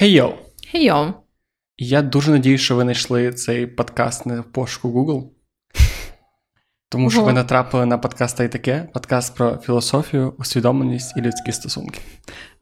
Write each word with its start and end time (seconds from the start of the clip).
Хей 0.00 0.12
йоу! 0.12 0.32
Хей 0.70 0.84
йоу! 0.84 1.12
Я 1.78 2.02
дуже 2.02 2.30
надію, 2.30 2.58
що 2.58 2.76
ви 2.76 2.82
знайшли 2.82 3.32
цей 3.32 3.66
подкаст 3.66 4.26
в 4.26 4.42
пошуку 4.42 4.88
Google. 4.88 5.28
Тому 6.88 7.10
що 7.10 7.24
ви 7.24 7.32
натрапили 7.32 7.86
на 7.86 7.98
подкаст 7.98 8.36
та 8.36 8.44
й 8.44 8.48
таке, 8.48 8.88
подкаст 8.94 9.36
про 9.36 9.56
філософію, 9.56 10.34
усвідомленість 10.38 11.16
і 11.16 11.20
людські 11.20 11.52
стосунки. 11.52 12.00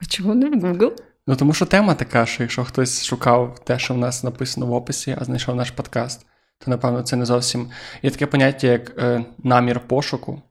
А 0.03 0.04
чого 0.04 0.35
не 0.35 0.48
в 0.48 0.54
Google? 0.54 0.93
Ну 1.27 1.37
тому 1.37 1.53
що 1.53 1.66
тема 1.66 1.95
така, 1.95 2.27
що 2.27 2.43
якщо 2.43 2.64
хтось 2.64 3.05
шукав 3.05 3.59
те, 3.64 3.79
що 3.79 3.95
в 3.95 3.98
нас 3.98 4.25
написано 4.25 4.66
в 4.66 4.73
описі, 4.73 5.16
а 5.20 5.25
знайшов 5.25 5.57
наш 5.57 5.70
подкаст, 5.70 6.27
то 6.59 6.70
напевно 6.70 7.02
це 7.02 7.16
не 7.16 7.25
зовсім 7.25 7.70
є 8.02 8.11
таке 8.11 8.27
поняття, 8.27 8.66
як 8.66 8.98
е, 8.98 9.25
намір 9.39 9.80
пошуку. 9.80 10.43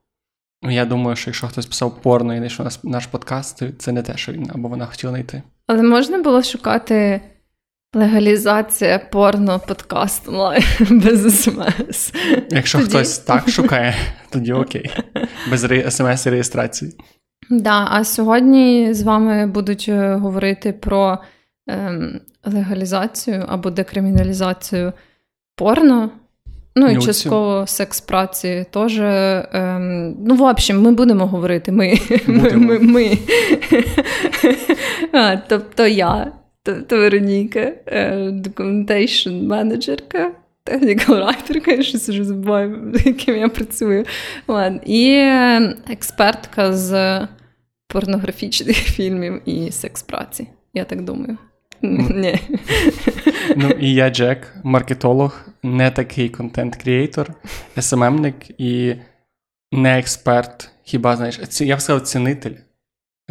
Я 0.62 0.86
думаю, 0.86 1.16
що 1.16 1.30
якщо 1.30 1.48
хтось 1.48 1.66
писав 1.66 2.02
порно 2.02 2.36
і 2.36 2.38
знайшов 2.38 2.64
наш, 2.64 2.84
наш 2.84 3.08
подкаст, 3.08 3.60
то 3.60 3.72
це 3.72 3.92
не 3.92 4.02
те, 4.02 4.18
що 4.18 4.32
він 4.32 4.52
або 4.54 4.68
вона 4.68 4.86
хотіла 4.86 5.12
знайти. 5.12 5.44
Але 5.68 5.84
можна 5.84 6.18
було 6.18 6.44
шукати 6.44 7.22
легалізація 7.96 9.00
порно 9.00 9.60
подкаст 9.68 10.28
онлайн 10.28 10.64
без 10.90 11.42
смс. 11.44 12.14
Якщо 12.50 12.78
тоді... 12.78 12.90
хтось 12.90 13.20
так 13.20 13.50
шукає, 13.50 13.96
тоді 14.30 14.54
окей. 14.54 14.92
Без 15.52 15.62
смс 15.96 16.26
і 16.26 16.30
реєстрації. 16.30 16.94
Да, 17.50 17.88
а 17.92 18.04
сьогодні 18.04 18.94
з 18.94 19.04
вами 19.04 19.48
будуть 19.48 19.86
е, 19.90 20.16
говорити 20.16 20.74
про 20.74 21.18
ем, 21.68 22.22
легалізацію 22.46 23.46
або 23.48 23.70
декриміналізацію 23.70 24.94
порно. 25.56 26.12
Ну 26.80 26.90
і 26.92 26.98
частково 26.98 27.68
секс 27.68 28.02
праці 28.02 28.66
теж. 28.72 29.00
Ем, 29.00 30.16
ну, 30.26 30.36
в 30.36 30.42
общем, 30.42 30.82
ми 30.82 30.92
будемо 30.92 31.28
говорити. 31.28 31.72
Ми. 31.72 31.94
Будемо. 32.28 32.66
ми, 32.66 32.80
ми, 32.80 32.80
ми. 32.80 33.18
а, 35.12 35.38
Тобто 35.38 35.88
я, 35.88 36.32
тобто 36.64 36.98
Вероніка, 36.98 37.72
документейшн 38.32 39.30
менеджерка, 39.30 40.32
технікал 40.64 41.20
райтерка, 41.20 41.72
я 41.72 41.84
щось 41.84 42.10
вже 42.10 42.24
забуваю, 42.24 42.94
яким 43.06 43.38
я 43.38 43.50
працюю. 43.50 44.06
Ладно. 44.48 44.80
І 44.86 45.16
експертка 45.90 46.74
з 46.74 47.22
порнографічних 47.88 48.78
фільмів 48.96 49.42
і 49.46 49.72
секс 49.72 50.04
праці. 50.04 50.48
Я 50.74 50.84
так 50.84 51.02
думаю. 51.04 51.38
Ні. 51.82 52.40
Ну 53.56 53.70
і 53.70 53.94
я 53.94 54.10
Джек, 54.10 54.56
маркетолог, 54.64 55.47
не 55.64 55.92
такий 55.92 56.30
контент-кріейтор, 56.30 57.34
СММник 57.80 58.36
і 58.62 58.96
не 59.72 60.00
експерт. 60.00 60.72
Хіба 60.84 61.16
знаєш, 61.16 61.40
я 61.62 61.76
б 61.76 61.82
сказав, 61.82 62.02
цінитель 62.02 62.56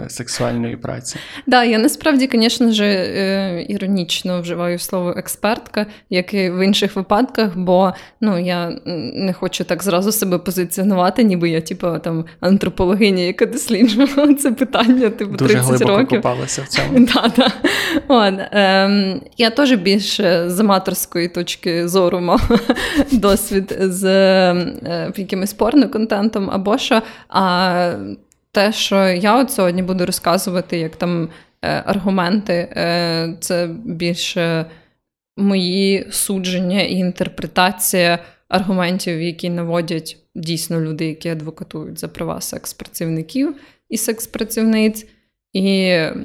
сексуальної 0.08 0.76
праці. 0.76 1.16
Да, 1.46 1.64
я 1.64 1.78
насправді, 1.78 2.28
звісно 2.32 2.72
ж, 2.72 2.84
е, 2.84 3.66
іронічно 3.68 4.40
вживаю 4.40 4.78
слово 4.78 5.14
експертка, 5.16 5.86
як 6.10 6.34
і 6.34 6.50
в 6.50 6.64
інших 6.64 6.96
випадках, 6.96 7.56
бо 7.56 7.92
ну 8.20 8.38
я 8.38 8.72
не 9.14 9.32
хочу 9.32 9.64
так 9.64 9.82
зразу 9.82 10.12
себе 10.12 10.38
позиціонувати, 10.38 11.24
ніби 11.24 11.50
я, 11.50 11.60
типу, 11.60 11.98
там 12.04 12.24
антропологиня, 12.40 13.22
яка 13.22 13.46
досліджувала 13.46 14.34
це 14.38 14.52
питання, 14.52 15.10
типу, 15.10 15.36
30 15.36 15.56
Дуже 15.56 15.58
глибоко 15.58 15.98
років. 15.98 16.22
копалася 16.22 16.62
в 16.62 16.68
цьому. 16.68 17.06
Да, 17.14 17.32
да. 17.36 17.52
От, 18.08 18.34
ем, 18.52 19.20
Я 19.36 19.50
теж 19.50 19.72
більше 19.72 20.50
з 20.50 20.60
аматорської 20.60 21.28
точки 21.28 21.88
зору 21.88 22.20
мав 22.20 22.50
досвід 23.12 23.76
з 23.80 24.04
е, 24.04 25.12
якимось 25.16 25.56
порно-контентом 25.58 26.48
або 26.52 26.78
що. 26.78 27.02
А 27.28 27.92
те, 28.56 28.72
що 28.72 29.08
я 29.08 29.40
от 29.40 29.50
сьогодні 29.50 29.82
буду 29.82 30.06
розказувати, 30.06 30.78
як 30.78 30.96
там 30.96 31.28
е, 31.62 31.82
аргументи, 31.86 32.52
е, 32.52 33.36
це 33.40 33.68
більше 33.84 34.66
мої 35.36 36.06
судження 36.10 36.82
і 36.82 36.94
інтерпретація 36.94 38.18
аргументів, 38.48 39.22
які 39.22 39.50
наводять 39.50 40.16
дійсно 40.34 40.80
люди, 40.80 41.06
які 41.06 41.28
адвокатують 41.28 41.98
за 41.98 42.08
права 42.08 42.40
секс-працівників 42.40 43.54
і 43.88 43.96
секс-працівниць, 43.96 45.06
і 45.52 45.64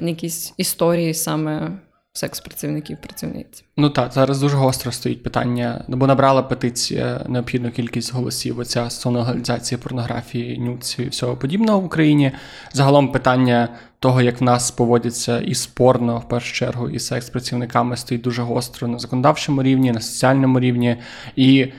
якісь 0.02 0.54
історії 0.56 1.14
саме 1.14 1.78
секс-працівників 2.12 2.96
працівниць. 3.00 3.64
Ну 3.76 3.90
так, 3.90 4.12
зараз 4.12 4.40
дуже 4.40 4.56
гостро 4.56 4.92
стоїть 4.92 5.22
питання, 5.22 5.84
бо 5.88 6.06
набрала 6.06 6.42
петиція 6.42 7.24
необхідну 7.28 7.70
кількість 7.70 8.14
голосів. 8.14 8.58
Оця 8.58 8.90
стосовно 8.90 9.18
легалізації 9.18 9.78
порнографії, 9.78 10.58
нюців 10.58 11.06
і 11.06 11.08
всього 11.08 11.36
подібного 11.36 11.80
в 11.80 11.84
Україні. 11.84 12.32
Загалом 12.72 13.12
питання 13.12 13.68
того, 13.98 14.22
як 14.22 14.40
в 14.40 14.44
нас 14.44 14.70
поводяться 14.70 15.40
і 15.40 15.54
спорно, 15.54 16.18
в 16.18 16.28
першу 16.28 16.54
чергу, 16.54 16.90
і 16.90 16.98
секс-працівниками 16.98 17.96
стоїть 17.96 18.22
дуже 18.22 18.42
гостро 18.42 18.88
на 18.88 18.98
законодавчому 18.98 19.62
рівні, 19.62 19.92
на 19.92 20.00
соціальному 20.00 20.60
рівні. 20.60 20.96
І 21.36 21.72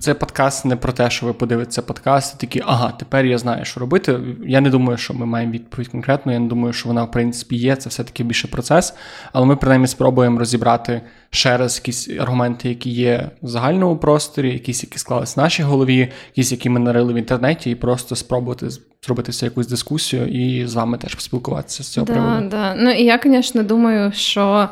це 0.00 0.14
подкаст 0.14 0.64
не 0.64 0.76
про 0.76 0.92
те, 0.92 1.10
що 1.10 1.26
ви 1.26 1.32
подивитеся 1.32 1.82
подкаст, 1.82 2.34
і 2.34 2.40
такі, 2.40 2.62
ага, 2.66 2.92
тепер 2.98 3.26
я 3.26 3.38
знаю, 3.38 3.64
що 3.64 3.80
робити. 3.80 4.20
Я 4.46 4.60
не 4.60 4.70
думаю, 4.70 4.98
що 4.98 5.14
ми 5.14 5.26
маємо 5.26 5.52
відповідь 5.52 5.88
конкретно. 5.88 6.32
Я 6.32 6.38
не 6.38 6.48
думаю, 6.48 6.72
що 6.72 6.88
вона, 6.88 7.04
в 7.04 7.10
принципі, 7.10 7.56
є. 7.56 7.76
Це 7.76 7.88
все-таки 7.88 8.24
більше 8.24 8.48
процес. 8.48 8.94
Але 9.32 9.46
ми, 9.46 9.56
принаймні, 9.56 9.86
спробуємо 9.86 10.38
розібрати 10.38 11.00
ще 11.30 11.56
раз 11.56 11.76
якісь 11.76 12.08
аргументи, 12.08 12.68
які 12.68 12.90
є 12.90 13.30
в 13.42 13.48
загальному 13.48 13.96
просторі, 13.96 14.52
якісь, 14.52 14.82
які 14.82 14.98
склались 14.98 15.36
в 15.36 15.40
нашій 15.40 15.62
голові, 15.62 16.08
якісь, 16.28 16.52
які 16.52 16.70
ми 16.70 16.80
нарили 16.80 17.12
в 17.12 17.16
інтернеті, 17.16 17.70
і 17.70 17.74
просто 17.74 18.16
спробувати 18.16 18.66
зробити 19.04 19.46
якусь 19.46 19.66
дискусію 19.66 20.26
і 20.26 20.66
з 20.66 20.74
вами 20.74 20.98
теж 20.98 21.14
поспілкуватися 21.14 21.82
з 21.82 21.88
цього 21.88 22.06
да, 22.06 22.12
приводу. 22.12 22.48
Да. 22.48 22.74
Ну 22.74 22.90
і 22.90 23.04
я, 23.04 23.20
звісно, 23.24 23.62
думаю, 23.62 24.12
що 24.12 24.68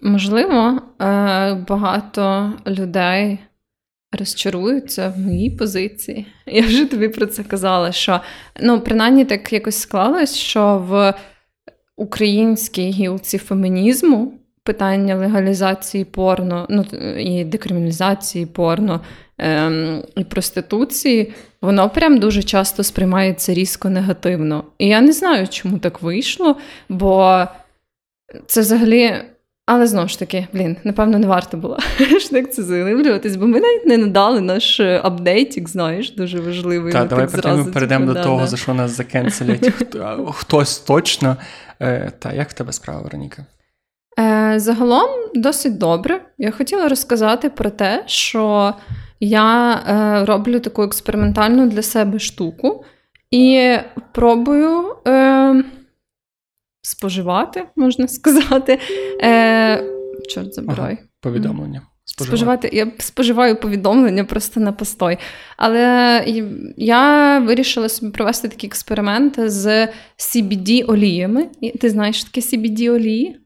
можливо 0.00 0.80
е, 1.00 1.54
багато 1.68 2.52
людей 2.66 3.38
розчаруються 4.12 5.12
в 5.16 5.18
моїй 5.18 5.50
позиції. 5.50 6.26
Я 6.46 6.62
вже 6.62 6.84
тобі 6.84 7.08
про 7.08 7.26
це 7.26 7.42
казала, 7.42 7.92
що 7.92 8.20
ну, 8.60 8.80
принаймні 8.80 9.24
так 9.24 9.52
якось 9.52 9.80
склалось, 9.80 10.36
що 10.36 10.84
в 10.88 11.14
українській 11.96 12.90
гілці 12.90 13.38
фемінізму 13.38 14.32
питання 14.62 15.16
легалізації 15.16 16.04
порно, 16.04 16.66
ну 16.70 16.84
і 17.18 17.44
декриміналізації 17.44 18.46
порно 18.46 19.00
ем, 19.38 20.02
і 20.16 20.24
проституції, 20.24 21.32
воно 21.62 21.90
прям 21.90 22.18
дуже 22.18 22.42
часто 22.42 22.82
сприймається 22.82 23.54
різко 23.54 23.90
негативно. 23.90 24.64
І 24.78 24.88
я 24.88 25.00
не 25.00 25.12
знаю, 25.12 25.48
чому 25.48 25.78
так 25.78 26.02
вийшло, 26.02 26.56
бо 26.88 27.44
це 28.46 28.60
взагалі. 28.60 29.14
Але 29.70 29.86
знову 29.86 30.08
ж 30.08 30.18
таки, 30.18 30.48
блін, 30.52 30.76
напевно, 30.84 31.18
не 31.18 31.26
варто 31.26 31.56
було 31.56 31.78
так 32.30 32.52
це 32.52 32.62
заглиблюватись, 32.62 33.36
бо 33.36 33.46
ми 33.46 33.60
навіть 33.60 33.86
не 33.86 33.98
надали 33.98 34.40
наш 34.40 34.80
е, 34.80 35.00
апдейтік, 35.04 35.68
знаєш, 35.68 36.14
дуже 36.14 36.40
важливий. 36.40 36.92
Так, 36.92 37.08
давай 37.08 37.26
так 37.26 37.56
ми 37.56 37.64
перейдемо 37.64 38.12
до 38.12 38.22
того, 38.22 38.46
за 38.46 38.56
що 38.56 38.74
нас 38.74 38.90
закенселять. 38.90 39.72
Хтось 40.32 40.78
точно. 40.78 41.36
Е, 41.80 42.12
та 42.18 42.32
як 42.32 42.50
в 42.50 42.52
тебе 42.52 42.72
справа, 42.72 43.00
Вероніка? 43.00 43.44
Е, 44.18 44.54
загалом 44.56 45.10
досить 45.34 45.78
добре. 45.78 46.20
Я 46.38 46.50
хотіла 46.50 46.88
розказати 46.88 47.50
про 47.50 47.70
те, 47.70 48.02
що 48.06 48.74
я 49.20 50.24
роблю 50.28 50.60
таку 50.60 50.82
експериментальну 50.82 51.68
для 51.68 51.82
себе 51.82 52.18
штуку 52.18 52.84
і 53.30 53.76
пробую 54.12 54.96
споживати, 56.88 57.64
можна 57.76 58.08
сказати. 58.08 58.78
Е, 59.22 59.84
Чорт 60.28 60.54
забирай. 60.54 60.98
Ага, 60.98 61.08
повідомлення. 61.20 61.82
Споживати. 62.04 62.70
Я 62.72 62.92
споживаю 62.98 63.56
повідомлення 63.56 64.24
просто 64.24 64.60
на 64.60 64.72
постой. 64.72 65.18
Але 65.56 66.24
я 66.76 67.38
вирішила 67.38 67.88
собі 67.88 68.12
провести 68.12 68.48
такі 68.48 68.66
експерименти 68.66 69.50
з 69.50 69.88
CBD-оліями. 70.18 71.42
Ти 71.80 71.90
знаєш 71.90 72.24
таке 72.24 72.40
CBD-олії? 72.40 73.36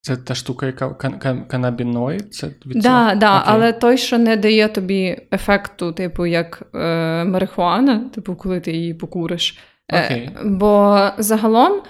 Це 0.00 0.16
та 0.16 0.34
штука, 0.34 0.66
яка 0.66 0.88
кан- 0.88 1.46
канабіноїд? 1.46 2.34
Це 2.34 2.46
від 2.46 2.82
да, 2.82 3.14
да, 3.14 3.42
але 3.46 3.72
той, 3.72 3.98
що 3.98 4.18
не 4.18 4.36
дає 4.36 4.68
тобі 4.68 5.16
ефекту, 5.32 5.92
типу, 5.92 6.26
як 6.26 6.62
е, 6.74 7.24
марихуана, 7.24 8.10
типу, 8.14 8.36
коли 8.36 8.60
ти 8.60 8.72
її 8.72 8.94
покуриш. 8.94 9.58
Е, 9.92 10.30
Бо 10.44 11.00
загалом 11.18 11.72
Е, 11.72 11.82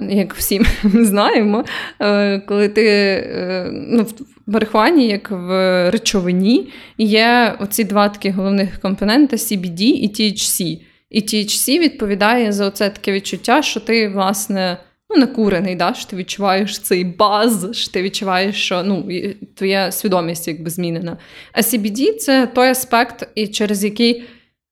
як 0.00 0.34
всі 0.34 0.60
ми 0.60 1.04
знаємо, 1.04 1.64
е, 2.00 2.38
коли 2.38 2.68
ти 2.68 2.86
е, 2.86 3.70
ну, 3.72 4.02
в 4.02 4.12
марихуані, 4.46 5.08
як 5.08 5.30
в 5.30 5.50
речовині, 5.90 6.72
є 6.98 7.56
оці 7.60 7.84
два 7.84 8.08
такі 8.08 8.30
головних 8.30 8.80
компоненти: 8.80 9.36
CBD 9.36 9.80
і 9.80 10.08
THC. 10.08 10.80
І 11.10 11.20
THC 11.20 11.78
відповідає 11.78 12.52
за 12.52 12.66
оце 12.66 12.90
таке 12.90 13.12
відчуття, 13.12 13.62
що 13.62 13.80
ти, 13.80 14.08
власне, 14.08 14.78
ну, 15.10 15.16
накурений, 15.16 15.74
да? 15.74 15.94
що 15.94 16.10
ти 16.10 16.16
відчуваєш 16.16 16.78
цей 16.78 17.04
баз, 17.04 17.68
що 17.72 17.92
ти 17.92 18.02
відчуваєш, 18.02 18.56
що 18.64 18.82
ну, 18.82 19.08
твоя 19.54 19.92
свідомість 19.92 20.48
якби 20.48 20.70
змінена. 20.70 21.16
А 21.52 21.60
CBD– 21.60 22.14
це 22.18 22.46
той 22.46 22.68
аспект, 22.68 23.28
через 23.52 23.84
який 23.84 24.24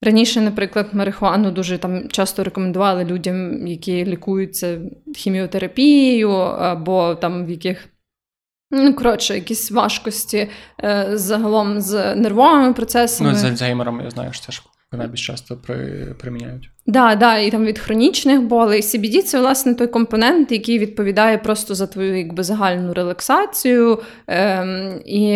Раніше, 0.03 0.41
наприклад, 0.41 0.89
марихуану 0.93 1.51
дуже 1.51 1.79
там 1.79 2.09
часто 2.09 2.45
рекомендували 2.45 3.05
людям, 3.05 3.67
які 3.67 4.05
лікуються 4.05 4.79
хіміотерапією, 5.17 6.31
або 6.31 7.15
там 7.15 7.47
в 7.47 7.51
яких. 7.51 7.89
Ну, 8.71 8.95
коротше, 8.95 9.35
якісь 9.35 9.71
важкості 9.71 10.49
е, 10.85 11.09
загалом 11.13 11.81
з 11.81 12.15
нервовими 12.15 12.73
процесами. 12.73 13.31
Ну, 13.31 13.37
з 13.37 13.45
Альцгеймером, 13.45 14.01
я 14.01 14.11
знаю, 14.11 14.33
що 14.33 14.47
це 14.47 14.53
ж 14.53 14.63
найбільш 14.93 15.27
часто 15.27 15.57
при, 15.57 16.07
приміняють. 16.21 16.71
Да, 16.87 17.15
да, 17.15 17.39
і 17.39 17.51
там 17.51 17.65
від 17.65 17.79
хронічних 17.79 18.43
болей. 18.43 18.81
CBD– 18.81 19.23
це 19.23 19.41
власне 19.41 19.75
той 19.75 19.87
компонент, 19.87 20.53
який 20.53 20.79
відповідає 20.79 21.39
просто 21.39 21.75
за 21.75 21.87
твою 21.87 22.19
якби 22.19 22.43
загальну 22.43 22.95
релаксацію, 22.95 24.03
ем, 24.27 25.01
і 25.07 25.27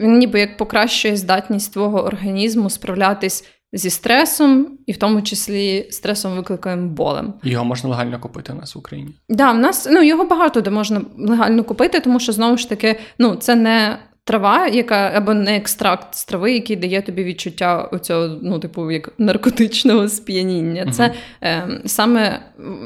він 0.00 0.18
ніби 0.18 0.40
як 0.40 0.56
покращує 0.56 1.16
здатність 1.16 1.72
твого 1.72 2.04
організму 2.04 2.70
справлятись 2.70 3.44
зі 3.72 3.90
стресом, 3.90 4.78
і 4.86 4.92
в 4.92 4.96
тому 4.96 5.22
числі 5.22 5.86
стресом 5.90 6.36
викликаємо 6.36 6.88
болем. 6.88 7.34
Його 7.42 7.64
можна 7.64 7.90
легально 7.90 8.20
купити 8.20 8.52
у 8.52 8.56
нас 8.56 8.74
в 8.74 8.78
Україні. 8.78 9.10
Да, 9.28 9.52
в 9.52 9.58
нас 9.58 9.88
ну 9.90 10.02
його 10.02 10.24
багато 10.24 10.60
де 10.60 10.70
можна 10.70 11.00
легально 11.18 11.64
купити, 11.64 12.00
тому 12.00 12.20
що 12.20 12.32
знову 12.32 12.56
ж 12.56 12.68
таки, 12.68 12.98
ну 13.18 13.34
це 13.34 13.54
не. 13.54 13.98
Трава, 14.28 14.66
яка 14.66 15.12
або 15.14 15.34
не 15.34 15.56
екстракт 15.56 16.14
з 16.14 16.24
трави, 16.24 16.52
який 16.52 16.76
дає 16.76 17.02
тобі 17.02 17.24
відчуття 17.24 17.88
оцього, 17.92 18.38
ну, 18.42 18.58
типу, 18.58 18.90
як 18.90 19.12
наркотичного 19.18 20.08
сп'яніння. 20.08 20.84
Uh-huh. 20.84 20.90
Це 20.90 21.12
е, 21.42 21.80
саме 21.84 22.42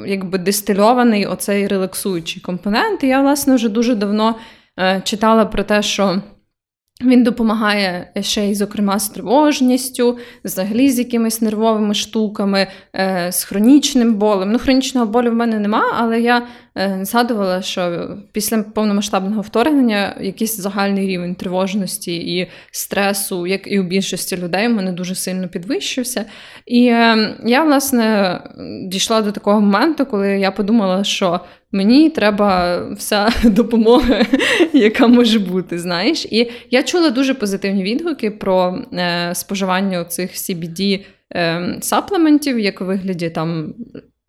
якби 0.07 0.39
дистильований 0.39 1.27
оцей 1.27 1.67
релаксуючий 1.67 2.43
компонент. 2.43 3.05
І 3.05 3.07
я, 3.07 3.21
власне, 3.21 3.55
вже 3.55 3.69
дуже 3.69 3.95
давно 3.95 4.35
е, 4.79 5.01
читала 5.05 5.45
про 5.45 5.63
те, 5.63 5.83
що 5.83 6.23
він 7.03 7.23
допомагає 7.23 8.13
ще 8.21 8.47
й, 8.47 8.55
зокрема, 8.55 8.99
з 8.99 9.09
тривожністю, 9.09 10.19
взагалі 10.45 10.91
з 10.91 10.99
якимись 10.99 11.41
нервовими 11.41 11.95
штуками, 11.95 12.67
е, 12.95 13.33
з 13.33 13.45
хронічним 13.45 14.15
болем. 14.15 14.53
Ну, 14.53 14.59
хронічного 14.59 15.07
болю 15.07 15.31
в 15.31 15.35
мене 15.35 15.59
нема, 15.59 15.85
але 15.99 16.21
я 16.21 16.47
згадувала, 17.03 17.63
що 17.63 18.17
після 18.33 18.63
повномасштабного 18.63 19.43
вторгнення 19.43 20.17
якийсь 20.21 20.57
загальний 20.57 21.07
рівень 21.07 21.35
тривожності 21.35 22.17
і 22.39 22.49
стресу, 22.71 23.47
як 23.47 23.73
і 23.73 23.81
у 23.81 23.83
більшості 23.83 24.37
людей, 24.37 24.69
в 24.69 24.73
мене 24.73 24.93
дуже 24.93 25.15
сильно 25.15 25.49
підвищився. 25.49 26.25
І 26.67 26.87
е, 26.87 27.37
я, 27.45 27.65
власне, 27.65 28.41
дійшла 28.87 29.23
до 29.23 29.33
такого 29.33 29.61
моменту, 29.61 30.07
коли 30.07 30.29
я 30.29 30.51
подумала, 30.51 31.05
що 31.05 31.41
Мені 31.73 32.11
треба 32.11 32.81
вся 32.93 33.33
допомога, 33.45 34.27
яка 34.73 35.07
може 35.07 35.39
бути. 35.39 35.79
знаєш. 35.79 36.27
І 36.31 36.51
я 36.71 36.83
чула 36.83 37.11
дуже 37.11 37.35
позитивні 37.35 37.83
відгуки 37.83 38.31
про 38.31 38.85
е, 38.93 39.31
споживання 39.35 40.05
цих 40.05 40.31
CBD 40.31 41.05
е, 41.35 41.77
саплементів, 41.81 42.59
як 42.59 42.81
у 42.81 42.85
вигляді 42.85 43.31
там 43.31 43.75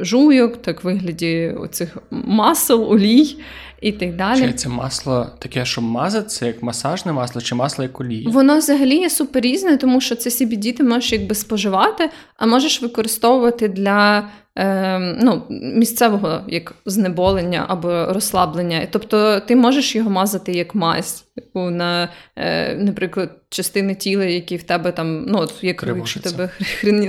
жуйок, 0.02 0.58
так 0.62 0.84
вигляді 0.84 1.56
оцих 1.60 1.98
масел, 2.12 2.92
олій 2.92 3.38
і 3.82 3.92
так 3.92 4.16
далі. 4.16 4.40
Чи 4.40 4.54
це 4.54 4.70
масло 4.70 5.28
таке, 5.40 5.66
що 5.66 5.82
мазати, 5.82 6.46
як 6.46 6.64
масажне 6.64 7.12
масло, 7.12 7.42
чи 7.42 7.56
масло 7.56 7.84
як 7.84 8.02
олія? 8.02 8.30
Воно 8.30 8.58
взагалі 8.58 8.96
є 8.96 9.10
супер 9.10 9.44
різне, 9.44 9.78
тому 9.78 10.02
що 10.02 10.16
це 10.16 10.30
CBD 10.30 10.78
ти 10.78 10.84
можеш 10.84 11.12
якби 11.12 11.36
споживати, 11.36 12.10
а 12.38 12.46
можеш 12.46 12.82
використовувати 12.82 13.68
для 13.68 14.30
е, 14.56 15.00
ну, 15.00 15.44
місцевого 15.50 16.42
як 16.48 16.76
знеболення 16.86 17.66
або 17.68 18.06
розслаблення. 18.14 18.88
Тобто 18.92 19.40
ти 19.40 19.56
можеш 19.56 19.96
його 19.96 20.10
мазати 20.10 20.52
як 20.52 20.76
мазь 20.76 21.26
на, 21.56 22.10
е, 22.36 22.76
наприклад, 22.76 23.30
частини 23.50 23.96
тіла, 23.96 24.26
які 24.26 24.58
в 24.58 24.64
тебе 24.64 24.92
там, 24.92 25.26
ну, 25.28 25.38
от 25.38 25.54
як 25.62 25.84
якщо 25.98 26.20
в 26.20 26.24
тебе 26.24 26.50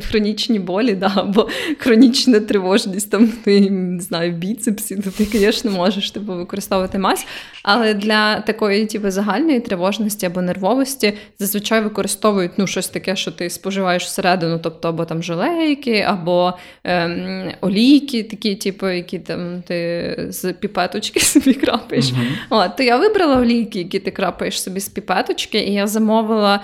хронічні 0.00 0.58
болі, 0.58 0.94
да, 0.94 1.12
або 1.16 1.48
хронічна 1.78 2.40
тривожність, 2.40 3.10
там 3.10 3.28
ти, 3.28 3.70
не 3.70 4.00
знаю, 4.00 4.32
біцепсі, 4.32 4.96
то 4.96 5.10
ти, 5.10 5.24
звісно, 5.24 5.70
можеш 5.70 6.10
типу, 6.10 6.32
використовувати 6.32 6.61
мазь. 6.98 7.26
Але 7.62 7.94
для 7.94 8.40
такої 8.40 8.86
типу, 8.86 9.10
загальної 9.10 9.60
тривожності 9.60 10.26
або 10.26 10.42
нервовості 10.42 11.12
зазвичай 11.38 11.80
використовують 11.80 12.52
ну, 12.56 12.66
щось 12.66 12.88
таке, 12.88 13.16
що 13.16 13.30
ти 13.30 13.50
споживаєш 13.50 14.04
всередину, 14.04 14.60
тобто 14.62 14.88
або 14.88 15.04
там 15.04 15.22
желейки, 15.22 16.00
або 16.00 16.54
ем, 16.84 17.52
олійки, 17.60 18.22
такі, 18.22 18.54
типу, 18.54 18.88
які 18.88 19.18
там 19.18 19.62
ти 19.66 20.16
з 20.28 20.52
піпеточки 20.52 21.20
собі 21.20 21.54
крапаєш. 21.54 22.04
Mm-hmm. 22.04 22.32
От, 22.50 22.76
То 22.76 22.82
я 22.82 22.96
вибрала 22.96 23.36
олійки, 23.36 23.78
які 23.78 23.98
ти 23.98 24.10
крапаєш 24.10 24.62
собі 24.62 24.80
з 24.80 24.88
піпеточки, 24.88 25.58
і 25.58 25.72
я 25.72 25.86
замовила. 25.86 26.60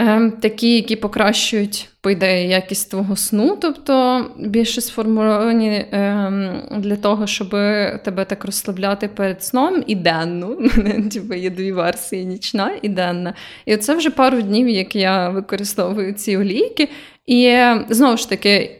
Ем, 0.00 0.30
такі, 0.30 0.74
які 0.74 0.96
покращують, 0.96 1.88
по 2.00 2.10
ідеї, 2.10 2.48
якість 2.48 2.90
твого 2.90 3.16
сну, 3.16 3.58
тобто 3.60 4.24
більше 4.38 4.80
сформульовані 4.80 5.86
ем, 5.92 6.62
для 6.78 6.96
того, 6.96 7.26
щоб 7.26 7.50
тебе 8.04 8.24
так 8.24 8.44
розслабляти 8.44 9.08
перед 9.08 9.44
сном 9.44 9.84
і 9.86 9.94
денну. 9.94 10.56
Типу, 11.12 11.34
є 11.34 11.50
дві 11.50 11.72
версії: 11.72 12.24
нічна 12.24 12.72
і 12.82 12.88
денна. 12.88 13.34
І 13.66 13.76
це 13.76 13.94
вже 13.94 14.10
пару 14.10 14.42
днів, 14.42 14.68
як 14.68 14.96
я 14.96 15.28
використовую 15.28 16.12
ці 16.12 16.36
олійки. 16.36 16.88
І 17.26 17.60
знову 17.88 18.16
ж 18.16 18.28
таки. 18.28 18.77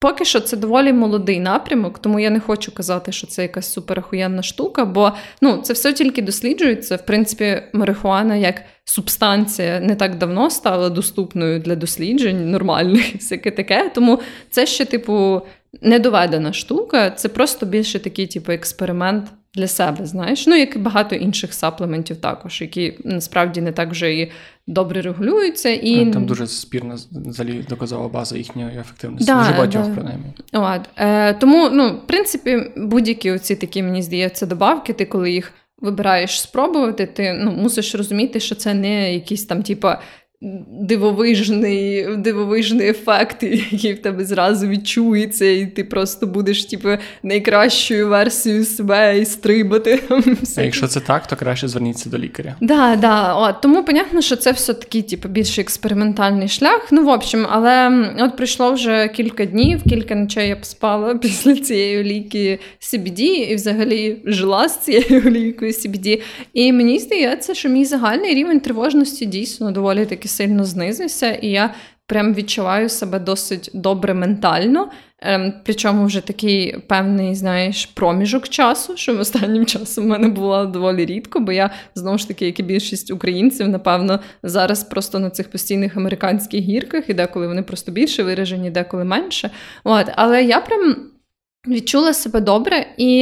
Поки 0.00 0.24
що 0.24 0.40
це 0.40 0.56
доволі 0.56 0.92
молодий 0.92 1.40
напрямок, 1.40 1.98
тому 1.98 2.20
я 2.20 2.30
не 2.30 2.40
хочу 2.40 2.74
казати, 2.74 3.12
що 3.12 3.26
це 3.26 3.42
якась 3.42 3.72
суперахуєнна 3.72 4.42
штука, 4.42 4.84
бо 4.84 5.12
ну, 5.42 5.56
це 5.56 5.72
все 5.72 5.92
тільки 5.92 6.22
досліджується. 6.22 6.96
В 6.96 7.06
принципі, 7.06 7.62
марихуана 7.72 8.36
як 8.36 8.62
субстанція 8.84 9.80
не 9.80 9.96
так 9.96 10.18
давно 10.18 10.50
стала 10.50 10.90
доступною 10.90 11.60
для 11.60 11.76
досліджень 11.76 12.50
нормальних, 12.50 13.14
всяке 13.14 13.50
таке. 13.50 13.90
Тому 13.94 14.20
це 14.50 14.66
ще, 14.66 14.84
типу, 14.84 15.42
недоведена 15.82 16.52
штука, 16.52 17.10
це 17.10 17.28
просто 17.28 17.66
більше 17.66 17.98
такий, 17.98 18.26
типу, 18.26 18.52
експеримент 18.52 19.24
для 19.54 19.68
себе, 19.68 20.06
знаєш. 20.06 20.46
Ну, 20.46 20.56
як 20.56 20.76
і 20.76 20.78
багато 20.78 21.16
інших 21.16 21.54
саплементів 21.54 22.16
також, 22.16 22.60
які 22.60 22.98
насправді 23.04 23.60
не 23.60 23.72
так 23.72 23.90
вже 23.90 24.14
і 24.14 24.32
добре 24.66 25.00
регулюються. 25.02 25.68
І... 25.68 26.12
Там 26.12 26.26
дуже 26.26 26.46
спірна 26.46 26.96
взагалі 27.12 27.64
доказова 27.68 28.08
база 28.08 28.36
їхньої 28.38 28.78
ефективності. 28.78 29.26
Да, 29.26 29.38
дуже 29.38 29.50
багатьох, 29.50 29.86
да. 29.86 29.94
принаймні. 29.94 30.32
От. 30.52 30.80
Е, 30.96 31.34
Тому, 31.34 31.70
ну, 31.72 31.88
в 31.88 32.06
принципі, 32.06 32.72
будь-які 32.76 33.30
оці 33.30 33.56
такі, 33.56 33.82
мені 33.82 34.02
здається, 34.02 34.46
добавки, 34.46 34.92
ти 34.92 35.04
коли 35.04 35.32
їх. 35.32 35.52
Вибираєш 35.80 36.40
спробувати, 36.40 37.06
ти 37.06 37.32
ну, 37.32 37.52
мусиш 37.52 37.94
розуміти, 37.94 38.40
що 38.40 38.54
це 38.54 38.74
не 38.74 39.14
якісь 39.14 39.44
там, 39.44 39.62
типа, 39.62 40.00
дивовижний 40.40 42.06
дивовижний 42.16 42.88
ефект, 42.88 43.42
який 43.70 43.92
в 43.92 44.02
тебе 44.02 44.24
зразу 44.24 44.68
відчується, 44.68 45.44
і 45.44 45.66
ти 45.66 45.84
просто 45.84 46.26
будеш 46.26 46.64
типу, 46.64 46.88
найкращою 47.22 48.08
версією 48.08 48.64
себе 48.64 49.18
і 49.18 49.24
стрибати. 49.24 50.02
А 50.56 50.62
якщо 50.62 50.86
це 50.86 51.00
так, 51.00 51.26
то 51.26 51.36
краще 51.36 51.68
зверніться 51.68 52.10
до 52.10 52.18
лікаря. 52.18 52.56
Да, 52.60 52.96
да, 52.96 53.34
от, 53.34 53.60
Тому 53.60 53.84
понятно, 53.84 54.20
що 54.20 54.36
це 54.36 54.52
все 54.52 54.74
таки 54.74 55.02
типу, 55.02 55.28
більш 55.28 55.58
експериментальний 55.58 56.48
шлях. 56.48 56.88
Ну, 56.90 57.04
в 57.04 57.08
общем, 57.08 57.46
але 57.50 58.04
от 58.18 58.36
пройшло 58.36 58.72
вже 58.72 59.08
кілька 59.08 59.44
днів, 59.44 59.82
кілька 59.88 60.14
ночей 60.14 60.48
я 60.48 60.56
поспала 60.56 61.14
після 61.22 61.56
цієї 61.56 62.00
олійки 62.00 62.58
CBD 62.80 63.20
і 63.20 63.54
взагалі 63.54 64.22
жила 64.24 64.68
з 64.68 64.78
цією 64.78 65.26
олійкою 65.26 65.72
CBD. 65.72 66.22
І 66.52 66.72
мені 66.72 66.98
здається, 66.98 67.54
що 67.54 67.68
мій 67.68 67.84
загальний 67.84 68.34
рівень 68.34 68.60
тривожності 68.60 69.26
дійсно 69.26 69.70
доволі 69.70 70.06
таки 70.06 70.27
настільки 70.28 70.48
сильно 70.48 70.64
знизився, 70.64 71.32
і 71.32 71.48
я 71.48 71.74
прям 72.06 72.34
відчуваю 72.34 72.88
себе 72.88 73.18
досить 73.18 73.70
добре 73.74 74.14
ментально. 74.14 74.90
Ем, 75.20 75.52
причому 75.64 76.06
вже 76.06 76.20
такий 76.20 76.78
певний, 76.88 77.34
знаєш, 77.34 77.86
проміжок 77.86 78.48
часу, 78.48 78.96
що 78.96 79.18
останнім 79.18 79.66
часом 79.66 80.04
в 80.04 80.06
мене 80.06 80.28
було 80.28 80.66
доволі 80.66 81.06
рідко, 81.06 81.40
бо 81.40 81.52
я 81.52 81.70
знову 81.94 82.18
ж 82.18 82.28
таки, 82.28 82.46
як 82.46 82.60
і 82.60 82.62
більшість 82.62 83.10
українців, 83.10 83.68
напевно, 83.68 84.20
зараз 84.42 84.84
просто 84.84 85.18
на 85.18 85.30
цих 85.30 85.50
постійних 85.50 85.96
американських 85.96 86.60
гірках, 86.60 87.10
і 87.10 87.14
деколи 87.14 87.46
вони 87.48 87.62
просто 87.62 87.92
більше 87.92 88.22
виражені, 88.22 88.70
деколи 88.70 89.04
менше. 89.04 89.50
От, 89.84 90.06
Але 90.16 90.44
я 90.44 90.60
прям. 90.60 91.17
Відчула 91.66 92.14
себе 92.14 92.40
добре, 92.40 92.86
і 92.96 93.16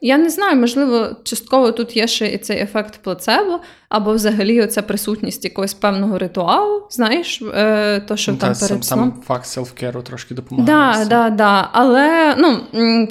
я 0.00 0.18
не 0.18 0.30
знаю, 0.30 0.56
можливо, 0.56 1.16
частково 1.24 1.72
тут 1.72 1.96
є 1.96 2.06
ще 2.06 2.26
і 2.26 2.38
цей 2.38 2.60
ефект 2.60 3.02
плацебо, 3.02 3.60
або 3.88 4.12
взагалі 4.14 4.62
оця 4.62 4.82
присутність 4.82 5.44
якогось 5.44 5.74
певного 5.74 6.18
ритуалу, 6.18 6.86
знаєш, 6.90 7.42
е, 7.42 8.00
то, 8.00 8.16
що 8.16 8.32
ну, 8.32 8.38
там 8.38 8.52
та, 8.52 8.60
перед 8.60 8.84
сам, 8.84 8.98
сном. 8.98 9.12
Сам 9.12 9.22
факт 9.22 9.46
селфкеру 9.46 10.02
трошки 10.02 10.34
допомагає. 10.34 10.96
Так, 10.96 11.08
да, 11.08 11.30
да, 11.30 11.68
Але 11.72 12.34
ну, 12.38 12.60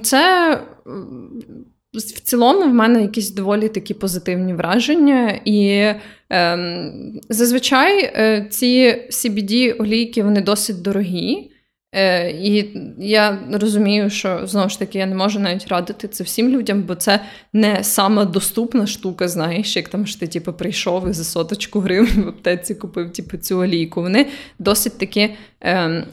це 0.02 0.60
в 1.94 2.20
цілому 2.20 2.62
в 2.62 2.74
мене 2.74 3.02
якісь 3.02 3.32
доволі 3.32 3.70
такі 3.70 3.94
позитивні 3.94 4.54
враження. 4.54 5.40
І 5.46 5.68
е, 6.32 6.94
зазвичай 7.30 8.04
е, 8.04 8.48
ці 8.50 8.96
CBD 9.10 9.82
олійки 9.82 10.24
вони 10.24 10.42
досить 10.42 10.82
дорогі. 10.82 11.53
Е, 11.94 12.32
І 12.32 12.78
я 12.98 13.40
розумію, 13.52 14.10
що 14.10 14.48
знову 14.48 14.70
ж 14.70 14.80
таки 14.80 14.98
я 14.98 15.06
не 15.06 15.16
можу 15.16 15.40
навіть 15.40 15.68
радити 15.68 16.08
це 16.08 16.24
всім 16.24 16.50
людям, 16.50 16.82
бо 16.82 16.96
це 16.96 17.20
не 17.54 17.84
сама 17.84 18.26
доступна 18.26 18.88
штука, 18.88 19.28
знаєш, 19.28 19.76
як 19.76 19.90
там 19.90 20.06
що 20.06 20.20
ти 20.20 20.28
типу, 20.28 20.54
прийшов 20.54 21.10
і 21.10 21.14
за 21.14 21.24
соточку 21.24 21.80
гривень 21.80 22.24
в 22.24 22.28
аптеці 22.28 22.76
купив 22.76 23.14
типу, 23.14 23.38
цю 23.38 23.58
олійку. 23.58 24.02
Вони 24.02 24.28
досить 24.60 24.98
таки. 24.98 25.36
Е, 25.64 26.06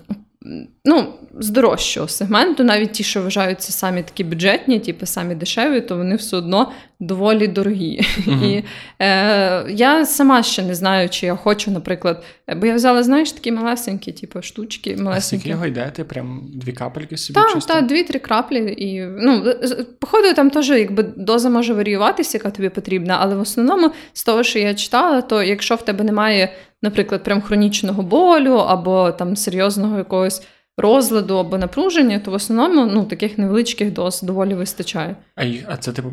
ну, 0.84 1.14
з 1.38 1.50
дорожчого 1.50 2.08
сегменту, 2.08 2.64
навіть 2.64 2.92
ті, 2.92 3.02
що 3.02 3.22
вважаються 3.22 3.72
самі 3.72 4.02
такі 4.02 4.24
бюджетні, 4.24 4.80
типу 4.80 5.06
самі 5.06 5.34
дешеві, 5.34 5.80
то 5.80 5.96
вони 5.96 6.16
все 6.16 6.36
одно 6.36 6.72
доволі 7.00 7.46
дорогі. 7.46 8.00
Uh-huh. 8.00 8.44
І 8.50 8.64
е, 8.98 9.64
я 9.70 10.06
сама 10.06 10.42
ще 10.42 10.62
не 10.62 10.74
знаю, 10.74 11.08
чи 11.08 11.26
я 11.26 11.36
хочу, 11.36 11.70
наприклад, 11.70 12.24
бо 12.56 12.66
я 12.66 12.74
взяла, 12.74 13.02
знаєш, 13.02 13.32
такі 13.32 13.52
малесенькі, 13.52 14.12
типу, 14.12 14.42
штучки. 14.42 14.96
малесенькі. 14.96 15.16
А 15.16 15.20
скільки 15.20 15.48
його 15.48 15.66
йде? 15.66 15.92
Ти 15.96 16.04
прям 16.04 16.50
дві 16.54 16.72
капельки 16.72 17.16
собі? 17.16 17.40
Так, 17.40 17.64
так, 17.66 17.86
дві-три 17.86 18.18
краплі. 18.18 18.74
І, 18.78 19.00
ну, 19.00 19.54
Походу, 19.98 20.34
там 20.34 20.50
теж 20.50 20.70
якби 20.70 21.02
доза 21.02 21.50
може 21.50 21.74
варіюватися, 21.74 22.38
яка 22.38 22.50
тобі 22.50 22.68
потрібна, 22.68 23.18
але 23.20 23.34
в 23.34 23.40
основному 23.40 23.90
з 24.12 24.24
того, 24.24 24.42
що 24.42 24.58
я 24.58 24.74
читала, 24.74 25.22
то 25.22 25.42
якщо 25.42 25.74
в 25.74 25.84
тебе 25.84 26.04
немає, 26.04 26.52
наприклад, 26.82 27.24
прям 27.24 27.40
хронічного 27.40 28.02
болю 28.02 28.54
або 28.54 29.12
там 29.12 29.36
серйозного 29.36 29.98
якогось 29.98 30.42
розладу 30.76 31.36
або 31.36 31.58
напруження, 31.58 32.18
то 32.18 32.30
в 32.30 32.34
основному 32.34 32.92
ну, 32.92 33.04
таких 33.04 33.38
невеличких 33.38 33.92
доз 33.92 34.22
доволі 34.22 34.54
вистачає. 34.54 35.16
А 35.36 35.44
а 35.68 35.76
це 35.76 35.92
типу 35.92 36.12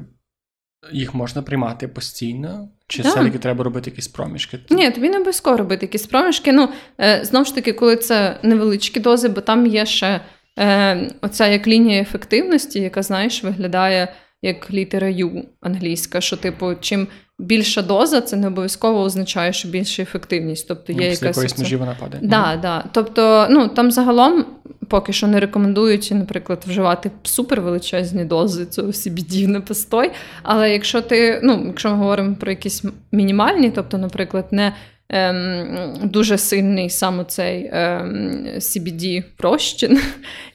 їх 0.91 1.13
можна 1.13 1.41
приймати 1.41 1.88
постійно? 1.88 2.69
Чи 2.88 3.03
да. 3.03 3.10
все-таки 3.10 3.38
треба 3.38 3.63
робити 3.63 3.89
якісь 3.89 4.07
проміжки? 4.07 4.60
Ні, 4.69 4.91
тобі 4.91 5.10
не 5.10 5.15
обов'язково 5.17 5.57
робити 5.57 5.86
якісь 5.86 6.07
проміжки. 6.07 6.51
Ну, 6.51 6.69
е, 7.00 7.19
знову 7.24 7.46
ж 7.46 7.55
таки, 7.55 7.74
коли 7.74 7.96
це 7.96 8.39
невеличкі 8.43 9.00
дози, 9.00 9.27
бо 9.27 9.41
там 9.41 9.67
є 9.67 9.86
ще 9.86 10.22
е, 10.60 11.12
оця 11.22 11.48
як 11.48 11.67
лінія 11.67 12.01
ефективності, 12.01 12.79
яка, 12.79 13.03
знаєш, 13.03 13.43
виглядає 13.43 14.13
як 14.41 14.72
літера 14.72 15.08
Ю 15.08 15.46
англійська, 15.62 16.22
що, 16.22 16.38
типу, 16.38 16.74
чим 16.82 17.08
більша 17.39 17.82
доза, 17.82 18.22
це 18.22 18.36
не 18.36 18.48
обов'язково 18.48 19.01
означає, 19.01 19.53
що 19.53 19.67
більша 19.67 20.03
ефективність. 20.03 20.67
Тобто 20.67 20.94
є 20.94 21.00
ну, 21.00 21.06
якась 21.06 21.24
якоїсь 21.24 21.58
межі 21.58 21.75
вона 21.75 21.96
падає. 22.00 22.24
Да, 22.27 22.60
да. 22.62 22.84
Тобто, 22.91 23.48
ну 23.50 23.67
там 23.67 23.91
загалом 23.91 24.46
поки 24.88 25.13
що 25.13 25.27
не 25.27 25.39
рекомендують, 25.39 26.10
наприклад, 26.12 26.63
вживати 26.67 27.12
супервеличезні 27.24 28.25
дози 28.25 28.65
цього 28.65 28.88
CBD 28.88 29.48
на 29.48 29.62
постой. 29.62 30.12
Але 30.44 30.72
якщо 30.72 31.01
ти, 31.01 31.39
ну, 31.44 31.63
якщо 31.67 31.89
ми 31.89 31.96
говоримо 31.96 32.36
про 32.36 32.51
якісь 32.51 32.84
мінімальні, 33.12 33.72
тобто, 33.75 33.98
наприклад, 33.98 34.48
не 34.51 34.74
ем, 35.09 35.93
Дуже 36.03 36.37
сильний 36.37 36.89
саме 36.89 37.25
цей 37.25 37.69
ем, 37.73 38.45
CBD 38.57 39.23
прощин 39.37 39.99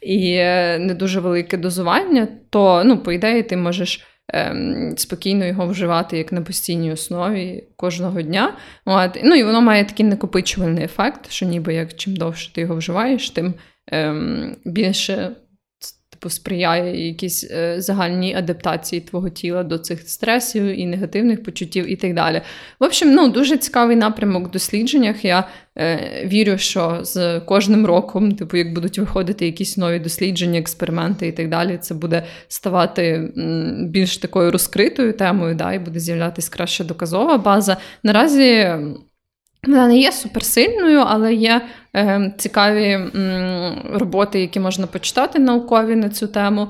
і 0.03 0.35
е, 0.35 0.79
не 0.79 0.95
дуже 0.95 1.21
велике 1.21 1.57
дозування, 1.57 2.29
то 2.51 2.83
ну, 2.85 2.99
по 2.99 3.13
ідеї 3.13 3.43
ти 3.43 3.57
можеш 3.57 4.07
ем, 4.29 4.95
спокійно 4.97 5.45
його 5.45 5.67
вживати 5.67 6.19
як 6.19 6.33
на 6.33 6.43
постійній 6.43 6.93
основі 6.93 7.65
кожного 7.77 8.23
дня. 8.23 8.57
От. 8.85 9.19
Ну 9.25 9.35
і 9.35 9.45
воно 9.45 9.61
має 9.61 9.85
такий 9.85 10.07
накопичувальний 10.07 10.85
ефект, 10.85 11.31
що 11.31 11.47
ніби 11.47 11.75
як 11.75 11.95
чим 11.95 12.17
довше 12.17 12.53
ти 12.53 12.61
його 12.61 12.77
вживаєш, 12.77 13.31
тим 13.31 13.55
ем, 13.87 14.57
більше 14.65 15.37
типу, 16.23 16.31
сприяє 16.31 17.07
якійсь 17.07 17.51
е, 17.51 17.81
загальній 17.81 18.35
адаптації 18.35 19.01
твого 19.01 19.29
тіла 19.29 19.63
до 19.63 19.79
цих 19.79 20.09
стресів 20.09 20.81
і 20.81 20.87
негативних 20.87 21.43
почуттів, 21.43 21.91
і 21.91 21.97
так 21.97 22.15
далі. 22.15 22.41
В 22.81 22.85
общем, 22.85 23.15
ну 23.15 23.29
дуже 23.29 23.57
цікавий 23.57 23.97
напрямок 23.97 24.49
в 24.49 24.51
дослідженнях. 24.51 25.25
Я 25.25 25.49
е, 25.79 26.23
вірю, 26.27 26.59
що 26.59 26.99
з 27.03 27.41
кожним 27.41 27.87
роком, 27.87 28.33
типу, 28.33 28.57
як 28.57 28.75
будуть 28.75 28.99
виходити 28.99 29.47
якісь 29.47 29.77
нові 29.77 29.99
дослідження, 29.99 30.59
експерименти 30.59 31.27
і 31.27 31.33
так 31.33 31.49
далі, 31.49 31.79
це 31.81 31.95
буде 31.95 32.25
ставати 32.49 33.31
м, 33.39 33.89
більш 33.89 34.19
такою 34.19 34.51
розкритою 34.51 35.13
темою, 35.13 35.55
да, 35.55 35.73
і 35.73 35.79
буде 35.79 36.01
з'являтися 36.01 36.51
краща 36.53 36.85
доказова 36.85 37.39
база. 37.39 37.77
Наразі. 38.03 38.71
Вона 39.67 39.87
не 39.87 39.99
є 39.99 40.13
суперсильною, 40.13 40.99
але 40.99 41.35
є 41.35 41.63
е, 41.97 42.35
цікаві 42.39 42.85
м, 43.15 43.83
роботи, 43.93 44.41
які 44.41 44.61
можна 44.61 44.87
почитати 44.87 45.39
наукові 45.39 45.97
на 45.97 46.09
цю 46.09 46.27
тему. 46.29 46.69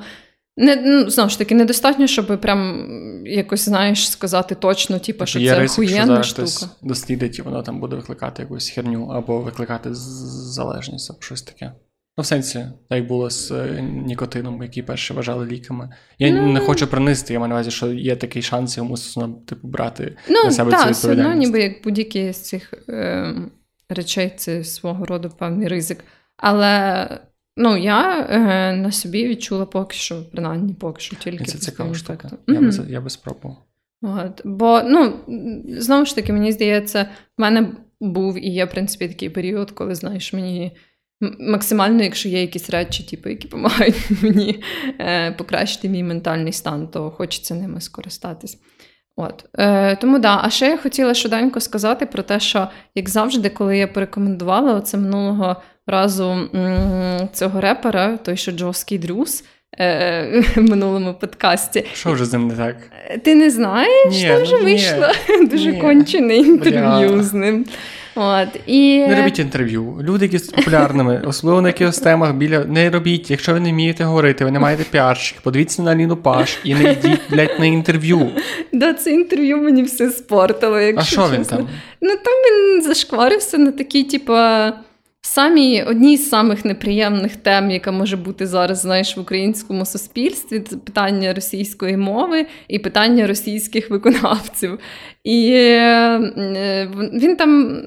Не, 0.57 0.77
ну, 0.77 1.11
Знову 1.11 1.31
ж 1.31 1.39
таки, 1.39 1.55
недостатньо, 1.55 2.07
щоб 2.07 2.41
прям 2.41 2.87
якось 3.27 3.61
знаєш 3.65 4.11
сказати 4.11 4.55
точно, 4.55 4.99
типу, 4.99 5.27
що 5.27 5.39
є 5.39 5.51
це 5.55 5.65
охуєнна 5.65 6.23
штука. 6.23 6.43
Хтось 6.43 6.67
дослідить, 6.83 7.39
і 7.39 7.43
воно 7.43 7.63
там 7.63 7.81
буде 7.81 7.97
викликати 7.97 8.43
якусь 8.43 8.69
херню 8.71 9.07
або 9.07 9.41
викликати 9.41 9.89
залежність 9.93 11.11
або 11.11 11.21
щось 11.23 11.43
таке. 11.43 11.73
Ну, 12.19 12.23
в 12.23 12.27
сенсі, 12.27 12.59
так 12.59 12.99
як 12.99 13.07
було 13.07 13.31
з 13.31 13.51
е, 13.51 13.83
нікотином, 13.83 14.63
які 14.63 14.83
перші 14.83 15.15
вважали 15.15 15.47
ліками. 15.47 15.93
Я 16.19 16.31
ну, 16.31 16.53
не 16.53 16.61
хочу 16.61 16.87
принести, 16.87 17.33
я 17.33 17.39
маю 17.39 17.49
на 17.49 17.55
увазі, 17.55 17.71
що 17.71 17.93
є 17.93 18.17
такий 18.17 18.43
шанс 18.43 18.77
йому 18.77 18.97
типу, 19.47 19.69
брати 19.69 20.17
ну, 20.29 20.45
на 20.45 20.51
себе 20.51 20.71
та, 20.71 20.83
цю 20.83 20.89
відповідальність. 20.89 21.37
Ну, 21.37 21.47
ніби 21.47 21.63
як 21.63 21.73
будь-які 21.85 22.33
з 22.33 22.37
цих 22.37 22.75
е, 22.89 23.35
речей, 23.89 24.33
це 24.37 24.65
свого 24.65 25.05
роду 25.05 25.31
певний 25.39 25.69
ризик. 25.69 26.05
Але 26.37 27.09
ну, 27.57 27.77
я 27.77 28.27
е, 28.31 28.77
на 28.77 28.93
собі 28.93 29.29
відчула 29.29 29.67
поки 29.67 29.97
що, 29.97 30.23
принаймні 30.33 30.75
поки 30.75 31.01
що 31.01 31.17
тільки. 31.17 31.45
Це 31.45 31.59
цікава 31.59 31.95
штука. 31.95 32.31
Я 32.47 32.61
би 32.61 32.71
я 32.89 33.01
би 33.01 33.11
спробував. 33.11 33.57
От. 34.03 34.43
Бо, 34.45 34.83
ну, 34.85 35.15
знову 35.79 36.05
ж 36.05 36.15
таки, 36.15 36.33
мені 36.33 36.53
здається, 36.53 37.07
в 37.39 37.41
мене 37.41 37.73
був 38.01 38.45
і 38.45 38.49
є, 38.49 38.65
в 38.65 38.71
принципі, 38.71 39.09
такий 39.09 39.31
період, 39.31 39.71
коли, 39.71 39.95
знаєш, 39.95 40.33
мені. 40.33 40.77
Максимально, 41.41 42.03
якщо 42.03 42.29
є 42.29 42.41
якісь 42.41 42.71
речі, 42.71 43.03
типу, 43.03 43.29
які 43.29 43.49
допомагають 43.49 44.11
мені 44.23 44.63
е, 45.01 45.33
покращити 45.33 45.89
мій 45.89 46.03
ментальний 46.03 46.53
стан, 46.53 46.89
то 46.89 47.11
хочеться 47.11 47.55
ними 47.55 47.81
скористатись. 47.81 48.59
От. 49.17 49.45
Е, 49.59 49.97
Тому 49.97 50.19
да. 50.19 50.41
А 50.43 50.51
ще 50.51 50.67
я 50.67 50.77
хотіла 50.79 51.15
швиденько 51.15 51.61
сказати 51.61 52.07
про 52.07 52.23
те, 52.23 52.41
що, 52.41 52.69
як 52.95 53.09
завжди, 53.09 53.49
коли 53.51 53.79
я 53.79 53.87
порекомендувала 53.87 54.75
оце 54.75 54.97
минулого 54.97 55.57
разу 55.87 56.25
м- 56.55 57.29
цього 57.33 57.61
репера, 57.61 58.17
той, 58.17 58.37
що 58.37 58.53
Джоский 58.53 58.99
Дрюс, 58.99 59.45
е, 59.79 60.43
минулому 60.57 61.15
подкасті. 61.21 61.85
Що 61.95 62.13
вже 62.13 62.25
з 62.25 62.33
ним 62.33 62.49
не 62.49 62.55
так? 62.55 62.77
Ти 63.23 63.35
не 63.35 63.51
знаєш? 63.51 64.15
Ні, 64.23 64.29
Там 64.29 64.43
вже 64.43 64.57
ні, 64.57 64.63
вийшло 64.63 65.07
ні, 65.41 65.47
дуже 65.47 65.73
кончене 65.73 66.37
інтерв'ю 66.37 67.09
Бля. 67.09 67.23
з 67.23 67.35
ним. 67.35 67.65
От, 68.15 68.49
і... 68.67 68.99
Не 68.99 69.17
робіть 69.21 69.39
інтерв'ю. 69.39 69.99
Люди, 70.03 70.25
які 70.25 70.39
з 70.39 70.49
популярними, 70.49 71.23
особливо 71.27 71.61
на 71.63 71.69
якихось 71.69 71.99
темах 71.99 72.35
біля 72.35 72.65
не 72.65 72.91
робіть. 72.91 73.31
Якщо 73.31 73.53
ви 73.53 73.61
не 73.61 73.71
вмієте 73.71 74.05
говорити, 74.05 74.45
ви 74.45 74.51
не 74.51 74.59
маєте 74.59 74.85
піарщик, 74.91 75.41
подивіться 75.41 75.83
на 75.83 75.95
Ліну 75.95 76.17
Паш 76.17 76.59
і 76.65 76.75
не 76.75 76.93
йдіть, 76.93 77.21
блядь, 77.31 77.57
на 77.59 77.67
інтерв'ю. 77.67 78.31
Да, 78.73 78.95
це 78.95 79.11
інтерв'ю 79.11 79.57
мені 79.57 79.83
все 79.83 80.11
спортило. 80.11 80.81
якщо 80.81 81.01
А 81.01 81.05
що 81.05 81.37
чесно. 81.37 81.37
він 81.37 81.45
там? 81.45 81.69
Ну 82.01 82.11
там 82.11 82.35
він 82.47 82.83
зашкварився 82.83 83.59
на 83.59 83.73
такі, 83.73 84.05
типу. 84.05 84.33
Самі 85.25 85.83
одні 85.83 86.17
з 86.17 86.29
самих 86.29 86.65
неприємних 86.65 87.37
тем, 87.37 87.71
яка 87.71 87.93
може 87.93 88.17
бути 88.17 88.47
зараз, 88.47 88.81
знаєш, 88.81 89.17
в 89.17 89.21
українському 89.21 89.87
суспільстві, 89.87 90.61
це 90.61 90.77
питання 90.77 91.35
російської 91.35 91.97
мови 91.97 92.47
і 92.69 92.79
питання 92.79 93.27
російських 93.27 93.91
виконавців. 93.91 94.79
І 95.25 95.53
е, 95.55 96.91
він 97.13 97.37
там 97.37 97.81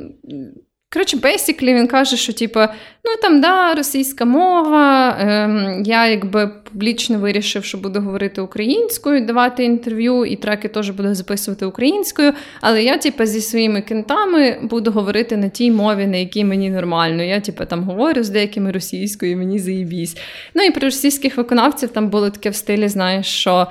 Коротше, 0.96 1.18
basically 1.18 1.74
він 1.74 1.88
каже, 1.88 2.18
що 2.18 2.34
типу, 2.34 2.60
ну 3.04 3.12
там 3.22 3.42
да, 3.42 3.74
російська 3.74 4.26
мова. 4.26 5.18
Ем, 5.20 5.84
Я 5.86 6.08
якби 6.08 6.48
публічно 6.48 7.20
вирішив, 7.20 7.64
що 7.64 7.78
буду 7.78 8.02
говорити 8.02 8.42
українською, 8.42 9.26
давати 9.26 9.64
інтерв'ю, 9.64 10.26
і 10.26 10.36
треки 10.36 10.68
теж 10.68 10.90
буду 10.90 11.16
записувати 11.16 11.66
українською. 11.66 12.34
Але 12.62 12.84
я, 12.84 12.98
типу, 12.98 13.26
зі 13.26 13.42
своїми 13.42 13.82
кентами 13.82 14.60
буду 14.62 14.92
говорити 14.92 15.38
на 15.38 15.50
тій 15.50 15.72
мові, 15.72 16.08
на 16.08 16.18
якій 16.18 16.46
мені 16.46 16.70
нормально. 16.70 17.24
Я, 17.24 17.40
типу, 17.40 17.66
там 17.66 17.84
говорю 17.84 18.24
з 18.24 18.30
деякими 18.30 18.72
російською, 18.72 19.32
і 19.32 19.36
мені 19.36 19.60
заїбісь. 19.60 20.18
Ну 20.54 20.64
і 20.64 20.72
про 20.72 20.82
російських 20.82 21.38
виконавців 21.38 21.90
там 21.90 22.10
було 22.10 22.30
таке 22.30 22.50
в 22.50 22.56
стилі, 22.56 22.88
знаєш, 22.88 23.26
що. 23.26 23.68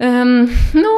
Ем, 0.00 0.50
Ну, 0.74 0.88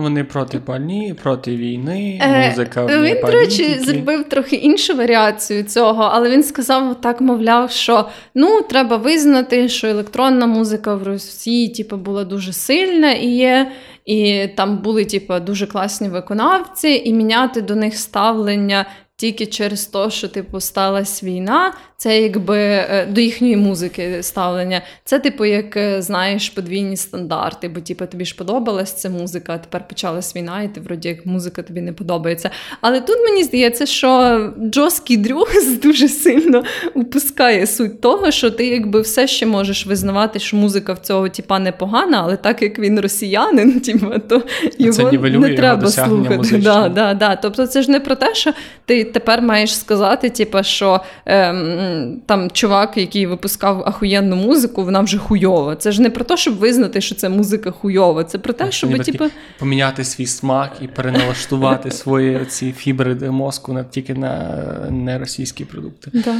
вони 0.00 0.24
проти 0.24 0.58
пальні, 0.58 1.14
проти 1.22 1.56
війни, 1.56 2.20
е, 2.22 2.48
музика. 2.48 2.86
Е, 2.90 3.00
він, 3.00 3.20
до 3.20 3.30
речі, 3.30 3.78
зробив 3.78 4.24
трохи 4.24 4.56
іншу 4.56 4.96
варіацію 4.96 5.62
цього, 5.62 6.02
але 6.12 6.30
він 6.30 6.42
сказав 6.42 7.00
так, 7.00 7.20
мовляв, 7.20 7.70
що 7.70 8.08
ну, 8.34 8.62
треба 8.62 8.96
визнати, 8.96 9.68
що 9.68 9.86
електронна 9.86 10.46
музика 10.46 10.94
в 10.94 11.02
Росії 11.02 11.68
типу, 11.68 11.96
була 11.96 12.24
дуже 12.24 12.52
сильна 12.52 13.12
і 13.12 13.26
є, 13.26 13.72
і 14.04 14.48
там 14.56 14.78
були 14.78 15.04
типу, 15.04 15.40
дуже 15.40 15.66
класні 15.66 16.08
виконавці, 16.08 17.02
і 17.04 17.12
міняти 17.12 17.60
до 17.60 17.74
них 17.74 17.96
ставлення 17.96 18.86
тільки 19.20 19.46
через 19.46 19.86
те, 19.86 20.10
що 20.10 20.28
типу 20.28 20.60
сталася 20.60 21.26
війна, 21.26 21.72
це 21.96 22.20
якби 22.22 22.58
е, 22.58 23.06
до 23.10 23.20
їхньої 23.20 23.56
музики 23.56 24.22
ставлення. 24.22 24.82
Це, 25.04 25.18
типу, 25.18 25.44
як 25.44 25.76
е, 25.76 26.02
знаєш, 26.02 26.50
подвійні 26.50 26.96
стандарти, 26.96 27.68
бо 27.68 27.80
типу, 27.80 28.06
тобі 28.06 28.24
ж 28.24 28.36
подобалась 28.36 28.92
ця 28.92 29.10
музика, 29.10 29.52
а 29.54 29.58
тепер 29.58 29.88
почалась 29.88 30.36
війна, 30.36 30.62
і 30.62 30.68
ти 30.68 30.80
вроді 30.80 31.08
як 31.08 31.26
музика 31.26 31.62
тобі 31.62 31.80
не 31.80 31.92
подобається. 31.92 32.50
Але 32.80 33.00
тут 33.00 33.16
мені 33.28 33.44
здається, 33.44 33.86
що 33.86 34.40
Джоскій 34.70 35.16
Дрюс 35.16 35.78
дуже 35.82 36.08
сильно 36.08 36.62
упускає 36.94 37.66
суть 37.66 38.00
того, 38.00 38.30
що 38.30 38.50
ти 38.50 38.66
якби 38.66 39.00
все 39.00 39.26
ще 39.26 39.46
можеш 39.46 39.86
визнавати, 39.86 40.38
що 40.38 40.56
музика 40.56 40.92
в 40.92 40.98
цього 40.98 41.28
типа 41.28 41.58
непогана, 41.58 42.22
але 42.22 42.36
так 42.36 42.62
як 42.62 42.78
він 42.78 43.00
росіянин, 43.00 43.80
типу, 43.86 44.06
то 44.28 44.42
його 44.78 45.10
не 45.28 45.54
треба 45.54 45.88
слухати. 45.88 46.58
Да, 46.58 46.88
да, 46.88 47.14
да. 47.14 47.36
Тобто 47.36 47.66
це 47.66 47.82
ж 47.82 47.90
не 47.90 48.00
про 48.00 48.14
те, 48.14 48.34
що 48.34 48.52
ти 48.84 49.09
тепер 49.12 49.42
маєш 49.42 49.78
сказати, 49.78 50.30
типу, 50.30 50.62
що 50.62 51.00
ем, 51.26 52.20
там 52.26 52.50
чувак, 52.50 52.96
який 52.96 53.26
випускав 53.26 53.82
ахуєнну 53.86 54.36
музику, 54.36 54.84
вона 54.84 55.00
вже 55.00 55.18
хуйова. 55.18 55.76
Це 55.76 55.92
ж 55.92 56.02
не 56.02 56.10
про 56.10 56.24
те, 56.24 56.36
щоб 56.36 56.56
визнати, 56.56 57.00
що 57.00 57.14
це 57.14 57.28
музика 57.28 57.70
хуйова. 57.70 58.24
Це 58.24 58.38
про 58.38 58.52
те, 58.52 58.72
щоб 58.72 59.04
типу... 59.04 59.24
поміняти 59.58 60.04
свій 60.04 60.26
смак 60.26 60.72
і 60.80 60.88
переналаштувати 60.88 61.90
свої 62.00 62.44
ці 62.44 62.72
фібри 62.72 63.14
мозку 63.14 63.72
на 63.72 63.84
тільки 63.84 64.14
на 64.14 64.64
не 64.90 65.18
російські 65.18 65.64
продукти. 65.64 66.10
Да. 66.14 66.34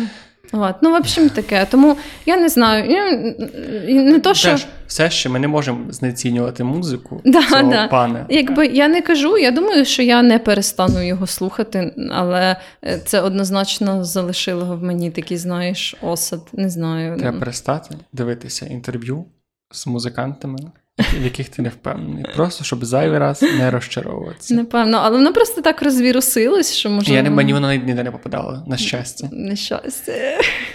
От. 0.52 0.83
Ну, 0.83 0.90
в 0.90 0.95
общем, 0.95 1.28
таке. 1.28 1.66
Тому 1.71 1.97
я 2.26 2.37
не 2.37 2.49
знаю. 2.49 2.90
Не 3.88 4.19
то, 4.21 4.35
що... 4.35 4.50
Теж, 4.50 4.66
все 4.87 5.11
ще 5.11 5.28
ми 5.28 5.38
не 5.38 5.49
можемо 5.49 5.92
знецінювати 5.92 6.64
музику 6.64 7.21
да, 7.25 7.42
цього 7.42 7.71
да. 7.71 7.88
пана. 7.88 8.26
Якби 8.28 8.66
я 8.66 8.88
не 8.88 9.02
кажу, 9.02 9.38
я 9.38 9.50
думаю, 9.50 9.85
що 9.85 10.02
я 10.02 10.23
не 10.23 10.38
перестану 10.38 11.02
його 11.07 11.26
слухати, 11.26 11.95
але 12.12 12.57
е, 12.85 12.99
це 12.99 13.21
однозначно 13.21 14.04
залишило 14.04 14.76
в 14.76 14.83
мені 14.83 15.11
такий, 15.11 15.37
знаєш, 15.37 15.97
осад. 16.02 16.40
Не 16.52 16.71
знаю. 16.71 17.19
Треба 17.19 17.38
перестати 17.38 17.97
дивитися 18.12 18.66
інтерв'ю 18.66 19.25
з 19.71 19.87
музикантами 19.87 20.59
в 20.99 21.25
яких 21.25 21.49
ти 21.49 21.62
не 21.62 21.68
впевнений. 21.68 22.25
Просто 22.35 22.64
щоб 22.64 22.85
зайвий 22.85 23.18
раз 23.18 23.42
не 23.42 23.70
розчаровуватися. 23.70 24.54
Напевно, 24.54 24.99
але 25.02 25.16
воно 25.16 25.32
просто 25.32 25.61
так 25.61 25.82
розвірусилось, 25.82 26.73
що 26.75 26.90
може. 26.90 27.14
Я 27.14 27.23
не 27.23 27.30
мені 27.30 27.52
воно 27.52 27.75
ніде 27.75 28.02
не 28.02 28.11
попадало, 28.11 28.64
на 28.66 28.76
щастя. 28.76 29.28
На 29.32 29.56
щастя. 29.56 30.12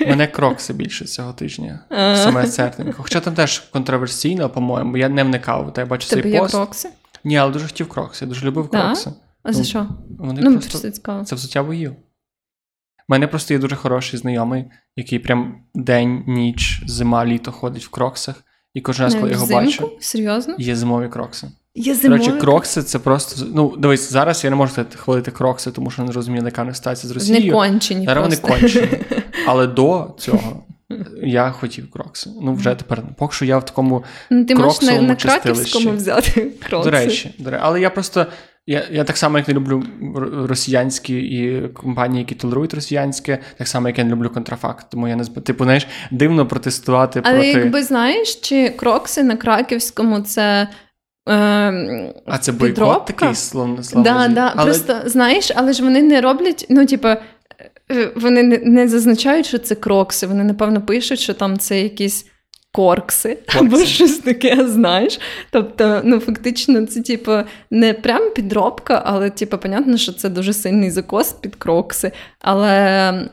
Мене 0.08 0.28
крокси 0.28 0.74
більше 0.74 1.06
цього 1.06 1.34
тижня. 1.34 1.80
Саме 2.16 2.48
серденько. 2.48 3.04
Хоча 3.04 3.20
там 3.20 3.34
теж 3.34 3.60
контроверсійно, 3.60 4.50
по-моєму, 4.50 4.98
я 4.98 5.10
не 5.10 5.24
вникав, 5.24 5.74
та 5.74 5.82
я 5.82 5.88
бачу 5.88 6.10
Тебе 6.10 6.22
цей 6.22 6.32
є 6.32 6.40
пост. 6.40 6.54
крокси? 6.56 6.90
Ні, 7.24 7.38
але 7.38 7.52
дуже 7.52 7.66
хотів 7.66 7.90
крокси, 7.90 8.26
я 8.26 8.30
дуже 8.30 8.46
любив 8.46 8.70
крокси. 8.70 9.10
А 9.44 9.54
за 9.54 9.60
ну, 9.60 9.66
що? 9.66 9.88
Вони 10.20 10.42
ну, 10.42 10.60
просто... 10.60 10.92
цікаво. 10.92 11.24
Це 11.24 11.36
взуття 11.36 11.64
боїв. 11.64 11.92
У 11.92 11.96
мене 13.08 13.28
просто 13.28 13.54
є 13.54 13.60
дуже 13.60 13.76
хороший 13.76 14.20
знайомий, 14.20 14.66
який 14.96 15.20
прям 15.20 15.64
день, 15.74 16.24
ніч, 16.28 16.82
зима, 16.86 17.26
літо 17.26 17.52
ходить 17.52 17.86
в 17.86 17.90
кроксах. 17.90 18.44
І 18.76 18.82
кожен 18.82 19.04
раз, 19.06 19.16
коли 19.16 19.32
його 19.32 19.48
бачу, 19.48 19.92
Серйозно? 20.00 20.56
є 20.58 20.76
зимові 20.76 21.10
крокси. 21.10 21.48
Є 21.76 21.96
зимові? 21.96 22.20
Коротше, 22.20 22.42
крокси 22.42 22.84
це 22.84 23.00
просто. 23.00 23.46
Ну, 23.54 23.74
дивись, 23.78 24.12
зараз 24.12 24.44
я 24.44 24.50
не 24.50 24.56
можу 24.56 24.74
хвалити 24.96 25.32
крокси, 25.32 25.72
тому 25.72 25.92
що 25.92 26.04
не 26.04 26.12
розумію, 26.12 26.46
яка 26.46 26.64
не 26.64 26.74
ситуація 26.74 27.10
з 27.10 27.12
Росією. 27.14 27.46
Не 27.46 27.52
кончені. 27.52 28.06
Зараз 28.06 28.24
вони 28.24 28.38
кончені. 28.38 28.88
Але 29.48 29.68
до 29.68 30.16
цього 30.18 30.64
я 31.24 31.52
хотів 31.52 31.92
крокси. 31.92 32.30
Ну, 32.42 32.54
вже 32.54 32.76
тепер, 32.76 33.04
поки 33.18 33.36
що 33.36 33.46
я 33.46 33.58
в 33.58 33.66
такому. 33.66 34.04
Ну, 34.30 34.46
Ти 34.46 34.56
можеш 34.56 34.82
на, 34.82 35.02
на 35.02 35.16
Краківському 35.16 35.92
взяти 35.92 36.52
крокси. 36.68 36.90
До 36.90 36.98
речі, 36.98 37.36
до 37.40 37.50
речі, 37.50 37.64
але 37.64 37.82
я 37.82 37.90
просто. 37.90 38.26
Я 38.68 38.84
я 38.92 39.04
так 39.04 39.18
само, 39.18 39.38
як 39.38 39.48
не 39.48 39.54
люблю 39.54 39.84
росіянські 40.48 41.18
і 41.18 41.68
компанії, 41.68 42.20
які 42.20 42.36
толерують 42.36 42.74
росіянське, 42.74 43.40
так 43.58 43.68
само, 43.68 43.88
як 43.88 43.98
я 43.98 44.04
не 44.04 44.12
люблю 44.12 44.30
контрафакт. 44.30 44.86
Тому 44.90 45.08
я 45.08 45.16
не 45.16 45.26
типу, 45.26 45.64
знаєш, 45.64 45.88
дивно 46.12 46.48
протестувати 46.48 47.22
Але 47.24 47.34
проти... 47.34 47.48
якби 47.48 47.84
знаєш, 47.84 48.36
чи 48.36 48.70
крокси 48.70 49.24
на 49.24 49.36
краківському 49.36 50.22
це. 50.22 50.68
Е, 51.30 52.14
а 52.26 52.38
це 52.38 52.52
бойкот 52.52 53.06
такий 53.06 53.36
славно 53.36 53.82
Да, 53.96 54.28
да. 54.28 54.54
Але... 54.56 54.66
Просто 54.66 55.02
знаєш, 55.06 55.52
але 55.56 55.74
ж 55.74 55.84
вони 55.84 56.02
не 56.02 56.22
роблять, 56.22 56.66
ну, 56.70 56.86
типу, 56.86 57.08
е, 57.08 57.20
вони 58.16 58.44
не, 58.44 58.58
не 58.58 58.88
зазначають, 58.88 59.46
що 59.46 59.58
це 59.58 59.76
крокси. 59.76 60.28
Вони, 60.28 60.44
напевно, 60.44 60.82
пишуть, 60.82 61.20
що 61.20 61.34
там 61.34 61.58
це 61.58 61.82
якісь 61.82 62.26
коркси, 62.76 63.38
коркси. 63.54 63.60
або 63.60 63.86
щось 63.86 64.18
таке, 64.18 64.68
знаєш. 64.68 65.20
Тобто, 65.52 66.02
ну 66.04 66.20
фактично, 66.20 66.86
це 66.86 67.02
типу, 67.02 67.38
не 67.72 67.94
прям 67.94 68.32
підробка, 68.36 69.04
але 69.06 69.30
типу, 69.30 69.58
понятно, 69.58 69.98
що 69.98 70.14
це 70.14 70.30
дуже 70.30 70.54
сильний 70.54 70.92
закос 70.92 71.34
під 71.34 71.56
крокси. 71.56 72.12
Але. 72.40 73.30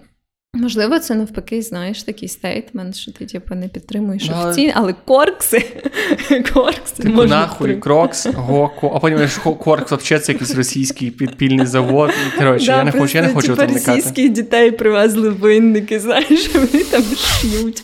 Можливо, 0.54 0.98
це 0.98 1.14
навпаки, 1.14 1.62
знаєш, 1.62 2.02
такий 2.02 2.28
стейтмент, 2.28 2.96
що 2.96 3.12
ти 3.12 3.26
типу, 3.26 3.54
не 3.54 3.68
підтримуєш 3.68 4.30
ну, 4.30 4.36
офіційно, 4.42 4.72
але 4.76 4.94
коркси. 5.04 5.58
коркси 6.54 7.02
типу, 7.02 7.14
можна 7.14 7.40
нахуй, 7.40 7.76
крокс, 7.76 8.26
гоку, 8.26 8.92
а 8.94 8.98
потім 8.98 9.28
коркс 9.58 9.92
взагалі 9.92 10.24
це 10.24 10.32
якийсь 10.32 10.54
російський 10.54 11.10
підпільний 11.10 11.66
завод. 11.66 12.10
Коротше, 12.38 12.66
да, 12.66 12.76
я 12.76 12.84
не 12.84 12.92
хочу, 12.92 13.18
я 13.18 13.24
не 13.24 13.34
хочу 13.34 13.56
там 13.56 13.70
никати. 13.70 13.96
російських 13.96 14.28
дітей 14.28 14.70
привезли 14.70 15.30
винники, 15.30 16.00
знаєш, 16.06 16.54
вони 16.54 16.84
там 16.84 17.02
ш'ють. 17.02 17.82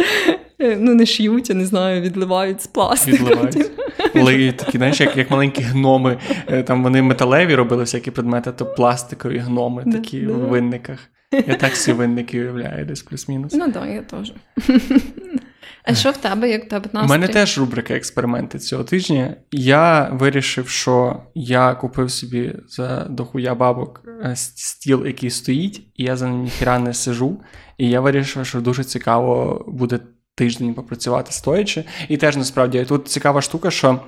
Е, 0.61 0.77
ну, 0.81 0.95
не 0.95 1.07
ш'ють, 1.07 1.49
я 1.49 1.55
не 1.55 1.67
знаю, 1.67 2.03
відливають 2.03 2.63
з 2.63 2.67
пластику. 2.67 3.25
Відливають. 3.25 3.71
Коли 4.13 4.53
такі, 4.53 4.79
знаєш, 4.79 5.01
як 5.01 5.17
як 5.17 5.31
маленькі 5.31 5.63
гноми, 5.63 6.19
е, 6.47 6.63
там 6.63 6.83
вони 6.83 7.03
металеві 7.03 7.55
робили 7.55 7.83
всякі 7.83 8.11
предмети, 8.11 8.53
то 8.53 8.67
пластикові 8.67 9.39
гноми 9.39 9.85
такі 9.93 10.21
да, 10.21 10.33
в 10.33 10.37
винниках. 10.37 10.99
Я 11.33 11.55
так 11.55 11.73
всі 11.73 11.93
винники 11.93 12.41
уявляю, 12.41 12.87
десь 12.87 13.03
плюс-мінус. 13.03 13.53
Ну 13.53 13.73
так, 13.73 13.87
я 13.89 14.03
теж. 14.03 14.33
А 15.85 15.95
що 15.95 16.11
в 16.11 16.17
тебе, 16.17 16.51
як 16.51 16.65
в 16.65 16.69
тебе 16.69 16.91
настрій? 16.93 17.07
У 17.07 17.11
мене 17.11 17.29
теж 17.29 17.59
рубрика 17.59 17.95
експерименти 17.95 18.59
цього 18.59 18.85
тижня. 18.85 19.37
Я 19.53 20.09
вирішив, 20.13 20.69
що 20.69 21.23
я 21.35 21.75
купив 21.75 22.11
собі 22.11 22.55
за 22.69 23.05
дохуя 23.05 23.55
бабок 23.55 24.03
е, 24.25 24.37
стіл, 24.37 25.07
який 25.07 25.31
стоїть, 25.31 25.83
і 25.97 26.05
я 26.05 26.17
за 26.17 26.29
ним 26.29 26.43
ніхіра 26.43 26.79
не 26.79 26.95
сижу. 26.95 27.41
І 27.79 27.91
я 27.91 28.01
вирішив, 28.01 28.47
що 28.47 28.61
дуже 28.61 28.85
цікаво 28.85 29.65
буде 29.69 29.99
тиждень 30.39 30.75
попрацювати 30.75 31.33
стоячи. 31.33 31.85
І 32.09 32.17
теж 32.17 32.37
насправді 32.37 32.85
тут 32.85 33.09
цікава 33.09 33.43
штука, 33.43 33.71
що 33.71 34.01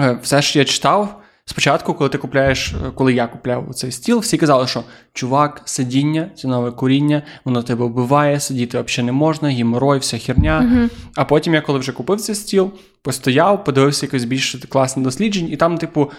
е, 0.00 0.18
все 0.22 0.42
ж 0.42 0.58
я 0.58 0.64
читав. 0.64 1.20
Спочатку, 1.46 1.94
коли 1.94 2.10
ти 2.10 2.18
купляєш, 2.18 2.72
е, 2.72 2.90
коли 2.94 3.14
я 3.14 3.26
купляв 3.26 3.74
цей 3.74 3.92
стіл, 3.92 4.18
всі 4.18 4.38
казали, 4.38 4.66
що 4.66 4.84
чувак, 5.12 5.62
сидіння, 5.64 6.30
це 6.36 6.48
нове 6.48 6.70
куріння, 6.70 7.22
воно 7.44 7.62
тебе 7.62 7.84
вбиває, 7.84 8.40
сидіти 8.40 8.80
взагалі 8.80 9.06
не 9.06 9.12
можна, 9.12 9.48
гіморой, 9.48 9.98
вся 9.98 10.18
херня. 10.18 10.60
Uh-huh. 10.60 10.90
А 11.16 11.24
потім 11.24 11.54
я, 11.54 11.60
коли 11.60 11.78
вже 11.78 11.92
купив 11.92 12.20
цей 12.20 12.34
стіл, 12.34 12.70
постояв, 13.02 13.64
подивився 13.64 14.06
якось 14.06 14.24
більш 14.24 14.54
класне 14.68 15.02
дослідження, 15.02 15.48
і 15.52 15.56
там, 15.56 15.78
типу, 15.78 16.10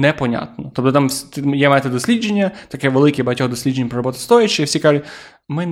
непонятно. 0.00 0.72
Тобто 0.74 0.92
там 0.92 1.08
є 1.54 1.68
метод 1.68 1.92
дослідження, 1.92 2.50
таке 2.68 2.88
велике 2.88 3.22
багатьох 3.22 3.48
досліджень 3.48 3.88
про 3.88 3.96
роботу 3.96 4.18
стоячи, 4.18 4.62
і 4.62 4.66
всі 4.66 4.78
кажуть, 4.78 5.04
ми 5.48 5.66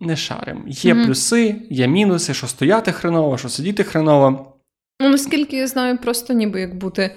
не 0.00 0.16
шаримо. 0.16 0.62
Є 0.66 0.94
mm-hmm. 0.94 1.06
плюси, 1.06 1.56
є 1.70 1.88
мінуси, 1.88 2.34
що 2.34 2.46
стояти 2.46 2.92
хреново, 2.92 3.38
що 3.38 3.48
сидіти 3.48 3.84
хреново. 3.84 4.54
Ну, 5.00 5.08
наскільки 5.08 5.56
я 5.56 5.66
знаю, 5.66 5.98
просто 5.98 6.32
ніби 6.32 6.60
як 6.60 6.78
бути 6.78 7.10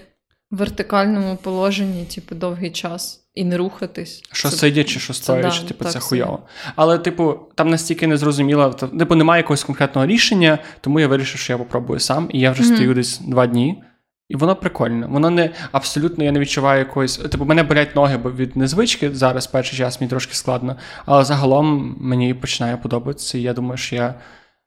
в 0.51 0.57
вертикальному 0.57 1.37
положенні, 1.41 2.05
типу, 2.05 2.35
довгий 2.35 2.71
час. 2.71 3.17
І 3.33 3.43
не 3.43 3.57
рухатись. 3.57 4.23
Що 4.31 4.49
це, 4.49 4.55
сидячи, 4.55 4.99
що 4.99 5.13
стоячи, 5.13 5.63
типу, 5.63 5.85
це 5.85 5.99
хуйово. 5.99 6.39
Але, 6.75 6.97
типу, 6.97 7.39
там 7.55 7.69
настільки 7.69 8.07
не 8.07 8.17
зрозуміло, 8.17 8.69
типу, 8.69 9.15
немає 9.15 9.39
якогось 9.39 9.63
конкретного 9.63 10.07
рішення, 10.07 10.59
тому 10.81 10.99
я 10.99 11.07
вирішив, 11.07 11.39
що 11.39 11.53
я 11.53 11.57
попробую 11.57 11.99
сам. 11.99 12.29
І 12.33 12.39
я 12.39 12.51
вже 12.51 12.63
mm-hmm. 12.63 12.75
стою 12.75 12.93
десь 12.93 13.19
два 13.19 13.47
дні. 13.47 13.83
І 14.31 14.35
воно 14.35 14.55
прикольне. 14.55 15.07
Воно 15.07 15.29
не 15.29 15.49
абсолютно 15.71 16.23
я 16.23 16.31
не 16.31 16.39
відчуваю 16.39 16.79
якоїсь. 16.79 17.17
Типу, 17.17 17.45
мене 17.45 17.63
болять 17.63 17.95
ноги, 17.95 18.17
бо 18.17 18.31
від 18.31 18.57
незвички 18.57 19.15
зараз 19.15 19.47
перший 19.47 19.77
час 19.77 20.01
мені 20.01 20.09
трошки 20.09 20.33
складно. 20.33 20.75
Але 21.05 21.23
загалом 21.23 21.95
мені 21.99 22.33
починає 22.33 22.77
подобатися. 22.77 23.37
І 23.37 23.41
я 23.41 23.53
думаю, 23.53 23.77
що 23.77 23.95
я 23.95 24.15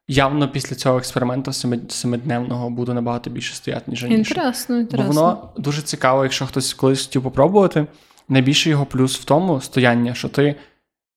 явно 0.07 0.47
після 0.47 0.75
цього 0.75 0.97
експерименту 0.97 1.51
семидневного 1.89 2.69
буду 2.69 2.93
набагато 2.93 3.29
більше 3.29 3.55
стояти, 3.55 3.83
ніж 3.87 4.03
раніше. 4.03 4.19
Інтересно, 4.19 4.79
інтересно. 4.79 5.13
Бо 5.13 5.19
воно 5.19 5.49
дуже 5.57 5.81
цікаво, 5.81 6.23
якщо 6.23 6.45
хтось 6.45 6.73
колись 6.73 7.05
хотів 7.05 7.23
попробувати. 7.23 7.85
Найбільший 8.29 8.69
його 8.69 8.85
плюс 8.85 9.19
в 9.19 9.23
тому 9.23 9.61
стояння, 9.61 10.13
що 10.13 10.29
ти 10.29 10.55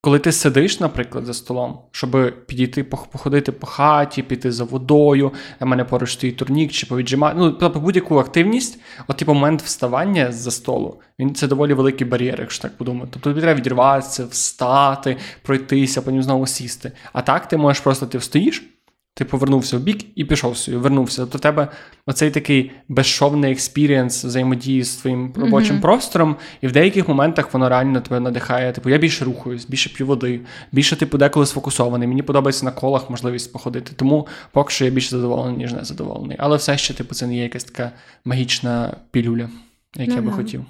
коли 0.00 0.18
ти 0.18 0.32
сидиш, 0.32 0.80
наприклад, 0.80 1.26
за 1.26 1.34
столом, 1.34 1.78
щоб 1.90 2.34
підійти 2.46 2.84
походити 2.84 3.52
по 3.52 3.66
хаті, 3.66 4.22
піти 4.22 4.52
за 4.52 4.64
водою, 4.64 5.32
а 5.58 5.64
мене 5.64 5.84
поруч 5.84 6.12
стоїть 6.12 6.36
турнік 6.36 6.72
чи 6.72 6.86
повіджимати, 6.86 7.36
ну 7.38 7.50
тобто 7.50 7.80
будь-яку 7.80 8.18
активність, 8.18 8.80
от 9.08 9.16
типу 9.16 9.34
момент 9.34 9.62
вставання 9.62 10.32
за 10.32 10.50
столу, 10.50 11.00
він 11.18 11.34
це 11.34 11.46
доволі 11.46 11.74
великий 11.74 12.06
бар'єр, 12.06 12.40
якщо 12.40 12.62
так 12.62 12.76
подумати. 12.76 13.08
Тобто 13.12 13.30
тобі 13.30 13.40
треба 13.40 13.60
відірватися, 13.60 14.26
встати, 14.26 15.16
пройтися, 15.42 16.02
потім 16.02 16.22
знову 16.22 16.46
сісти. 16.46 16.92
А 17.12 17.22
так 17.22 17.48
ти 17.48 17.56
можеш 17.56 17.82
просто 17.82 18.06
ти 18.06 18.18
встоїш, 18.18 18.77
ти 19.18 19.24
повернувся 19.24 19.78
в 19.78 19.80
бік 19.80 20.04
і 20.14 20.24
пішов 20.24 20.56
собі, 20.56 20.76
вернувся. 20.76 21.26
До 21.26 21.38
тебе 21.38 21.68
оцей 22.06 22.30
такий 22.30 22.70
безшовний 22.88 23.52
experience 23.52 24.24
взаємодії 24.24 24.84
з 24.84 24.96
твоїм 24.96 25.32
робочим 25.36 25.76
mm-hmm. 25.76 25.80
простором, 25.80 26.36
і 26.60 26.66
в 26.66 26.72
деяких 26.72 27.08
моментах 27.08 27.54
воно 27.54 27.68
реально 27.68 28.00
тебе 28.00 28.20
надихає. 28.20 28.72
Типу, 28.72 28.90
я 28.90 28.98
більше 28.98 29.24
рухаюсь, 29.24 29.66
більше 29.66 29.90
п'ю 29.94 30.06
води, 30.06 30.40
більше 30.72 30.96
типу 30.96 31.18
деколи 31.18 31.46
сфокусований. 31.46 32.08
Мені 32.08 32.22
подобається 32.22 32.64
на 32.64 32.70
колах 32.70 33.10
можливість 33.10 33.52
походити. 33.52 33.92
Тому 33.96 34.26
поки 34.52 34.70
що 34.70 34.84
я 34.84 34.90
більше 34.90 35.10
задоволений, 35.10 35.58
ніж 35.58 35.72
не 35.72 35.84
задоволений. 35.84 36.36
Але 36.40 36.56
все 36.56 36.78
ще, 36.78 36.94
типу, 36.94 37.14
це 37.14 37.26
не 37.26 37.36
є 37.36 37.42
якась 37.42 37.64
така 37.64 37.92
магічна 38.24 38.96
пілюля, 39.10 39.48
як 39.96 40.08
mm-hmm. 40.08 40.14
я 40.14 40.22
би 40.22 40.30
хотів. 40.30 40.64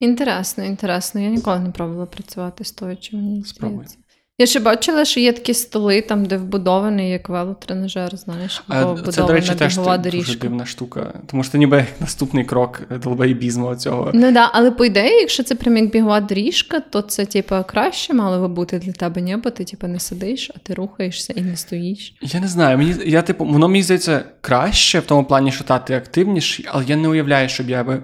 Інтересно, 0.00 0.64
інтересно. 0.64 1.20
Я 1.20 1.28
ніколи 1.28 1.60
не 1.60 1.70
пробувала 1.70 2.06
працювати 2.06 2.64
з 2.64 2.72
того, 2.72 2.96
чи 2.96 3.16
мені 3.16 3.42
здається. 3.42 3.96
Я 4.40 4.46
ще 4.46 4.60
бачила, 4.60 5.04
що 5.04 5.20
є 5.20 5.32
такі 5.32 5.54
столи, 5.54 6.00
там, 6.00 6.24
де 6.24 6.36
вбудований 6.36 7.10
як 7.10 7.28
велотренажер, 7.28 8.16
знаєш, 8.16 8.62
або 8.68 9.12
Це, 9.12 9.22
до 9.22 9.32
речі, 9.32 9.54
теж 9.54 9.78
дуже 10.12 10.38
дивна 10.38 10.66
штука. 10.66 11.12
Тому 11.26 11.42
що 11.42 11.52
це 11.52 11.58
ніби 11.58 11.86
наступний 12.00 12.44
крок 12.44 12.82
долбоєбізму 13.02 13.76
цього. 13.76 14.10
Ну 14.14 14.32
да, 14.32 14.50
але 14.52 14.70
по 14.70 14.84
ідеї, 14.84 15.20
якщо 15.20 15.42
це 15.42 15.54
прям 15.54 15.76
як 15.76 15.90
бігова 15.90 16.20
доріжка, 16.20 16.80
то 16.80 17.02
це 17.02 17.24
типу, 17.24 17.54
краще 17.66 18.14
мало 18.14 18.40
би 18.40 18.48
бути 18.54 18.78
для 18.78 18.92
тебе, 18.92 19.20
ні? 19.20 19.36
Бо 19.36 19.50
ти 19.50 19.64
типу, 19.64 19.86
не 19.86 20.00
сидиш, 20.00 20.50
а 20.54 20.58
ти 20.58 20.74
рухаєшся 20.74 21.32
і 21.36 21.40
не 21.42 21.56
стоїш. 21.56 22.14
Я 22.22 22.40
не 22.40 22.48
знаю. 22.48 22.78
Мені 22.78 22.94
я 23.06 23.22
типу, 23.22 23.44
воно 23.44 23.68
мені 23.68 23.82
здається 23.82 24.24
краще 24.40 24.98
в 24.98 25.06
тому 25.06 25.24
плані, 25.24 25.52
що 25.52 25.64
та 25.64 25.78
ти 25.78 25.94
активніший, 25.94 26.66
але 26.68 26.84
я 26.84 26.96
не 26.96 27.08
уявляю, 27.08 27.48
щоб 27.48 27.70
я 27.70 27.84
би. 27.84 28.02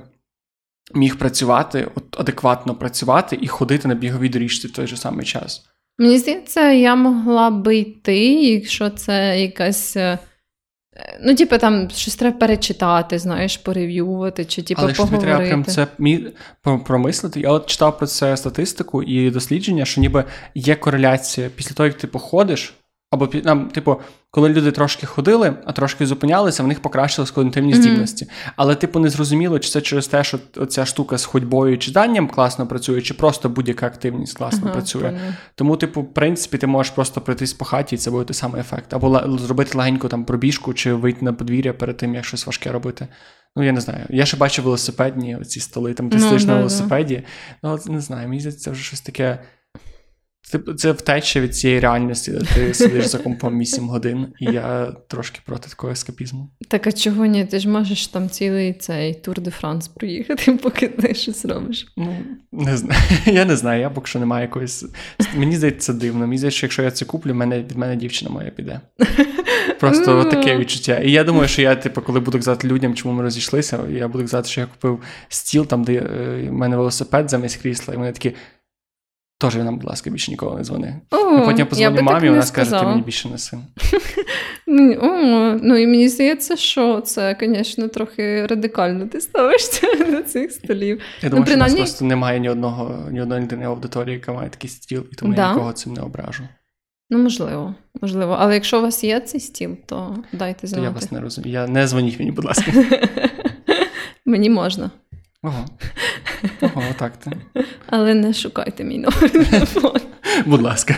Міг 0.95 1.17
працювати, 1.17 1.89
от 1.95 2.21
адекватно 2.21 2.75
працювати 2.75 3.39
і 3.41 3.49
ходити 3.49 3.89
на 3.89 3.95
біговій 3.95 4.29
доріжці 4.29 4.69
в 4.69 4.73
той 4.73 4.87
же 4.87 4.97
самий 4.97 5.27
час. 5.27 5.67
Мені 5.99 6.19
здається, 6.19 6.73
я 6.73 6.95
могла 6.95 7.51
би 7.51 7.77
йти, 7.77 8.43
якщо 8.43 8.91
це 8.91 9.41
якась. 9.41 9.97
Е, 9.97 10.19
ну, 11.23 11.35
типу, 11.35 11.59
там 11.59 11.91
щось 11.91 12.17
треба 12.17 12.39
перечитати, 12.39 13.19
знаєш, 13.19 13.57
порев'ювати, 13.57 14.45
чи 14.45 14.63
типу, 14.63 14.81
Але 14.85 14.93
поговорити. 14.93 15.27
треба 15.27 15.47
прям 15.47 15.65
це 15.65 15.87
промислити. 16.87 17.41
Я 17.41 17.51
от 17.51 17.67
читав 17.67 17.99
про 17.99 18.07
це 18.07 18.37
статистику 18.37 19.03
і 19.03 19.31
дослідження, 19.31 19.85
що 19.85 20.01
ніби 20.01 20.25
є 20.55 20.77
кореляція 20.77 21.51
після 21.57 21.75
того, 21.75 21.87
як 21.87 21.97
ти 21.97 22.07
походиш, 22.07 22.75
або 23.17 23.29
нам, 23.45 23.69
типу, 23.69 24.01
коли 24.31 24.49
люди 24.49 24.73
трошки 24.73 25.07
ходили, 25.07 25.55
а 25.65 25.73
трошки 25.73 26.07
зупинялися, 26.07 26.63
в 26.63 26.67
них 26.67 26.81
покращились 26.81 27.31
когнітивні 27.31 27.73
mm-hmm. 27.73 27.77
здібності. 27.77 28.27
Але, 28.57 28.75
типу, 28.75 28.99
не 28.99 29.09
зрозуміло, 29.09 29.59
чи 29.59 29.71
це 29.71 29.81
через 29.81 30.09
те, 30.09 30.25
що 30.25 30.39
ця 30.69 30.87
штука 30.87 31.19
з 31.19 31.25
ходьбою 31.25 31.75
і 31.75 31.79
читанням 31.79 32.29
класно 32.29 32.67
працює, 32.67 33.03
чи 33.03 33.15
просто 33.15 33.49
будь-яка 33.49 33.87
активність 33.87 34.37
класно 34.37 34.61
ага, 34.65 34.73
працює. 34.73 35.01
Правильно. 35.01 35.35
Тому, 35.55 35.77
типу, 35.77 36.01
в 36.01 36.15
принципі, 36.15 36.59
ти 36.59 36.67
можеш 36.67 36.93
просто 36.93 37.21
пройтись 37.21 37.53
по 37.53 37.65
хаті, 37.65 37.95
і 37.95 37.99
це 37.99 38.11
буде 38.11 38.25
той 38.25 38.35
самий 38.35 38.61
ефект. 38.61 38.95
Або 38.95 39.17
л- 39.17 39.39
зробити 39.39 39.79
легеньку 39.79 40.09
там 40.09 40.25
пробіжку, 40.25 40.75
чи 40.75 40.93
вийти 40.93 41.25
на 41.25 41.33
подвір'я 41.33 41.73
перед 41.73 41.97
тим, 41.97 42.15
як 42.15 42.25
щось 42.25 42.47
важке 42.47 42.73
робити. 42.73 43.09
Ну, 43.57 43.63
я 43.63 43.73
не 43.73 43.81
знаю. 43.81 44.07
Я 44.11 44.27
ще 44.27 44.37
бачив 44.37 44.65
велосипедні 44.65 45.37
оці 45.37 45.61
столи, 45.61 45.95
там 45.95 46.11
ти 46.11 46.17
ну, 46.17 46.23
стоїш 46.23 46.45
да, 46.45 46.53
на 46.53 46.59
велосипеді. 46.59 47.23
Да. 47.63 47.79
Ну, 47.87 47.95
не 47.95 48.01
знаю, 48.01 48.29
мені 48.29 48.41
здається, 48.41 48.65
це 48.65 48.71
вже 48.71 48.83
щось 48.83 49.01
таке. 49.01 49.39
Це 50.49 50.59
це 50.77 50.93
втеча 50.93 51.41
від 51.41 51.57
цієї 51.57 51.81
реальності, 51.81 52.31
де 52.31 52.39
ти 52.39 52.75
сидиш 52.75 53.07
за 53.07 53.19
компом 53.19 53.61
8 53.61 53.89
годин, 53.89 54.27
і 54.41 54.45
я 54.45 54.93
трошки 55.09 55.41
проти 55.45 55.69
такого 55.69 55.93
ескапізму. 55.93 56.51
Так 56.69 56.87
а 56.87 56.93
чого 56.93 57.27
ні? 57.27 57.45
Ти 57.45 57.59
ж 57.59 57.69
можеш 57.69 58.07
там 58.07 58.31
цілий 58.31 58.73
цей 58.73 59.15
Тур 59.15 59.41
де 59.41 59.51
Франс 59.51 59.89
проїхати, 59.89 60.53
поки 60.63 60.89
ти 60.89 61.15
щось 61.15 61.45
робиш. 61.45 61.87
Ну, 61.97 62.17
не 62.53 62.77
знаю. 62.77 63.01
Я 63.27 63.45
не 63.45 63.57
знаю, 63.57 63.81
я 63.81 63.91
поки 63.91 64.07
що 64.07 64.19
немає 64.19 64.43
якоїсь. 64.43 64.85
Мені 65.37 65.57
здається, 65.57 65.93
це 65.93 65.99
дивно. 65.99 66.21
Мені 66.21 66.39
здається, 66.39 66.57
що 66.57 66.67
якщо 66.67 66.83
я 66.83 66.91
це 66.91 67.05
куплю, 67.05 67.35
мене, 67.35 67.59
від 67.59 67.77
мене 67.77 67.97
дівчина 67.97 68.31
моя 68.31 68.51
піде. 68.51 68.81
Просто 69.81 70.23
ну. 70.25 70.31
таке 70.31 70.59
відчуття. 70.59 70.99
І 70.99 71.11
я 71.11 71.25
думаю, 71.25 71.49
що 71.49 71.63
я, 71.63 71.75
типу, 71.75 72.03
коли 72.03 72.21
буду 72.21 72.39
казати 72.39 72.69
людям, 72.69 72.95
чому 72.95 73.15
ми 73.15 73.23
розійшлися, 73.23 73.79
я 73.91 74.09
буду 74.09 74.25
казати, 74.25 74.49
що 74.49 74.61
я 74.61 74.67
купив 74.67 75.01
стіл, 75.29 75.67
там, 75.67 75.85
де 75.85 75.93
е, 75.93 76.49
в 76.49 76.53
мене 76.53 76.77
велосипед 76.77 77.31
замість 77.31 77.57
крісла, 77.57 77.95
і 77.95 77.97
вони 77.97 78.13
такі. 78.13 78.35
Теж 79.39 79.55
нам, 79.55 79.77
будь 79.77 79.89
ласка, 79.89 80.11
більше 80.11 80.31
ніколи 80.31 80.57
не 80.57 80.65
дзвони. 80.65 81.01
О, 81.11 81.41
потім 81.45 81.59
я 81.59 81.67
позвоню 81.67 82.03
мамі, 82.03 82.29
вона 82.29 82.43
скаже, 82.43 82.71
ти 82.71 82.87
мені 82.87 83.03
більше 83.03 83.29
не 83.29 83.39
син. 83.39 83.61
Ну 84.67 85.77
і 85.77 85.87
мені 85.87 86.09
здається, 86.09 86.57
що 86.57 87.01
це, 87.01 87.37
звісно, 87.41 87.89
трохи 87.89 88.47
радикально 88.47 89.07
ти 89.07 89.21
ставишся 89.21 89.87
до 90.11 90.23
цих 90.23 90.53
столів. 90.53 91.01
Я 91.23 91.29
думаю, 91.29 91.41
ну, 91.41 91.47
принаймні... 91.47 91.77
що 91.77 91.79
у 91.79 91.81
нас 91.81 91.91
просто 91.91 92.05
немає 92.05 92.41
ні 92.41 92.49
одного, 92.49 93.11
ні 93.11 93.23
одної 93.23 93.43
людини 93.43 93.65
аудиторії, 93.65 94.15
яка 94.15 94.33
має 94.33 94.51
такий 94.51 94.71
стіл, 94.71 95.07
і 95.13 95.15
тому 95.15 95.35
я 95.35 95.53
нікого 95.53 95.73
цим 95.73 95.93
не 95.93 96.03
ображу. 96.03 96.43
Ну, 97.11 97.19
можливо, 97.19 97.75
можливо. 98.03 98.37
Але 98.41 98.55
якщо 98.55 98.79
у 98.79 98.83
вас 98.83 99.05
є 99.05 99.21
цей 99.21 99.41
стіл, 99.41 99.77
то 99.87 100.17
дайте 100.33 100.67
знати. 100.67 100.85
Я 100.85 100.91
вас 100.91 101.13
не 101.13 101.21
розумію. 101.21 101.53
Я 101.53 101.67
не 101.67 101.87
дзвоніть 101.87 102.19
мені, 102.19 102.31
будь 102.31 102.45
ласка. 102.45 102.73
Мені 104.27 104.51
можна. 104.51 104.91
Ого. 105.47 105.65
Ого, 106.61 106.83
так 106.99 107.17
ти. 107.17 107.31
Але 107.87 108.15
не 108.15 108.35
шукайте 108.35 108.85
мій 108.85 108.99
номер 108.99 109.31
телефону. 109.31 110.01
Будь 110.47 110.63
ласка. 110.63 110.97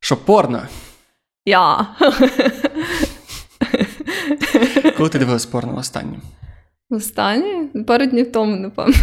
Що 0.00 0.16
порно? 0.16 0.62
Я. 1.46 1.86
Коли 4.96 5.08
ти 5.08 5.18
дивилась 5.18 5.46
порно 5.46 5.76
останнє? 5.76 6.16
Останнє? 6.90 7.68
Пару 7.86 8.06
днів 8.06 8.32
тому, 8.32 8.56
напевно. 8.56 8.94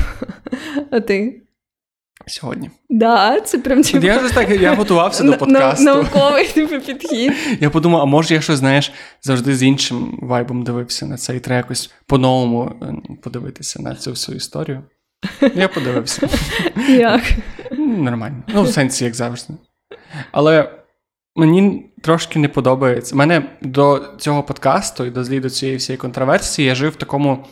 А 0.91 0.99
ти? 0.99 1.41
Сьогодні. 2.31 2.69
Да, 2.89 3.41
це 3.41 3.57
прям 3.57 3.83
типу... 3.83 4.05
Я 4.05 4.19
ж 4.19 4.33
так 4.33 4.49
я 4.49 4.75
готувався 4.75 5.23
до 5.31 5.37
подкасту. 5.37 5.83
Науковий 5.83 6.47
типу, 6.53 6.79
підхід. 6.79 7.33
Я 7.59 7.69
подумав, 7.69 8.01
а 8.01 8.05
може 8.05 8.33
я 8.33 8.41
щось, 8.41 8.57
знаєш, 8.57 8.91
завжди 9.21 9.55
з 9.55 9.63
іншим 9.63 10.19
вайбом 10.21 10.63
дивився 10.63 11.05
на 11.05 11.17
це 11.17 11.35
і 11.35 11.39
треба 11.39 11.57
якось 11.57 11.91
по-новому 12.05 12.71
е, 12.81 12.93
подивитися 13.23 13.81
на 13.81 13.95
цю 13.95 14.11
всю 14.11 14.35
історію. 14.37 14.83
Я 15.55 15.67
подивився. 15.67 16.29
Як? 16.89 17.21
Нормально. 17.77 18.43
Ну, 18.47 18.63
в 18.63 18.69
сенсі, 18.69 19.05
як 19.05 19.13
завжди. 19.15 19.53
Але 20.31 20.71
мені 21.35 21.91
трошки 22.01 22.39
не 22.39 22.47
подобається. 22.47 23.15
Мене 23.15 23.57
до 23.61 24.03
цього 24.19 24.43
подкасту 24.43 25.05
і 25.05 25.09
до 25.39 25.49
цієї 25.49 25.77
всієї 25.77 25.97
контроверсії 25.97 26.67
я 26.67 26.75
жив 26.75 26.91
в 26.91 26.95
такому 26.95 27.45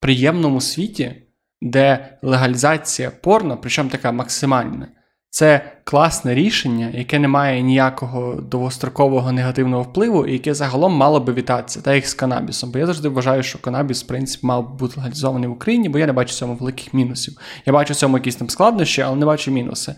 приємному 0.00 0.60
світі 0.60 1.14
де 1.62 2.18
легалізація 2.22 3.10
порно, 3.10 3.58
причому 3.60 3.90
така 3.90 4.12
максимальна, 4.12 4.88
це 5.30 5.72
класне 5.84 6.34
рішення, 6.34 6.90
яке 6.94 7.18
не 7.18 7.28
має 7.28 7.62
ніякого 7.62 8.34
довгострокового 8.34 9.32
негативного 9.32 9.82
впливу, 9.82 10.26
і 10.26 10.32
яке 10.32 10.54
загалом 10.54 10.92
мало 10.92 11.20
би 11.20 11.32
вітатися, 11.32 11.80
так 11.80 11.94
як 11.94 12.06
з 12.06 12.14
канабісом. 12.14 12.70
Бо 12.70 12.78
я 12.78 12.86
завжди 12.86 13.08
вважаю, 13.08 13.42
що 13.42 13.58
канабіс, 13.58 14.04
в 14.04 14.06
принципі, 14.06 14.46
мав 14.46 14.78
бути 14.78 14.94
легалізований 14.96 15.48
в 15.48 15.52
Україні, 15.52 15.88
бо 15.88 15.98
я 15.98 16.06
не 16.06 16.12
бачу 16.12 16.30
в 16.30 16.34
цьому 16.34 16.54
великих 16.54 16.94
мінусів. 16.94 17.38
Я 17.66 17.72
бачу 17.72 17.92
в 17.92 17.96
цьому 17.96 18.16
якісь 18.16 18.36
там 18.36 18.50
складнощі, 18.50 19.02
але 19.02 19.16
не 19.16 19.26
бачу 19.26 19.50
мінуси. 19.50 19.94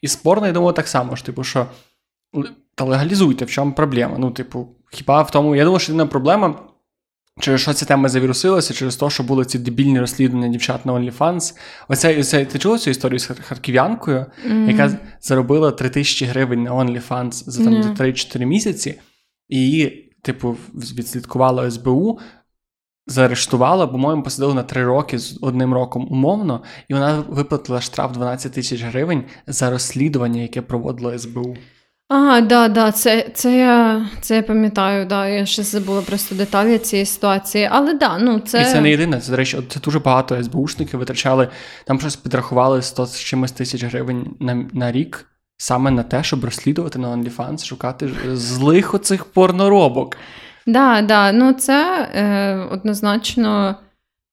І 0.00 0.08
спорно, 0.08 0.46
я 0.46 0.52
думаю, 0.52 0.72
так 0.72 0.88
само 0.88 1.16
ж, 1.16 1.24
типу, 1.24 1.44
що 1.44 1.66
та 2.74 2.84
легалізуйте, 2.84 3.44
в 3.44 3.50
чому 3.50 3.72
проблема. 3.72 4.16
Ну, 4.18 4.30
типу, 4.30 4.68
хіба 4.90 5.22
в 5.22 5.30
тому, 5.30 5.56
я 5.56 5.64
думаю, 5.64 5.80
що 5.80 5.92
єдина 5.92 6.06
проблема. 6.06 6.54
Через 7.40 7.60
що 7.60 7.72
ця 7.72 7.86
тема 7.86 8.08
завірусилася, 8.08 8.74
через 8.74 8.96
те, 8.96 9.10
що 9.10 9.22
були 9.22 9.44
ці 9.44 9.58
дебільні 9.58 10.00
розслідування 10.00 10.48
дівчат 10.48 10.86
на 10.86 10.92
OnlyFans. 10.92 11.54
Оце, 11.88 12.20
оце 12.20 12.44
ти 12.44 12.58
чула 12.58 12.78
цю 12.78 12.90
історію 12.90 13.18
з 13.18 13.26
харків'янкою, 13.26 14.26
mm-hmm. 14.48 14.70
яка 14.70 14.98
заробила 15.20 15.70
3 15.70 15.90
тисячі 15.90 16.26
гривень 16.26 16.62
на 16.62 16.70
OnlyFans 16.70 17.32
за 17.32 17.64
там 17.64 17.74
mm-hmm. 17.74 17.96
3-4 17.96 18.44
місяці, 18.44 19.00
і 19.48 19.58
її, 19.58 20.12
типу, 20.22 20.56
відслідкувала 20.74 21.70
СБУ, 21.70 22.18
заарештувала, 23.06 23.86
по-моєму, 23.86 24.22
посадили 24.22 24.54
на 24.54 24.62
3 24.62 24.84
роки 24.84 25.18
з 25.18 25.38
одним 25.42 25.74
роком 25.74 26.08
умовно, 26.10 26.62
і 26.88 26.94
вона 26.94 27.24
виплатила 27.28 27.80
штраф 27.80 28.12
12 28.12 28.52
тисяч 28.52 28.82
гривень 28.82 29.24
за 29.46 29.70
розслідування, 29.70 30.42
яке 30.42 30.62
проводила 30.62 31.18
СБУ. 31.18 31.56
Ага, 32.14 32.40
да, 32.40 32.68
да, 32.68 32.92
це 32.92 33.26
це, 33.34 33.56
я 33.56 34.06
це 34.20 34.36
я 34.36 34.42
пам'ятаю, 34.42 35.06
да, 35.06 35.28
я 35.28 35.46
ще 35.46 35.62
забула 35.62 36.02
просто 36.02 36.34
деталі 36.34 36.78
цієї 36.78 37.06
ситуації. 37.06 37.68
Але 37.72 37.94
да, 37.94 38.18
ну 38.18 38.38
це. 38.40 38.62
І 38.62 38.64
це 38.64 38.80
не 38.80 38.90
єдине. 38.90 39.20
Це, 39.20 39.30
до 39.30 39.36
речі, 39.36 39.58
це 39.68 39.80
дуже 39.80 39.98
багато 39.98 40.42
СБУшників 40.42 40.98
витрачали, 40.98 41.48
там 41.84 42.00
щось 42.00 42.16
підрахували 42.16 42.82
100 42.82 43.06
з 43.06 43.20
чимось 43.20 43.52
тисяч 43.52 43.84
гривень 43.84 44.36
на 44.40 44.66
на 44.72 44.92
рік 44.92 45.26
саме 45.56 45.90
на 45.90 46.02
те, 46.02 46.22
щоб 46.22 46.44
розслідувати 46.44 46.98
на 46.98 47.08
OnlyFans, 47.08 47.64
шукати 47.64 48.10
злих 48.32 48.94
оцих 48.94 49.24
порноробок. 49.24 50.16
Да, 50.66 51.02
да, 51.02 51.32
ну 51.32 51.52
це 51.52 52.08
е, 52.14 52.56
однозначно. 52.70 53.76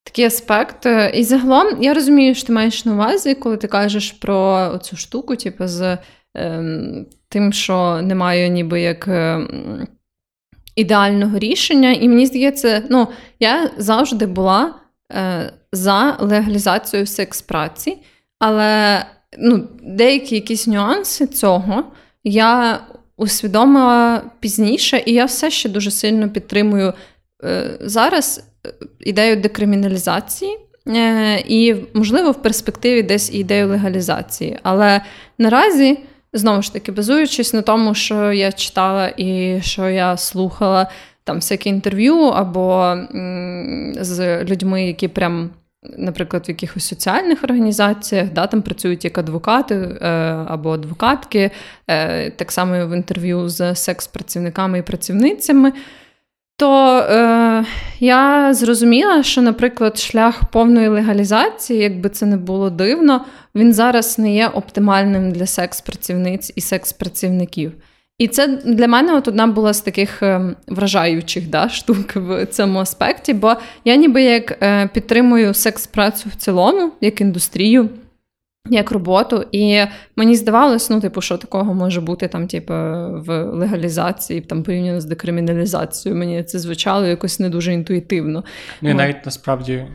Такий 0.04 0.26
аспект. 0.26 0.88
І 1.14 1.24
загалом 1.24 1.84
я 1.84 1.94
розумію, 1.94 2.36
що 2.36 2.48
ти 2.48 2.54
маєш 2.54 2.86
на 2.86 2.94
увазі, 2.94 3.36
коли 3.36 3.58
ти 3.58 3.68
кажеш 3.68 4.12
про 4.12 4.70
цю 4.84 4.98
штуку, 4.98 5.36
типу, 5.36 5.68
з 5.68 5.98
ем, 6.36 7.06
тим, 7.30 7.54
що 7.54 8.02
немає 8.02 8.50
ніби 8.50 8.82
як 8.82 9.08
е, 9.08 9.48
ідеального 10.76 11.40
рішення. 11.40 11.92
І 11.92 12.10
мені 12.10 12.26
здається, 12.26 12.84
ну, 12.90 13.08
я 13.40 13.70
завжди 13.78 14.26
була 14.26 14.76
е, 15.12 15.54
за 15.72 16.18
легалізацію 16.20 17.06
секс-праці, 17.06 17.98
але 18.40 19.06
ну, 19.40 19.68
деякі 19.84 20.36
якісь 20.36 20.68
нюанси 20.68 21.28
цього 21.28 21.84
я 22.24 22.80
усвідомила 23.18 24.24
пізніше, 24.40 25.04
і 25.06 25.14
я 25.14 25.26
все 25.26 25.52
ще 25.52 25.70
дуже 25.70 25.92
сильно 25.92 26.30
підтримую 26.30 26.94
е, 27.44 27.78
зараз 27.82 28.44
ідею 29.00 29.36
декриміналізації. 29.36 30.58
І, 31.48 31.76
можливо, 31.94 32.32
в 32.32 32.42
перспективі 32.42 33.04
десь 33.04 33.34
ідею 33.34 33.68
легалізації. 33.68 34.60
Але 34.64 35.02
наразі, 35.38 35.98
знову 36.34 36.62
ж 36.62 36.74
таки, 36.74 36.92
базуючись 36.92 37.54
на 37.54 37.62
тому, 37.62 37.96
що 37.96 38.34
я 38.34 38.52
читала 38.52 39.14
і 39.18 39.60
що 39.62 39.90
я 39.90 40.18
слухала 40.18 40.88
там 41.24 41.36
всякі 41.36 41.70
інтерв'ю 41.70 42.18
або 42.18 42.98
з 44.00 44.44
людьми, 44.44 44.88
які 44.88 45.08
прям. 45.08 45.50
Наприклад, 45.98 46.48
в 46.48 46.50
якихось 46.50 46.88
соціальних 46.88 47.44
організаціях 47.44 48.30
да, 48.34 48.48
там 48.48 48.62
працюють 48.62 49.06
як 49.06 49.18
адвокати 49.18 49.76
е, 49.76 50.08
або 50.48 50.72
адвокатки, 50.72 51.52
е, 51.88 52.32
так 52.32 52.52
само 52.52 52.88
в 52.88 52.96
інтерв'ю 52.96 53.50
з 53.50 53.76
секс-працівниками 53.76 54.80
і 54.80 54.82
працівницями 54.82 55.74
то 56.60 56.98
е, 57.00 57.66
я 58.00 58.54
зрозуміла, 58.54 59.24
що, 59.24 59.42
наприклад, 59.42 59.98
шлях 59.98 60.44
повної 60.52 60.88
легалізації, 60.88 61.80
якби 61.80 62.10
це 62.10 62.26
не 62.26 62.38
було 62.38 62.70
дивно, 62.70 63.26
він 63.56 63.74
зараз 63.74 64.20
не 64.20 64.36
є 64.36 64.48
оптимальним 64.48 65.32
для 65.32 65.46
секс-працівниць 65.46 66.54
і 66.56 66.62
секс-працівників. 66.62 67.72
І 68.18 68.28
це 68.28 68.48
для 68.48 68.88
мене 68.88 69.14
от 69.14 69.28
одна 69.28 69.48
була 69.48 69.74
з 69.74 69.82
таких 69.82 70.24
е, 70.24 70.56
вражаючих 70.68 71.50
да, 71.50 71.70
штук 71.70 72.16
в 72.16 72.46
цьому 72.46 72.80
аспекті, 72.80 73.34
бо 73.34 73.56
я 73.86 73.96
ніби 73.96 74.22
як 74.22 74.64
е, 74.64 74.90
підтримую 74.94 75.54
секс-працю 75.54 76.30
в 76.30 76.36
цілому, 76.36 76.92
як 77.02 77.22
індустрію 77.22 77.90
як 78.70 78.92
роботу, 78.92 79.46
і 79.52 79.86
мені 80.16 80.36
здавалось, 80.36 80.90
ну, 80.90 81.02
типу, 81.02 81.22
що 81.22 81.38
такого 81.38 81.74
може 81.74 82.02
бути 82.02 82.28
там, 82.28 82.48
типу, 82.48 82.74
в 82.74 83.44
легалізації, 83.44 84.42
там 84.42 84.64
порівняно 84.64 85.02
з 85.02 85.06
декриміналізацією. 85.06 86.20
Мені 86.20 86.44
це 86.44 86.60
звучало 86.60 87.06
якось 87.06 87.40
не 87.40 87.50
дуже 87.50 87.74
інтуїтивно. 87.74 88.44
Ну 88.82 88.90
і 88.90 88.94
навіть 88.94 89.26
насправді 89.26 89.86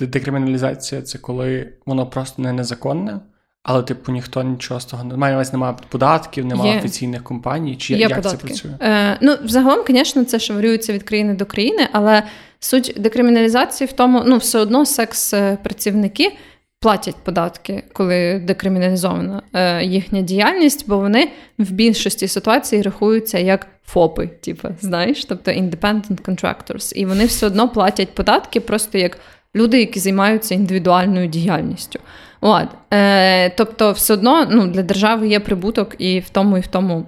декриміналізація 0.00 1.02
це 1.02 1.18
коли 1.18 1.72
воно 1.86 2.06
просто 2.06 2.42
не 2.42 2.52
незаконне. 2.52 3.20
Але, 3.68 3.82
типу, 3.82 4.12
ніхто 4.12 4.42
нічого 4.42 4.80
з 4.80 4.84
того 4.84 5.04
не 5.04 5.16
має 5.16 5.44
немає 5.52 5.74
податків, 5.88 6.46
немає 6.46 6.78
офіційних 6.78 7.22
компаній. 7.22 7.76
Чи 7.76 7.94
Є 7.94 7.98
як 7.98 8.14
податки. 8.14 8.38
це 8.38 8.46
працює? 8.46 8.70
Е, 8.80 9.18
Ну, 9.20 9.36
загалом, 9.44 9.84
звісно, 9.88 10.24
це 10.24 10.38
ж 10.38 10.52
варіюється 10.52 10.92
від 10.92 11.02
країни 11.02 11.34
до 11.34 11.46
країни, 11.46 11.88
але 11.92 12.22
суть 12.60 12.94
декриміналізації 12.96 13.88
в 13.88 13.92
тому, 13.92 14.22
ну, 14.26 14.36
все 14.36 14.58
одно 14.58 14.86
секс-працівники 14.86 16.32
платять 16.80 17.16
податки, 17.16 17.82
коли 17.92 18.38
декриміналізована 18.44 19.42
е, 19.52 19.84
їхня 19.84 20.20
діяльність, 20.20 20.88
бо 20.88 20.98
вони 20.98 21.28
в 21.58 21.70
більшості 21.70 22.28
ситуацій 22.28 22.82
рахуються 22.82 23.38
як 23.38 23.66
ФОПи, 23.84 24.26
типу, 24.26 24.68
знаєш, 24.80 25.24
тобто 25.24 25.50
independent 25.50 26.22
contractors. 26.22 26.94
І 26.94 27.06
вони 27.06 27.24
все 27.24 27.46
одно 27.46 27.68
платять 27.68 28.14
податки, 28.14 28.60
просто 28.60 28.98
як 28.98 29.18
люди, 29.56 29.78
які 29.78 30.00
займаються 30.00 30.54
індивідуальною 30.54 31.26
діяльністю. 31.28 32.00
От. 32.40 32.68
Е, 32.92 33.50
Тобто, 33.50 33.92
все 33.92 34.14
одно 34.14 34.46
ну, 34.50 34.66
для 34.66 34.82
держави 34.82 35.28
є 35.28 35.40
прибуток 35.40 35.94
і 35.98 36.20
в 36.20 36.28
тому, 36.28 36.58
і 36.58 36.60
в 36.60 36.66
тому 36.66 37.06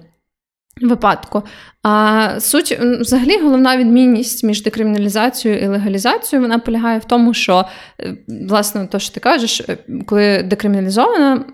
випадку. 0.81 1.43
А 1.83 2.35
суть, 2.39 2.79
взагалі, 2.81 3.37
головна 3.37 3.77
відмінність 3.77 4.43
між 4.43 4.63
декриміналізацією 4.63 5.61
і 5.61 5.67
легалізацією 5.67 6.41
вона 6.47 6.59
полягає 6.59 6.99
в 6.99 7.05
тому, 7.05 7.33
що, 7.33 7.65
е, 7.99 8.15
власне, 8.27 8.87
то, 8.91 8.99
що 8.99 9.13
ти 9.13 9.19
кажеш, 9.19 9.61
е, 9.69 9.77
коли 10.05 10.43
декриміналізована, 10.43 11.45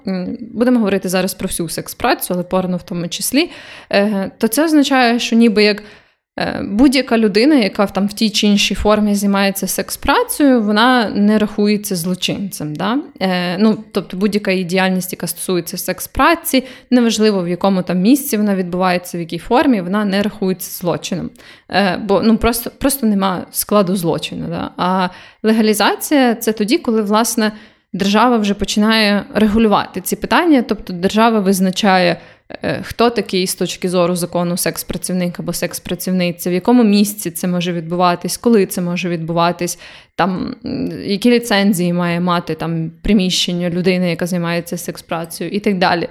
будемо 0.53 0.79
говорити 0.79 1.09
зараз 1.09 1.33
про 1.33 1.47
всю 1.47 1.69
секс-працю, 1.69 2.33
але 2.33 2.43
порно 2.43 2.77
в 2.77 2.83
тому 2.83 3.07
числі, 3.07 3.51
е, 3.91 4.31
то 4.37 4.47
це 4.47 4.65
означає, 4.65 5.19
що 5.19 5.35
ніби 5.35 5.63
як. 5.63 5.83
Е, 6.39 6.61
будь-яка 6.63 7.17
людина, 7.17 7.55
яка 7.55 7.85
там 7.87 8.07
в 8.07 8.13
тій 8.13 8.29
чи 8.29 8.47
іншій 8.47 8.75
формі 8.75 9.15
займається 9.15 9.67
секс-працею, 9.67 10.61
вона 10.61 11.09
не 11.09 11.37
рахується 11.37 11.95
злочинцем. 11.95 12.75
Да? 12.75 12.97
Е, 13.19 13.57
ну, 13.57 13.77
Тобто 13.91 14.17
будь-яка 14.17 14.51
її 14.51 14.63
діяльність, 14.63 15.13
яка 15.13 15.27
стосується 15.27 15.77
секс-праці, 15.77 16.63
неважливо 16.89 17.43
в 17.43 17.47
якому 17.47 17.81
там 17.81 17.99
місці 17.99 18.37
вона 18.37 18.55
відбувається, 18.55 19.17
в 19.17 19.21
якій 19.21 19.37
формі, 19.37 19.81
вона 19.81 20.05
не 20.05 20.21
рахується 20.23 20.71
злочином. 20.81 21.29
Е, 21.71 21.97
Бо 21.97 22.21
ну, 22.21 22.37
просто 22.37 22.71
просто 22.79 23.07
нема 23.07 23.45
складу 23.51 23.95
злочину. 23.95 24.45
Да? 24.49 24.71
А 24.77 25.09
легалізація 25.43 26.35
це 26.35 26.51
тоді, 26.53 26.77
коли 26.77 27.01
власне 27.01 27.51
держава 27.93 28.37
вже 28.37 28.53
починає 28.53 29.25
регулювати 29.33 30.01
ці 30.01 30.15
питання, 30.15 30.61
тобто 30.67 30.93
держава 30.93 31.39
визначає. 31.39 32.17
Е, 32.49 32.79
хто 32.83 33.09
такий 33.09 33.47
з 33.47 33.55
точки 33.55 33.89
зору 33.89 34.15
закону 34.15 34.57
секс-працівник 34.57 35.39
або 35.39 35.53
секс-працівниця, 35.53 36.49
в 36.49 36.53
якому 36.53 36.83
місці 36.83 37.31
це 37.31 37.47
може 37.47 37.73
відбуватись, 37.73 38.37
коли 38.37 38.65
це 38.65 38.81
може 38.81 39.09
відбуватись, 39.09 39.79
там 40.15 40.55
які 41.05 41.31
ліцензії 41.31 41.93
має 41.93 42.19
мати 42.19 42.55
там 42.55 42.91
приміщення 43.01 43.69
людини, 43.69 44.09
яка 44.09 44.25
займається 44.25 44.77
секс-працею, 44.77 45.49
і 45.49 45.59
так 45.59 45.77
далі. 45.77 46.09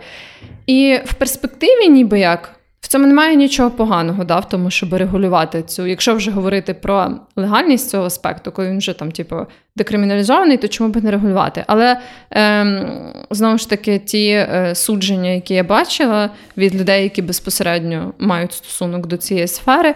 І 0.66 0.98
в 1.04 1.14
перспективі, 1.14 1.88
ніби 1.88 2.18
як. 2.18 2.53
В 2.84 2.88
цьому 2.88 3.06
немає 3.06 3.36
нічого 3.36 3.70
поганого, 3.70 4.24
да, 4.24 4.38
в 4.38 4.48
тому, 4.48 4.70
щоб 4.70 4.94
регулювати 4.94 5.62
цю. 5.62 5.86
Якщо 5.86 6.14
вже 6.14 6.30
говорити 6.30 6.74
про 6.74 7.10
легальність 7.36 7.90
цього 7.90 8.04
аспекту, 8.04 8.52
коли 8.52 8.68
він 8.68 8.78
вже 8.78 8.92
там, 8.92 9.12
типу, 9.12 9.36
декриміналізований, 9.76 10.56
то 10.56 10.68
чому 10.68 10.90
б 10.90 11.04
не 11.04 11.10
регулювати? 11.10 11.64
Але 11.66 12.00
ем, 12.30 12.86
знову 13.30 13.58
ж 13.58 13.70
таки, 13.70 13.98
ті 13.98 14.28
е, 14.28 14.74
судження, 14.74 15.30
які 15.30 15.54
я 15.54 15.64
бачила 15.64 16.30
від 16.56 16.74
людей, 16.74 17.02
які 17.02 17.22
безпосередньо 17.22 18.14
мають 18.18 18.52
стосунок 18.52 19.06
до 19.06 19.16
цієї 19.16 19.48
сфери, 19.48 19.94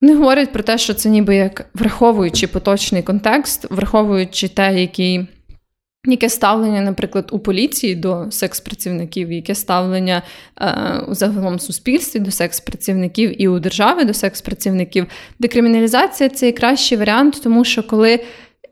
не 0.00 0.14
говорять 0.14 0.52
про 0.52 0.62
те, 0.62 0.78
що 0.78 0.94
це 0.94 1.08
ніби 1.08 1.36
як 1.36 1.66
враховуючи 1.74 2.46
поточний 2.46 3.02
контекст, 3.02 3.70
враховуючи 3.70 4.48
те, 4.48 4.80
який. 4.80 5.26
Яке 6.06 6.28
ставлення, 6.28 6.80
наприклад, 6.80 7.28
у 7.32 7.38
поліції 7.38 7.94
до 7.94 8.26
секс-працівників, 8.30 9.32
яке 9.32 9.54
ставлення 9.54 10.22
е, 10.60 11.04
у 11.08 11.14
загалом 11.14 11.58
суспільстві 11.58 12.20
до 12.20 12.30
секс-працівників 12.30 13.42
і 13.42 13.48
у 13.48 13.58
держави 13.58 14.04
до 14.04 14.14
секс-працівників? 14.14 15.06
Декриміналізація 15.38 16.28
це 16.28 16.52
кращий 16.52 16.98
варіант, 16.98 17.40
тому 17.42 17.64
що 17.64 17.82
коли 17.82 18.20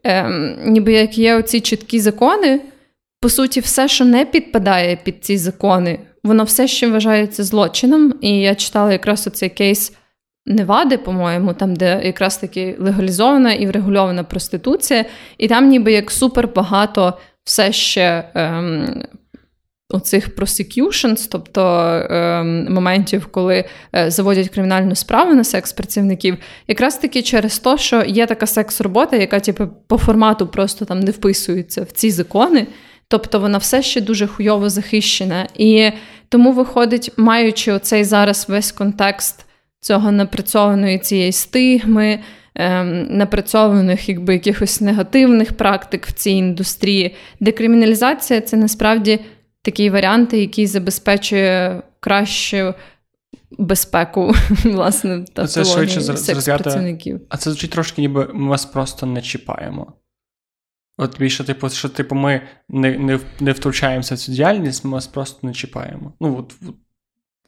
е, 0.06 0.30
ніби 0.66 0.92
як 0.92 1.18
є 1.18 1.36
оці 1.36 1.60
чіткі 1.60 2.00
закони, 2.00 2.60
по 3.20 3.28
суті, 3.28 3.60
все, 3.60 3.88
що 3.88 4.04
не 4.04 4.24
підпадає 4.24 4.98
під 5.04 5.24
ці 5.24 5.36
закони, 5.36 5.98
воно 6.24 6.44
все 6.44 6.68
ще 6.68 6.88
вважається 6.88 7.44
злочином. 7.44 8.14
І 8.20 8.40
я 8.40 8.54
читала 8.54 8.92
якраз 8.92 9.26
оцей 9.26 9.48
кейс 9.48 9.92
Невади, 10.48 10.98
по-моєму, 10.98 11.52
там, 11.52 11.76
де 11.76 12.00
якраз 12.04 12.36
таки 12.36 12.76
легалізована 12.78 13.52
і 13.52 13.66
врегульована 13.66 14.24
проституція, 14.24 15.04
і 15.38 15.48
там 15.48 15.68
ніби 15.68 15.92
як 15.92 16.10
супер 16.10 16.48
багато 16.54 17.18
все 17.44 17.72
ще 17.72 18.24
ем, 18.34 19.02
оцих 19.90 20.36
prosecutions, 20.36 21.28
тобто 21.30 21.62
ем, 22.10 22.72
моментів, 22.74 23.26
коли 23.26 23.64
е, 23.94 24.10
заводять 24.10 24.48
кримінальну 24.48 24.94
справу 24.94 25.34
на 25.34 25.44
секс-працівників, 25.44 26.36
якраз 26.68 26.96
таки 26.96 27.22
через 27.22 27.58
те, 27.58 27.78
що 27.78 28.02
є 28.02 28.26
така 28.26 28.46
секс-робота, 28.46 29.16
яка 29.16 29.40
типу, 29.40 29.68
по 29.86 29.98
формату 29.98 30.46
просто 30.46 30.84
там 30.84 31.00
не 31.00 31.10
вписується 31.10 31.82
в 31.82 31.90
ці 31.92 32.10
закони. 32.10 32.66
Тобто 33.08 33.40
вона 33.40 33.58
все 33.58 33.82
ще 33.82 34.00
дуже 34.00 34.26
хуйово 34.26 34.70
захищена. 34.70 35.46
І 35.54 35.90
тому 36.28 36.52
виходить, 36.52 37.12
маючи 37.16 37.72
оцей 37.72 38.04
зараз 38.04 38.46
весь 38.48 38.72
контекст 38.72 39.47
цього 39.80 40.12
напрацьованої 40.12 40.98
цієї 40.98 41.32
стигми, 41.32 42.20
ем, 42.54 43.06
напрацьованих 43.16 44.08
якби 44.08 44.32
якихось 44.32 44.80
негативних 44.80 45.56
практик 45.56 46.06
в 46.06 46.12
цій 46.12 46.30
індустрії. 46.30 47.14
Декриміналізація 47.40 48.40
це 48.40 48.56
насправді 48.56 49.20
такі 49.62 49.90
варіанти, 49.90 50.40
який 50.40 50.66
забезпечує 50.66 51.82
кращу 52.00 52.74
безпеку, 53.50 54.32
власне, 54.64 55.24
та 55.32 55.46
це 55.46 55.64
швидше 55.64 56.00
секс-працівників. 56.00 57.20
А 57.28 57.36
це 57.36 57.50
звучить 57.50 57.70
трошки, 57.70 58.02
ніби 58.02 58.30
ми 58.34 58.48
вас 58.48 58.64
просто 58.64 59.06
не 59.06 59.22
чіпаємо. 59.22 59.92
От 60.98 61.18
більше, 61.18 61.44
типу, 61.44 61.68
що 61.68 61.88
типу, 61.88 62.14
ми 62.14 62.40
не 62.68 62.98
не, 62.98 63.20
не 63.40 63.52
втручаємося 63.52 64.14
в 64.14 64.18
цю 64.18 64.32
діяльність, 64.32 64.84
ми 64.84 64.90
вас 64.90 65.06
просто 65.06 65.46
не 65.46 65.52
чіпаємо. 65.52 66.12
Ну, 66.20 66.36
от, 66.38 66.54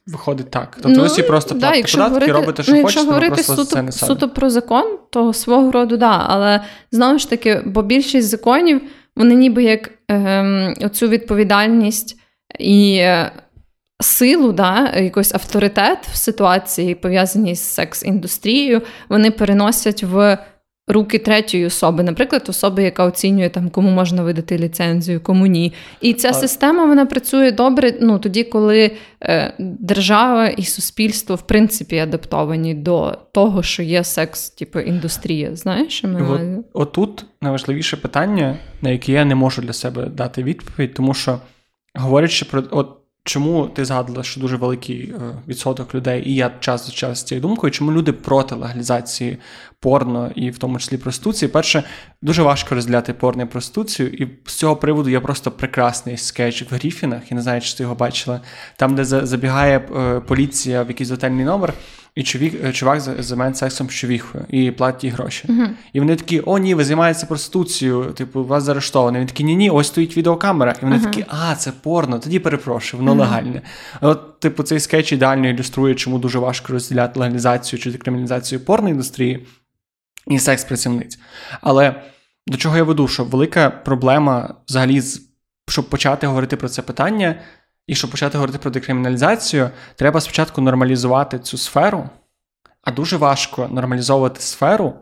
Виходить 0.07 0.51
так. 0.51 0.71
Тобто 0.73 0.89
ну, 0.89 1.01
ви 1.01 1.07
всі 1.07 1.23
просто 1.23 1.53
да, 1.53 1.59
платите 1.59 1.91
податки, 1.91 2.09
говорити, 2.09 2.31
робите, 2.31 2.63
що 2.63 2.71
ну, 2.71 2.77
якщо 2.77 2.99
хочете, 2.99 3.13
говорити 3.13 3.35
просто 3.35 3.65
суто, 3.65 3.91
це 3.91 4.05
суто 4.05 4.29
про 4.29 4.49
закон, 4.49 4.97
то 5.09 5.33
свого 5.33 5.71
роду 5.71 5.97
да. 5.97 6.25
Але 6.27 6.61
знову 6.91 7.19
ж 7.19 7.29
таки, 7.29 7.61
бо 7.65 7.81
більшість 7.81 8.27
законів, 8.27 8.81
вони 9.15 9.35
ніби 9.35 9.63
як 9.63 9.91
ем, 10.07 10.73
оцю 10.81 11.07
відповідальність 11.07 12.19
і 12.59 12.95
е, 12.95 13.31
силу, 14.01 14.51
да, 14.51 14.93
якийсь 14.95 15.33
авторитет 15.33 16.07
в 16.13 16.15
ситуації, 16.15 16.95
пов'язаній 16.95 17.55
з 17.55 17.79
секс-індустрією, 17.79 18.81
вони 19.09 19.31
переносять 19.31 20.03
в 20.03 20.37
руки 20.87 21.19
третьої 21.19 21.65
особи, 21.65 22.03
наприклад, 22.03 22.45
особи, 22.49 22.83
яка 22.83 23.05
оцінює 23.05 23.49
там, 23.49 23.69
кому 23.69 23.89
можна 23.89 24.23
видати 24.23 24.57
ліцензію, 24.57 25.21
кому 25.21 25.47
ні. 25.47 25.73
І 26.01 26.13
ця 26.13 26.33
система 26.33 26.85
вона 26.85 27.05
працює 27.05 27.51
добре 27.51 27.93
ну, 28.01 28.19
тоді, 28.19 28.43
коли 28.43 28.91
е, 29.21 29.53
держава 29.59 30.47
і 30.47 30.63
суспільство 30.63 31.35
в 31.35 31.41
принципі 31.41 31.97
адаптовані 31.97 32.73
до 32.73 33.17
того, 33.31 33.63
що 33.63 33.83
є 33.83 34.03
секс, 34.03 34.49
типу 34.49 34.79
індустрія. 34.79 35.55
Знаєш, 35.55 35.93
що 35.93 36.07
ми 36.07 36.21
От, 36.73 36.97
отут 36.97 37.25
найважливіше 37.41 37.97
питання, 37.97 38.57
на 38.81 38.89
яке 38.89 39.11
я 39.11 39.25
не 39.25 39.35
можу 39.35 39.61
для 39.61 39.73
себе 39.73 40.05
дати 40.05 40.43
відповідь, 40.43 40.93
тому 40.93 41.13
що 41.13 41.39
говорячи 41.95 42.45
про 42.45 42.63
от. 42.71 42.97
Чому 43.23 43.67
ти 43.67 43.85
згадувала, 43.85 44.23
що 44.23 44.41
дуже 44.41 44.55
великий 44.55 45.01
е, 45.01 45.13
відсоток 45.47 45.95
людей, 45.95 46.29
і 46.29 46.35
я 46.35 46.51
час 46.59 46.87
до 46.87 46.93
часу 46.93 47.15
з 47.15 47.23
цією 47.23 47.41
думкою, 47.41 47.71
чому 47.71 47.91
люди 47.91 48.13
проти 48.13 48.55
легалізації 48.55 49.37
порно 49.81 50.31
і 50.35 50.49
в 50.49 50.57
тому 50.57 50.79
числі 50.79 50.97
проституції? 50.97 51.49
Перше, 51.49 51.83
дуже 52.21 52.43
важко 52.43 52.75
розділяти 52.75 53.13
порно 53.13 53.43
і 53.43 53.45
проституцію, 53.45 54.09
і 54.09 54.27
з 54.45 54.53
цього 54.53 54.75
приводу 54.75 55.09
є 55.09 55.19
просто 55.19 55.51
прекрасний 55.51 56.17
скетч 56.17 56.71
в 56.71 56.75
Гріфінах, 56.75 57.31
я 57.31 57.35
не 57.35 57.41
знаю, 57.41 57.61
чи 57.61 57.77
ти 57.77 57.83
його 57.83 57.95
бачила, 57.95 58.41
там, 58.75 58.95
де 58.95 59.05
забігає 59.05 59.77
е, 59.77 60.19
поліція 60.19 60.83
в 60.83 60.87
якийсь 60.87 61.09
готельний 61.09 61.45
номер. 61.45 61.73
І 62.15 62.23
чоловік, 62.23 62.65
е, 62.65 62.71
чувак 62.71 62.99
займається 62.99 63.59
сексом 63.59 63.89
з 63.89 63.93
човіхою 63.93 64.45
і 64.49 64.71
платить 64.71 65.03
їй 65.03 65.09
гроші. 65.09 65.47
Uh-huh. 65.47 65.69
І 65.93 65.99
вони 65.99 66.15
такі: 66.15 66.41
о, 66.45 66.57
ні, 66.57 66.75
ви 66.75 66.83
займаєтеся 66.83 67.25
проституцією, 67.25 68.03
типу, 68.03 68.45
вас 68.45 68.63
заарештовано. 68.63 69.19
Він 69.19 69.27
такий, 69.27 69.45
ні, 69.45 69.55
ні, 69.55 69.69
ось 69.69 69.87
стоїть 69.87 70.17
відеокамера. 70.17 70.71
І 70.71 70.85
вони 70.85 70.95
uh-huh. 70.95 71.03
такі, 71.03 71.25
а, 71.27 71.55
це 71.55 71.71
порно, 71.83 72.19
тоді 72.19 72.39
перепрошую, 72.39 73.03
воно 73.03 73.13
uh-huh. 73.13 73.19
легальне. 73.19 73.61
От, 74.01 74.39
типу, 74.39 74.63
цей 74.63 74.79
скетч 74.79 75.11
ідеально 75.11 75.49
ілюструє, 75.49 75.95
чому 75.95 76.19
дуже 76.19 76.39
важко 76.39 76.73
розділяти 76.73 77.19
легалізацію 77.19 77.79
чи 77.79 77.91
декриміналізацію 77.91 78.59
порноіндустрії 78.59 79.47
і 80.27 80.39
секс-працівниць. 80.39 81.19
Але 81.61 81.95
до 82.47 82.57
чого 82.57 82.77
я 82.77 82.83
веду, 82.83 83.07
що 83.07 83.23
велика 83.23 83.69
проблема 83.69 84.55
взагалі, 84.67 85.01
щоб 85.67 85.89
почати 85.89 86.27
говорити 86.27 86.57
про 86.57 86.69
це 86.69 86.81
питання. 86.81 87.35
І 87.87 87.95
щоб 87.95 88.11
почати 88.11 88.37
говорити 88.37 88.59
про 88.59 88.71
декриміналізацію, 88.71 89.69
треба 89.95 90.21
спочатку 90.21 90.61
нормалізувати 90.61 91.39
цю 91.39 91.57
сферу, 91.57 92.09
а 92.81 92.91
дуже 92.91 93.17
важко 93.17 93.67
нормалізовувати 93.67 94.41
сферу, 94.41 94.93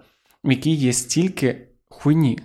в 0.43 0.51
якій 0.51 0.73
є 0.73 0.93
стільки 0.93 1.67
хуйні. 1.89 2.39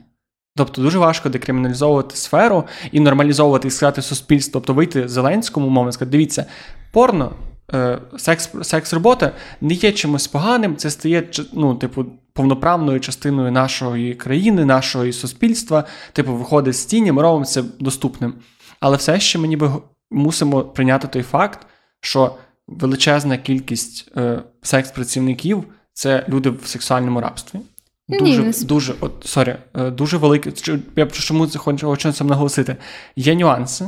Тобто 0.56 0.82
дуже 0.82 0.98
важко 0.98 1.28
декриміналізовувати 1.28 2.16
сферу 2.16 2.64
і 2.92 3.00
нормалізовувати 3.00 3.68
і 3.68 3.70
сказати 3.70 4.02
суспільство, 4.02 4.60
тобто 4.60 4.74
вийти 4.74 5.08
Зеленському 5.08 5.68
мовно 5.68 5.92
сказати, 5.92 6.10
дивіться, 6.10 6.46
порно, 6.92 7.32
е, 7.74 7.98
секс 8.16 8.50
секс 8.62 8.92
робота 8.92 9.32
не 9.60 9.74
є 9.74 9.92
чимось 9.92 10.28
поганим, 10.28 10.76
це 10.76 10.90
стає 10.90 11.28
ну, 11.52 11.74
типу, 11.74 12.06
повноправною 12.34 13.00
частиною 13.00 13.52
нашої 13.52 14.14
країни, 14.14 14.64
нашого 14.64 15.12
суспільства. 15.12 15.84
Типу, 16.12 16.34
виходить 16.34 16.76
з 16.76 16.84
тіні, 16.84 17.12
ми 17.12 17.22
робимо 17.22 17.44
це 17.44 17.62
доступним. 17.80 18.34
Але 18.80 18.96
все 18.96 19.20
ще 19.20 19.38
мені 19.38 19.56
би 19.56 19.72
мусимо 20.10 20.62
прийняти 20.62 21.08
той 21.08 21.22
факт, 21.22 21.66
що 22.00 22.34
величезна 22.66 23.36
кількість 23.36 24.12
е, 24.16 24.42
секс-працівників 24.62 25.64
це 25.92 26.26
люди 26.28 26.50
в 26.50 26.66
сексуальному 26.66 27.20
рабстві. 27.20 27.60
Дуже 28.08 28.42
Ні, 28.42 28.52
дуже, 28.64 28.94
от, 29.00 29.12
sorry, 29.24 29.56
е, 29.74 29.90
дуже 29.90 30.16
великий. 30.16 30.52
Я 30.96 31.06
чому 31.06 31.46
це 31.46 31.58
хочу 31.58 32.12
цим 32.12 32.26
наголосити? 32.26 32.76
Є 33.16 33.34
нюанси, 33.34 33.86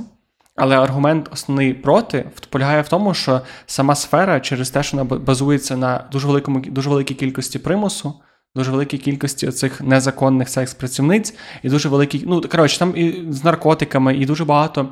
але 0.56 0.78
аргумент 0.78 1.28
основний 1.32 1.74
проти 1.74 2.30
полягає 2.50 2.82
в 2.82 2.88
тому, 2.88 3.14
що 3.14 3.40
сама 3.66 3.94
сфера 3.94 4.40
через 4.40 4.70
те, 4.70 4.82
що 4.82 4.96
вона 4.96 5.16
базується 5.18 5.76
на 5.76 6.04
дуже 6.12 6.26
великому 6.26 6.60
дуже 6.60 6.90
великій 6.90 7.14
кількості 7.14 7.58
примусу. 7.58 8.14
Дуже 8.56 8.70
великій 8.70 8.98
кількості 8.98 9.48
цих 9.48 9.80
незаконних 9.80 10.48
секс-працівниць, 10.48 11.34
і 11.62 11.68
дуже 11.68 11.88
великий, 11.88 12.24
ну 12.26 12.40
коротше, 12.40 12.78
там 12.78 12.96
і 12.96 13.24
з 13.30 13.44
наркотиками, 13.44 14.16
і 14.16 14.26
дуже 14.26 14.44
багато 14.44 14.88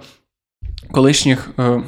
колишніх 0.90 1.50
е, 1.58 1.82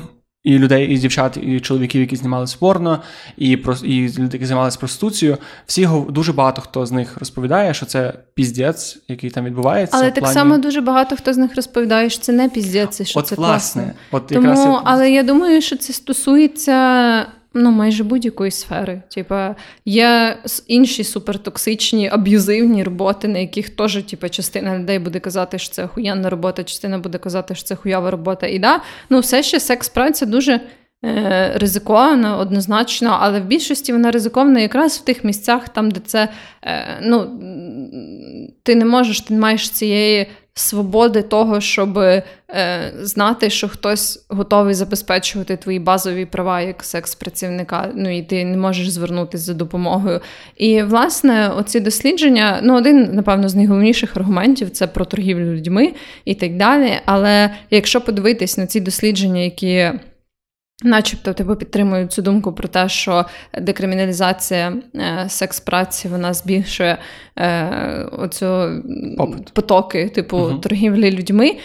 і 0.47 0.59
людей, 0.59 0.95
і 0.95 0.99
дівчат, 0.99 1.37
і 1.37 1.61
чоловіків, 1.61 2.01
які 2.01 2.17
знімалися 2.17 2.57
порно, 2.61 3.03
і 3.37 3.51
і 3.83 4.09
люди, 4.19 4.29
які 4.33 4.47
займалися 4.47 4.79
проституцією. 4.79 5.39
Всі 5.67 5.89
дуже 6.09 6.33
багато 6.33 6.63
хто 6.63 6.87
з 6.87 6.93
них 6.93 7.17
розповідає, 7.19 7.75
що 7.75 7.87
це 7.87 8.13
піздець, 8.35 8.99
який 9.09 9.31
там 9.31 9.45
відбувається. 9.45 9.97
Але 9.97 10.11
так 10.11 10.21
плані... 10.21 10.35
само 10.35 10.59
дуже 10.59 10.81
багато 10.81 11.17
хто 11.17 11.33
з 11.33 11.37
них 11.37 11.57
розповідає, 11.57 12.11
що 12.11 12.23
це 12.23 12.33
не 12.33 12.49
піздець, 12.49 13.03
що 13.03 13.21
от, 13.21 13.27
це 13.27 13.35
власне, 13.35 13.83
класно. 13.83 13.99
От 14.11 14.27
Тому, 14.27 14.73
я... 14.73 14.81
Але 14.85 15.11
я 15.11 15.23
думаю, 15.23 15.63
що 15.63 15.77
це 15.77 15.93
стосується 15.93 17.27
ну, 17.57 17.71
майже 17.71 18.05
будь-якої 18.05 18.51
сфери. 18.51 19.03
Типа, 19.15 19.57
є 19.85 20.39
інші 20.67 21.05
супертоксичні, 21.05 22.09
аб'юзивні 22.09 22.83
роботи, 22.83 23.29
на 23.29 23.39
яких 23.39 23.71
теж 23.71 24.03
типа, 24.03 24.29
частина 24.29 24.79
людей 24.79 24.99
буде 24.99 25.21
казати, 25.21 25.59
що 25.59 25.75
це 25.75 25.85
охуєнна 25.85 26.31
робота, 26.31 26.65
частина 26.65 26.99
буде 26.99 27.19
казати, 27.19 27.55
що 27.55 27.65
це 27.65 27.77
хуява 27.77 28.11
робота. 28.11 28.47
І 28.47 28.59
да, 28.59 28.81
ну, 29.11 29.21
все 29.21 29.43
ще 29.43 29.61
секс-праця 29.61 30.27
дуже. 30.27 30.61
Е, 31.05 31.53
ризикована 31.55 32.39
однозначно, 32.39 33.19
але 33.21 33.41
в 33.41 33.45
більшості 33.45 33.93
вона 33.93 34.11
ризикована 34.11 34.61
якраз 34.61 34.99
в 34.99 35.05
тих 35.05 35.25
місцях, 35.25 35.69
там, 35.69 35.91
де 35.91 36.01
це 36.01 36.29
е, 36.63 36.99
ну, 37.03 37.41
ти 38.63 38.75
не 38.75 38.85
можеш, 38.85 39.21
ти 39.21 39.35
не 39.35 39.41
маєш 39.41 39.71
цієї 39.71 40.27
свободи 40.59 41.23
того, 41.23 41.61
щоб 41.61 41.99
е, 41.99 42.23
знати, 43.01 43.51
що 43.51 43.69
хтось 43.69 44.27
готовий 44.29 44.75
забезпечувати 44.75 45.57
твої 45.57 45.79
базові 45.79 46.25
права 46.27 46.61
як 46.61 46.85
секс-працівника. 46.85 47.89
Ну 47.95 48.17
і 48.19 48.23
ти 48.23 48.45
не 48.45 48.57
можеш 48.57 48.91
звернутися 48.91 49.45
за 49.45 49.55
допомогою. 49.55 50.21
І 50.57 50.83
власне, 50.83 51.49
оці 51.49 51.81
дослідження, 51.81 52.61
ну 52.63 52.77
один, 52.77 53.09
напевно, 53.13 53.49
з 53.49 53.55
найголовніших 53.55 54.17
аргументів 54.17 54.71
це 54.71 54.87
про 54.87 55.05
торгівлю 55.05 55.55
людьми 55.55 55.93
і 56.25 56.35
так 56.35 56.57
далі. 56.57 56.93
Але 57.05 57.51
якщо 57.71 58.01
подивитись 58.01 58.59
на 58.59 58.67
ці 58.67 58.81
дослідження, 58.81 59.41
які 59.41 59.91
Начебто 60.85 61.33
тебе 61.33 61.57
підтримують 61.57 62.13
цю 62.13 62.23
думку 62.23 62.53
про 62.53 62.69
те, 62.69 62.89
що 62.89 63.25
декриміналізація 63.61 64.73
е, 64.95 65.25
секс-праці 65.29 66.09
вона 66.09 66.35
збільшує 66.35 66.99
е, 67.39 68.09
оцю 68.13 68.83
потоки, 69.53 70.09
типу 70.09 70.39
угу. 70.39 70.59
торгівлі 70.59 71.11
людьми. 71.11 71.57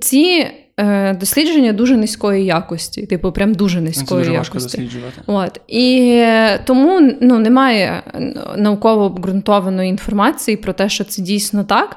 Ці 0.00 0.46
е, 0.76 1.14
дослідження 1.14 1.72
дуже 1.72 1.96
низької 1.96 2.44
якості, 2.44 3.06
типу, 3.06 3.32
прям 3.32 3.54
дуже 3.54 3.80
низької 3.80 4.24
Це 4.24 4.30
дуже 4.30 4.32
якості. 4.32 4.90
От. 5.26 5.60
І 5.68 6.24
тому 6.64 7.12
ну, 7.20 7.38
немає 7.38 8.02
науково 8.56 9.04
обґрунтованої 9.04 9.90
інформації 9.90 10.56
про 10.56 10.72
те, 10.72 10.88
що 10.88 11.04
це 11.04 11.22
дійсно 11.22 11.64
так. 11.64 11.96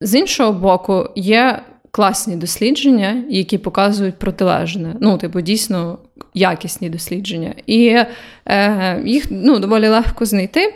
З 0.00 0.14
іншого 0.14 0.52
боку, 0.52 1.08
є 1.16 1.62
класні 1.92 2.36
дослідження, 2.36 3.24
які 3.28 3.58
показують 3.58 4.18
протилежне. 4.18 4.96
Ну, 5.00 5.18
типу, 5.18 5.40
дійсно 5.40 5.98
якісні 6.34 6.90
дослідження. 6.90 7.54
І 7.66 7.96
е, 8.46 9.02
їх 9.04 9.26
ну, 9.30 9.58
доволі 9.58 9.88
легко 9.88 10.24
знайти. 10.24 10.74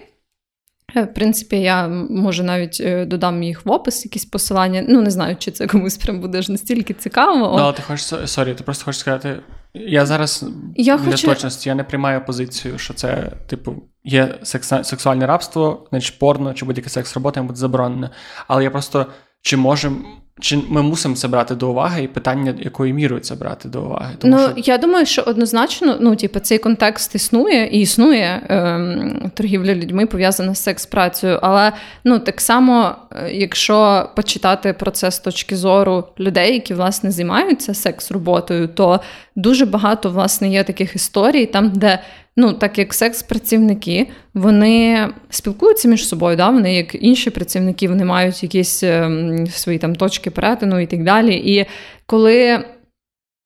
Е, 0.96 1.02
в 1.02 1.14
принципі, 1.14 1.56
я 1.56 1.88
може 2.10 2.42
навіть 2.42 2.80
е, 2.80 3.04
додам 3.04 3.42
їх 3.42 3.66
в 3.66 3.70
опис, 3.70 4.04
якісь 4.04 4.24
посилання. 4.24 4.84
Ну, 4.88 5.02
не 5.02 5.10
знаю, 5.10 5.36
чи 5.38 5.50
це 5.50 5.66
комусь 5.66 5.96
прям 5.96 6.20
буде 6.20 6.42
ж 6.42 6.52
настільки 6.52 6.94
цікаво. 6.94 7.36
Ну, 7.36 7.62
але 7.62 7.72
ти 7.72 7.82
хочеш 7.82 8.30
sorry, 8.30 8.54
ти 8.54 8.64
просто 8.64 8.84
хочеш 8.84 9.00
сказати. 9.00 9.36
Я 9.74 10.06
зараз 10.06 10.44
я 10.76 10.96
для 10.96 11.10
хочу... 11.10 11.26
точності 11.26 11.68
я 11.68 11.74
не 11.74 11.84
приймаю 11.84 12.24
позицію, 12.24 12.78
що 12.78 12.94
це, 12.94 13.32
типу, 13.46 13.74
є 14.04 14.34
сексуальне 14.42 15.26
рабство, 15.26 15.86
значить 15.90 16.18
порно 16.18 16.54
чи 16.54 16.64
будь-яке 16.64 16.90
секс 16.90 17.14
робота 17.14 17.42
буде 17.42 17.58
заборонене. 17.58 18.10
Але 18.48 18.64
я 18.64 18.70
просто 18.70 19.06
чи 19.42 19.56
можемо 19.56 19.98
чи 20.40 20.58
ми 20.68 20.82
мусимо 20.82 21.14
це 21.14 21.28
брати 21.28 21.54
до 21.54 21.70
уваги, 21.70 22.02
і 22.02 22.08
питання, 22.08 22.54
якою 22.58 22.94
мірою 22.94 23.20
це 23.20 23.34
брати 23.34 23.68
до 23.68 23.82
уваги? 23.82 24.14
Тому 24.18 24.36
ну 24.36 24.42
що... 24.42 24.52
я 24.56 24.78
думаю, 24.78 25.06
що 25.06 25.22
однозначно, 25.22 25.96
ну 26.00 26.16
типу, 26.16 26.40
цей 26.40 26.58
контекст 26.58 27.14
існує 27.14 27.66
і 27.66 27.80
існує 27.80 28.42
ем, 28.48 29.30
торгівля 29.34 29.74
людьми 29.74 30.06
пов'язана 30.06 30.54
з 30.54 30.62
секс-працею. 30.62 31.38
Але 31.42 31.72
ну 32.04 32.18
так 32.18 32.40
само, 32.40 32.94
е, 33.12 33.30
якщо 33.32 34.08
почитати 34.16 34.72
про 34.72 34.90
це 34.90 35.10
з 35.10 35.18
точки 35.18 35.56
зору 35.56 36.04
людей, 36.20 36.54
які 36.54 36.74
власне 36.74 37.10
займаються 37.10 37.74
секс-роботою, 37.74 38.68
то 38.68 39.00
дуже 39.36 39.66
багато 39.66 40.10
власне 40.10 40.48
є 40.48 40.64
таких 40.64 40.94
історій, 40.94 41.46
там 41.46 41.70
де 41.70 41.98
ну, 42.36 42.52
так 42.52 42.78
як 42.78 42.94
секс-працівники, 42.94 44.06
вони 44.34 45.08
спілкуються 45.30 45.88
між 45.88 46.08
собою, 46.08 46.36
да? 46.36 46.50
вони 46.50 46.74
як 46.74 46.94
інші 46.94 47.30
працівники, 47.30 47.88
вони 47.88 48.04
мають 48.04 48.42
якісь 48.42 48.82
ем, 48.82 49.46
свої 49.46 49.78
там 49.78 49.94
точки 49.94 50.30
перетину 50.30 50.80
і 50.80 50.86
так 50.86 51.04
далі. 51.04 51.34
І 51.34 51.66
коли. 52.06 52.64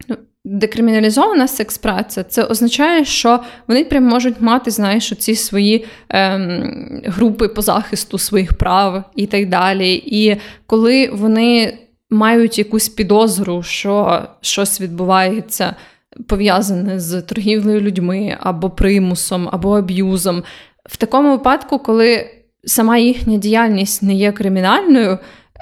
Ну, 0.08 0.16
декриміналізована 0.44 1.48
секс-праця, 1.48 2.24
це 2.24 2.44
означає, 2.44 3.04
що 3.04 3.40
вони 3.68 3.84
прям 3.84 4.04
можуть 4.04 4.40
мати, 4.40 4.70
знаєш, 4.70 5.12
ці 5.18 5.34
свої 5.34 5.84
ем, 6.08 7.02
групи 7.04 7.48
по 7.48 7.62
захисту 7.62 8.18
своїх 8.18 8.54
прав 8.54 9.04
і 9.16 9.26
так 9.26 9.48
далі. 9.48 9.94
І 9.94 10.36
коли 10.66 11.10
вони 11.12 11.78
мають 12.10 12.58
якусь 12.58 12.88
підозру, 12.88 13.62
що 13.62 14.22
щось 14.40 14.80
відбувається 14.80 15.74
пов'язане 16.26 17.00
з 17.00 17.22
торгівлею 17.22 17.80
людьми 17.80 18.36
або 18.40 18.70
примусом, 18.70 19.48
або 19.52 19.78
аб'юзом. 19.78 20.42
В 20.84 20.96
такому 20.96 21.30
випадку, 21.30 21.78
коли 21.78 22.26
сама 22.64 22.98
їхня 22.98 23.36
діяльність 23.36 24.02
не 24.02 24.14
є 24.14 24.32
кримінальною. 24.32 25.18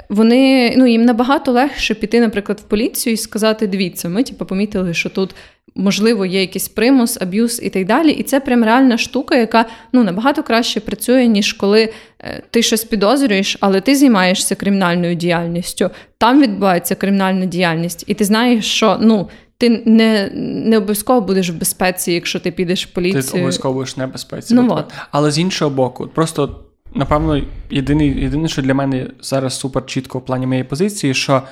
Вони 0.08 0.74
ну 0.76 0.86
їм 0.86 1.04
набагато 1.04 1.52
легше 1.52 1.94
піти, 1.94 2.20
наприклад, 2.20 2.60
в 2.60 2.62
поліцію 2.62 3.14
і 3.14 3.16
сказати: 3.16 3.66
дивіться, 3.66 4.08
ми 4.08 4.22
типу, 4.22 4.44
помітили, 4.46 4.94
що 4.94 5.10
тут 5.10 5.34
можливо 5.74 6.26
є 6.26 6.40
якийсь 6.40 6.68
примус, 6.68 7.18
аб'юз 7.20 7.60
і 7.62 7.70
так 7.70 7.86
далі. 7.86 8.10
І 8.10 8.22
це 8.22 8.40
прям 8.40 8.64
реальна 8.64 8.98
штука, 8.98 9.36
яка 9.36 9.64
ну 9.92 10.04
набагато 10.04 10.42
краще 10.42 10.80
працює, 10.80 11.26
ніж 11.26 11.52
коли 11.52 11.92
е, 12.20 12.42
ти 12.50 12.62
щось 12.62 12.84
підозрюєш, 12.84 13.56
але 13.60 13.80
ти 13.80 13.94
займаєшся 13.94 14.54
кримінальною 14.54 15.14
діяльністю. 15.14 15.90
Там 16.18 16.42
відбувається 16.42 16.94
кримінальна 16.94 17.46
діяльність, 17.46 18.04
і 18.06 18.14
ти 18.14 18.24
знаєш, 18.24 18.64
що 18.64 18.98
ну. 19.00 19.28
Ти 19.58 19.82
не 19.86 20.30
не 20.34 20.76
обов'язково 20.76 21.20
будеш 21.20 21.50
в 21.50 21.54
безпеці, 21.54 22.12
якщо 22.12 22.40
ти 22.40 22.50
підеш 22.50 22.86
в 22.86 22.90
поліцію. 22.90 23.22
Ти 23.22 23.38
обов'язково 23.38 23.74
будеш 23.74 23.96
в 23.96 24.00
небезпеці. 24.00 24.54
Ну, 24.54 24.68
от. 24.70 24.92
Але 25.10 25.30
з 25.30 25.38
іншого 25.38 25.70
боку, 25.70 26.08
просто 26.08 26.64
напевно, 26.94 27.42
єдине, 27.70 28.06
єдине, 28.06 28.48
що 28.48 28.62
для 28.62 28.74
мене 28.74 29.06
зараз 29.20 29.58
супер 29.58 29.86
чітко 29.86 30.18
в 30.18 30.24
плані 30.24 30.46
моєї 30.46 30.64
позиції, 30.64 31.14
що 31.14 31.42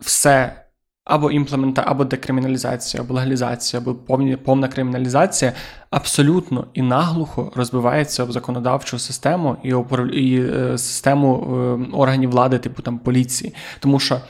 все 0.00 0.60
або 1.04 1.30
імплемента, 1.30 1.84
або 1.86 2.04
декриміналізація, 2.04 3.02
або 3.02 3.14
легалізація, 3.14 3.82
або 3.82 3.94
повні, 3.94 4.36
повна 4.36 4.68
криміналізація 4.68 5.52
абсолютно 5.90 6.66
і 6.74 6.82
наглухо 6.82 7.52
розбивається 7.54 8.24
в 8.24 8.32
законодавчу 8.32 8.98
систему 8.98 9.56
і 9.62 9.74
і 10.12 10.40
е, 10.40 10.78
систему 10.78 11.46
е, 11.92 11.96
органів 11.96 12.30
влади, 12.30 12.58
типу 12.58 12.82
там 12.82 12.98
поліції. 12.98 13.54
Тому 13.80 14.00
що 14.00 14.20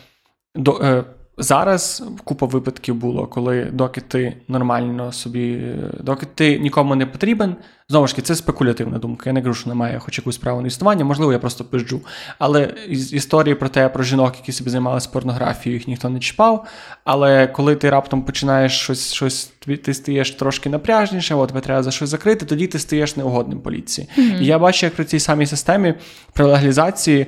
до. 0.54 0.80
Е, 0.82 1.04
Зараз 1.38 2.04
купа 2.24 2.46
випадків 2.46 2.94
було, 2.94 3.26
коли 3.26 3.64
доки 3.64 4.00
ти 4.00 4.36
нормально 4.48 5.12
собі, 5.12 5.74
доки 6.00 6.26
ти 6.34 6.58
нікому 6.58 6.94
не 6.94 7.06
потрібен. 7.06 7.56
Знову 7.88 8.06
ж 8.06 8.16
таки, 8.16 8.26
це 8.26 8.34
спекулятивна 8.34 8.98
думка. 8.98 9.22
Я 9.26 9.32
не 9.32 9.42
кажу, 9.42 9.54
що 9.54 9.68
немає 9.68 9.98
хоч 9.98 10.18
якусь 10.18 10.38
право 10.38 10.60
на 10.60 10.66
існування, 10.66 11.04
можливо, 11.04 11.32
я 11.32 11.38
просто 11.38 11.64
пизджу. 11.64 12.00
Але 12.38 12.74
історії 12.88 13.54
про 13.54 13.68
те, 13.68 13.88
про 13.88 14.04
жінок, 14.04 14.34
які 14.36 14.52
собі 14.52 14.70
займалися 14.70 15.08
порнографією, 15.12 15.78
їх 15.78 15.88
ніхто 15.88 16.08
не 16.08 16.20
чіпав. 16.20 16.66
Але 17.04 17.46
коли 17.46 17.76
ти 17.76 17.90
раптом 17.90 18.22
починаєш 18.22 18.72
щось, 18.72 19.12
щось 19.12 19.52
ти 19.84 19.94
стаєш 19.94 20.30
трошки 20.30 20.68
напряжніше, 20.68 21.34
от 21.34 21.48
тебе 21.48 21.60
треба 21.60 21.82
за 21.82 21.90
щось 21.90 22.08
закрити, 22.08 22.46
тоді 22.46 22.66
ти 22.66 22.78
стаєш 22.78 23.16
неугодним 23.16 23.60
поліції. 23.60 24.08
Mm-hmm. 24.18 24.42
І 24.42 24.46
я 24.46 24.58
бачу, 24.58 24.86
як 24.86 24.94
при 24.94 25.04
цій 25.04 25.20
самій 25.20 25.46
системі 25.46 25.94
при 26.32 26.44
легалізації. 26.44 27.26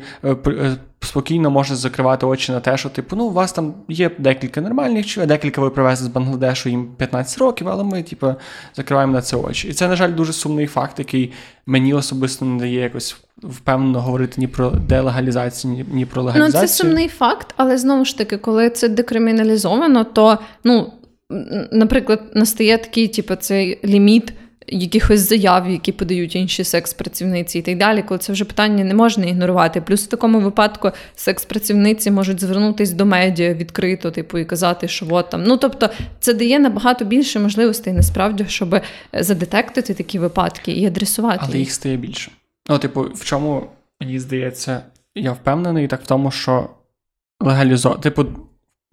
Спокійно 1.07 1.51
може 1.51 1.77
закривати 1.77 2.27
очі 2.27 2.53
на 2.53 2.61
те, 2.61 2.77
що 2.77 2.89
типу, 2.89 3.17
ну 3.17 3.25
у 3.25 3.33
вас 3.33 3.53
там 3.53 3.75
є 3.89 4.11
декілька 4.19 4.61
нормальних 4.61 5.07
чоловік, 5.07 5.29
декілька 5.29 5.61
ви 5.61 5.71
привезли 5.71 6.07
з 6.07 6.11
Бангладешу 6.11 6.69
їм 6.69 6.89
15 6.97 7.39
років, 7.39 7.69
але 7.69 7.85
ми, 7.85 8.03
типу, 8.03 8.35
закриваємо 8.75 9.13
на 9.13 9.23
це 9.23 9.37
очі. 9.37 9.69
І 9.69 9.73
це, 9.73 9.89
на 9.89 9.97
жаль, 9.97 10.15
дуже 10.15 10.33
сумний 10.33 10.67
факт, 10.67 10.99
який 10.99 11.33
мені 11.67 11.95
особисто 11.95 12.45
не 12.45 12.59
дає 12.59 12.81
якось 12.81 13.17
впевнено 13.43 14.01
говорити 14.01 14.35
ні 14.37 14.47
про 14.47 14.71
делегалізацію, 14.71 15.75
ні, 15.75 15.85
ні 15.93 16.07
про 16.07 16.23
легалізацію. 16.23 16.63
Ну, 16.63 16.69
це 16.69 16.75
сумний 16.75 17.09
факт, 17.09 17.55
але 17.57 17.79
знову 17.79 18.05
ж 18.05 18.19
таки, 18.19 18.37
коли 18.37 18.71
це 18.71 18.89
декриміналізовано, 18.89 20.05
то 20.05 20.39
ну. 20.65 20.93
Наприклад, 21.73 22.21
настає 22.35 22.79
такий, 22.79 23.09
типу, 23.09 23.35
цей 23.35 23.81
ліміт 23.85 24.33
якихось 24.69 25.21
заяв, 25.21 25.71
які 25.71 25.93
подають 25.93 26.37
інші 26.37 26.65
секс-працівниці 26.65 27.59
і 27.59 27.63
так 27.63 27.79
далі, 27.79 28.03
коли 28.03 28.19
це 28.19 28.33
вже 28.33 28.45
питання 28.45 28.85
не 28.85 28.95
можна 28.95 29.27
ігнорувати. 29.27 29.81
Плюс 29.81 30.05
в 30.05 30.09
такому 30.09 30.41
випадку 30.41 30.91
секс-працівниці 31.17 32.11
можуть 32.11 32.41
звернутися 32.41 32.95
до 32.95 33.07
медіа 33.07 33.55
відкрито, 33.55 34.11
типу, 34.11 34.39
і 34.39 34.45
казати, 34.45 34.89
що 34.89 35.07
от 35.11 35.31
там. 35.31 35.45
Ну 35.45 35.57
тобто, 35.57 35.91
це 36.21 36.35
дає 36.35 36.59
набагато 36.59 37.05
більше 37.05 37.41
можливостей 37.41 37.93
насправді, 37.93 38.45
щоб 38.49 38.81
задетектити 39.13 39.95
такі 39.95 40.19
випадки 40.19 40.73
і 40.73 40.87
адресувати. 40.87 41.41
Але 41.43 41.59
їх 41.59 41.73
стає 41.73 41.97
більше. 41.97 42.31
Ну, 42.69 42.79
типу, 42.79 43.01
в 43.15 43.25
чому 43.25 43.67
мені 44.01 44.19
здається, 44.19 44.83
я 45.15 45.33
впевнений, 45.33 45.89
так 45.89 46.03
в 46.03 46.07
тому, 46.07 46.31
що 46.31 46.69
легалізо... 47.41 47.91
Типу, 47.91 48.27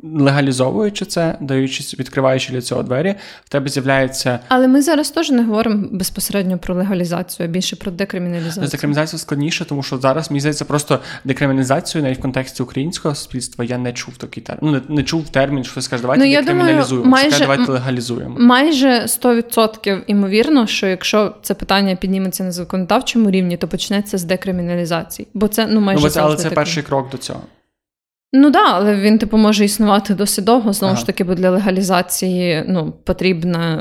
легалізовуючи 0.03 1.05
це, 1.05 1.37
даючи 1.41 1.97
відкриваючи 1.99 2.53
для 2.53 2.61
цього 2.61 2.83
двері, 2.83 3.15
в 3.45 3.49
тебе 3.49 3.69
з'являється. 3.69 4.39
Але 4.47 4.67
ми 4.67 4.81
зараз 4.81 5.11
теж 5.11 5.29
не 5.29 5.43
говоримо 5.43 5.87
безпосередньо 5.91 6.57
про 6.57 6.75
легалізацію, 6.75 7.47
а 7.47 7.51
більше 7.51 7.75
про 7.75 7.91
декриміналізацію. 7.91 8.67
Декриміналізацію 8.67 9.19
складніше, 9.19 9.65
тому 9.65 9.83
що 9.83 9.97
зараз 9.97 10.31
мені 10.31 10.39
здається, 10.39 10.65
просто 10.65 10.99
декриміналізацію 11.23 12.03
навіть 12.03 12.17
в 12.17 12.21
контексті 12.21 12.63
українського 12.63 13.15
суспільства 13.15 13.65
я 13.65 13.77
не 13.77 13.93
чув 13.93 14.17
такий 14.17 14.43
термін. 14.43 14.59
Ну 14.61 14.71
не, 14.71 14.95
не 14.95 15.03
чув 15.03 15.29
термін, 15.29 15.63
що 15.63 15.81
скаже, 15.81 16.01
давайте 16.01 16.25
ну, 16.25 16.31
декриміналізуємо. 16.31 17.05
Думаю, 17.05 17.23
майже, 17.23 17.39
давайте 17.39 17.71
легалізуємо. 17.71 18.35
Майже 18.39 18.87
100% 18.87 20.01
імовірно, 20.07 20.67
що 20.67 20.87
якщо 20.87 21.35
це 21.41 21.53
питання 21.53 21.95
підніметься 21.95 22.43
на 22.43 22.51
законодавчому 22.51 23.31
рівні, 23.31 23.57
то 23.57 23.67
почнеться 23.67 24.17
з 24.17 24.23
декриміналізації. 24.23 25.27
Бо 25.33 25.47
це 25.47 25.67
ну 25.67 25.81
майже 25.81 26.03
ну, 26.03 26.09
це, 26.09 26.21
але 26.21 26.35
це 26.35 26.49
перший 26.49 26.83
крок 26.83 27.09
до 27.09 27.17
цього. 27.17 27.41
Ну 28.35 28.51
так, 28.51 28.65
да, 28.65 28.73
але 28.73 28.95
він 28.95 29.17
типу 29.17 29.37
може 29.37 29.65
існувати 29.65 30.13
досить 30.13 30.45
довго. 30.45 30.73
Знову 30.73 30.91
ага. 30.91 30.99
ж 30.99 31.05
таки, 31.05 31.23
бо 31.23 31.35
для 31.35 31.49
легалізації 31.49 32.63
ну, 32.67 32.93
потрібно, 33.03 33.79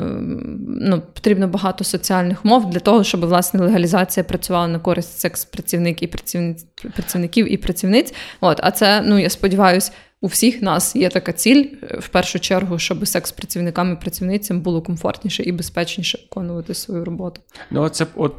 ну, 0.67 1.01
потрібно 1.13 1.47
багато 1.47 1.83
соціальних 1.83 2.45
умов 2.45 2.69
для 2.69 2.79
того, 2.79 3.03
щоб 3.03 3.21
власне 3.21 3.59
легалізація 3.59 4.23
працювала 4.23 4.67
на 4.67 4.79
користь 4.79 5.19
секс-працівників 5.19 6.09
і 6.09 6.11
працівниць, 6.11 6.65
працівників 6.95 7.53
і 7.53 7.57
працівниць. 7.57 8.13
От, 8.41 8.59
а 8.63 8.71
це, 8.71 9.01
ну 9.01 9.19
я 9.19 9.29
сподіваюся, 9.29 9.91
у 10.21 10.27
всіх 10.27 10.61
нас 10.61 10.95
є 10.95 11.09
така 11.09 11.31
ціль 11.31 11.65
в 11.99 12.07
першу 12.07 12.39
чергу, 12.39 12.79
щоб 12.79 13.07
секс-працівникам 13.07 13.93
і 13.93 13.95
працівницям 13.95 14.61
було 14.61 14.81
комфортніше 14.81 15.43
і 15.43 15.51
безпечніше 15.51 16.17
виконувати 16.17 16.73
свою 16.73 17.05
роботу. 17.05 17.41
Ну, 17.71 17.89
це 17.89 18.05
от 18.15 18.33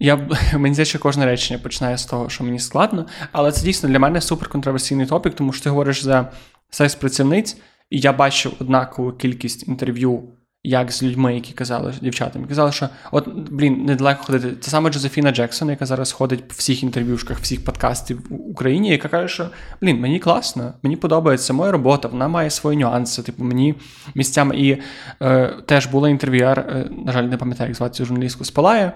я 0.00 0.16
мені 0.58 0.74
здається, 0.74 0.98
кожне 0.98 1.26
речення 1.26 1.60
починає 1.62 1.98
з 1.98 2.06
того, 2.06 2.28
що 2.28 2.44
мені 2.44 2.58
складно, 2.58 3.06
але 3.32 3.52
це 3.52 3.64
дійсно 3.64 3.88
для 3.88 3.98
мене 3.98 4.20
супер 4.20 4.48
контроверсійний 4.48 5.06
топік, 5.06 5.34
тому 5.34 5.52
що 5.52 5.64
ти 5.64 5.70
говориш 5.70 6.02
за 6.02 6.32
секс-працівниць, 6.70 7.56
і 7.90 8.00
я 8.00 8.12
бачу 8.12 8.52
однакову 8.60 9.12
кількість 9.12 9.68
інтерв'ю, 9.68 10.22
як 10.64 10.92
з 10.92 11.02
людьми, 11.02 11.34
які 11.34 11.52
казали 11.52 11.94
дівчатам, 12.02 12.44
казали, 12.44 12.72
що 12.72 12.88
от 13.12 13.28
блін, 13.28 13.84
недалеко 13.84 14.24
ходити. 14.24 14.56
Це 14.60 14.70
саме 14.70 14.90
Джозефіна 14.90 15.30
Джексон, 15.30 15.70
яка 15.70 15.86
зараз 15.86 16.12
ходить 16.12 16.52
в 16.52 16.58
всіх 16.58 16.82
інтерв'юшках, 16.82 17.38
всіх 17.38 17.64
подкастів 17.64 18.26
в 18.30 18.50
Україні, 18.50 18.90
яка 18.90 19.08
каже, 19.08 19.28
що 19.28 19.50
блін, 19.80 20.00
мені 20.00 20.18
класно, 20.18 20.74
мені 20.82 20.96
подобається 20.96 21.52
моя 21.52 21.72
робота, 21.72 22.08
вона 22.08 22.28
має 22.28 22.50
свої 22.50 22.78
нюанси. 22.78 23.22
Типу 23.22 23.44
мені 23.44 23.74
місцями 24.14 24.56
і 24.56 24.82
е, 25.22 25.54
теж 25.66 25.86
була 25.86 26.08
інтерв'юер, 26.08 26.58
е, 26.58 26.90
на 27.06 27.12
жаль, 27.12 27.24
не 27.24 27.36
пам'ятаю, 27.36 27.68
як 27.68 27.76
звати 27.76 27.94
цю 27.94 28.04
журналістку 28.04 28.44
Спалає 28.44 28.92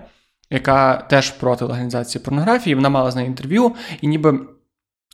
яка 0.53 0.97
теж 0.97 1.31
проти 1.31 1.65
легалізації 1.65 2.25
порнографії. 2.25 2.75
Вона 2.75 2.89
мала 2.89 3.11
з 3.11 3.17
нею 3.17 3.29
інтерв'ю, 3.29 3.73
і 4.01 4.07
ніби 4.07 4.41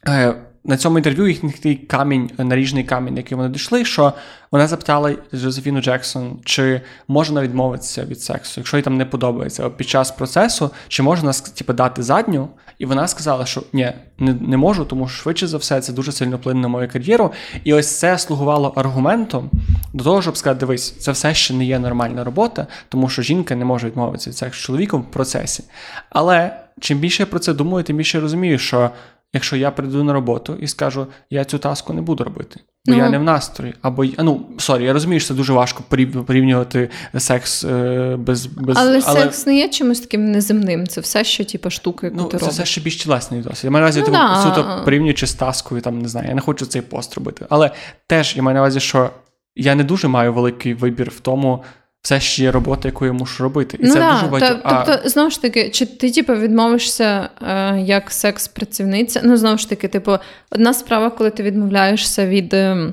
е, 0.08 0.34
на 0.64 0.76
цьому 0.76 0.98
інтерв'ю 0.98 1.28
їхній 1.28 1.74
камінь, 1.74 2.30
наріжний 2.38 2.84
камінь, 2.84 3.16
який 3.16 3.36
вони 3.36 3.48
дійшли, 3.48 3.84
що 3.84 4.12
вона 4.50 4.66
запитала 4.66 5.14
Жозефіну 5.32 5.80
Джексон, 5.80 6.38
чи 6.44 6.80
можна 7.08 7.42
відмовитися 7.42 8.04
від 8.04 8.20
сексу, 8.20 8.54
якщо 8.60 8.76
їй 8.76 8.82
там 8.82 8.96
не 8.96 9.04
подобається 9.04 9.70
під 9.70 9.88
час 9.88 10.10
процесу, 10.10 10.70
чи 10.88 11.02
можна 11.02 11.32
типу, 11.32 11.72
дати 11.72 12.02
задню. 12.02 12.48
І 12.78 12.86
вона 12.86 13.08
сказала, 13.08 13.46
що 13.46 13.62
ні, 13.72 13.92
не 14.18 14.34
не 14.34 14.56
можу, 14.56 14.84
тому 14.84 15.08
що 15.08 15.22
швидше 15.22 15.46
за 15.46 15.56
все 15.56 15.80
це 15.80 15.92
дуже 15.92 16.12
сильно 16.12 16.36
вплине 16.36 16.60
на 16.60 16.68
мою 16.68 16.88
кар'єру. 16.88 17.32
І 17.64 17.74
ось 17.74 17.98
це 17.98 18.18
слугувало 18.18 18.72
аргументом 18.76 19.50
до 19.92 20.04
того, 20.04 20.22
щоб 20.22 20.36
сказати, 20.36 20.60
дивись, 20.60 20.90
це 20.90 21.12
все 21.12 21.34
ще 21.34 21.54
не 21.54 21.64
є 21.64 21.78
нормальна 21.78 22.24
робота, 22.24 22.66
тому 22.88 23.08
що 23.08 23.22
жінка 23.22 23.56
не 23.56 23.64
може 23.64 23.86
відмовитися 23.86 24.30
від 24.30 24.36
сексу 24.36 24.60
з 24.60 24.62
чоловіком 24.62 25.02
в 25.02 25.10
процесі. 25.10 25.64
Але 26.10 26.60
чим 26.80 26.98
більше 26.98 27.22
я 27.22 27.26
про 27.26 27.38
це 27.38 27.54
думаю, 27.54 27.84
тим 27.84 27.96
більше 27.96 28.18
я 28.18 28.22
розумію, 28.22 28.58
що 28.58 28.90
якщо 29.32 29.56
я 29.56 29.70
прийду 29.70 30.04
на 30.04 30.12
роботу 30.12 30.56
і 30.60 30.66
скажу, 30.66 31.06
я 31.30 31.44
цю 31.44 31.58
таску 31.58 31.92
не 31.92 32.02
буду 32.02 32.24
робити, 32.24 32.60
бо 32.86 32.92
ну, 32.92 32.98
я 32.98 33.10
не 33.10 33.18
в 33.18 33.22
настрої. 33.22 33.74
Або 33.82 34.04
ну 34.18 34.46
sorry, 34.58 34.84
я 34.84 34.92
розумію, 34.92 35.20
що 35.20 35.28
це 35.28 35.34
дуже 35.34 35.52
важко 35.52 35.82
порівнювати 36.26 36.90
секс 37.18 37.64
е, 37.64 38.16
без 38.18 38.46
без 38.46 38.76
але, 38.76 39.02
але 39.06 39.22
секс 39.22 39.46
не 39.46 39.56
є 39.56 39.68
чимось 39.68 40.00
таким 40.00 40.30
неземним. 40.30 40.86
Це 40.86 41.00
все 41.00 41.24
ще 41.24 41.44
типу, 41.44 41.70
штука, 41.70 42.06
яку 42.06 42.16
ну, 42.16 42.24
ти 42.24 42.36
це 42.36 42.40
робиш. 42.40 42.54
все 42.54 42.64
ще 42.64 42.80
більш 42.80 42.96
тілесний 42.96 43.40
досвід. 43.40 43.64
Я 43.64 43.70
маю 43.70 43.82
на 43.82 43.86
увазі, 43.86 44.00
ну, 44.00 44.06
типу, 44.06 44.18
да. 44.18 44.42
суто 44.42 44.82
порівнюючи 44.84 45.26
з 45.26 45.34
таскою, 45.34 45.80
там 45.80 45.98
не 45.98 46.08
знаю. 46.08 46.28
Я 46.28 46.34
не 46.34 46.40
хочу 46.40 46.66
цей 46.66 46.82
пост 46.82 47.14
робити. 47.14 47.46
Але 47.48 47.70
теж 48.06 48.36
я 48.36 48.42
маю 48.42 48.54
на 48.54 48.60
увазі, 48.60 48.80
що 48.80 49.10
я 49.56 49.74
не 49.74 49.84
дуже 49.84 50.08
маю 50.08 50.32
великий 50.32 50.74
вибір 50.74 51.10
в 51.10 51.20
тому 51.20 51.64
все 52.02 52.20
ще 52.20 52.42
є 52.42 52.50
робота, 52.50 52.88
яку 52.88 53.06
я 53.06 53.12
мушу 53.12 53.42
робити. 53.42 53.78
І 53.80 53.86
ну, 53.86 53.92
це 53.92 53.98
да, 53.98 54.12
дуже 54.12 54.26
багато. 54.26 54.60
А... 54.64 54.84
Тобто, 54.84 55.08
знову 55.08 55.30
ж 55.30 55.42
таки, 55.42 55.70
чи 55.70 55.86
ти 55.86 56.10
типу, 56.10 56.34
відмовишся 56.34 57.28
е, 57.42 57.80
як 57.80 58.10
секс-працівниця? 58.10 59.20
Ну, 59.24 59.36
знову 59.36 59.58
ж 59.58 59.68
таки, 59.68 59.88
типу, 59.88 60.18
одна 60.50 60.74
справа, 60.74 61.10
коли 61.10 61.30
ти 61.30 61.42
відмовляєшся 61.42 62.26
від 62.26 62.54
е, 62.54 62.92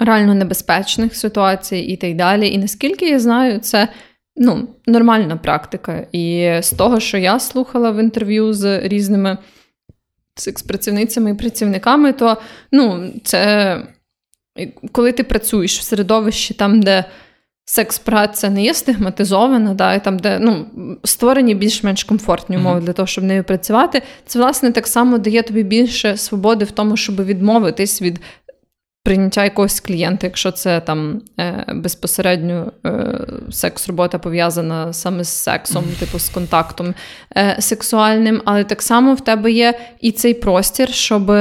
реально 0.00 0.34
небезпечних 0.34 1.16
ситуацій 1.16 1.78
і 1.78 1.96
так 1.96 2.16
далі. 2.16 2.48
І 2.48 2.58
наскільки 2.58 3.08
я 3.08 3.20
знаю, 3.20 3.58
це. 3.58 3.88
Ну, 4.36 4.68
нормальна 4.86 5.36
практика. 5.36 6.06
І 6.12 6.58
з 6.62 6.70
того, 6.70 7.00
що 7.00 7.18
я 7.18 7.40
слухала 7.40 7.90
в 7.90 7.98
інтерв'ю 7.98 8.52
з 8.52 8.88
різними 8.88 9.38
секс-працівницями 10.34 11.30
і 11.30 11.34
працівниками, 11.34 12.12
то 12.12 12.36
ну, 12.72 13.12
це 13.24 13.76
коли 14.92 15.12
ти 15.12 15.24
працюєш 15.24 15.78
в 15.78 15.82
середовищі 15.82 16.54
там, 16.54 16.80
де 16.82 17.04
секс-праця 17.64 18.50
не 18.50 18.62
є 18.62 18.74
стигматизована, 18.74 19.74
да, 19.74 19.94
і 19.94 20.04
там, 20.04 20.18
де 20.18 20.38
ну, 20.38 20.66
створені 21.04 21.54
більш-менш 21.54 22.04
комфортні 22.04 22.56
умови 22.56 22.80
mm-hmm. 22.80 22.84
для 22.84 22.92
того, 22.92 23.06
щоб 23.06 23.24
нею 23.24 23.44
працювати, 23.44 24.02
це 24.26 24.38
власне 24.38 24.72
так 24.72 24.86
само 24.86 25.18
дає 25.18 25.42
тобі 25.42 25.62
більше 25.62 26.16
свободи 26.16 26.64
в 26.64 26.70
тому, 26.70 26.96
щоб 26.96 27.24
відмовитись 27.24 28.02
від 28.02 28.20
прийняття 29.02 29.44
якогось 29.44 29.80
клієнта, 29.80 30.26
якщо 30.26 30.52
це 30.52 30.80
там 30.80 31.22
е, 31.40 31.64
безпосередньо 31.74 32.72
е, 32.86 33.20
секс-робота 33.50 34.18
пов'язана 34.18 34.92
саме 34.92 35.24
з 35.24 35.28
сексом, 35.28 35.84
типу 35.98 36.18
з 36.18 36.28
контактом 36.28 36.94
е, 37.36 37.56
сексуальним, 37.60 38.42
але 38.44 38.64
так 38.64 38.82
само 38.82 39.14
в 39.14 39.20
тебе 39.20 39.52
є 39.52 39.78
і 40.00 40.12
цей 40.12 40.34
простір, 40.34 40.88
щоб 40.92 41.32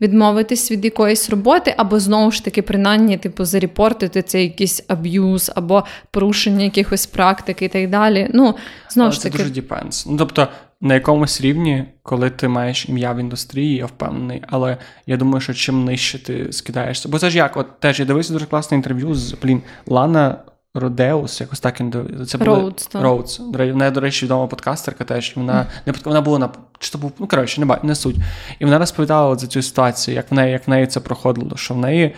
відмовитись 0.00 0.70
від 0.70 0.84
якоїсь 0.84 1.30
роботи, 1.30 1.74
або 1.76 2.00
знову 2.00 2.30
ж 2.30 2.44
таки, 2.44 2.62
принаймні, 2.62 3.18
типу, 3.18 3.44
зарепортити 3.44 4.22
це 4.22 4.42
якийсь 4.42 4.84
аб'юз, 4.88 5.52
або 5.54 5.84
порушення 6.10 6.64
якихось 6.64 7.06
практик 7.06 7.62
і 7.62 7.68
так 7.68 7.90
далі. 7.90 8.30
Ну, 8.34 8.54
знову 8.90 9.12
ж 9.12 9.22
таки. 9.22 9.38
Це 9.38 9.44
дуже 9.44 9.60
depends. 9.60 10.06
Ну, 10.10 10.16
тобто, 10.16 10.48
на 10.80 10.94
якомусь 10.94 11.40
рівні, 11.40 11.84
коли 12.02 12.30
ти 12.30 12.48
маєш 12.48 12.88
ім'я 12.88 13.12
в 13.12 13.18
індустрії, 13.18 13.76
я 13.76 13.86
впевнений, 13.86 14.42
але 14.48 14.76
я 15.06 15.16
думаю, 15.16 15.40
що 15.40 15.54
чим 15.54 15.84
нижче 15.84 16.24
ти 16.24 16.52
скидаєшся. 16.52 17.08
Бо 17.08 17.18
це 17.18 17.30
ж 17.30 17.36
як, 17.36 17.56
от 17.56 17.80
теж 17.80 18.00
я 18.00 18.06
дивився 18.06 18.32
дуже 18.32 18.46
класне 18.46 18.76
інтерв'ю 18.76 19.14
з 19.14 19.32
блін, 19.32 19.62
Лана 19.86 20.36
Родеус, 20.74 21.40
якось 21.40 21.60
так 21.60 21.82
це 22.26 22.38
було 22.38 22.72
Роудс. 22.94 23.38
Вона, 23.38 23.90
до 23.90 24.00
речі, 24.00 24.26
відома 24.26 24.46
подкастерка 24.46 25.04
теж. 25.04 25.32
Вона 25.36 25.66
не 25.86 25.94
вона 26.04 26.20
була 26.20 26.38
на 26.38 26.50
чи 26.78 26.90
то 26.90 26.98
був, 26.98 27.12
ну 27.18 27.26
коротше, 27.26 27.60
не 27.60 27.78
не 27.82 27.94
суть. 27.94 28.16
І 28.58 28.64
вона 28.64 28.78
розповідала 28.78 29.28
от 29.28 29.40
за 29.40 29.46
цю 29.46 29.62
ситуацію, 29.62 30.14
як 30.14 30.30
в 30.30 30.34
неї 30.34 30.52
як 30.52 30.66
в 30.66 30.70
неї 30.70 30.86
це 30.86 31.00
проходило, 31.00 31.56
що 31.56 31.74
в 31.74 31.78
неї 31.78 32.14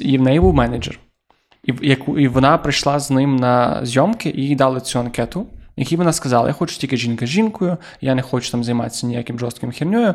і 0.00 0.18
в 0.18 0.22
неї 0.22 0.40
був 0.40 0.54
менеджер. 0.54 0.98
І 1.64 1.72
і 2.16 2.28
вона 2.28 2.58
прийшла 2.58 3.00
з 3.00 3.10
ним 3.10 3.36
на 3.36 3.86
зйомки 3.86 4.32
і 4.36 4.42
їй 4.42 4.56
дали 4.56 4.80
цю 4.80 4.98
анкету 4.98 5.46
які 5.80 5.96
вона 5.96 6.12
сказала: 6.12 6.48
Я 6.48 6.52
хочу 6.52 6.78
тільки 6.78 6.96
жінка 6.96 7.26
з 7.26 7.28
жінкою, 7.28 7.76
я 8.00 8.14
не 8.14 8.22
хочу 8.22 8.50
там 8.50 8.64
займатися 8.64 9.06
ніяким 9.06 9.38
жорстким 9.38 9.72
херньою. 9.72 10.14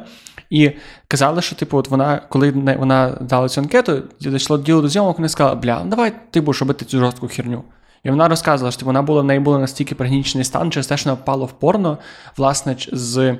І 0.50 0.72
казали, 1.08 1.42
що, 1.42 1.56
типу, 1.56 1.78
от 1.78 1.90
вона, 1.90 2.22
коли 2.30 2.52
вона 2.52 3.18
дала 3.22 3.50
цю 3.50 3.62
анкету, 3.62 4.04
дійшло 4.20 4.58
діло 4.58 4.82
до 4.82 4.90
зйомок, 4.90 5.18
вона 5.18 5.30
сказала, 5.30 5.56
бля, 5.56 5.82
ну 5.84 5.90
давай 5.90 6.14
ти 6.32 6.42
будеш 6.42 6.62
робити 6.62 6.86
цю 6.86 7.00
жорстку 7.00 7.28
херню. 7.28 7.64
І 8.04 8.10
вона 8.10 8.28
розказувала, 8.28 8.72
що 8.72 8.80
типу, 8.80 8.86
вона 8.88 9.02
була 9.02 9.22
в 9.22 9.26
неї 9.26 9.40
була 9.40 9.60
настільки 9.60 9.96
пригнічений 9.96 10.46
стан, 10.46 10.72
через 10.72 10.88
те, 10.88 10.98
що 10.98 11.10
вона 11.10 11.22
впала 11.22 11.46
в 11.46 11.52
порно, 11.52 11.98
власне, 12.38 12.76
з 12.92 13.38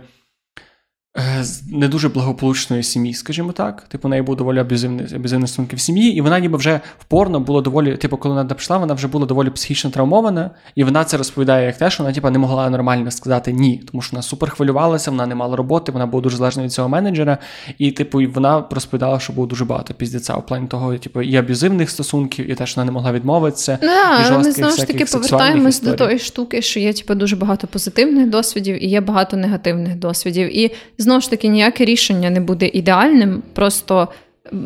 з 1.42 1.72
не 1.72 1.88
дуже 1.88 2.10
благополучної 2.10 2.84
сім'ї, 2.84 3.14
скажімо 3.14 3.52
так. 3.52 3.82
Типу, 3.88 4.08
у 4.08 4.10
неї 4.10 4.22
був 4.22 4.36
доволі 4.36 4.60
аб'юзивний 4.60 5.08
стосунки 5.28 5.76
в 5.76 5.80
сім'ї, 5.80 6.16
і 6.16 6.22
вона 6.22 6.40
ніби 6.40 6.58
вже 6.58 6.80
впорно 7.00 7.40
було 7.40 7.62
доволі, 7.62 7.98
типу, 7.98 8.18
коли 8.18 8.36
вона 8.36 8.50
прийшла, 8.50 8.78
вона 8.78 8.94
вже 8.94 9.08
була 9.08 9.26
доволі 9.26 9.50
психічно 9.50 9.90
травмована, 9.90 10.52
і 10.76 10.84
вона 10.84 11.04
це 11.04 11.18
розповідає 11.18 11.66
як 11.66 11.78
те, 11.78 11.90
що 11.90 12.04
вона 12.04 12.16
типу, 12.16 12.30
не 12.30 12.40
могла 12.40 12.70
нормально 12.70 13.12
сказати 13.12 13.54
ні, 13.54 13.84
тому 13.92 14.02
що 14.02 14.12
вона 14.12 14.22
супер 14.22 14.50
хвилювалася, 14.50 15.12
вона 15.12 15.26
не 15.26 15.36
мала 15.36 15.56
роботи, 15.56 15.92
вона 15.92 16.06
була 16.06 16.24
дуже 16.24 16.38
залежна 16.38 16.64
від 16.64 16.72
цього 16.72 16.90
менеджера. 16.90 17.38
І, 17.78 17.92
типу, 17.92 18.22
вона 18.34 18.64
розповідала, 18.72 19.20
що 19.20 19.34
було 19.34 19.48
дуже 19.48 19.66
багато 19.66 19.94
піздеця 19.94 20.34
у 20.34 20.42
плані 20.42 20.68
того, 20.68 20.98
типу, 20.98 21.22
і 21.22 21.36
аб'юзивних 21.36 21.90
стосунків, 21.90 22.52
і 22.52 22.56
те, 22.56 22.66
що 22.66 22.82
вона 22.82 22.86
не 22.86 22.92
могла 22.92 23.12
відмовитися. 23.12 23.78
Да, 23.82 24.28
і 24.28 24.38
ми 24.38 24.52
знову 24.52 24.76
ж 24.76 24.88
таки 24.88 25.06
повертаємось 25.06 25.82
до 25.82 25.94
тої 25.94 26.20
штуки, 26.20 26.62
що 26.62 26.80
є 26.80 26.94
типу, 26.94 27.16
дуже 27.16 27.36
багато 27.36 27.68
позитивних 27.68 28.30
досвідів 28.30 28.84
і 28.84 28.88
є 28.88 29.02
багато 29.02 29.38
негативних 29.38 29.96
досвідів. 29.96 30.58
І 30.58 30.72
знову 31.06 31.22
ж 31.22 31.30
таки 31.30 31.48
ніяке 31.48 31.86
рішення 31.86 32.30
не 32.30 32.40
буде 32.40 32.68
ідеальним, 32.68 33.44
просто 33.54 34.08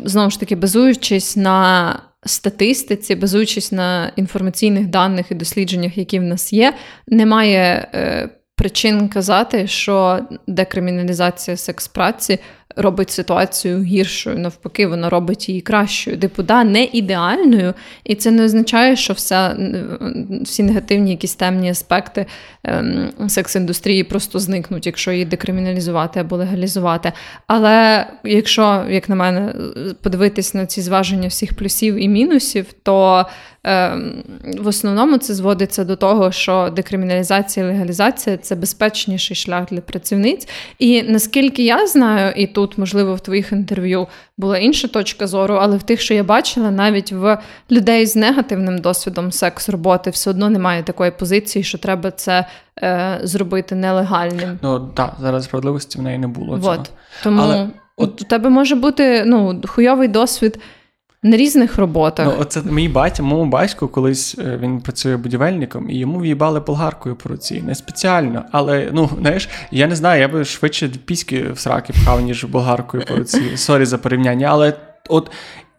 знову 0.04 0.30
ж 0.30 0.40
таки 0.40 0.56
базуючись 0.56 1.36
на 1.36 1.98
статистиці, 2.26 3.14
базуючись 3.14 3.72
на 3.72 4.12
інформаційних 4.16 4.86
даних 4.86 5.26
і 5.30 5.34
дослідженнях, 5.34 5.98
які 5.98 6.18
в 6.18 6.22
нас 6.22 6.52
є, 6.52 6.74
немає 7.06 7.88
е, 7.94 8.28
причин 8.56 9.08
казати, 9.08 9.66
що 9.66 10.20
декриміналізація 10.46 11.56
секс-праці 11.56 12.38
робить 12.76 13.10
ситуацію 13.10 13.82
гіршою. 13.82 14.38
Навпаки, 14.38 14.86
вона 14.86 15.10
робить 15.10 15.48
її 15.48 15.60
кращою. 15.60 16.18
Типу, 16.18 16.42
да, 16.42 16.64
не 16.64 16.84
ідеальною, 16.84 17.74
і 18.04 18.14
це 18.14 18.30
не 18.30 18.44
означає, 18.44 18.96
що 18.96 19.12
вся, 19.12 19.56
всі 20.42 20.62
негативні 20.62 21.10
якісь 21.10 21.34
темні 21.34 21.70
аспекти 21.70 22.26
ем, 22.64 23.10
секс-індустрії 23.28 24.02
просто 24.02 24.38
зникнуть, 24.38 24.86
якщо 24.86 25.12
її 25.12 25.24
декриміналізувати 25.24 26.20
або 26.20 26.36
легалізувати. 26.36 27.12
Але 27.46 28.06
якщо, 28.24 28.84
як 28.90 29.08
на 29.08 29.14
мене, 29.14 29.54
подивитись 30.02 30.54
на 30.54 30.66
ці 30.66 30.80
зваження 30.82 31.28
всіх 31.28 31.54
плюсів 31.54 31.94
і 31.94 32.08
мінусів, 32.08 32.66
то 32.82 33.26
ем, 33.64 34.12
в 34.58 34.66
основному 34.66 35.18
це 35.18 35.34
зводиться 35.34 35.84
до 35.84 35.96
того, 35.96 36.32
що 36.32 36.72
декриміналізація 36.76 37.66
і 37.66 37.68
легалізація 37.68 38.36
це 38.36 38.54
безпечніший 38.54 39.36
шлях 39.36 39.64
для 39.70 39.80
працівниць. 39.80 40.48
І 40.78 41.02
наскільки 41.02 41.64
я 41.64 41.86
знаю, 41.86 42.32
і 42.36 42.46
тут 42.46 42.59
тут, 42.60 42.78
можливо, 42.78 43.14
в 43.14 43.20
твоїх 43.20 43.52
інтерв'ю 43.52 44.06
була 44.38 44.58
інша 44.58 44.88
точка 44.88 45.26
зору, 45.26 45.54
але 45.54 45.76
в 45.76 45.82
тих, 45.82 46.00
що 46.00 46.14
я 46.14 46.24
бачила, 46.24 46.70
навіть 46.70 47.12
в 47.12 47.38
людей 47.70 48.06
з 48.06 48.16
негативним 48.16 48.78
досвідом 48.78 49.32
секс-роботи 49.32 50.10
все 50.10 50.30
одно 50.30 50.50
немає 50.50 50.82
такої 50.82 51.10
позиції, 51.10 51.62
що 51.62 51.78
треба 51.78 52.10
це 52.10 52.46
е, 52.82 53.20
зробити 53.22 53.74
нелегальним. 53.74 54.58
Ну 54.62 54.90
так, 54.94 55.16
зараз 55.20 55.44
справедливості 55.44 55.98
в 55.98 56.02
неї 56.02 56.18
не 56.18 56.28
було. 56.28 56.60
цього. 56.60 56.84
Тому 57.22 57.42
але... 57.42 57.68
От... 57.96 58.22
у 58.22 58.24
тебе 58.24 58.50
може 58.50 58.74
бути 58.74 59.24
ну, 59.26 59.60
хуйовий 59.66 60.08
досвід. 60.08 60.58
На 61.22 61.36
різних 61.36 61.78
роботах. 61.78 62.26
Ну, 62.26 62.34
оце 62.38 62.62
мій 62.62 62.88
батя, 62.88 63.22
моєму 63.22 63.50
батьку, 63.50 63.88
колись 63.88 64.36
е, 64.38 64.58
він 64.62 64.80
працює 64.80 65.16
будівельником, 65.16 65.90
і 65.90 65.98
йому 65.98 66.18
в'їбали 66.18 66.60
болгаркою 66.60 67.16
по 67.16 67.28
руці. 67.28 67.62
Не 67.66 67.74
спеціально. 67.74 68.44
Але 68.52 68.88
ну, 68.92 69.10
знаєш, 69.20 69.48
я 69.70 69.86
не 69.86 69.96
знаю, 69.96 70.20
я 70.20 70.28
би 70.28 70.44
швидше 70.44 70.88
піськи 70.88 71.52
в 71.52 71.58
сраки 71.58 71.92
пхав, 71.92 72.20
ніж 72.20 72.44
болгаркою 72.44 73.04
по 73.04 73.16
руці. 73.16 73.42
Sorry 73.56 73.84
за 73.84 73.98
порівняння. 73.98 74.46
Але 74.50 74.72
от 75.08 75.30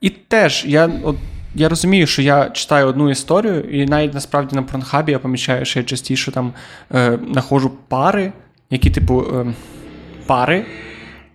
і 0.02 0.10
теж 0.10 0.66
я 0.68 0.92
от. 1.04 1.16
Я 1.56 1.70
розумію, 1.70 2.08
що 2.08 2.22
я 2.22 2.50
читаю 2.50 2.88
одну 2.88 3.10
історію, 3.10 3.62
і 3.62 3.86
навіть 3.86 4.14
насправді 4.14 4.56
на 4.56 4.64
пронхабі 4.64 5.12
я 5.12 5.20
помічаю, 5.20 5.66
що 5.66 5.80
я 5.80 5.86
частіше 5.86 6.32
там 6.32 6.54
е, 6.96 7.20
знаходжу 7.32 7.72
пари, 7.88 8.34
які, 8.70 8.90
типу, 8.90 9.22
е, 9.22 9.54
пари, 10.26 10.66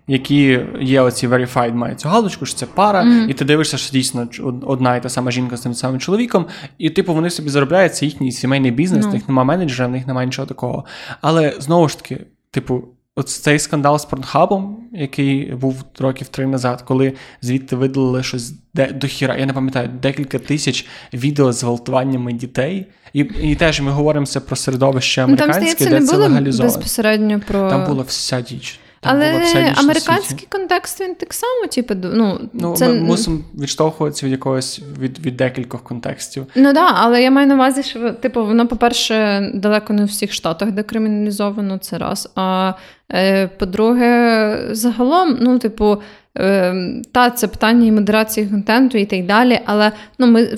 які 0.09 0.61
є 0.81 1.01
оці 1.01 1.29
verified, 1.29 1.75
мають 1.75 2.01
цю 2.01 2.09
галочку, 2.09 2.47
що 2.47 2.57
це 2.57 2.67
пара, 2.67 3.05
mm-hmm. 3.05 3.29
і 3.29 3.35
ти 3.35 3.45
дивишся, 3.45 3.77
що 3.77 3.93
дійсно 3.93 4.29
одна 4.63 4.97
і 4.97 5.03
та 5.03 5.09
сама 5.09 5.31
жінка 5.31 5.57
з 5.57 5.61
тим 5.61 5.75
самим 5.75 6.01
чоловіком, 6.01 6.47
і 6.79 6.91
типу 6.91 7.15
вони 7.15 7.31
собі 7.31 7.49
заробляють 7.49 7.95
це 7.95 8.07
їхній 8.07 8.33
сімейний 8.33 8.71
бізнес, 8.71 9.05
no. 9.05 9.11
в 9.11 9.13
них 9.15 9.29
немає 9.29 9.47
менеджера, 9.47 9.87
в 9.87 9.91
них 9.91 10.07
немає 10.07 10.27
нічого 10.27 10.47
такого. 10.47 10.85
Але 11.21 11.55
знову 11.59 11.89
ж 11.89 11.99
таки, 11.99 12.21
типу. 12.51 12.85
От 13.19 13.29
цей 13.29 13.59
скандал 13.59 13.99
з 13.99 14.05
Порнхабом, 14.05 14.79
який 14.93 15.55
був 15.55 15.85
років 15.99 16.29
три 16.29 16.47
назад, 16.47 16.83
коли 16.83 17.13
звідти 17.43 17.77
видалили 17.77 18.23
щось 18.23 18.53
де 18.75 18.93
до 18.93 19.07
хіра, 19.07 19.37
я 19.37 19.47
не 19.47 19.53
пам'ятаю, 19.53 19.91
декілька 20.03 20.39
тисяч 20.39 20.87
відео 21.15 21.53
з 21.53 21.63
гвалтуваннями 21.63 22.33
дітей. 22.33 22.87
І 23.13 23.21
і 23.21 23.55
теж 23.55 23.81
ми 23.81 23.91
говоримо 23.91 24.27
про 24.47 24.57
середовище 24.57 25.25
американське, 25.25 25.61
ну, 25.61 25.75
там, 25.79 25.89
де 25.89 26.01
не 26.01 26.07
це 26.07 26.13
було 26.13 26.29
легалізовано. 26.29 26.75
безпосередньо 26.75 27.41
про 27.47 27.71
там 27.71 27.87
була 27.87 28.03
вся 28.03 28.41
діч. 28.41 28.81
Але 29.07 29.73
американський 29.77 30.49
контекст 30.51 31.01
він 31.01 31.15
так 31.15 31.35
само, 31.35 31.67
типу, 31.67 31.95
ну, 32.03 32.41
ну 32.53 32.77
це... 32.77 32.89
ми 32.89 32.95
мусимо 32.95 33.39
відштовхуватися 33.61 34.27
від 34.27 34.33
якогось 34.33 34.83
від 35.01 35.27
від 35.27 35.37
декількох 35.37 35.83
контекстів. 35.83 36.47
Ну 36.55 36.65
так, 36.65 36.75
да, 36.75 36.93
але 36.95 37.23
я 37.23 37.31
маю 37.31 37.47
на 37.47 37.55
увазі, 37.55 37.83
що 37.83 38.13
типу, 38.13 38.47
воно, 38.47 38.67
по-перше, 38.67 39.41
далеко 39.55 39.93
не 39.93 40.03
у 40.03 40.07
всіх 40.07 40.33
штатах 40.33 40.73
декриміналізовано, 40.73 41.79
це 41.79 41.99
раз. 41.99 42.31
А 42.35 42.73
е, 43.13 43.49
по-друге, 43.49 44.69
загалом, 44.71 45.39
ну, 45.41 45.59
типу. 45.59 46.03
Е, 46.39 46.75
та, 47.13 47.31
це 47.31 47.49
питання 47.49 47.87
і 47.87 47.93
модерації 47.93 48.47
контенту 48.47 48.99
і 48.99 49.07
так 49.07 49.27
далі. 49.27 49.61
Але 49.65 49.93
ну, 50.19 50.27
ми, 50.27 50.49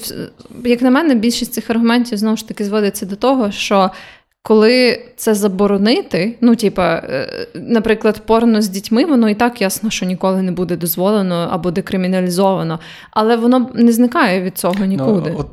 як 0.64 0.82
на 0.82 0.90
мене, 0.90 1.14
більшість 1.14 1.52
цих 1.52 1.70
аргументів 1.70 2.18
знову 2.18 2.36
ж 2.36 2.48
таки 2.48 2.64
зводиться 2.64 3.06
до 3.06 3.16
того, 3.16 3.50
що 3.50 3.90
коли 4.42 5.02
це 5.16 5.34
заборонити, 5.34 6.34
ну, 6.40 6.56
типа, 6.56 6.94
е, 6.94 7.46
наприклад, 7.54 8.22
порно 8.26 8.62
з 8.62 8.68
дітьми, 8.68 9.04
воно 9.04 9.28
і 9.28 9.34
так 9.34 9.60
ясно, 9.60 9.90
що 9.90 10.06
ніколи 10.06 10.42
не 10.42 10.52
буде 10.52 10.76
дозволено 10.76 11.48
або 11.50 11.70
декриміналізовано, 11.70 12.78
але 13.10 13.36
воно 13.36 13.70
не 13.74 13.92
зникає 13.92 14.42
від 14.42 14.58
цього 14.58 14.74
ну, 14.78 14.84
нікуди. 14.84 15.30
Ну, 15.30 15.36
от 15.38 15.46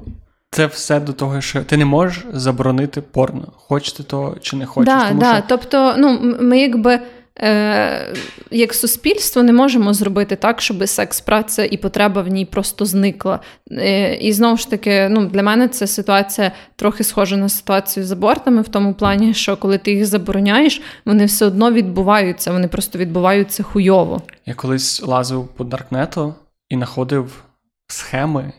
це 0.52 0.66
все 0.66 1.00
до 1.00 1.14
того, 1.14 1.42
що 1.42 1.64
ти 1.64 1.78
не 1.78 1.86
можеш 1.86 2.26
заборонити 2.34 3.02
порно, 3.02 3.48
хочете 3.56 4.04
то 4.04 4.36
чи 4.42 4.56
не 4.56 4.66
хочеш. 4.66 4.94
Да, 4.94 5.08
тому 5.08 5.20
да. 5.20 5.34
Що... 5.34 5.44
Тобто, 5.48 5.96
ну, 5.98 6.36
ми 6.40 6.60
якби 6.60 7.00
е, 7.38 8.14
як 8.52 8.74
суспільство 8.74 9.44
не 9.44 9.54
можемо 9.54 9.94
зробити 9.94 10.36
так, 10.36 10.62
щоб 10.62 10.88
секс-праця 10.88 11.66
і 11.66 11.78
потреба 11.78 12.22
в 12.22 12.28
ній 12.28 12.46
просто 12.46 12.86
зникла. 12.86 13.40
Е, 13.72 14.16
і 14.16 14.34
знову 14.34 14.58
ж 14.58 14.70
таки, 14.70 15.10
ну, 15.10 15.26
для 15.26 15.44
мене 15.44 15.68
ця 15.68 15.88
ситуація 15.88 16.52
трохи 16.76 17.04
схожа 17.04 17.38
на 17.38 17.50
ситуацію 17.50 18.06
з 18.06 18.12
абортами, 18.12 18.62
в 18.62 18.68
тому 18.68 18.94
плані, 18.94 19.34
що 19.34 19.58
коли 19.58 19.78
ти 19.78 19.92
їх 19.92 20.06
забороняєш, 20.06 20.82
вони 21.06 21.26
все 21.26 21.46
одно 21.46 21.72
відбуваються, 21.72 22.52
вони 22.52 22.68
просто 22.68 23.00
відбуваються 23.00 23.64
хуйово. 23.64 24.22
Я 24.46 24.54
колись 24.54 25.04
лазив 25.04 25.48
по 25.48 25.64
Даркнету 25.64 26.36
і 26.70 26.76
знаходив 26.76 27.44
схеми. 27.88 28.54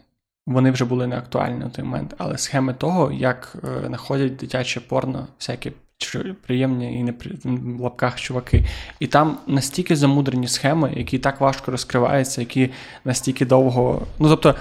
вони 0.46 0.70
вже 0.70 0.84
були 0.84 1.06
не 1.06 1.18
актуальні 1.18 1.58
на 1.58 1.68
той 1.68 1.84
момент. 1.84 2.14
Але 2.18 2.38
схеми 2.38 2.74
того, 2.74 3.12
як 3.12 3.56
е, 3.64 3.86
знаходять 3.86 4.36
дитяче 4.36 4.80
порно, 4.80 5.26
всякі 5.38 5.72
приємні 6.46 7.00
і 7.00 7.02
не 7.02 7.14
в 7.44 7.80
лапках 7.80 8.20
чуваки. 8.20 8.64
І 9.00 9.06
там 9.06 9.38
настільки 9.46 9.96
замудрені 9.96 10.48
схеми, 10.48 10.92
які 10.96 11.18
так 11.18 11.40
важко 11.40 11.70
розкриваються, 11.70 12.40
які 12.40 12.70
настільки 13.04 13.46
довго. 13.46 14.06
Ну 14.18 14.28
тобто, 14.28 14.54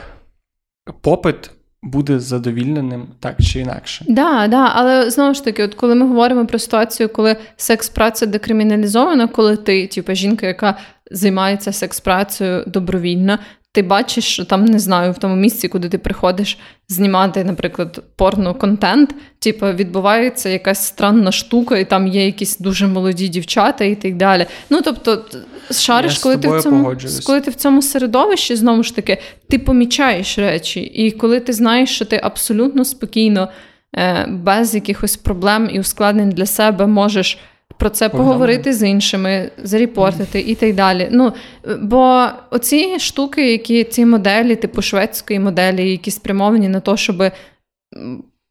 попит. 1.02 1.52
Буде 1.88 2.20
задовільненим 2.20 3.08
так 3.20 3.42
чи 3.42 3.60
інакше. 3.60 4.06
Да, 4.08 4.48
да, 4.48 4.72
але 4.76 5.10
знову 5.12 5.34
ж 5.34 5.44
таки, 5.44 5.64
от 5.64 5.76
коли 5.76 5.96
ми 5.96 6.08
говоримо 6.08 6.46
про 6.46 6.60
ситуацію, 6.60 7.10
коли 7.10 7.36
секс-праця 7.58 8.26
декриміналізована, 8.26 9.28
коли 9.28 9.58
ти, 9.58 9.88
типу, 9.88 10.14
жінка, 10.14 10.48
яка 10.48 10.78
займається 11.12 11.72
секс-працею 11.72 12.64
добровільно, 12.68 13.40
ти 13.76 13.82
бачиш, 13.82 14.24
що 14.24 14.46
там 14.46 14.66
не 14.66 14.80
знаю, 14.80 15.12
в 15.12 15.18
тому 15.18 15.36
місці, 15.36 15.68
куди 15.68 15.90
ти 15.90 15.98
приходиш 15.98 16.58
знімати, 16.88 17.44
наприклад, 17.44 18.04
порно-контент, 18.18 19.16
типу, 19.40 19.66
відбувається 19.66 20.50
якась 20.50 20.88
странна 20.88 21.32
штука, 21.32 21.78
і 21.78 21.86
там 21.86 22.08
є 22.08 22.26
якісь 22.26 22.58
дуже 22.58 22.88
молоді 22.88 23.28
дівчата 23.28 23.84
і 23.84 23.96
так 23.96 24.16
далі. 24.16 24.46
Ну 24.70 24.82
тобто, 24.82 25.26
шариш, 25.72 26.18
коли 26.18 26.38
ти 26.38 26.58
в 26.58 26.62
цьому 26.62 26.96
коли 27.26 27.42
ти 27.42 27.52
в 27.52 27.56
цьому 27.56 27.82
середовищі, 27.82 28.56
знову 28.56 28.84
ж 28.84 28.96
таки, 28.96 29.18
ти 29.50 29.60
помічаєш 29.60 30.38
речі, 30.38 30.80
і 30.82 31.12
коли 31.12 31.40
ти 31.40 31.54
знаєш, 31.54 31.90
що 31.90 32.06
ти 32.06 32.20
абсолютно 32.24 32.86
спокійно, 32.86 33.50
е, 33.96 34.28
без 34.30 34.76
якихось 34.76 35.18
проблем 35.18 35.70
і 35.74 35.80
ускладнень 35.80 36.30
для 36.30 36.46
себе 36.46 36.88
можеш 36.88 37.38
про 37.78 37.90
це 37.90 38.10
поговорити 38.10 38.74
з 38.74 38.88
іншими, 38.88 39.52
зарепортити 39.64 40.40
і 40.40 40.56
так 40.56 40.76
далі. 40.76 41.10
Ну, 41.12 41.34
Бо 41.82 42.28
оці 42.52 43.00
штуки, 43.00 43.52
які 43.52 43.84
ці 43.84 44.06
моделі, 44.06 44.56
типу 44.56 44.82
шведської 44.82 45.40
моделі, 45.40 45.92
які 45.92 46.12
спрямовані 46.12 46.70
на 46.70 46.80
те, 46.80 46.98
щоб 46.98 47.24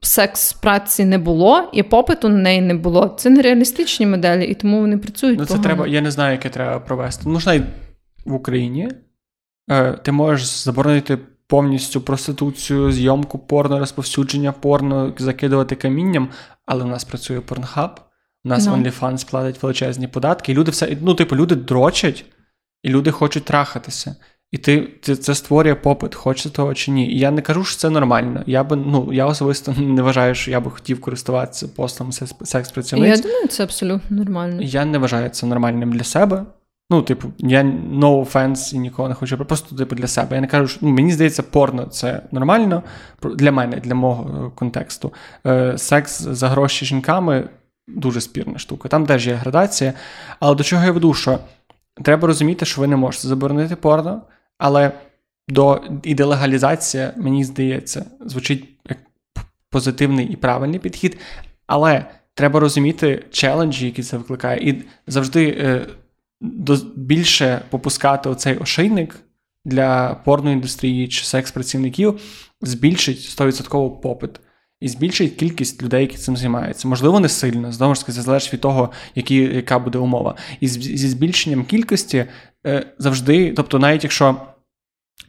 секс 0.01 0.53
праці 0.53 1.05
не 1.05 1.18
було, 1.18 1.70
і 1.72 1.83
попиту 1.83 2.29
на 2.29 2.37
неї 2.37 2.61
не 2.61 2.75
було. 2.75 3.14
Це 3.18 3.31
нереалістичні 3.31 4.07
моделі, 4.07 4.45
і 4.45 4.55
тому 4.55 4.81
вони 4.81 4.99
працюють. 4.99 5.39
Ну, 5.39 5.45
це 5.45 5.55
погано. 5.55 5.64
треба, 5.64 5.87
я 5.87 6.01
не 6.01 6.11
знаю, 6.11 6.33
яке 6.33 6.49
треба 6.49 6.81
провести. 6.81 7.22
Ну, 7.27 7.39
навіть 7.47 7.62
в 8.25 8.35
Україні 8.35 8.89
е, 9.70 9.93
ти 9.93 10.12
можеш 10.12 10.47
заборонити. 10.47 11.18
Повністю 11.47 12.01
проституцію, 12.01 12.93
зйомку 12.93 13.39
порно, 13.39 13.79
розповсюдження 13.79 14.53
порно, 14.53 15.12
закидувати 15.18 15.77
камінням, 15.77 16.29
але 16.66 16.85
в 16.85 16.87
нас 16.87 17.05
працює 17.05 17.41
порнхаб, 17.41 18.01
у 18.45 18.49
нас 18.49 18.66
no. 18.66 18.76
Ну. 18.76 18.82
OnlyFans 18.82 19.30
платить 19.30 19.62
величезні 19.62 20.09
податки, 20.09 20.53
і 20.53 20.55
люди 20.55 20.70
все, 20.70 20.97
ну, 21.01 21.14
типу, 21.14 21.36
люди 21.36 21.55
дрочать, 21.55 22.24
і 22.82 22.88
люди 22.88 23.11
хочуть 23.11 23.45
трахатися. 23.45 24.16
І 24.55 24.59
ти 24.59 24.88
це, 25.03 25.16
це 25.16 25.34
створює 25.34 25.74
попит, 25.74 26.14
хочеться 26.14 26.51
того 26.51 26.74
чи 26.74 26.90
ні. 26.90 27.12
І 27.12 27.18
я 27.18 27.30
не 27.30 27.42
кажу, 27.42 27.64
що 27.64 27.78
це 27.78 27.90
нормально. 27.90 28.42
Я 28.47 28.64
би 28.64 28.76
ну 28.76 29.12
я 29.12 29.26
особисто 29.26 29.72
не 29.78 30.03
вважаю, 30.03 30.34
що 30.34 30.51
я 30.51 30.61
би 30.61 30.70
хотів 30.70 31.01
користуватися 31.01 31.68
постом 31.68 32.12
секс-працівниць. 32.12 33.16
Я 33.16 33.16
думаю, 33.16 33.49
це 33.49 33.62
абсолютно 33.62 34.16
нормально. 34.16 34.62
Я 34.62 34.84
не 34.84 34.99
вважаю 34.99 35.28
це 35.28 35.47
нормальним 35.47 35.92
для 35.92 36.05
себе. 36.05 36.45
Ну, 36.90 37.03
типу, 37.03 37.32
я 37.38 37.62
no 37.62 38.24
offense 38.24 38.74
і 38.74 38.78
нікого 38.78 39.09
не 39.09 39.14
хочу, 39.14 39.38
просто 39.38 39.76
типу 39.76 39.95
для 39.95 40.07
себе. 40.07 40.34
Я 40.34 40.40
не 40.40 40.47
кажу, 40.47 40.68
що 40.68 40.78
ну, 40.82 40.88
мені 40.88 41.12
здається, 41.12 41.42
порно 41.42 41.86
це 41.86 42.22
нормально 42.32 42.82
для 43.22 43.53
мене, 43.53 43.76
для 43.76 43.95
мого 43.95 44.53
контексту. 44.55 45.12
Е, 45.47 45.78
Секс 45.78 46.20
за 46.20 46.49
гроші 46.49 46.86
жінками 46.86 47.49
дуже 47.89 48.20
спірна 48.20 48.59
штука. 48.59 48.89
Там 48.89 49.07
теж 49.07 49.26
є 49.26 49.35
градація. 49.35 49.93
Але 50.41 50.55
до 50.55 50.64
чого 50.64 50.85
я 50.85 50.93
веду, 50.93 51.14
що 51.14 51.39
треба 52.03 52.28
розуміти, 52.28 52.66
що 52.66 52.80
ви 52.80 52.87
не 52.87 52.97
можете 52.97 53.28
заборонити 53.28 53.76
порно, 53.76 54.22
але 54.59 54.93
до 55.49 55.82
і 56.03 56.14
делегалізація, 56.14 57.12
мені 57.16 57.45
здається, 57.45 58.05
звучить 58.20 58.68
як 58.89 58.99
позитивний 59.70 60.26
і 60.26 60.37
правильний 60.37 60.78
підхід. 60.78 61.18
Але 61.66 62.05
треба 62.35 62.61
розуміти 62.61 63.24
челенджі, 63.30 63.87
які 63.87 64.03
це 64.03 64.16
викликає, 64.16 64.70
і 64.70 64.85
завжди 65.07 65.49
е, 65.49 65.87
до, 66.41 66.76
більше 66.97 67.61
попускати 67.70 68.28
оцей 68.28 68.59
ошейник. 68.59 69.20
Для 69.66 70.14
порноіндустрії 70.14 71.09
чи 71.09 71.24
секс-працівників 71.24 72.20
збільшить 72.61 73.18
100% 73.18 74.01
попит 74.01 74.30
і 74.81 74.89
збільшить 74.89 75.35
кількість 75.35 75.83
людей, 75.83 76.01
які 76.01 76.16
цим 76.16 76.37
займаються. 76.37 76.89
Можливо, 76.89 77.20
не 77.20 77.29
сильно, 77.29 77.72
знову 77.72 77.95
ж 77.95 78.01
таки, 78.01 78.12
залежить 78.12 78.53
від 78.53 78.61
того, 78.61 78.91
які, 79.14 79.37
яка 79.37 79.79
буде 79.79 79.99
умова. 79.99 80.35
І 80.61 80.68
зі 80.68 81.09
збільшенням 81.09 81.64
кількості 81.64 82.27
е, 82.66 82.87
завжди, 82.99 83.53
тобто, 83.57 83.79
навіть 83.79 84.05
якщо. 84.05 84.37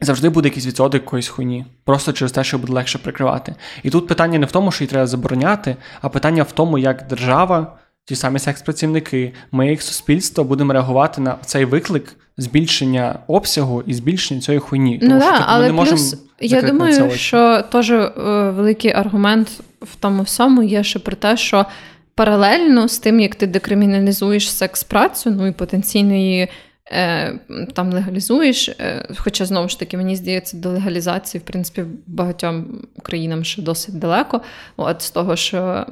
Завжди 0.00 0.28
буде 0.28 0.48
якийсь 0.48 0.66
відсоток 0.66 1.02
якоїсь 1.02 1.28
хуйні, 1.28 1.66
просто 1.84 2.12
через 2.12 2.32
те, 2.32 2.44
що 2.44 2.58
буде 2.58 2.72
легше 2.72 2.98
прикривати. 2.98 3.54
І 3.82 3.90
тут 3.90 4.06
питання 4.06 4.38
не 4.38 4.46
в 4.46 4.52
тому, 4.52 4.72
що 4.72 4.84
її 4.84 4.90
треба 4.90 5.06
забороняти, 5.06 5.76
а 6.00 6.08
питання 6.08 6.42
в 6.42 6.52
тому, 6.52 6.78
як 6.78 7.06
держава, 7.08 7.78
ті 8.04 8.16
самі 8.16 8.38
секс-працівники, 8.38 9.32
ми 9.52 9.70
як 9.70 9.82
суспільство 9.82 10.44
будемо 10.44 10.72
реагувати 10.72 11.20
на 11.20 11.36
цей 11.44 11.64
виклик 11.64 12.16
збільшення 12.36 13.18
обсягу 13.26 13.82
і 13.86 13.94
збільшення 13.94 14.40
цієї 14.40 14.60
хуйні. 14.60 14.98
Ну 15.02 15.08
тому 15.08 15.20
да, 15.20 15.26
що 15.26 15.36
типу, 15.36 15.44
але 15.48 15.72
ми 15.72 15.84
не 15.84 15.90
плюс, 15.90 16.25
я 16.40 16.62
думаю, 16.62 17.10
що 17.10 17.62
теж 17.62 17.90
е, 17.90 18.10
великий 18.50 18.92
аргумент 18.92 19.48
в 19.82 19.96
тому 20.00 20.22
всьому 20.22 20.62
є 20.62 20.84
ще 20.84 20.98
про 20.98 21.16
те, 21.16 21.36
що 21.36 21.66
паралельно 22.14 22.88
з 22.88 22.98
тим, 22.98 23.20
як 23.20 23.34
ти 23.34 23.46
декриміналізуєш 23.46 24.50
секс-працю, 24.50 25.30
ну 25.30 25.46
і 25.46 25.52
потенційно 25.52 26.14
її 26.14 26.48
е, 26.92 27.32
там 27.74 27.92
легалізуєш. 27.92 28.68
Е, 28.68 29.08
хоча 29.16 29.44
знову 29.44 29.68
ж 29.68 29.78
таки, 29.78 29.96
мені 29.96 30.16
здається, 30.16 30.56
до 30.56 30.68
легалізації, 30.68 31.40
в 31.40 31.44
принципі, 31.44 31.84
багатьом 32.06 32.82
країнам 33.02 33.44
ще 33.44 33.62
досить 33.62 33.98
далеко. 33.98 34.40
От 34.76 35.02
з 35.02 35.10
того, 35.10 35.36
що 35.36 35.86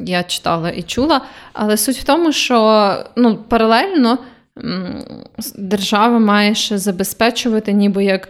я 0.00 0.22
читала 0.22 0.70
і 0.70 0.82
чула. 0.82 1.20
Але 1.52 1.76
суть 1.76 1.96
в 1.96 2.04
тому, 2.04 2.32
що 2.32 2.96
ну, 3.16 3.36
паралельно 3.36 4.18
держава 5.54 6.18
має 6.18 6.54
ще 6.54 6.78
забезпечувати, 6.78 7.72
ніби 7.72 8.04
як 8.04 8.28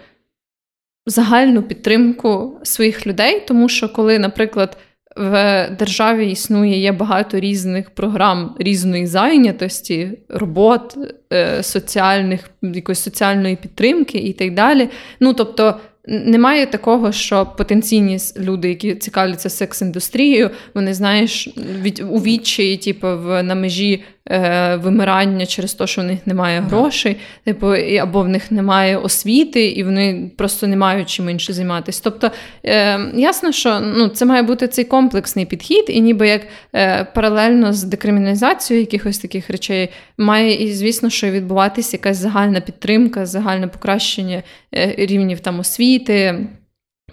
загальну 1.06 1.62
підтримку 1.62 2.60
своїх 2.62 3.06
людей, 3.06 3.42
тому 3.46 3.68
що 3.68 3.88
коли, 3.88 4.18
наприклад, 4.18 4.76
в 5.16 5.68
державі 5.78 6.30
існує 6.30 6.78
є 6.80 6.92
багато 6.92 7.40
різних 7.40 7.90
програм 7.90 8.56
різної 8.58 9.06
зайнятості, 9.06 10.18
робот, 10.28 10.98
е, 11.32 11.62
соціальних, 11.62 12.50
якоїсь 12.62 13.00
соціальної 13.00 13.56
підтримки 13.56 14.18
і 14.18 14.32
так 14.32 14.54
далі. 14.54 14.88
Ну 15.20 15.34
тобто. 15.34 15.80
Немає 16.06 16.66
такого, 16.66 17.12
що 17.12 17.46
потенційні 17.46 18.18
люди, 18.36 18.68
які 18.68 18.94
цікавляться 18.94 19.48
секс-індустрією, 19.48 20.50
вони 20.74 20.94
знаєш, 20.94 21.48
від 21.56 22.04
у 22.10 22.18
відчаї, 22.18 22.76
типу, 22.76 23.06
в 23.06 23.42
на 23.42 23.54
межі 23.54 24.02
е, 24.30 24.76
вимирання 24.76 25.46
через 25.46 25.74
те, 25.74 25.86
що 25.86 26.00
в 26.00 26.04
них 26.04 26.26
немає 26.26 26.60
грошей, 26.60 27.16
типу, 27.44 27.66
або 28.00 28.22
в 28.22 28.28
них 28.28 28.50
немає 28.50 28.96
освіти, 28.96 29.66
і 29.66 29.84
вони 29.84 30.30
просто 30.36 30.66
не 30.66 30.76
мають 30.76 31.08
чим 31.08 31.28
інше 31.28 31.52
займатися. 31.52 32.00
Тобто 32.04 32.30
е, 32.64 33.00
ясно, 33.14 33.52
що 33.52 33.80
ну, 33.80 34.08
це 34.08 34.24
має 34.24 34.42
бути 34.42 34.68
цей 34.68 34.84
комплексний 34.84 35.46
підхід, 35.46 35.84
і 35.88 36.00
ніби 36.00 36.28
як 36.28 36.42
е, 36.74 37.04
паралельно 37.04 37.72
з 37.72 37.82
декриміналізацією 37.82 38.80
якихось 38.80 39.18
таких 39.18 39.50
речей, 39.50 39.88
має 40.18 40.64
і, 40.64 40.72
звісно, 40.72 41.10
що 41.10 41.30
відбуватися 41.30 41.96
якась 41.96 42.16
загальна 42.16 42.60
підтримка, 42.60 43.26
загальне 43.26 43.68
покращення 43.68 44.42
е, 44.74 44.94
рівнів 44.98 45.40
там 45.40 45.60
освіти. 45.60 46.46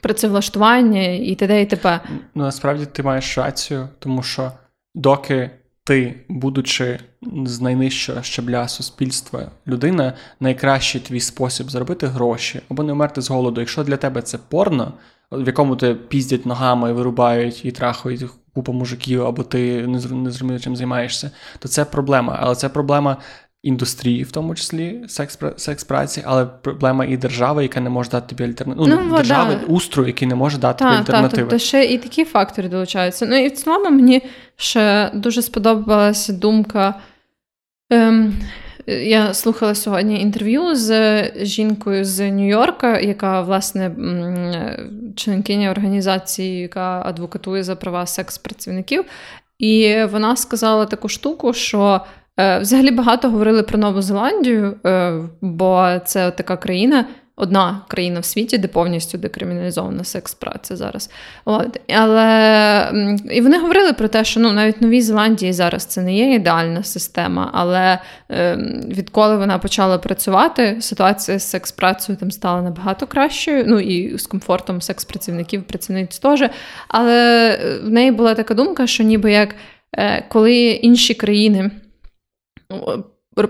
Працевлаштування 0.01 1.07
і 1.07 1.35
т.д. 1.35 1.61
і 1.61 1.65
т.п. 1.65 1.99
Ну 2.35 2.43
насправді 2.43 2.85
ти 2.85 3.03
маєш 3.03 3.37
рацію, 3.37 3.89
тому 3.99 4.23
що 4.23 4.51
доки 4.95 5.49
ти, 5.83 6.25
будучи 6.29 6.99
з 7.45 7.61
найнижчого 7.61 8.21
щабля 8.21 8.67
суспільства 8.67 9.51
людина, 9.67 10.13
найкращий 10.39 11.01
твій 11.01 11.19
спосіб 11.19 11.69
заробити 11.69 12.07
гроші 12.07 12.61
або 12.69 12.83
не 12.83 12.93
вмерти 12.93 13.21
з 13.21 13.29
голоду. 13.29 13.61
Якщо 13.61 13.83
для 13.83 13.97
тебе 13.97 14.21
це 14.21 14.37
порно, 14.37 14.93
в 15.31 15.47
якому 15.47 15.75
ти 15.75 15.95
піздять 15.95 16.45
ногами, 16.45 16.93
вирубають 16.93 17.65
і 17.65 17.71
трахають 17.71 18.25
купа 18.53 18.71
мужиків, 18.71 19.25
або 19.25 19.43
ти 19.43 19.87
не 19.87 19.99
зрозумів, 19.99 20.61
чим 20.61 20.75
займаєшся, 20.75 21.31
то 21.59 21.67
це 21.67 21.85
проблема. 21.85 22.37
Але 22.41 22.55
це 22.55 22.69
проблема 22.69 23.17
індустрії, 23.63 24.23
в 24.23 24.31
тому 24.31 24.55
числі 24.55 25.01
секс 25.07 25.39
секс 25.57 25.83
праці, 25.83 26.23
але 26.25 26.45
проблема 26.45 27.05
і 27.05 27.17
держави, 27.17 27.63
яка 27.63 27.79
не 27.79 27.89
може 27.89 28.09
дати 28.09 28.35
тобі 28.35 28.49
альтернативу. 28.49 28.87
Ну, 28.87 29.01
ну, 29.03 29.17
держави 29.17 29.57
да. 29.61 29.73
устрою, 29.73 30.07
який 30.07 30.27
не 30.27 30.35
може 30.35 30.57
дати 30.57 30.79
та, 30.79 30.89
тобі 30.89 30.99
альтернативи. 30.99 31.29
Так, 31.29 31.49
тобто 31.49 31.57
ще 31.57 31.85
і 31.85 31.97
такі 31.97 32.25
фактори 32.25 32.69
долучаються. 32.69 33.25
Ну 33.25 33.35
і 33.35 33.47
в 33.47 33.51
цілому 33.51 33.89
мені 33.89 34.21
ще 34.55 35.11
дуже 35.13 35.41
сподобалася 35.41 36.33
думка. 36.33 36.95
Ем, 37.89 38.33
я 38.87 39.33
слухала 39.33 39.75
сьогодні 39.75 40.21
інтерв'ю 40.21 40.75
з 40.75 41.23
жінкою 41.45 42.05
з 42.05 42.31
Нью-Йорка, 42.31 42.99
яка, 42.99 43.41
власне, 43.41 43.91
членкиня 45.15 45.71
організації, 45.71 46.59
яка 46.59 47.01
адвокатує 47.05 47.63
за 47.63 47.75
права 47.75 48.05
секс-працівників. 48.05 49.05
І 49.59 50.03
вона 50.11 50.35
сказала 50.35 50.85
таку 50.85 51.09
штуку, 51.09 51.53
що 51.53 52.01
взагалі 52.37 52.91
багато 52.91 53.29
говорили 53.29 53.63
про 53.63 53.77
Нову 53.77 54.01
Зеландію, 54.01 54.75
е, 54.85 55.13
бо 55.41 55.99
це 56.05 56.31
така 56.31 56.57
країна, 56.57 57.05
одна 57.35 57.81
країна 57.87 58.19
в 58.19 58.25
світі, 58.25 58.57
де 58.57 58.67
повністю 58.67 59.17
декриміналізована 59.17 60.03
секс-праця 60.03 60.75
зараз. 60.75 61.09
От. 61.45 61.79
Але 61.95 62.91
і 63.31 63.41
вони 63.41 63.59
говорили 63.59 63.93
про 63.93 64.07
те, 64.07 64.23
що 64.23 64.39
ну 64.39 64.51
навіть 64.51 64.81
в 64.81 64.83
Новій 64.83 65.01
Зеландії 65.01 65.53
зараз 65.53 65.85
це 65.85 66.01
не 66.01 66.15
є 66.15 66.33
ідеальна 66.33 66.83
система, 66.83 67.49
але 67.53 67.99
е, 68.31 68.55
відколи 68.87 69.37
вона 69.37 69.57
почала 69.57 69.97
працювати, 69.97 70.77
ситуація 70.81 71.39
з 71.39 71.49
секс-працею 71.49 72.17
там 72.17 72.31
стала 72.31 72.61
набагато 72.61 73.07
кращою. 73.07 73.63
Ну 73.67 73.79
і 73.79 74.17
з 74.17 74.27
комфортом 74.27 74.81
секс-працівників, 74.81 75.63
працівниць 75.63 76.19
теж. 76.19 76.43
Але 76.87 77.59
в 77.83 77.89
неї 77.89 78.11
була 78.11 78.33
така 78.35 78.53
думка, 78.53 78.87
що 78.87 79.03
ніби 79.03 79.31
як 79.31 79.55
е, 79.97 80.25
коли 80.29 80.61
інші 80.61 81.13
країни 81.13 81.71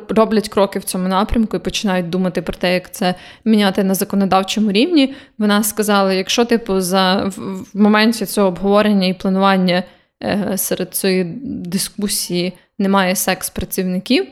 роблять 0.09 0.49
кроки 0.49 0.79
в 0.79 0.83
цьому 0.83 1.07
напрямку 1.07 1.57
і 1.57 1.59
починають 1.59 2.09
думати 2.09 2.41
про 2.41 2.53
те, 2.53 2.73
як 2.73 2.91
це 2.91 3.15
міняти 3.45 3.83
на 3.83 3.93
законодавчому 3.93 4.71
рівні. 4.71 5.13
Вона 5.37 5.63
сказала: 5.63 6.13
якщо 6.13 6.45
типу 6.45 6.79
за 6.79 7.31
в, 7.37 7.65
моменті 7.73 8.25
цього 8.25 8.47
обговорення 8.47 9.07
і 9.07 9.13
планування 9.13 9.83
е, 10.23 10.53
серед 10.57 10.95
цієї 10.95 11.23
дискусії 11.45 12.53
немає 12.79 13.15
секс-працівників. 13.15 14.25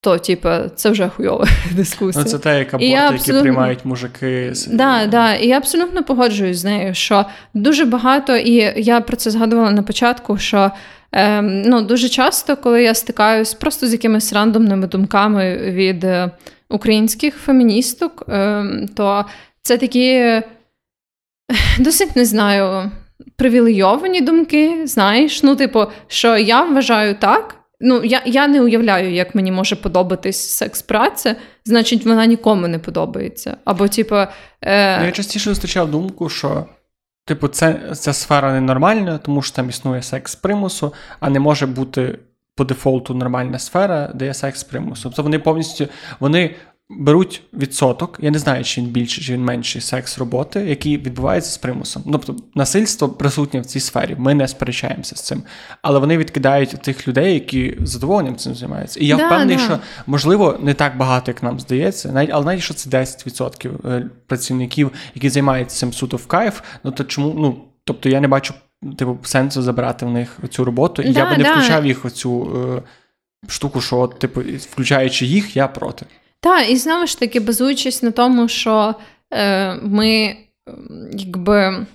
То, 0.00 0.18
типу, 0.18 0.48
це 0.76 0.90
вже 0.90 1.08
хуйова 1.08 1.46
дискусія. 1.70 2.24
Ну, 2.24 2.30
Це 2.30 2.38
те, 2.38 2.58
як 2.58 2.74
аборти, 2.74 2.94
абсолютно... 2.94 3.34
які 3.34 3.42
приймають 3.42 3.84
мужики. 3.84 4.52
Да, 4.70 5.06
да. 5.06 5.34
І 5.34 5.46
я 5.46 5.56
абсолютно 5.56 6.04
погоджуюсь 6.04 6.58
з 6.58 6.64
нею, 6.64 6.94
що 6.94 7.24
дуже 7.54 7.84
багато, 7.84 8.36
і 8.36 8.72
я 8.76 9.00
про 9.00 9.16
це 9.16 9.30
згадувала 9.30 9.70
на 9.70 9.82
початку, 9.82 10.38
що 10.38 10.70
Ем, 11.18 11.62
ну, 11.62 11.82
Дуже 11.82 12.08
часто, 12.08 12.56
коли 12.56 12.82
я 12.82 12.94
стикаюсь 12.94 13.54
просто 13.54 13.86
з 13.86 13.92
якимись 13.92 14.32
рандомними 14.32 14.86
думками 14.86 15.56
від 15.56 16.04
е, 16.04 16.30
українських 16.68 17.36
феміністок, 17.36 18.24
ем, 18.28 18.88
то 18.96 19.24
це 19.62 19.78
такі 19.78 20.08
е, 20.08 20.42
досить 21.78 22.16
не 22.16 22.24
знаю, 22.24 22.90
привілейовані 23.36 24.20
думки, 24.20 24.82
знаєш, 24.84 25.42
ну, 25.42 25.56
типу, 25.56 25.84
що 26.06 26.36
я 26.36 26.62
вважаю 26.62 27.14
так. 27.14 27.54
Ну, 27.80 28.04
я 28.04 28.22
я 28.26 28.46
не 28.48 28.62
уявляю, 28.62 29.12
як 29.12 29.34
мені 29.34 29.52
може 29.52 29.76
подобатись 29.76 30.48
секс-праця, 30.48 31.36
значить, 31.64 32.06
вона 32.06 32.26
нікому 32.26 32.68
не 32.68 32.78
подобається. 32.78 33.56
Або, 33.64 33.88
типу, 33.88 34.16
е... 34.62 35.04
Я 35.04 35.12
частіше 35.12 35.50
зустрічав 35.50 35.90
думку, 35.90 36.28
що 36.28 36.66
Типу, 37.26 37.48
це, 37.48 37.94
ця 37.94 38.12
сфера 38.12 38.52
ненормальна, 38.52 39.18
тому 39.18 39.42
що 39.42 39.56
там 39.56 39.68
існує 39.68 40.02
секс 40.02 40.34
примусу, 40.34 40.94
а 41.20 41.30
не 41.30 41.40
може 41.40 41.66
бути 41.66 42.18
по 42.54 42.64
дефолту 42.64 43.14
нормальна 43.14 43.58
сфера, 43.58 44.10
де 44.14 44.24
є 44.24 44.34
секс 44.34 44.64
примусу. 44.64 45.02
Тобто 45.02 45.22
вони 45.22 45.38
повністю 45.38 45.86
вони 46.20 46.54
беруть 46.90 47.42
відсоток, 47.52 48.18
я 48.22 48.30
не 48.30 48.38
знаю, 48.38 48.64
чи 48.64 48.80
він 48.80 48.88
більший, 48.88 49.24
чи 49.24 49.32
він 49.32 49.44
менший 49.44 49.82
секс 49.82 50.18
роботи, 50.18 50.60
який 50.60 50.96
відбувається 50.96 51.50
з 51.50 51.58
примусом. 51.58 52.02
Тобто 52.12 52.36
насильство 52.54 53.08
присутнє 53.08 53.60
в 53.60 53.66
цій 53.66 53.80
сфері, 53.80 54.16
ми 54.18 54.34
не 54.34 54.48
сперечаємося 54.48 55.16
з 55.16 55.20
цим. 55.20 55.42
Але 55.82 55.98
вони 55.98 56.18
відкидають 56.18 56.70
тих 56.70 57.08
людей, 57.08 57.34
які 57.34 57.78
з 57.80 57.90
задоволенням 57.90 58.36
цим 58.36 58.54
займаються. 58.54 59.00
І 59.00 59.06
я 59.06 59.16
да, 59.16 59.26
впевнений, 59.26 59.56
да. 59.56 59.62
що 59.62 59.78
можливо 60.06 60.58
не 60.62 60.74
так 60.74 60.96
багато, 60.96 61.30
як 61.30 61.42
нам 61.42 61.60
здається, 61.60 62.12
навіть 62.12 62.30
але 62.32 62.44
навіть 62.44 62.62
що 62.62 62.74
це 62.74 62.90
10% 62.90 63.90
е, 63.90 64.10
працівників, 64.26 64.90
які 65.14 65.28
займаються 65.28 65.76
цим 65.76 65.92
суто 65.92 66.16
в 66.16 66.26
кайф, 66.26 66.60
ну 66.84 66.90
то 66.90 67.04
чому 67.04 67.34
ну 67.36 67.64
тобто 67.84 68.08
я 68.08 68.20
не 68.20 68.28
бачу 68.28 68.54
типу 68.98 69.18
сенсу 69.22 69.62
забирати 69.62 70.06
в 70.06 70.10
них 70.10 70.38
цю 70.50 70.64
роботу, 70.64 71.02
і 71.02 71.12
да, 71.12 71.20
я 71.20 71.30
би 71.30 71.42
не 71.42 71.52
включав 71.52 71.86
їх 71.86 72.04
оцю 72.04 72.62
е, 72.76 72.82
штуку, 73.48 73.80
що 73.80 74.06
типу, 74.06 74.40
включаючи 74.70 75.26
їх, 75.26 75.56
я 75.56 75.68
проти. 75.68 76.06
Так, 76.40 76.70
і 76.70 76.76
знову 76.76 77.06
ж 77.06 77.18
таки, 77.18 77.40
базуючись 77.40 78.02
на 78.02 78.10
тому, 78.10 78.48
що 78.48 78.94
е, 79.30 79.74
ми 79.74 80.36
якби. 81.12 81.86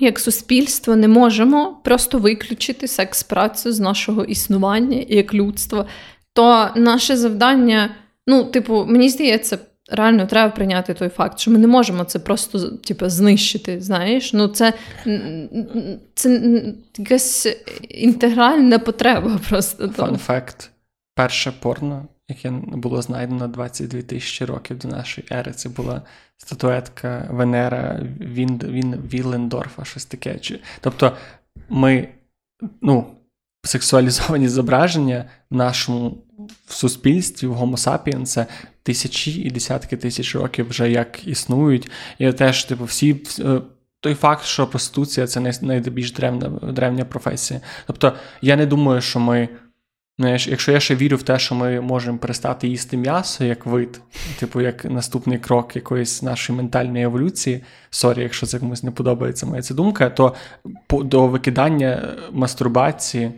Як 0.00 0.20
суспільство 0.20 0.96
не 0.96 1.08
можемо 1.08 1.80
просто 1.84 2.18
виключити 2.18 2.88
секс-працю 2.88 3.72
з 3.72 3.80
нашого 3.80 4.24
існування 4.24 5.04
як 5.08 5.34
людства, 5.34 5.86
то 6.32 6.68
наше 6.76 7.16
завдання, 7.16 7.94
ну, 8.26 8.44
типу, 8.44 8.84
мені 8.88 9.08
здається, 9.08 9.58
реально 9.90 10.26
треба 10.26 10.50
прийняти 10.54 10.94
той 10.94 11.08
факт, 11.08 11.38
що 11.38 11.50
ми 11.50 11.58
не 11.58 11.66
можемо 11.66 12.04
це 12.04 12.18
просто 12.18 12.70
типу, 12.70 13.08
знищити. 13.08 13.80
Знаєш, 13.80 14.32
ну 14.32 14.48
це 14.48 14.72
це 16.14 16.40
якась 16.98 17.48
інтегральна 17.88 18.78
потреба. 18.78 19.40
просто. 19.48 19.88
Факт. 20.18 20.70
Перше 21.14 21.52
порно 21.60 22.06
яке 22.28 22.50
було 22.50 23.02
знайдено 23.02 23.48
22 23.48 24.02
тисячі 24.02 24.44
років 24.44 24.78
до 24.78 24.88
нашої 24.88 25.26
ери. 25.30 25.52
Це 25.52 25.68
була 25.68 26.02
статуетка 26.36 27.28
Венера 27.30 28.00
Він, 28.20 28.58
Він, 28.58 28.94
Вілендорфа, 28.94 29.84
щось 29.84 30.04
таке. 30.04 30.40
Тобто 30.80 31.16
ми, 31.68 32.08
ну, 32.82 33.06
сексуалізовані 33.62 34.48
зображення 34.48 35.24
в 35.50 35.56
нашому 35.56 36.24
суспільстві, 36.68 37.46
в 37.46 37.52
Homo 37.52 37.76
sapiens, 37.76 38.26
це 38.26 38.46
тисячі 38.82 39.32
і 39.32 39.50
десятки 39.50 39.96
тисяч 39.96 40.34
років 40.34 40.68
вже 40.68 40.90
як 40.90 41.28
існують. 41.28 41.90
І 42.18 42.32
теж, 42.32 42.64
типу, 42.64 42.84
всі. 42.84 43.24
Е, 43.40 43.60
той 44.04 44.14
факт, 44.14 44.44
що 44.44 44.66
проституція 44.66 45.26
це 45.26 45.40
найбільш 45.62 46.12
древня 46.12 46.48
древня 46.48 47.04
професія. 47.04 47.60
Тобто, 47.86 48.12
я 48.42 48.56
не 48.56 48.66
думаю, 48.66 49.00
що 49.00 49.20
ми 49.20 49.48
Знаєш, 50.18 50.48
якщо 50.48 50.72
я 50.72 50.80
ще 50.80 50.94
вірю 50.94 51.16
в 51.16 51.22
те, 51.22 51.38
що 51.38 51.54
ми 51.54 51.80
можемо 51.80 52.18
перестати 52.18 52.68
їсти 52.68 52.96
м'ясо 52.96 53.44
як 53.44 53.66
вид, 53.66 54.00
типу 54.38 54.60
як 54.60 54.84
наступний 54.84 55.38
крок 55.38 55.76
якоїсь 55.76 56.22
нашої 56.22 56.56
ментальної 56.56 57.04
еволюції, 57.04 57.62
сорі, 57.90 58.22
якщо 58.22 58.46
це 58.46 58.58
комусь 58.58 58.82
не 58.82 58.90
подобається 58.90 59.46
моя 59.46 59.62
ця 59.62 59.74
думка, 59.74 60.10
то 60.10 60.34
до 60.90 61.26
викидання 61.26 62.16
мастурбації 62.32 63.32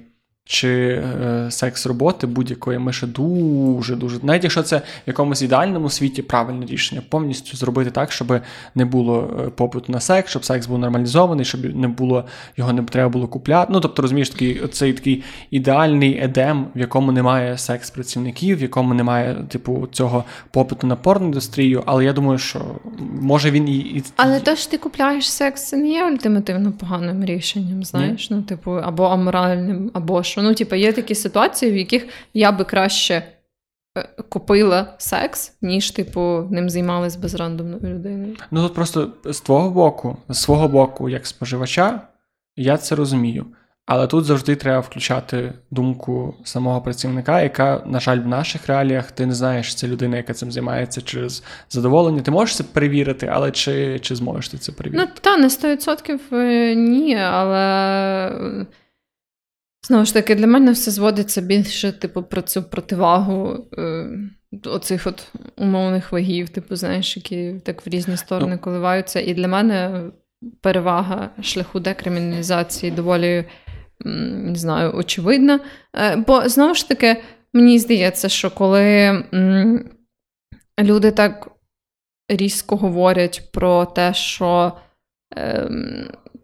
чи 0.49 0.69
е, 0.69 1.47
секс 1.51 1.87
роботи 1.87 2.27
будь-якої 2.27 2.79
ми 2.79 2.93
ще 2.93 3.07
дуже 3.07 3.97
дуже 3.97 4.19
навіть 4.23 4.43
якщо 4.43 4.63
це 4.63 4.77
в 4.79 4.83
якомусь 5.07 5.43
ідеальному 5.43 5.91
світі 5.91 6.23
правильне 6.23 6.67
рішення, 6.67 7.03
повністю 7.09 7.57
зробити 7.57 7.91
так, 7.91 8.13
щоб 8.13 8.41
не 8.75 8.85
було 8.85 9.41
е, 9.47 9.51
попиту 9.51 9.93
на 9.93 10.01
секс, 10.01 10.31
щоб 10.31 10.45
секс 10.45 10.67
був 10.67 10.79
нормалізований, 10.79 11.45
щоб 11.45 11.77
не 11.77 11.89
було 11.89 12.25
його 12.57 12.73
не 12.73 12.83
треба 12.83 13.09
було 13.09 13.29
купляти. 13.29 13.73
Ну 13.73 13.81
тобто, 13.81 14.03
розумієш, 14.03 14.31
такий 14.31 14.69
цей 14.73 14.93
такий 14.93 15.23
ідеальний 15.51 16.19
едем, 16.23 16.67
в 16.77 16.81
якому 16.81 17.13
немає 17.13 17.59
секс-працівників, 17.59 18.59
в 18.59 18.63
якому 18.63 18.95
немає 18.95 19.37
типу 19.49 19.89
цього 19.93 20.25
попиту 20.51 20.87
на 20.87 20.97
порноіндустрію. 20.97 21.83
Але 21.87 22.05
я 22.05 22.13
думаю, 22.13 22.39
що 22.39 22.65
може 23.21 23.51
він 23.51 23.69
і, 23.69 23.79
і... 23.79 24.05
але 24.17 24.41
то 24.41 24.55
ж 24.55 24.71
ти 24.71 24.79
купляєш 24.79 25.31
секс, 25.33 25.69
це 25.69 25.77
не 25.77 25.89
є 25.89 26.07
ультимативно 26.07 26.73
поганим 26.73 27.25
рішенням, 27.25 27.85
знаєш, 27.85 28.31
Ні? 28.31 28.37
ну 28.37 28.43
типу 28.43 28.73
або 28.73 29.05
аморальним, 29.05 29.91
або 29.95 30.23
що. 30.23 30.36
Ну, 30.43 30.55
типу, 30.55 30.75
є 30.75 30.93
такі 30.93 31.15
ситуації, 31.15 31.73
в 31.73 31.77
яких 31.77 32.07
я 32.35 32.53
би 32.53 32.65
краще 32.65 33.23
е, 33.99 34.09
купила 34.29 34.95
секс, 34.99 35.57
ніж, 35.63 35.91
типу, 35.91 36.49
ним 36.51 36.71
займалась 36.71 37.17
безрандомною 37.17 37.95
людиною. 37.95 38.37
Ну 38.51 38.63
тут 38.63 38.75
просто 38.75 39.13
з 39.25 39.41
твого 39.41 39.71
боку, 39.71 40.17
з 40.29 40.39
свого 40.39 40.69
боку, 40.69 41.09
як 41.09 41.27
споживача, 41.27 42.01
я 42.57 42.77
це 42.77 42.95
розумію. 42.95 43.47
Але 43.87 44.07
тут 44.07 44.25
завжди 44.25 44.57
треба 44.57 44.81
включати 44.81 45.53
думку 45.71 46.35
самого 46.45 46.81
працівника, 46.81 47.43
яка, 47.43 47.83
на 47.87 48.01
жаль, 48.01 48.19
в 48.19 48.27
наших 48.27 48.67
реаліях 48.67 49.11
ти 49.11 49.27
не 49.27 49.35
знаєш, 49.35 49.75
це 49.75 49.89
людина, 49.89 50.17
яка 50.17 50.33
цим 50.35 50.53
займається 50.53 51.01
через 51.01 51.43
задоволення. 51.71 52.23
Ти 52.23 52.31
можеш 52.31 52.57
це 52.57 52.65
перевірити, 52.65 53.31
але 53.33 53.51
чи 53.51 53.99
чи 53.99 54.17
зможеш 54.17 54.49
ти 54.49 54.59
це 54.59 54.73
перевірити? 54.73 55.13
Ну, 55.15 55.21
та, 55.21 55.37
на 55.37 55.49
100% 55.49 56.19
е, 56.33 56.75
ні, 56.75 57.17
але 57.17 58.67
Знову 59.87 60.05
ж 60.05 60.15
таки, 60.15 60.35
для 60.35 60.47
мене 60.47 60.73
все 60.73 60.91
зводиться 60.91 61.41
більше, 61.41 61.93
типу, 61.93 62.23
про 62.23 62.43
цю 62.43 62.63
противагу 62.63 63.67
е, 63.79 64.09
оцих 64.65 65.07
от 65.07 65.33
умовних 65.57 66.13
вагів, 66.13 66.49
типу, 66.49 66.77
знаєш, 66.77 67.17
які 67.17 67.55
так 67.65 67.87
в 67.87 67.89
різні 67.89 68.17
сторони 68.17 68.53
ну. 68.53 68.59
коливаються. 68.59 69.21
І 69.21 69.35
для 69.35 69.49
мене 69.49 70.03
перевага 70.61 71.31
шляху 71.43 71.81
декриміналізації 71.81 72.93
доволі 72.93 73.45
не 74.05 74.55
знаю, 74.55 74.93
очевидна. 74.95 75.61
Е, 75.97 76.17
бо 76.17 76.49
знову 76.49 76.75
ж 76.75 76.89
таки, 76.89 77.23
мені 77.53 77.79
здається, 77.79 78.29
що 78.29 78.51
коли 78.51 78.83
м, 79.35 79.91
люди 80.81 81.11
так 81.11 81.49
різко 82.29 82.77
говорять 82.77 83.51
про 83.53 83.85
те, 83.85 84.15
що. 84.15 84.73
Е, 85.37 85.71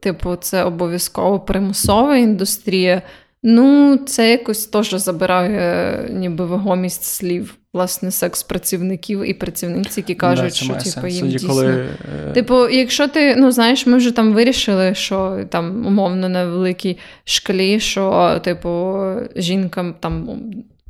Типу, 0.03 0.37
це 0.37 0.65
обов'язково 0.65 1.41
примусова 1.41 2.17
індустрія. 2.17 3.03
Ну, 3.43 3.97
це 4.07 4.31
якось 4.31 4.67
теж 4.67 4.91
забирає 4.91 6.09
ніби 6.11 6.47
вагомість 6.47 7.05
слів, 7.05 7.55
власне, 7.73 8.11
секс-працівників 8.11 9.25
і 9.25 9.35
працівниць, 9.35 9.97
які 9.99 10.15
кажуть, 10.15 10.55
що 10.55 10.75
типу, 10.75 11.07
їм 11.07 11.29
дійсно... 11.29 11.49
Коли... 11.49 11.87
Е, 12.29 12.33
типу, 12.33 12.69
якщо 12.69 13.09
ти, 13.09 13.37
ну 13.37 13.51
знаєш, 13.51 13.87
ми 13.87 13.97
вже 13.97 14.11
там 14.11 14.33
вирішили, 14.33 14.95
що 14.95 15.45
там 15.51 15.87
умовно 15.87 16.29
на 16.29 16.45
великій 16.45 16.99
шкалі, 17.25 17.81
що, 17.81 18.41
типу, 18.45 19.01
жінка 19.37 19.95
там 20.01 20.41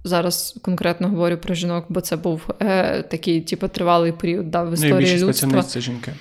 зараз 0.04 0.58
конкретно 0.62 1.08
говорю 1.08 1.36
про 1.36 1.54
жінок, 1.54 1.84
бо 1.88 2.00
це 2.00 2.16
був 2.16 2.42
е, 2.60 3.02
такий, 3.02 3.40
типу, 3.40 3.68
тривалий 3.68 4.12
період 4.12 4.50
да, 4.50 4.62
в 4.62 4.74
історії 4.74 5.18
ну, 5.20 5.26
людства. 5.26 5.62
це 5.62 5.80
жінки. 5.80 6.12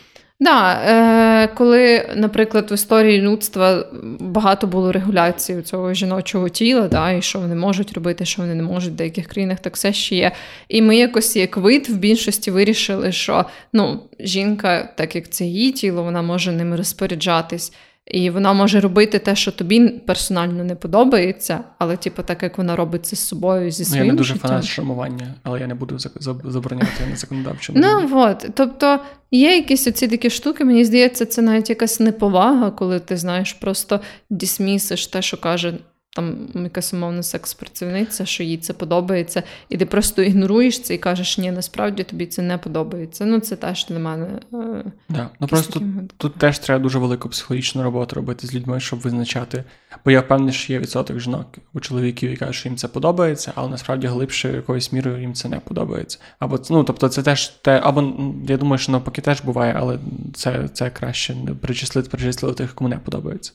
Да, 0.42 0.74
е, 0.74 1.48
коли, 1.48 2.10
наприклад, 2.16 2.72
в 2.72 2.74
історії 2.74 3.22
людства 3.22 3.86
багато 4.20 4.68
було 4.68 4.92
регуляцій 4.92 5.62
цього 5.62 5.94
жіночого 5.94 6.50
тіла, 6.50 6.88
да, 6.88 7.12
і 7.12 7.22
що 7.22 7.40
вони 7.40 7.56
можуть 7.56 7.94
робити, 7.94 8.26
що 8.26 8.42
вони 8.42 8.56
не 8.56 8.64
можуть, 8.64 8.94
в 8.94 8.96
деяких 8.96 9.28
країнах 9.28 9.60
так 9.60 9.76
все 9.76 9.94
ще 9.94 10.16
є. 10.16 10.32
І 10.70 10.82
ми 10.82 10.98
якось 10.98 11.36
як 11.36 11.58
вид 11.58 11.90
в 11.90 11.96
більшості 11.96 12.52
вирішили, 12.52 13.12
що 13.12 13.46
ну, 13.74 14.00
жінка, 14.20 14.94
так 14.96 15.16
як 15.16 15.30
це 15.30 15.46
її 15.46 15.72
тіло, 15.72 16.04
вона 16.04 16.22
може 16.22 16.52
ними 16.52 16.76
розпоряджатись. 16.76 17.74
І 18.12 18.30
вона 18.30 18.54
може 18.54 18.80
робити 18.80 19.20
те, 19.20 19.36
що 19.36 19.52
тобі 19.52 19.90
персонально 19.90 20.64
не 20.64 20.76
подобається, 20.76 21.60
але, 21.78 21.98
типу, 21.98 22.24
так 22.24 22.44
як 22.44 22.58
вона 22.58 22.76
робить 22.76 23.06
це 23.06 23.16
з 23.16 23.20
собою 23.20 23.72
зі 23.72 23.86
своїм 23.86 24.04
Ну, 24.04 24.08
Я 24.08 24.12
не 24.14 24.18
дуже 24.18 24.34
життям. 24.34 24.50
фанат 24.50 24.66
шрамування, 24.66 25.34
але 25.44 25.60
я 25.60 25.68
не 25.68 25.76
буду 25.76 25.98
забороняти 26.44 27.06
на 27.10 27.16
законодавчому. 27.16 27.80
Ну 27.82 28.10
от, 28.14 28.50
тобто 28.54 29.00
є 29.32 29.56
якісь 29.56 29.88
оці 29.88 30.08
такі 30.08 30.30
штуки, 30.30 30.66
мені 30.66 30.86
здається, 30.86 31.26
це 31.26 31.42
навіть 31.42 31.70
якась 31.70 32.00
неповага, 32.00 32.72
коли 32.72 33.00
ти 33.00 33.18
знаєш, 33.18 33.54
просто 33.54 34.00
дісмісиш 34.30 35.08
те, 35.08 35.22
що 35.22 35.38
каже 35.38 35.74
там 36.16 36.48
якась 36.56 36.94
умовна 36.94 37.24
секс-працівниця, 37.24 38.26
що 38.26 38.44
їй 38.44 38.58
це 38.58 38.74
подобається, 38.74 39.44
і 39.70 39.78
ти 39.78 39.86
просто 39.86 40.22
ігноруєш 40.22 40.82
це 40.82 40.94
і 40.94 40.98
кажеш, 40.98 41.38
ні, 41.38 41.52
насправді 41.52 42.04
тобі 42.04 42.26
це 42.26 42.42
не 42.42 42.58
подобається. 42.58 43.26
Ну, 43.26 43.40
це 43.40 43.56
теж 43.56 43.86
для 43.86 44.00
мене. 44.00 44.28
Е, 44.54 44.84
да. 45.10 45.30
Ну 45.40 45.48
просто 45.48 45.80
тут, 45.80 45.84
тут 46.18 46.36
теж 46.36 46.60
треба 46.60 46.84
дуже 46.84 47.00
велику 47.00 47.30
психологічну 47.30 47.84
роботу 47.84 48.16
робити 48.16 48.48
з 48.48 48.56
людьми, 48.56 48.80
щоб 48.80 49.00
визначати. 49.00 49.64
Бо 50.06 50.12
я 50.12 50.22
впевнений, 50.22 50.54
що 50.54 50.74
є 50.74 50.80
відсоток 50.80 51.20
жінок 51.20 51.48
у 51.74 51.80
чоловіків, 51.80 52.30
які 52.30 52.40
кажуть, 52.40 52.56
що 52.56 52.70
їм 52.70 52.78
це 52.78 52.88
подобається, 52.88 53.52
але 53.56 53.70
насправді 53.70 54.08
глибше 54.08 54.54
якоюсь 54.54 54.92
мірою 54.92 55.22
їм 55.22 55.34
це 55.34 55.50
не 55.50 55.60
подобається. 55.60 56.20
Або 56.40 56.60
ну, 56.70 56.84
тобто, 56.84 57.10
це 57.10 57.24
теж 57.24 57.48
те, 57.48 57.80
або 57.84 58.14
я 58.48 58.58
думаю, 58.58 58.78
що 58.78 58.92
навпаки 58.92 59.22
теж 59.22 59.42
буває, 59.42 59.76
але 59.78 60.00
це 60.34 60.70
це 60.74 60.90
краще 60.90 61.36
причислити, 61.62 62.10
причислити 62.10 62.56
тих, 62.56 62.76
кому 62.76 62.90
не 62.90 62.98
подобається. 62.98 63.52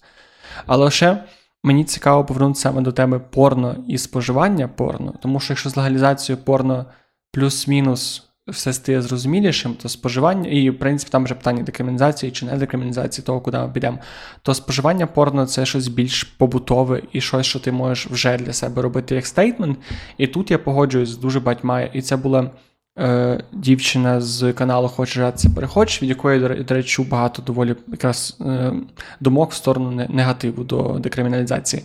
Але 0.66 0.90
ще. 0.90 1.24
Мені 1.66 1.84
цікаво 1.84 2.24
повернутися 2.24 2.62
саме 2.62 2.82
до 2.82 2.92
теми 2.92 3.18
порно 3.18 3.76
і 3.88 3.98
споживання 3.98 4.68
порно, 4.68 5.14
тому 5.22 5.40
що 5.40 5.52
якщо 5.52 5.70
з 5.70 5.76
легалізацією 5.76 6.44
порно 6.44 6.86
плюс-мінус 7.32 8.28
все 8.48 8.72
стає 8.72 9.02
зрозумілішим, 9.02 9.74
то 9.74 9.88
споживання, 9.88 10.50
і 10.50 10.70
в 10.70 10.78
принципі 10.78 11.12
там 11.12 11.24
вже 11.24 11.34
питання 11.34 11.62
декриміналізації 11.62 12.32
чи 12.32 12.46
не 12.46 12.56
декриміналізації 12.56 13.24
того, 13.24 13.40
куди 13.40 13.58
ми 13.58 13.68
підемо, 13.72 13.98
то 14.42 14.54
споживання 14.54 15.06
порно 15.06 15.46
це 15.46 15.66
щось 15.66 15.88
більш 15.88 16.24
побутове 16.24 17.02
і 17.12 17.20
щось, 17.20 17.46
що 17.46 17.60
ти 17.60 17.72
можеш 17.72 18.06
вже 18.06 18.36
для 18.36 18.52
себе 18.52 18.82
робити 18.82 19.14
як 19.14 19.26
стейтмент. 19.26 19.78
І 20.18 20.26
тут 20.26 20.50
я 20.50 20.58
погоджуюсь 20.58 21.08
з 21.08 21.18
дуже 21.18 21.40
батьма, 21.40 21.80
і 21.80 22.02
це 22.02 22.16
була 22.16 22.50
е, 22.98 23.40
дівчина 23.52 24.20
з 24.20 24.52
каналу 24.52 24.88
Хочеш 24.88 25.14
жратися, 25.14 25.50
переходиш, 25.54 26.02
від 26.02 26.08
якої, 26.08 26.64
до 26.64 26.74
речі, 26.74 27.02
багато 27.10 27.42
доволі 27.42 27.74
якраз 27.88 28.38
е, 28.40 28.72
думок 29.20 29.50
в 29.50 29.54
сторону 29.54 30.06
негативу 30.08 30.64
до 30.64 30.82
декриміналізації. 30.82 31.82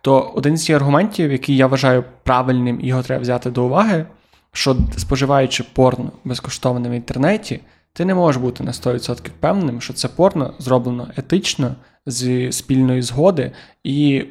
То 0.00 0.32
один 0.34 0.56
з 0.56 0.70
аргументів, 0.70 1.32
який 1.32 1.56
я 1.56 1.66
вважаю 1.66 2.04
правильним, 2.22 2.80
його 2.80 3.02
треба 3.02 3.22
взяти 3.22 3.50
до 3.50 3.64
уваги, 3.64 4.06
що 4.52 4.76
споживаючи 4.96 5.64
порно 5.72 6.12
безкоштовно 6.24 6.88
в 6.88 6.92
інтернеті, 6.92 7.60
ти 7.92 8.04
не 8.04 8.14
можеш 8.14 8.42
бути 8.42 8.64
на 8.64 8.70
100% 8.70 9.28
впевненим, 9.28 9.80
що 9.80 9.92
це 9.92 10.08
порно 10.08 10.54
зроблено 10.58 11.08
етично 11.16 11.74
з 12.06 12.52
спільної 12.52 13.02
згоди 13.02 13.52
і 13.84 14.24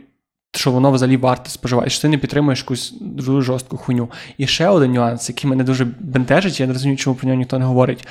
що 0.56 0.72
воно 0.72 0.92
взагалі 0.92 1.18
варте 1.18 1.50
споживати, 1.50 1.90
що 1.90 2.02
ти 2.02 2.08
не 2.08 2.18
підтримуєш 2.18 2.60
якусь 2.60 2.94
дуже 3.02 3.42
жорстку 3.42 3.78
хуйню. 3.78 4.10
І 4.38 4.48
ще 4.48 4.68
один 4.68 4.92
нюанс, 4.92 5.30
який 5.30 5.50
мене 5.50 5.64
дуже 5.64 5.88
бентежить, 6.00 6.60
я 6.60 6.68
не 6.68 6.74
розумію, 6.74 6.98
чому 6.98 7.16
про 7.16 7.28
нього 7.28 7.38
ніхто 7.38 7.60
не 7.60 7.66
говорить. 7.66 8.08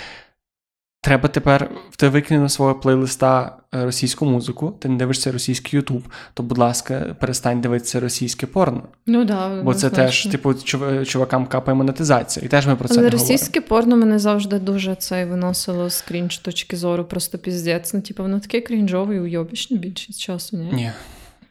Треба 1.05 1.29
тепер 1.29 1.71
в 1.91 1.97
тебе 1.97 2.13
викинути 2.13 2.49
свого 2.49 2.75
плейлиста 2.75 3.57
е, 3.75 3.85
російську 3.85 4.27
музику, 4.27 4.75
ти 4.79 4.89
не 4.89 4.97
дивишся 4.97 5.33
російський 5.33 5.77
Ютуб, 5.77 6.03
то, 6.35 6.43
будь 6.43 6.59
ласка, 6.59 7.17
перестань 7.21 7.61
дивитися 7.61 8.01
російське 8.01 8.47
порно. 8.47 8.83
Ну 9.07 9.25
да, 9.25 9.63
Бо 9.63 9.75
це 9.75 9.91
теж, 9.91 10.27
типу, 10.27 10.55
чувакам 11.05 11.47
капає 11.47 11.79
монетизація. 11.79 12.47
І 12.47 12.49
теж 12.49 12.67
ми 12.67 12.77
про 12.77 12.89
це 12.89 12.95
Але 12.95 13.03
не 13.03 13.11
російське 13.11 13.61
говоримо. 13.61 13.69
порно 13.69 13.97
мене 13.97 14.19
завжди 14.19 14.59
дуже 14.59 14.95
це 14.95 15.25
виносило 15.25 15.91
з 15.91 16.03
крінж 16.03 16.39
точки 16.39 16.77
зору, 16.77 17.05
просто 17.05 17.39
піздець. 17.39 17.95
Ну, 17.95 18.01
типу, 18.01 18.23
воно 18.23 18.41
таке 18.41 18.61
крінжове 18.61 19.17
і 19.17 19.21
уйобічне 19.21 19.77
більшість 19.77 20.21
часу, 20.21 20.57
ні? 20.57 20.71
Ні. 20.73 20.93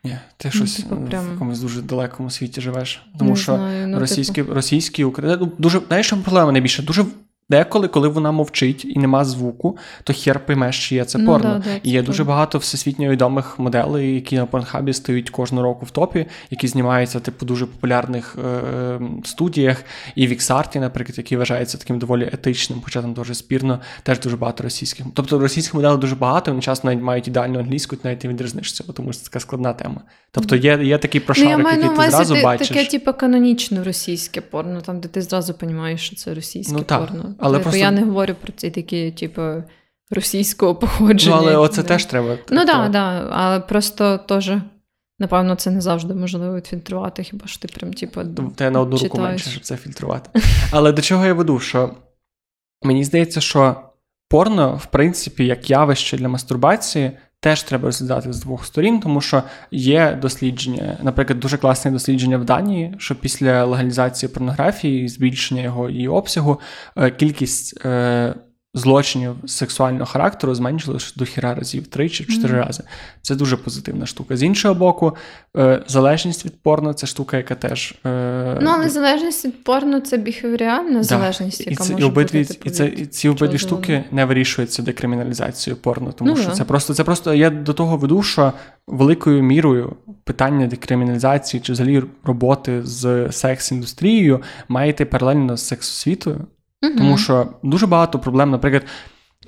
Ні, 0.06 0.18
ти 0.38 0.52
щось 0.52 0.80
ну, 0.80 0.90
типу, 0.90 1.10
прям... 1.10 1.28
в 1.28 1.32
якомусь 1.32 1.60
дуже 1.60 1.82
далекому 1.82 2.30
світі 2.30 2.62
живеш. 2.62 3.02
Тому 3.20 3.30
не 3.30 3.36
що 3.36 3.56
знаю, 3.56 3.88
ну, 3.88 4.00
російські 4.00 4.34
типу... 4.34 4.54
російські 4.54 5.04
Україна 5.04 5.50
дуже 5.58 5.82
знаєш, 5.88 6.08
що 6.08 6.18
проблема 6.18 6.52
найбільше? 6.52 6.84
Дуже 6.84 7.06
Деколи, 7.50 7.88
коли 7.88 8.08
вона 8.08 8.32
мовчить 8.32 8.86
і 8.86 9.00
нема 9.00 9.26
звуку, 9.26 9.78
то 10.04 10.14
хер 10.14 10.46
поймеш, 10.46 10.80
що 10.80 10.96
є 10.96 11.06
це 11.06 11.18
ну, 11.18 11.26
порно. 11.26 11.50
Да, 11.50 11.60
да, 11.60 11.80
і 11.84 11.90
є 11.90 12.02
це 12.02 12.06
дуже 12.06 12.24
багато 12.24 12.58
всесвітньо 12.58 13.10
відомих 13.10 13.60
моделей, 13.60 14.16
які 14.16 14.36
на 14.36 14.46
порнхабі 14.46 14.94
стають 14.94 15.30
кожного 15.30 15.64
року 15.64 15.86
в 15.86 15.92
топі, 15.92 16.26
які 16.50 16.68
знімаються 16.68 17.20
типу 17.20 17.46
дуже 17.46 17.66
популярних 17.66 18.38
е- 18.46 19.00
студіях. 19.26 19.84
І 20.16 20.28
в 20.28 20.30
Іксарті, 20.30 20.80
наприклад, 20.80 21.18
який 21.18 21.38
вважається 21.38 21.78
таким 21.78 22.00
доволі 22.00 22.30
етичним, 22.34 22.82
хоча 22.84 23.02
там 23.02 23.14
дуже 23.14 23.34
спірно, 23.34 23.80
теж 24.04 24.20
дуже 24.20 24.38
багато 24.38 24.64
російських. 24.64 25.06
Тобто 25.14 25.40
російських 25.40 25.74
моделей 25.74 25.98
дуже 25.98 26.16
багато, 26.16 26.52
вони 26.52 26.62
часто 26.62 26.88
навіть 26.88 27.04
мають 27.04 27.28
ідеальну 27.28 27.60
англійську, 27.60 27.96
навіть 28.04 28.24
не 28.24 28.30
відрізнишся, 28.30 28.84
тому 28.94 29.14
що 29.14 29.22
це 29.22 29.30
така 29.30 29.40
складна 29.40 29.74
тема. 29.74 30.02
Тобто 30.32 30.56
є 30.56 30.80
є 30.84 30.98
такий 30.98 31.22
прошарок, 31.22 31.62
ну, 31.64 31.70
який 31.70 31.90
ти 31.98 32.12
зразу 32.12 32.34
ти, 32.34 32.44
бачиш. 32.44 32.68
Таке, 32.68 32.86
типу, 32.86 33.14
канонічне 33.14 33.84
російське 33.84 34.42
порно, 34.42 34.82
там 34.82 35.00
де 35.00 35.08
ти 35.08 35.22
зразу 35.22 35.54
розумієш, 35.62 36.06
що 36.06 36.16
це 36.16 36.34
російське 36.34 36.74
ну, 36.74 36.84
порно. 36.84 37.33
Але 37.40 37.58
Бо 37.58 37.64
просто... 37.64 37.80
я 37.80 37.92
не 37.92 38.04
говорю 38.04 38.36
про 38.42 38.54
ці 38.56 38.72
такі, 38.72 39.12
типу, 39.12 39.42
російського 40.12 40.76
походження. 40.80 41.36
Ну, 41.36 41.42
але 41.42 41.58
оце 41.58 41.82
не. 41.82 41.88
теж 41.88 42.06
треба. 42.06 42.38
Ну 42.50 42.66
так, 42.66 42.92
да, 42.92 43.30
але 43.32 43.60
просто 43.60 44.18
теж. 44.18 44.52
Напевно, 45.20 45.56
це 45.56 45.72
не 45.72 45.82
завжди 45.82 46.14
можливо 46.14 46.56
відфільтрувати, 46.56 47.24
хіба 47.24 47.48
ж 47.48 47.62
ти 47.62 47.68
прям, 47.68 47.94
типу, 47.94 48.22
Те 48.56 48.70
на 48.70 48.80
одну 48.80 48.98
руку 48.98 49.22
менше, 49.22 49.50
щоб 49.50 49.64
це 49.64 49.78
фільтрувати. 49.78 50.42
Але 50.72 50.92
до 50.92 51.02
чого 51.02 51.26
я 51.26 51.34
веду? 51.34 51.60
Що 51.60 51.96
мені 52.84 53.04
здається, 53.04 53.42
що 53.42 53.76
порно, 54.30 54.76
в 54.76 54.86
принципі, 54.86 55.46
як 55.46 55.70
явище 55.70 56.18
для 56.18 56.28
мастурбації, 56.28 57.12
теж 57.44 57.64
треба 57.64 57.86
розглядати 57.86 58.34
з 58.34 58.40
двох 58.40 58.66
сторін, 58.66 59.00
тому 59.00 59.22
що 59.22 59.44
є 59.72 60.18
дослідження, 60.22 60.98
наприклад, 61.02 61.40
дуже 61.40 61.58
класне 61.58 61.92
дослідження 61.92 62.38
в 62.38 62.46
Данії, 62.46 62.96
що 62.98 63.16
після 63.16 63.66
легалізації 63.66 64.30
порнографії, 64.30 65.08
збільшення 65.08 65.62
його 65.62 65.90
її 65.90 66.08
обсягу, 66.08 66.60
е, 66.98 67.12
кількість. 67.12 67.86
Злочинів 68.76 69.36
сексуального 69.46 70.06
характеру 70.06 70.56
зменшилось 70.56 71.14
до 71.16 71.26
хіра 71.26 71.56
разів 71.56 71.88
три 71.88 72.10
чи 72.10 72.26
чотири 72.26 72.54
mm-hmm. 72.54 72.66
рази. 72.68 72.84
Це 73.22 73.36
дуже 73.36 73.58
позитивна 73.58 74.06
штука. 74.06 74.38
З 74.38 74.44
іншого 74.44 74.74
боку, 74.74 75.16
е, 75.58 75.84
залежність 75.88 76.46
від 76.46 76.62
порно 76.62 76.94
це 76.94 77.08
штука, 77.08 77.38
яка 77.38 77.56
теж. 77.56 77.96
Е, 78.06 78.60
ну, 78.62 78.72
але 78.74 78.90
залежність 78.90 79.46
від 79.46 79.64
порно 79.64 80.00
це 80.00 80.18
біхевіоріальна 80.18 80.98
да. 80.98 81.04
залежність, 81.04 81.60
яка 81.60 81.72
і 81.72 81.76
це, 81.76 81.94
може 81.94 82.04
і 82.04 82.08
обидві, 82.08 82.40
бути. 82.40 82.60
І, 82.64 82.70
це, 82.70 82.88
і 82.88 83.06
ці 83.06 83.30
обидві 83.30 83.58
штуки 83.58 84.04
не 84.12 84.26
вирішуються 84.26 84.82
декриміналізацією 84.82 85.82
порно, 85.82 86.12
тому 86.12 86.30
ну, 86.30 86.38
що 86.38 86.50
да. 86.50 86.56
це 86.56 86.64
просто 86.64 86.94
це 86.94 87.04
просто 87.04 87.34
я 87.34 87.50
до 87.50 87.74
того 87.74 87.98
веду, 87.98 88.24
що 88.24 88.54
великою 88.88 89.44
мірою 89.44 89.96
питання 90.24 90.68
декриміналізації 90.68 91.62
чи 91.62 91.74
взагалі 91.74 92.04
роботи 92.24 92.82
з 92.84 93.06
секс-індустрією 93.28 94.42
має 94.68 94.90
йти 94.90 95.06
паралельно 95.06 95.58
з 95.58 95.72
секс-освітою. 95.72 96.46
Угу. 96.84 96.94
Тому 96.98 97.18
що 97.18 97.48
дуже 97.64 97.88
багато 97.88 98.20
проблем, 98.20 98.52
наприклад. 98.52 98.84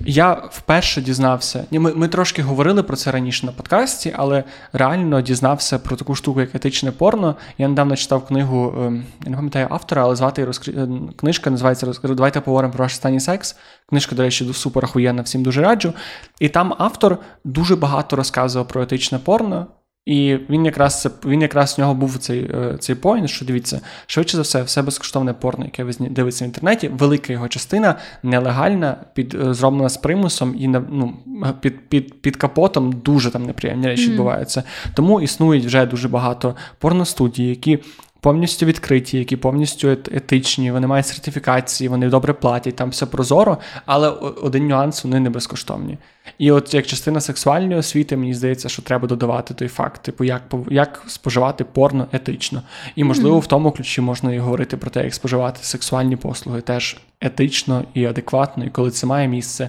Я 0.00 0.32
вперше 0.50 1.02
дізнався, 1.02 1.64
ми 1.70 1.94
ми 1.94 2.08
трошки 2.08 2.42
говорили 2.42 2.82
про 2.82 2.96
це 2.96 3.10
раніше 3.10 3.46
на 3.46 3.52
подкасті, 3.52 4.14
але 4.16 4.44
реально 4.72 5.20
дізнався 5.20 5.78
про 5.78 5.96
таку 5.96 6.14
штуку, 6.14 6.40
як 6.40 6.54
етичне 6.54 6.92
порно. 6.92 7.36
Я 7.58 7.68
недавно 7.68 7.96
читав 7.96 8.26
книгу, 8.26 8.74
ем, 8.78 9.04
я 9.24 9.30
не 9.30 9.36
пам'ятаю 9.36 9.66
автора, 9.70 10.02
але 10.02 10.16
звати 10.16 10.44
розкрі... 10.44 10.72
Е, 10.72 10.88
книжка 11.16 11.50
називається 11.50 11.92
Давайте 12.02 12.40
поговоримо 12.40 12.72
про 12.72 12.84
ваш 12.84 12.92
останній 12.92 13.20
секс. 13.20 13.56
Книжка, 13.88 14.14
до 14.14 14.22
речі, 14.22 14.52
супер 14.52 14.84
охуєнна, 14.84 15.22
всім 15.22 15.42
дуже 15.42 15.62
раджу. 15.62 15.92
І 16.40 16.48
там 16.48 16.74
автор 16.78 17.18
дуже 17.44 17.76
багато 17.76 18.16
розказував 18.16 18.68
про 18.68 18.82
етичне 18.82 19.18
порно. 19.18 19.66
І 20.06 20.38
він 20.50 20.64
якраз 20.64 21.08
він 21.24 21.42
якраз 21.42 21.78
в 21.78 21.80
нього 21.80 21.94
був 21.94 22.18
цей 22.18 22.40
е, 22.40 22.76
цей 22.80 22.96
поінт, 22.96 23.30
що 23.30 23.44
дивіться, 23.44 23.80
швидше 24.06 24.36
за 24.36 24.42
все, 24.42 24.62
все 24.62 24.82
безкоштовне 24.82 25.32
порно, 25.32 25.64
яке 25.64 25.84
ви 25.84 25.92
дивиться 26.10 26.44
в 26.44 26.48
інтернеті, 26.48 26.88
велика 26.88 27.32
його 27.32 27.48
частина 27.48 27.94
нелегальна, 28.22 28.96
під 29.14 29.34
е, 29.34 29.54
зроблена 29.54 29.88
з 29.88 29.96
примусом 29.96 30.54
і 30.58 30.68
ну, 30.68 31.14
під 31.60 31.88
під, 31.88 32.20
під 32.20 32.36
капотом 32.36 32.92
дуже 32.92 33.30
там 33.30 33.42
неприємні 33.42 33.86
речі 33.86 34.06
mm. 34.06 34.10
відбуваються. 34.10 34.62
Тому 34.94 35.20
існують 35.20 35.64
вже 35.64 35.86
дуже 35.86 36.08
багато 36.08 36.56
порностудій, 36.78 37.48
які 37.48 37.78
повністю 38.20 38.66
відкриті, 38.66 39.18
які 39.18 39.36
повністю 39.36 39.88
етичні, 39.90 40.70
вони 40.70 40.86
мають 40.86 41.06
сертифікації, 41.06 41.88
вони 41.88 42.08
добре 42.08 42.32
платять, 42.32 42.76
там 42.76 42.90
все 42.90 43.06
прозоро, 43.06 43.58
але 43.86 44.08
один 44.42 44.66
нюанс 44.66 45.04
вони 45.04 45.20
не 45.20 45.30
безкоштовні. 45.30 45.98
І 46.38 46.50
от 46.50 46.74
як 46.74 46.86
частина 46.86 47.20
сексуальної 47.20 47.78
освіти, 47.78 48.16
мені 48.16 48.34
здається, 48.34 48.68
що 48.68 48.82
треба 48.82 49.08
додавати 49.08 49.54
той 49.54 49.68
факт, 49.68 50.02
типу, 50.02 50.24
як 50.24 50.42
як 50.70 51.02
споживати 51.06 51.64
порно 51.64 52.06
етично. 52.12 52.62
І, 52.96 53.04
можливо, 53.04 53.36
mm-hmm. 53.36 53.40
в 53.40 53.46
тому 53.46 53.70
ключі 53.70 54.00
можна 54.00 54.34
і 54.34 54.38
говорити 54.38 54.76
про 54.76 54.90
те, 54.90 55.04
як 55.04 55.14
споживати 55.14 55.58
сексуальні 55.62 56.16
послуги 56.16 56.60
теж 56.60 56.96
етично 57.20 57.84
і 57.94 58.04
адекватно, 58.04 58.64
і 58.64 58.70
коли 58.70 58.90
це 58.90 59.06
має 59.06 59.28
місце. 59.28 59.68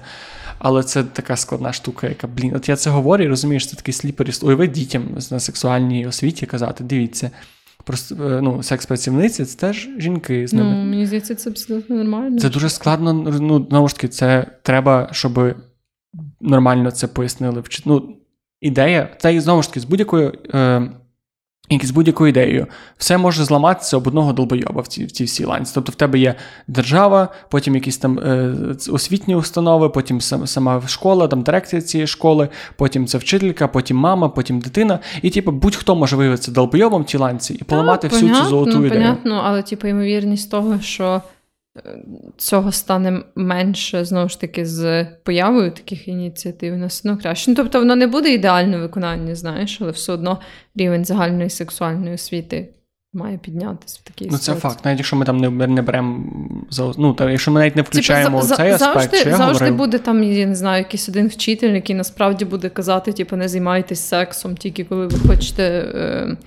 Але 0.60 0.84
це 0.84 1.04
така 1.04 1.36
складна 1.36 1.74
штука, 1.74 2.08
яка, 2.08 2.28
блін, 2.28 2.56
от 2.56 2.70
я 2.70 2.76
це 2.76 2.90
говорю 2.90 3.24
і 3.24 3.28
розумієш, 3.28 3.68
це 3.68 3.76
такий 3.76 3.94
slippery. 3.94 4.44
Уяви 4.44 4.68
дітям 4.68 5.04
на 5.32 5.40
сексуальній 5.40 6.08
освіті 6.08 6.46
казати, 6.46 6.84
дивіться. 6.84 7.32
Е, 7.94 8.42
ну, 8.42 8.64
секс-працівниці 8.64 9.46
це 9.46 9.58
теж 9.58 9.90
жінки 9.98 10.48
з 10.48 10.54
ними. 10.54 10.70
Ну, 10.70 10.86
Мені 10.86 11.06
здається, 11.06 11.36
це 11.36 11.50
абсолютно 11.50 11.96
нормально. 11.96 12.40
Це 12.40 12.50
дуже 12.50 12.70
складно. 12.70 13.14
Ну, 13.14 13.68
знову 13.70 13.88
ж 13.88 13.96
таки, 13.96 14.08
це 14.08 14.46
треба, 14.62 15.10
щоб 15.12 15.56
нормально 16.42 16.92
це 16.92 17.08
пояснили. 17.08 17.64
Ну, 17.86 18.18
Ідея, 18.62 19.10
це 19.18 19.42
знову 19.42 19.62
ж 19.62 19.70
таки 19.70 19.80
з 19.80 19.86
будь-якою. 19.86 20.34
Е, 20.54 20.92
з 21.84 21.92
будь-якою 21.92 22.30
ідеєю, 22.30 22.68
все 22.98 23.18
може 23.18 23.44
зламатися 23.44 23.98
об 23.98 24.08
одного 24.08 24.34
долбойоба 24.34 24.82
в 24.82 24.88
цій 24.88 25.06
в 25.06 25.12
цій 25.12 25.24
всій 25.24 25.46
ланці. 25.46 25.72
Тобто 25.76 25.92
в 25.92 25.96
тебе 25.96 26.20
є 26.20 26.36
держава, 26.68 27.30
потім 27.50 27.76
якісь 27.76 27.98
там 27.98 28.20
е, 28.20 28.56
освітні 28.92 29.36
установи, 29.36 29.90
потім 29.90 30.22
сама 30.22 30.82
школа, 30.88 31.28
там 31.28 31.42
дирекція 31.42 31.82
цієї 31.82 32.08
школи, 32.08 32.50
потім 32.76 33.08
це 33.08 33.18
вчителька, 33.18 33.68
потім 33.68 33.98
мама, 33.98 34.30
потім 34.30 34.60
дитина. 34.60 35.00
І 35.22 35.30
типу, 35.30 35.52
будь-хто 35.52 35.96
може 35.96 36.16
виявитися 36.16 36.52
долбойобом 36.52 37.02
в 37.02 37.06
цій 37.06 37.18
ланці 37.18 37.54
і 37.54 37.64
поламати 37.64 38.02
так, 38.02 38.12
всю 38.12 38.28
понятно, 38.28 38.44
цю 38.44 38.50
золоту 38.50 38.86
ідею. 38.86 38.92
Понятно, 39.02 39.42
але 39.46 39.62
типу, 39.62 39.88
ймовірність 39.88 40.52
того, 40.52 40.80
що 40.80 41.22
цього 42.38 42.72
стане 42.72 43.24
менше 43.36 44.06
знову 44.06 44.30
ж 44.30 44.42
таки 44.42 44.66
з 44.66 45.06
появою 45.24 45.72
таких 45.72 46.08
ініціатив 46.08 46.78
на 46.78 46.86
все 46.86 47.10
одно 47.10 47.22
краще. 47.22 47.52
Ну, 47.52 47.56
Тобто 47.56 47.80
воно 47.80 47.96
не 47.96 48.08
буде 48.08 48.34
ідеальне 48.34 48.78
виконання, 48.78 49.36
знаєш, 49.36 49.82
але 49.82 49.92
все 49.92 50.14
одно 50.14 50.40
рівень 50.76 51.06
загальної 51.06 51.50
сексуальної 51.50 52.14
освіти. 52.14 52.70
Має 53.14 53.38
піднятися 53.38 54.00
в 54.04 54.08
такій 54.08 54.28
Ну, 54.32 54.38
це 54.38 54.54
факт. 54.54 54.86
Навіть 54.86 55.00
якщо 55.00 55.16
ми 55.16 55.26
там 55.26 55.38
не 55.38 55.68
не 55.68 55.82
беремо 55.82 56.24
ну, 56.98 57.14
та, 57.14 57.32
якщо 57.32 57.52
ми 57.52 57.60
навіть 57.60 57.76
не 57.76 57.82
включаємо 57.82 58.42
Типу, 58.42 58.56
цей 58.56 58.72
завжди, 58.72 59.00
аспект, 59.00 59.16
що 59.16 59.30
я 59.30 59.38
завжди 59.38 59.54
говорив... 59.54 59.76
буде 59.76 60.00
там, 60.00 60.24
я 60.24 60.46
не 60.46 60.56
знаю, 60.56 60.84
якийсь 60.84 61.10
один 61.10 61.28
вчитель, 61.28 61.74
який 61.74 61.96
насправді 61.96 62.46
буде 62.46 62.70
казати, 62.70 63.14
типу, 63.14 63.36
не 63.36 63.48
займайтесь 63.48 64.02
сексом, 64.02 64.58
тільки 64.58 64.84
коли 64.84 65.08
ви 65.08 65.20
хочете 65.28 65.64
Е, 65.96 66.38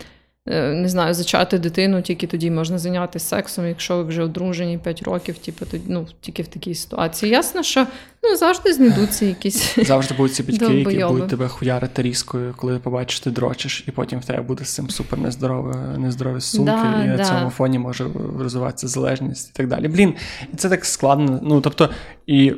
не 0.51 0.88
знаю, 0.88 1.14
зачати 1.14 1.59
дитину, 1.59 2.03
тільки 2.03 2.26
тоді 2.26 2.51
можна 2.51 2.78
зайнятися 2.78 3.26
сексом, 3.26 3.66
якщо 3.66 3.96
ви 3.96 4.03
вже 4.03 4.22
одружені 4.22 4.78
5 4.78 5.03
років, 5.03 5.38
типу, 5.38 5.66
тоді, 5.66 5.84
ну, 5.88 6.07
тільки 6.20 6.42
в 6.42 6.46
такій 6.46 6.74
ситуації. 6.74 7.32
Ясно, 7.32 7.62
що 7.62 7.86
ну, 8.22 8.36
завжди 8.36 8.72
знайдуться 8.72 9.26
якісь. 9.26 9.78
Завжди 9.86 10.14
будуть 10.14 10.34
ці 10.34 10.42
батьки, 10.42 10.74
які 10.74 11.05
будуть 11.05 11.28
тебе 11.28 11.48
хуярити 11.48 12.03
різкою, 12.03 12.55
коли 12.57 12.78
побачиш, 12.78 13.20
ти 13.20 13.30
дрочиш, 13.30 13.84
і 13.88 13.90
потім 13.90 14.18
в 14.18 14.24
тебе 14.24 14.42
буде 14.42 14.64
з 14.64 14.74
цим 14.74 14.90
супер 14.90 15.18
нездорові, 15.18 15.74
нездорові 15.98 16.40
сумки, 16.40 16.72
да, 16.72 17.05
і 17.05 17.09
на 17.09 17.24
цьому 17.24 17.51
фоні 17.51 17.78
може 17.78 18.07
розвиватися 18.38 18.88
залежність 18.88 19.51
і 19.51 19.53
так 19.57 19.68
далі. 19.68 19.88
Блін, 19.88 20.14
це 20.57 20.68
так 20.68 20.84
складно. 20.84 21.40
Ну, 21.42 21.61
тобто, 21.61 21.90
і 22.26 22.53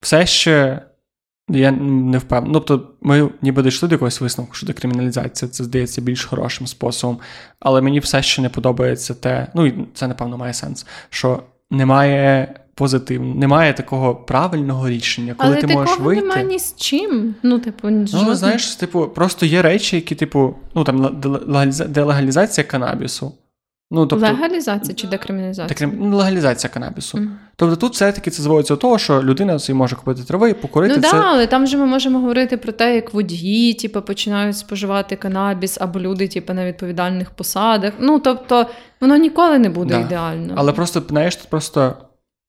все 0.00 0.26
ще. 0.26 0.82
Я 1.48 1.70
не 1.70 2.18
впевнений. 2.18 2.52
Ну, 2.52 2.60
тобто, 2.60 2.90
ми 3.00 3.30
ніби 3.42 3.62
дійшли 3.62 3.88
до 3.88 3.94
якогось 3.94 4.20
висновку, 4.20 4.54
що 4.54 4.66
декриміналізація 4.66 5.50
це 5.50 5.64
здається 5.64 6.00
більш 6.00 6.24
хорошим 6.24 6.66
способом. 6.66 7.18
Але 7.60 7.80
мені 7.80 7.98
все 7.98 8.22
ще 8.22 8.42
не 8.42 8.48
подобається 8.48 9.14
те, 9.14 9.46
ну 9.54 9.66
і 9.66 9.88
це, 9.94 10.08
напевно, 10.08 10.38
має 10.38 10.54
сенс, 10.54 10.86
що 11.10 11.42
немає 11.70 12.54
позитивного, 12.74 13.34
немає 13.34 13.72
такого 13.72 14.14
правильного 14.14 14.88
рішення, 14.88 15.34
коли 15.34 15.52
Але 15.52 15.60
ти 15.60 15.66
можеш 15.66 15.98
вийти. 15.98 16.20
Але 16.20 16.28
немає 16.28 16.44
ні 16.44 16.58
з 16.58 16.76
чим. 16.76 17.34
Ну, 17.42 17.58
типу, 17.58 17.90
Ну, 17.90 18.06
жодних... 18.06 18.34
знаєш, 18.36 18.76
типу, 18.76 19.08
просто 19.08 19.46
є 19.46 19.62
речі, 19.62 19.96
які, 19.96 20.14
типу, 20.14 20.54
ну 20.74 20.84
там 20.84 21.20
делегалізація 21.88 22.66
канабісу. 22.66 23.32
Ну, 23.90 24.06
тобто, 24.06 24.26
Легалізація 24.26 24.94
чи 24.94 25.06
декриміналізація? 25.06 25.68
Декрим... 25.68 26.10
Ну, 26.10 26.16
легалізація 26.16 26.70
канабісу. 26.70 27.18
Mm. 27.18 27.28
Тобто 27.56 27.76
тут 27.76 27.92
все-таки 27.92 28.30
це 28.30 28.42
зводиться 28.42 28.74
до 28.74 28.80
того, 28.80 28.98
що 28.98 29.22
людина 29.22 29.58
собі 29.58 29.76
може 29.76 29.96
купити 29.96 30.22
трави, 30.22 30.54
покурити. 30.54 30.94
Ну 30.96 31.02
так, 31.02 31.10
це... 31.10 31.16
але 31.16 31.46
там 31.46 31.66
же 31.66 31.76
ми 31.76 31.86
можемо 31.86 32.18
говорити 32.18 32.56
про 32.56 32.72
те, 32.72 32.94
як 32.94 33.14
водії 33.14 33.74
типу, 33.74 34.02
починають 34.02 34.56
споживати 34.56 35.16
канабіс, 35.16 35.78
або 35.80 36.00
люди 36.00 36.28
типу, 36.28 36.52
на 36.52 36.66
відповідальних 36.66 37.30
посадах. 37.30 37.92
Ну, 37.98 38.18
тобто, 38.18 38.66
воно 39.00 39.16
ніколи 39.16 39.58
не 39.58 39.68
буде 39.68 39.94
да. 39.94 40.00
ідеально. 40.00 40.54
Але 40.56 40.72
просто, 40.72 41.02
знаєш, 41.08 41.36
тут 41.36 41.48
просто 41.48 41.94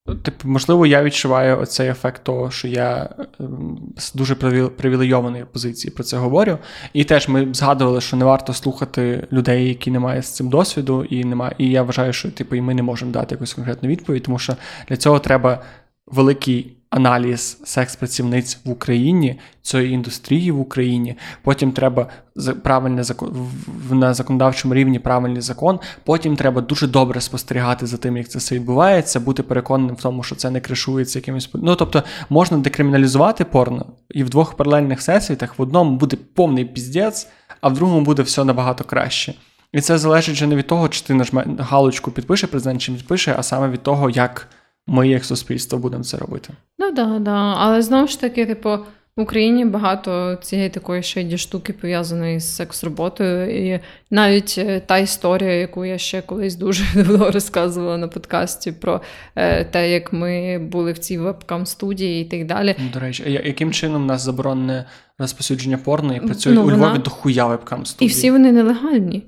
Типу, 0.06 0.48
можливо, 0.48 0.86
я 0.86 1.02
відчуваю 1.02 1.60
оцей 1.60 1.88
ефект 1.88 2.24
того, 2.24 2.50
що 2.50 2.68
я 2.68 3.08
ем, 3.40 3.78
з 3.96 4.14
дуже 4.14 4.34
привілейованої 4.68 5.44
позиції 5.44 5.90
про 5.94 6.04
це 6.04 6.16
говорю. 6.16 6.58
І 6.92 7.04
теж 7.04 7.28
ми 7.28 7.54
згадували, 7.54 8.00
що 8.00 8.16
не 8.16 8.24
варто 8.24 8.52
слухати 8.52 9.26
людей, 9.32 9.68
які 9.68 9.90
не 9.90 9.98
мають 9.98 10.26
з 10.26 10.30
цим 10.30 10.48
досвіду, 10.48 11.04
і 11.04 11.24
немає. 11.24 11.54
І 11.58 11.70
я 11.70 11.82
вважаю, 11.82 12.12
що 12.12 12.30
типу, 12.30 12.56
і 12.56 12.60
ми 12.60 12.74
не 12.74 12.82
можемо 12.82 13.12
дати 13.12 13.34
якусь 13.34 13.54
конкретну 13.54 13.88
відповідь, 13.88 14.22
тому 14.22 14.38
що 14.38 14.56
для 14.88 14.96
цього 14.96 15.18
треба 15.18 15.62
великий 16.06 16.75
аналіз 16.90 17.60
секс-працівниць 17.64 18.58
в 18.64 18.70
Україні, 18.70 19.40
цієї 19.62 19.92
індустрії 19.92 20.50
в 20.50 20.60
Україні. 20.60 21.16
Потім 21.42 21.72
треба 21.72 22.08
правильне 22.62 23.04
на 23.90 24.14
законодавчому 24.14 24.74
рівні 24.74 24.98
правильний 24.98 25.42
закон. 25.42 25.80
Потім 26.04 26.36
треба 26.36 26.60
дуже 26.60 26.86
добре 26.86 27.20
спостерігати 27.20 27.86
за 27.86 27.96
тим, 27.96 28.16
як 28.16 28.28
це 28.28 28.38
все 28.38 28.54
відбувається, 28.54 29.20
бути 29.20 29.42
переконаним 29.42 29.96
в 29.96 30.02
тому, 30.02 30.22
що 30.22 30.34
це 30.34 30.50
не 30.50 30.60
кришується 30.60 31.18
якимось. 31.18 31.50
Ну 31.54 31.76
тобто 31.76 32.02
можна 32.30 32.58
декриміналізувати 32.58 33.44
порно, 33.44 33.86
і 34.10 34.24
в 34.24 34.30
двох 34.30 34.54
паралельних 34.54 34.98
всесвітах 34.98 35.58
в 35.58 35.62
одному 35.62 35.96
буде 35.96 36.16
повний 36.34 36.64
піздець, 36.64 37.28
а 37.60 37.68
в 37.68 37.74
другому 37.74 38.00
буде 38.00 38.22
все 38.22 38.44
набагато 38.44 38.84
краще. 38.84 39.34
І 39.72 39.80
це 39.80 39.98
залежить 39.98 40.34
вже 40.34 40.46
не 40.46 40.56
від 40.56 40.66
того, 40.66 40.88
чи 40.88 41.04
ти 41.04 41.14
нажме 41.14 41.46
галочку 41.58 42.10
підпише 42.10 42.46
президент, 42.46 42.82
чи 42.82 42.92
підпише, 42.92 43.34
а 43.38 43.42
саме 43.42 43.68
від 43.68 43.82
того, 43.82 44.10
як 44.10 44.48
ми, 44.86 45.08
як 45.08 45.24
суспільство, 45.24 45.78
будемо 45.78 46.04
це 46.04 46.16
робити. 46.16 46.48
Ну 46.78 46.92
да, 46.92 47.18
да. 47.18 47.54
Але 47.56 47.82
знову 47.82 48.06
ж 48.06 48.20
таки, 48.20 48.46
типу, 48.46 48.78
в 49.16 49.22
Україні 49.22 49.64
багато 49.64 50.38
цієї 50.42 50.68
такої 50.68 51.02
шейді 51.02 51.38
штуки 51.38 51.72
пов'язаної 51.72 52.40
з 52.40 52.56
секс-роботою. 52.56 53.66
І 53.66 53.80
навіть 54.10 54.54
е, 54.58 54.80
та 54.80 54.98
історія, 54.98 55.52
яку 55.52 55.84
я 55.84 55.98
ще 55.98 56.22
колись 56.22 56.56
дуже 56.56 56.84
давно 56.94 57.30
розказувала 57.30 57.96
на 57.96 58.08
подкасті, 58.08 58.72
про 58.72 59.00
е, 59.36 59.64
те, 59.64 59.90
як 59.90 60.12
ми 60.12 60.58
були 60.58 60.92
в 60.92 60.98
цій 60.98 61.18
вебкам-студії 61.18 62.22
і 62.22 62.24
так 62.24 62.46
далі. 62.46 62.76
До 62.92 63.00
речі, 63.00 63.40
яким 63.44 63.72
чином 63.72 64.02
у 64.02 64.06
нас 64.06 64.22
заборонене 64.22 64.84
розпосюдження 65.18 65.78
порно 65.78 66.16
і 66.16 66.20
працюють 66.20 66.58
ну, 66.58 66.66
у 66.66 66.70
Львові 66.70 66.98
до 66.98 67.10
хуя 67.10 67.46
вебкам-студії? 67.46 68.10
І 68.10 68.12
всі 68.12 68.30
вони 68.30 68.52
нелегальні. 68.52 69.22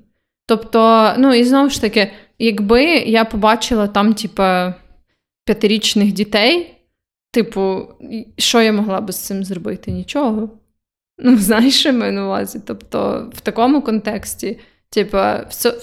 Тобто, 0.47 1.13
ну 1.19 1.35
і 1.35 1.45
знову 1.45 1.71
ж 1.71 1.81
таки, 1.81 2.11
якби 2.39 2.85
я 2.85 3.25
побачила 3.25 3.87
там, 3.87 4.15
типа 4.15 4.75
п'ятирічних 5.49 6.13
дітей. 6.13 6.75
Типу, 7.33 7.89
що 8.39 8.61
я 8.61 8.73
могла 8.73 9.01
би 9.01 9.13
з 9.13 9.17
цим 9.17 9.45
зробити? 9.45 9.91
Нічого. 9.91 10.51
Ну, 11.19 11.37
знаєш, 11.39 11.81
що 11.81 11.93
маю 11.93 12.13
на 12.13 12.25
увазі. 12.27 12.61
Тобто, 12.67 13.31
в 13.35 13.41
такому 13.41 13.83
контексті, 13.83 14.59
типу, 14.91 15.19
все, 15.49 15.75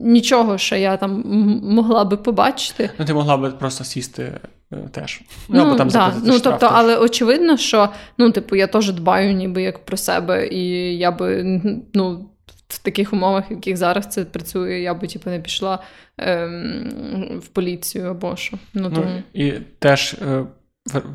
нічого, 0.00 0.58
що 0.58 0.76
я 0.76 0.96
там 0.96 1.22
могла 1.62 2.04
би 2.04 2.16
побачити. 2.16 2.90
Ну, 2.98 3.04
ти 3.04 3.14
могла 3.14 3.36
би 3.36 3.50
просто 3.50 3.84
сісти 3.84 4.40
е, 4.72 4.76
теж. 4.92 5.20
Ну, 5.48 5.62
або 5.62 5.74
там 5.76 5.88
да. 5.88 6.14
ну 6.24 6.40
тобто, 6.40 6.68
Але 6.72 6.96
очевидно, 6.96 7.56
що 7.56 7.88
ну, 8.18 8.30
типу, 8.30 8.56
я 8.56 8.66
теж 8.66 8.92
дбаю 8.92 9.32
ніби 9.32 9.62
як 9.62 9.84
про 9.84 9.96
себе, 9.96 10.48
і 10.48 10.64
я 10.98 11.10
би 11.10 11.60
ну, 11.94 12.28
в 12.74 12.78
таких 12.78 13.12
умовах, 13.12 13.50
в 13.50 13.52
яких 13.52 13.76
зараз 13.76 14.06
це 14.06 14.24
працює, 14.24 14.78
я 14.80 14.94
би 14.94 15.06
типу, 15.06 15.30
не 15.30 15.40
пішла 15.40 15.82
ем, 16.18 17.40
в 17.44 17.48
поліцію 17.48 18.10
або 18.10 18.36
що. 18.36 18.58
Ну, 18.74 18.82
ну 18.82 18.94
тому... 18.94 19.22
І 19.32 19.52
теж 19.78 20.14
е, 20.22 20.44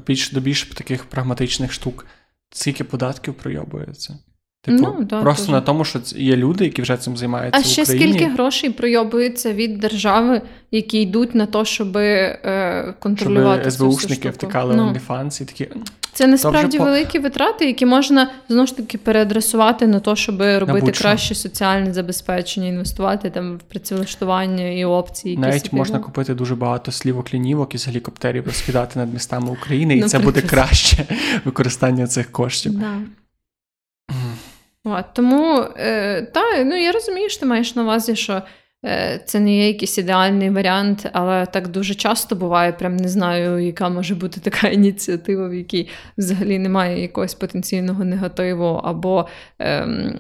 більш 0.08 0.32
до 0.32 0.40
більш 0.40 0.64
таких 0.64 1.06
прагматичних 1.06 1.72
штук, 1.72 2.06
скільки 2.50 2.84
податків 2.84 3.34
пройобується. 3.34 4.20
Типу, 4.68 4.84
ну, 4.84 5.04
да, 5.04 5.22
просто 5.22 5.46
дуже. 5.46 5.52
на 5.52 5.62
тому, 5.62 5.86
що 5.86 6.00
є 6.16 6.36
люди, 6.36 6.64
які 6.64 6.82
вже 6.82 6.98
цим 6.98 7.18
займаються. 7.18 7.60
А 7.60 7.64
ще 7.64 7.84
в 7.84 7.86
Україні. 7.86 8.14
скільки 8.14 8.32
грошей 8.32 8.70
пройобується 8.70 9.54
від 9.54 9.80
держави, 9.80 10.42
які 10.72 11.02
йдуть 11.02 11.36
на 11.36 11.46
те, 11.46 11.66
щоб 11.66 11.98
е, 11.98 12.94
контролювати. 13.00 13.62
Щоб 13.62 13.74
СБУшники 13.74 14.30
втикали 14.30 14.76
ну. 14.76 14.94
OnlyFans 14.94 15.42
і 15.42 15.46
такі. 15.46 15.68
Це 16.14 16.28
насправді 16.28 16.80
великі 16.80 17.20
витрати, 17.20 17.66
які 17.66 17.86
можна 17.86 18.32
знову 18.50 18.68
ж 18.68 18.78
таки 18.78 18.98
переадресувати 18.98 19.88
на 19.88 20.00
те, 20.00 20.16
щоб 20.16 20.42
робити 20.42 20.92
краще 20.92 21.36
соціальне 21.36 21.94
забезпечення, 21.94 22.68
інвестувати 22.68 23.30
там 23.30 23.58
в 23.58 23.60
працевлаштування 23.60 24.70
і 24.70 24.86
опції. 24.86 25.38
Навіть 25.38 25.74
можна 25.74 26.00
купити 26.00 26.34
дуже 26.34 26.56
багато 26.56 26.92
слівок 26.92 27.34
лінівок 27.34 27.76
із 27.76 27.88
гелікоптерів 27.88 28.46
розкидати 28.46 29.00
над 29.00 29.14
містами 29.14 29.52
України, 29.52 29.98
і 29.98 30.02
ну, 30.02 30.08
це 30.08 30.20
буде 30.20 30.42
краще 30.42 31.06
використання 31.46 32.08
цих 32.08 32.32
коштів. 32.32 32.74
Да. 32.74 32.94
От, 34.88 35.06
Тому 35.14 35.66
е, 35.78 36.22
та, 36.22 36.64
ну, 36.64 36.76
я 36.76 36.92
розумію, 36.92 37.30
що 37.30 37.40
ти 37.40 37.46
маєш 37.46 37.76
на 37.76 37.84
увазі, 37.84 38.16
що 38.16 38.42
е, 38.86 39.22
це 39.26 39.40
не 39.40 39.56
є 39.56 39.68
якийсь 39.68 39.98
ідеальний 39.98 40.50
варіант, 40.50 41.10
але 41.14 41.46
так 41.46 41.68
дуже 41.68 41.96
часто 41.96 42.36
буває. 42.36 42.72
Прям 42.72 42.98
не 42.98 43.08
знаю, 43.08 43.66
яка 43.66 43.90
може 43.90 44.16
бути 44.16 44.40
така 44.40 44.68
ініціатива, 44.78 45.50
в 45.50 45.54
якій 45.54 45.90
взагалі 46.18 46.60
немає 46.60 47.02
якогось 47.02 47.34
потенційного 47.34 48.06
негативу, 48.06 48.82
або 48.84 49.28
ем, 49.60 50.20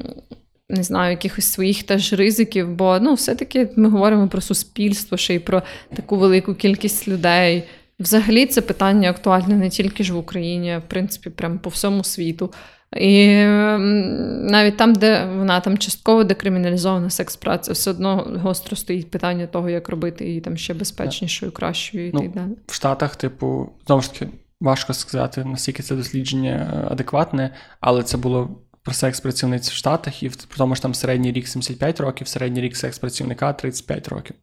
не 0.70 0.84
знаю, 0.84 1.12
якихось 1.12 1.52
своїх 1.52 1.84
теж 1.84 2.14
ризиків. 2.14 2.70
Бо 2.70 3.00
ну, 3.00 3.14
все-таки 3.14 3.70
ми 3.76 3.90
говоримо 3.90 4.28
про 4.28 4.42
суспільство, 4.42 5.18
ще 5.18 5.36
й 5.36 5.40
про 5.40 5.64
таку 5.96 6.18
велику 6.18 6.56
кількість 6.56 7.08
людей. 7.08 7.64
Взагалі, 8.00 8.46
це 8.46 8.62
питання 8.62 9.10
актуальне 9.10 9.56
не 9.56 9.70
тільки 9.70 10.04
ж 10.04 10.14
в 10.14 10.18
Україні, 10.18 10.72
а 10.72 10.80
в 10.80 10.88
принципі, 10.88 11.30
прямо 11.30 11.60
по 11.60 11.70
всьому 11.70 12.04
світу. 12.04 12.54
І 12.96 13.44
навіть 14.52 14.78
там, 14.78 14.94
де 14.94 15.26
вона 15.26 15.60
там 15.60 15.78
частково 15.78 16.24
декриміналізована 16.24 17.10
секс-праця, 17.10 17.74
все 17.74 17.92
одно 17.92 18.40
гостро 18.42 18.76
стоїть 18.76 19.12
питання 19.12 19.48
того, 19.48 19.70
як 19.70 19.90
робити 19.90 20.26
її 20.26 20.42
там 20.42 20.58
ще 20.58 20.74
безпечнішою, 20.74 21.52
кращою 21.52 22.08
і 22.08 22.12
ну, 22.14 22.20
так 22.20 22.32
далі. 22.32 22.52
В 22.68 22.74
Штатах, 22.74 23.16
типу, 23.16 23.70
знову 23.86 24.02
ж 24.02 24.14
таки, 24.14 24.32
важко 24.62 24.94
сказати, 24.94 25.44
наскільки 25.46 25.84
це 25.84 25.96
дослідження 25.96 26.88
адекватне, 26.92 27.54
але 27.80 28.04
це 28.04 28.18
було 28.18 28.50
про 28.84 28.94
секс-працівниць 28.94 29.70
в 29.70 29.74
Штатах, 29.74 30.24
і 30.24 30.28
в 30.28 30.36
тому 30.36 30.76
ж 30.76 30.82
там 30.82 30.94
середній 30.94 31.32
рік 31.32 31.48
75 31.48 32.00
років, 32.00 32.28
середній 32.28 32.62
рік 32.62 32.76
секс-працівника 32.76 33.54
35 33.54 34.08
років. 34.08 34.36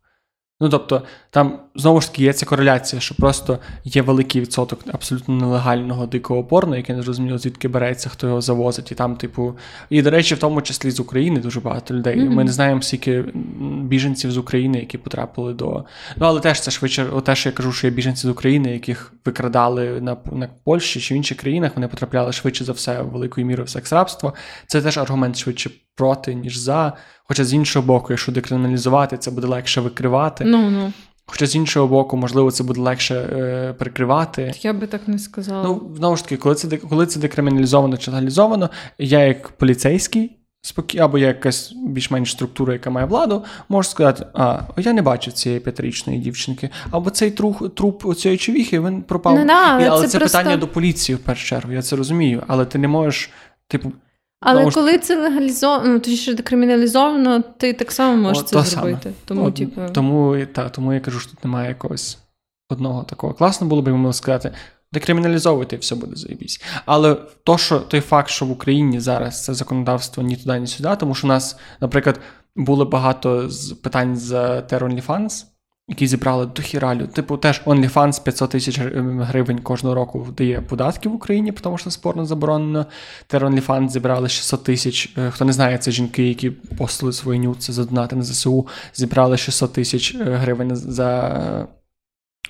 Ну 0.61 0.69
тобто, 0.69 1.03
там 1.31 1.61
знову 1.75 2.01
ж 2.01 2.11
таки 2.11 2.23
є 2.23 2.33
ця 2.33 2.47
кореляція, 2.47 3.01
що 3.01 3.15
просто 3.15 3.59
є 3.85 4.03
великий 4.03 4.41
відсоток 4.41 4.81
абсолютно 4.93 5.35
нелегального 5.35 6.07
дикого 6.07 6.45
порно, 6.45 6.77
яке 6.77 6.95
не 6.95 7.03
зрозуміло, 7.03 7.39
звідки 7.39 7.69
береться, 7.69 8.09
хто 8.09 8.27
його 8.27 8.41
завозить. 8.41 8.93
І 8.93 8.95
там, 8.95 9.17
типу, 9.17 9.57
і 9.91 10.03
до 10.03 10.11
речі, 10.11 10.35
в 10.35 10.39
тому 10.39 10.63
числі 10.63 10.91
з 10.91 11.01
України 11.01 11.41
дуже 11.41 11.61
багато 11.61 11.95
людей. 11.95 12.21
Mm-hmm. 12.21 12.31
Ми 12.31 12.45
не 12.45 12.53
знаємо 12.53 12.83
скільки 12.83 13.25
біженців 13.83 14.33
з 14.33 14.39
України, 14.39 14.79
які 14.79 14.99
потрапили 14.99 15.53
до. 15.53 15.85
Ну, 16.17 16.27
але 16.27 16.41
теж 16.41 16.61
це 16.61 16.71
швидше, 16.71 17.07
те, 17.25 17.35
що 17.35 17.49
я 17.49 17.53
кажу, 17.53 17.73
що 17.73 17.87
є 17.87 17.93
біженці 17.93 18.27
з 18.27 18.31
України, 18.31 18.73
яких 18.73 19.13
викрадали 19.25 20.01
на 20.01 20.17
на 20.33 20.49
Польщі 20.65 21.01
чи 21.01 21.15
в 21.15 21.17
інших 21.17 21.39
країнах, 21.39 21.73
вони 21.75 21.89
потрапляли 21.89 22.33
швидше 22.33 22.65
за 22.65 22.73
все 22.73 23.03
великою 23.03 23.47
мірою 23.47 23.67
в 23.67 23.69
секс-рабство. 23.69 24.35
Це 24.67 24.83
теж 24.83 24.99
аргумент 24.99 25.37
швидше 25.37 25.71
проти, 25.95 26.35
ніж 26.35 26.57
за. 26.57 26.93
Хоча 27.25 27.45
з 27.45 27.55
іншого 27.55 27.87
боку, 27.87 28.07
якщо 28.11 28.33
декриміналізувати, 28.33 29.19
це 29.19 29.31
буде 29.31 29.47
легше 29.47 29.81
викривати. 29.81 30.45
Ну, 30.45 30.71
ну. 30.71 30.93
Хоча 31.27 31.47
з 31.47 31.57
іншого 31.57 31.89
боку, 31.89 32.17
можливо, 32.17 32.51
це 32.51 32.65
буде 32.65 32.81
легше 32.81 33.15
е, 33.15 33.73
прикривати. 33.73 34.53
Я 34.61 34.73
би 34.73 34.87
так 34.87 35.09
не 35.09 35.19
сказала. 35.19 35.65
Ну, 35.65 35.91
знову 35.97 36.17
ж 36.17 36.23
таки, 36.23 36.37
коли 36.37 36.55
це 36.55 36.77
коли 36.77 37.07
це 37.07 37.21
декриміналізовано 37.21 37.97
чи 37.97 38.11
легалізовано, 38.11 38.71
я 38.99 39.21
як 39.21 39.49
поліцейський 39.49 40.37
спокій, 40.65 40.99
або 40.99 41.19
я 41.19 41.27
якась 41.27 41.73
більш-менш 41.73 42.33
структура, 42.33 42.73
яка 42.73 42.91
має 42.91 43.07
владу, 43.07 43.45
можу 43.69 43.89
сказати, 43.89 44.27
а 44.35 44.61
я 44.77 44.93
не 44.93 45.03
бачив 45.03 45.33
цієї 45.33 45.61
п'ятирічної 45.61 46.19
дівчинки, 46.19 46.71
або 46.91 47.11
цей 47.11 47.31
труп, 47.31 47.75
труп 47.75 48.17
цієї 48.17 48.39
човіхи 48.39 48.81
він 48.81 49.03
пропав. 49.03 49.47
Да, 49.47 49.81
І, 49.81 49.85
але 49.85 50.03
це, 50.03 50.09
це 50.09 50.19
просто... 50.19 50.39
питання 50.39 50.57
до 50.57 50.69
поліції 50.69 51.17
в 51.17 51.19
першу 51.19 51.47
чергу. 51.47 51.73
Я 51.73 51.83
це 51.83 51.97
розумію, 51.97 52.43
але 52.47 52.65
ти 52.65 52.79
не 52.79 52.89
можеш, 52.89 53.31
типу. 53.69 53.93
Але 54.45 54.71
коли 54.71 54.93
ж... 54.93 54.99
це 54.99 55.17
легалізовано, 55.21 55.93
ну, 55.93 55.99
точніше 55.99 56.35
декриміналізовано, 56.35 57.43
ти 57.59 57.73
так 57.73 57.93
само 57.93 58.17
можеш 58.17 58.43
О, 58.43 58.47
це 58.47 58.63
зробити. 58.63 58.99
Саме. 59.03 59.15
Тому, 59.25 59.45
О, 59.45 59.51
типу... 59.51 59.81
тому, 59.93 60.47
та, 60.53 60.69
тому 60.69 60.93
я 60.93 61.01
кажу, 61.01 61.21
що 61.21 61.31
тут 61.31 61.45
немає 61.45 61.69
якогось 61.69 62.19
одного 62.69 63.03
такого. 63.03 63.35
Класно 63.35 63.67
було 63.67 63.83
б 63.83 63.89
йому 63.89 64.13
сказати, 64.13 64.53
декриміналізовуйте 64.93 65.77
і 65.77 65.79
все 65.79 65.95
буде 65.95 66.17
заєбісь. 66.17 66.63
Але 66.87 67.17
то, 67.45 67.59
що 67.59 67.81
той 67.81 68.01
факт, 68.01 68.29
що 68.29 68.47
в 68.47 68.51
Україні 68.51 69.01
зараз 69.01 69.45
це 69.45 69.55
законодавство 69.55 70.23
ні 70.23 70.37
туди, 70.37 70.61
ні 70.61 70.67
сюди, 70.67 70.97
тому 70.97 71.15
що 71.15 71.27
у 71.27 71.29
нас, 71.29 71.57
наприклад, 71.81 72.21
було 72.57 72.85
багато 72.85 73.49
питань 73.83 74.17
за 74.17 74.61
Terror 74.61 74.83
OnlyFans, 74.83 75.45
які 75.89 76.07
зібрали 76.07 76.47
до 76.47 76.63
хіралю. 76.63 77.07
Типу, 77.07 77.37
теж 77.37 77.63
OnlyFans 77.67 78.23
500 78.23 78.51
тисяч 78.51 78.79
гривень 78.79 79.59
кожного 79.59 79.95
року 79.95 80.27
дає 80.37 80.61
податки 80.61 81.09
в 81.09 81.15
Україні, 81.15 81.53
тому 81.53 81.79
що 81.79 81.91
спорно 81.91 82.27
заборонено. 82.27 82.87
Тер 83.27 83.45
OnlyFans 83.45 83.89
зібрали 83.89 84.29
600 84.29 84.65
тисяч. 84.65 85.15
Е, 85.19 85.31
хто 85.31 85.45
не 85.45 85.53
знає, 85.53 85.79
це 85.79 85.91
жінки, 85.91 86.29
які 86.29 86.51
постили 86.51 87.13
свої 87.13 87.41
нюци 87.41 87.73
за 87.73 87.85
донати 87.85 88.17
на 88.17 88.23
ЗСУ, 88.23 88.67
зібрали 88.95 89.37
600 89.37 89.73
тисяч 89.73 90.15
е, 90.15 90.25
гривень 90.25 90.77
за. 90.77 91.69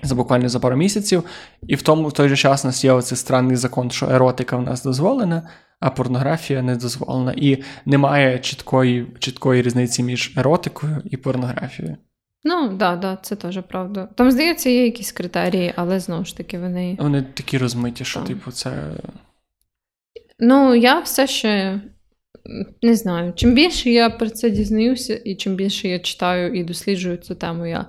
За 0.03 0.15
буквально 0.15 0.49
за 0.49 0.61
пару 0.61 0.77
місяців, 0.77 1.25
і 1.67 1.75
в 1.75 1.83
тому 1.83 2.09
в 2.09 2.13
той 2.13 2.29
же 2.29 2.37
час 2.37 2.65
у 2.65 2.69
нас 2.69 2.85
є 2.85 2.93
оцей 2.93 3.19
странний 3.19 3.57
закон, 3.57 3.91
що 3.91 4.07
еротика 4.07 4.57
в 4.57 4.63
нас 4.63 4.83
дозволена, 4.83 5.49
а 5.81 5.91
порнографія 5.91 6.63
не 6.63 6.77
дозволена. 6.77 7.35
І 7.37 7.63
немає 7.87 8.39
чіткої 8.39 9.07
чіткої 9.19 9.63
різниці 9.63 10.03
між 10.03 10.33
еротикою 10.37 11.03
і 11.05 11.17
порнографією. 11.17 11.97
Ну, 12.45 12.69
так, 12.69 12.77
да, 12.77 12.97
да, 12.97 13.19
це 13.23 13.37
теж 13.37 13.61
правда. 13.69 14.09
Там, 14.15 14.31
здається, 14.31 14.71
є 14.71 14.85
якісь 14.85 15.13
критерії, 15.13 15.73
але 15.77 16.01
знову 16.01 16.25
ж 16.25 16.37
таки 16.37 16.59
вони. 16.59 16.97
Вони 17.01 17.23
такі 17.23 17.59
розмиті, 17.59 18.05
що, 18.05 18.19
так. 18.19 18.29
типу, 18.29 18.51
це. 18.51 18.91
Ну, 20.39 20.75
я 20.75 21.01
все 21.01 21.27
ще 21.27 21.81
не 22.83 22.95
знаю. 22.95 23.33
Чим 23.37 23.55
більше 23.55 23.91
я 23.91 24.11
про 24.11 24.31
це 24.31 24.51
дізнаюся, 24.51 25.21
і 25.25 25.35
чим 25.35 25.55
більше 25.55 25.89
я 25.89 25.99
читаю 25.99 26.55
і 26.55 26.65
досліджую 26.65 27.17
цю 27.17 27.35
тему, 27.35 27.67
я 27.67 27.87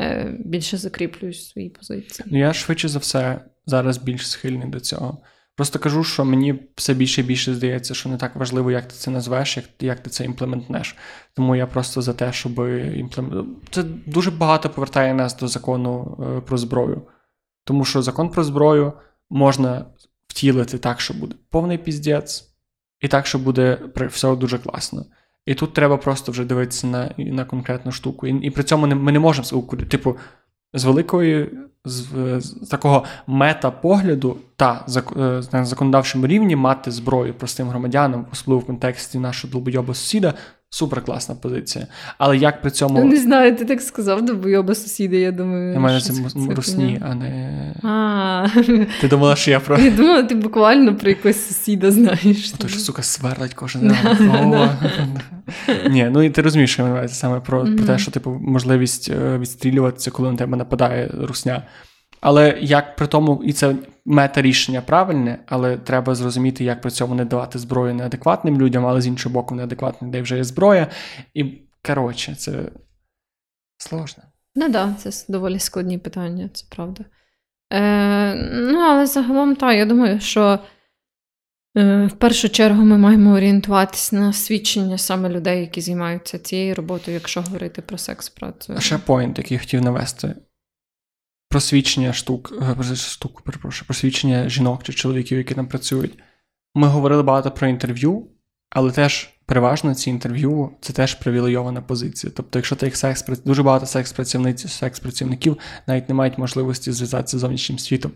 е, 0.00 0.36
більше 0.38 0.76
закріплююсь 0.76 1.38
в 1.38 1.50
своїй 1.52 1.70
позиції. 1.70 2.28
Ну, 2.32 2.38
я 2.38 2.52
швидше 2.52 2.88
за 2.88 2.98
все 2.98 3.40
зараз 3.66 3.98
більш 3.98 4.30
схильний 4.30 4.68
до 4.68 4.80
цього. 4.80 5.22
Просто 5.56 5.78
кажу, 5.78 6.04
що 6.04 6.24
мені 6.24 6.62
все 6.76 6.94
більше 6.94 7.20
і 7.20 7.24
більше 7.24 7.54
здається, 7.54 7.94
що 7.94 8.08
не 8.08 8.16
так 8.16 8.36
важливо, 8.36 8.70
як 8.70 8.88
ти 8.88 8.94
це 8.94 9.10
назвеш, 9.10 9.56
як 9.56 9.64
як 9.80 10.00
ти 10.00 10.10
це 10.10 10.24
імплементнеш. 10.24 10.96
Тому 11.34 11.56
я 11.56 11.66
просто 11.66 12.02
за 12.02 12.12
те, 12.12 12.32
щоб 12.32 12.58
імплемент... 12.94 13.48
Це 13.70 13.82
дуже 13.82 14.30
багато 14.30 14.70
повертає 14.70 15.14
нас 15.14 15.36
до 15.36 15.48
закону 15.48 16.18
е, 16.20 16.40
про 16.40 16.58
зброю. 16.58 17.02
Тому 17.64 17.84
що 17.84 18.02
закон 18.02 18.28
про 18.28 18.44
зброю 18.44 18.92
можна 19.30 19.86
втілити 20.28 20.78
так, 20.78 21.00
що 21.00 21.14
буде 21.14 21.34
повний 21.50 21.78
піздець, 21.78 22.44
і 23.00 23.08
так, 23.08 23.26
що 23.26 23.38
буде 23.38 23.78
все 24.08 24.36
дуже 24.36 24.58
класно. 24.58 25.06
І 25.46 25.54
тут 25.54 25.72
треба 25.72 25.96
просто 25.96 26.32
вже 26.32 26.44
дивитися 26.44 26.86
на 26.86 27.14
на 27.18 27.44
конкретну 27.44 27.92
штуку. 27.92 28.26
І 28.26 28.46
і 28.46 28.50
при 28.50 28.64
цьому 28.64 28.86
не, 28.86 28.94
ми 28.94 29.12
не 29.12 29.18
можемо 29.18 29.62
типу, 29.88 30.16
з 30.74 30.84
великої 30.84 31.50
з, 31.86 32.06
з 32.40 32.68
такого 32.68 33.04
мета-погляду 33.26 34.36
та 34.56 34.86
е, 35.16 35.42
на 35.52 35.64
законодавчому 35.64 36.26
рівні 36.26 36.56
мати 36.56 36.90
зброю 36.90 37.34
простим 37.34 37.68
громадянам, 37.68 38.26
особливо 38.32 38.60
в 38.60 38.66
контексті 38.66 39.18
нашого 39.18 39.52
долбойоба 39.52 39.94
сусіда, 39.94 40.34
Супер 40.70 41.04
класна 41.04 41.34
позиція. 41.34 41.86
Але 42.18 42.36
як 42.36 42.62
при 42.62 42.70
цьому. 42.70 43.04
Не 43.04 43.16
знаю, 43.16 43.56
ти 43.56 43.64
так 43.64 43.80
сказав 43.80 44.22
до 44.22 44.74
сусіди, 44.74 45.20
я 45.20 45.32
думаю. 45.32 45.72
Я 45.72 45.80
мене 45.80 46.00
це, 46.00 46.12
русні, 46.54 47.00
а 47.02 47.14
не. 47.14 47.74
А. 47.82 48.46
Ти 49.00 49.08
думала, 49.08 49.36
що 49.36 49.50
я 49.50 49.60
про. 49.60 49.78
Я 49.78 49.90
думала, 49.90 50.22
ти 50.22 50.34
буквально 50.34 50.96
про 50.96 51.08
якогось 51.08 51.48
сусіда 51.48 51.90
знаєш. 51.90 52.50
То 52.50 52.68
що, 52.68 52.78
сука, 52.78 53.02
сверлить 53.02 53.54
кожен 53.54 53.96
ранок. 54.20 54.70
Ні, 55.90 56.08
ну 56.12 56.22
і 56.22 56.30
ти 56.30 56.42
розумієш, 56.42 56.72
що 56.72 56.82
я 56.82 56.88
маю 56.88 57.08
саме 57.08 57.40
про, 57.40 57.64
про 57.64 57.86
те, 57.86 57.98
що 57.98 58.10
типу 58.10 58.30
можливість 58.30 59.10
е, 59.10 59.38
відстрілюватися, 59.38 60.10
коли 60.10 60.30
на 60.30 60.36
тебе 60.36 60.56
нападає 60.56 61.10
русня. 61.20 61.62
Але 62.20 62.58
як 62.60 62.96
при 62.96 63.06
тому, 63.06 63.42
і 63.44 63.52
це 63.52 63.74
мета-рішення 64.06 64.80
правильне, 64.80 65.38
але 65.46 65.76
треба 65.76 66.14
зрозуміти, 66.14 66.64
як 66.64 66.80
при 66.80 66.90
цьому 66.90 67.14
не 67.14 67.24
давати 67.24 67.58
зброю 67.58 67.94
неадекватним 67.94 68.60
людям, 68.60 68.86
але 68.86 69.00
з 69.00 69.06
іншого 69.06 69.32
боку, 69.32 69.54
неадекватним 69.54 70.08
людей 70.08 70.22
вже 70.22 70.36
є 70.36 70.44
зброя. 70.44 70.86
І 71.34 71.44
коротше, 71.86 72.34
це 72.34 72.62
сложно. 73.78 74.22
Ну 74.54 74.68
да, 74.68 74.94
це 74.98 75.32
доволі 75.32 75.58
складні 75.58 75.98
питання, 75.98 76.50
це 76.52 76.66
правда. 76.70 77.04
Е, 77.72 78.34
Ну, 78.52 78.78
але 78.78 79.06
загалом, 79.06 79.56
так, 79.56 79.76
я 79.76 79.86
думаю, 79.86 80.20
що 80.20 80.58
е, 81.76 82.06
в 82.06 82.12
першу 82.12 82.48
чергу 82.48 82.84
ми 82.84 82.98
маємо 82.98 83.32
орієнтуватися 83.32 84.16
на 84.16 84.32
свідчення 84.32 84.98
саме 84.98 85.28
людей, 85.28 85.60
які 85.60 85.80
займаються 85.80 86.38
цією 86.38 86.74
роботою, 86.74 87.14
якщо 87.14 87.42
говорити 87.42 87.82
про 87.82 87.98
секс-працю. 87.98 88.74
А 88.76 88.80
ще 88.80 88.98
поінт, 88.98 89.38
який 89.38 89.54
я 89.54 89.60
хотів 89.60 89.82
навести 89.82 90.34
просвідчення 91.48 92.12
штук, 92.12 92.52
е, 92.80 92.94
штук, 92.94 93.42
перепрошую, 93.42 93.86
просвічення 93.86 94.48
жінок 94.48 94.82
чи 94.82 94.92
чоловіків, 94.92 95.38
які 95.38 95.54
там 95.54 95.66
працюють. 95.66 96.18
Ми 96.74 96.88
говорили 96.88 97.22
багато 97.22 97.50
про 97.50 97.68
інтерв'ю, 97.68 98.26
але 98.70 98.92
теж 98.92 99.30
переважно 99.46 99.94
ці 99.94 100.10
інтерв'ю 100.10 100.70
це 100.80 100.92
теж 100.92 101.14
привілейована 101.14 101.82
позиція. 101.82 102.32
Тобто, 102.36 102.58
якщо 102.58 102.76
ти 102.76 102.86
як 102.86 102.96
секс 102.96 103.24
дуже 103.44 103.62
багато 103.62 103.86
секс-працівниць, 103.86 104.68
секс-працівників 104.68 105.58
навіть 105.86 106.08
не 106.08 106.14
мають 106.14 106.38
можливості 106.38 106.92
зв'язатися 106.92 107.38
з 107.38 107.40
зовнішнім 107.40 107.78
світом. 107.78 108.12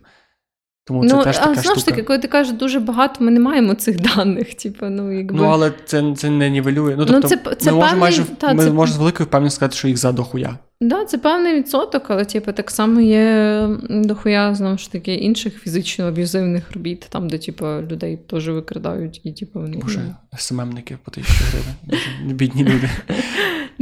Тому 0.90 1.08
це 1.08 1.16
ну, 1.16 1.24
теж 1.24 1.38
така 1.38 1.50
а, 1.50 1.54
знову 1.54 1.78
ж 1.78 1.86
таки, 1.86 2.02
коли 2.02 2.18
ти 2.18 2.28
кажеш 2.28 2.52
дуже 2.52 2.80
багато, 2.80 3.24
ми 3.24 3.30
не 3.30 3.40
маємо 3.40 3.74
цих 3.74 4.00
даних. 4.00 4.54
Типу, 4.62 4.86
ну, 4.86 5.12
якби... 5.12 5.34
ну 5.34 5.44
але 5.44 5.72
це 5.84 6.14
це 6.16 6.30
не 6.30 6.50
нівелює. 6.50 6.96
Ну, 6.98 7.06
тобто, 7.06 7.20
ну, 7.22 7.28
це, 7.28 7.54
це 7.54 7.72
ми 7.72 7.80
певний... 7.80 8.00
майже 8.00 8.24
та, 8.24 8.54
ми 8.54 8.64
це... 8.64 8.70
можемо 8.70 8.96
з 8.96 8.98
великою 8.98 9.26
впевненістю 9.26 9.56
сказати, 9.56 9.76
що 9.76 9.88
їх 9.88 9.96
за 9.96 10.12
дохуя. 10.12 10.48
Так, 10.48 10.58
да, 10.80 11.04
це 11.04 11.18
певний 11.18 11.54
відсоток, 11.54 12.02
але 12.08 12.24
типу, 12.24 12.52
так 12.52 12.70
само 12.70 13.00
є 13.00 13.68
дохуя, 13.90 14.54
знову 14.54 14.78
ж 14.78 14.92
таки, 14.92 15.14
інших 15.14 15.62
фізично 15.62 16.04
аб'юзивних 16.04 16.72
робіт, 16.74 17.06
там, 17.08 17.28
де 17.28 17.38
типу, 17.38 17.66
людей 17.66 18.16
теж 18.16 18.48
викрадають, 18.48 19.20
і 19.24 19.32
типу, 19.32 19.60
вони. 19.60 19.76
Боже, 19.76 20.14
СММники 20.38 20.98
по 21.04 21.10
тисячі 21.10 21.44
гривень. 21.44 22.36
Бідні 22.36 22.64
люди. 22.64 22.90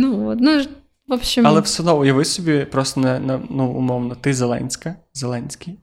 Ну, 0.00 0.36
ну 0.40 0.62
В 1.08 1.12
общем... 1.12 1.46
Але 1.46 1.60
все 1.60 1.82
одно 1.82 1.98
уяви 1.98 2.24
собі, 2.24 2.66
просто 2.70 3.00
не, 3.00 3.18
не, 3.18 3.38
ну, 3.50 3.66
умовно, 3.66 4.14
ти 4.14 4.34
Зеленська, 4.34 4.94
Зеленський, 5.14 5.78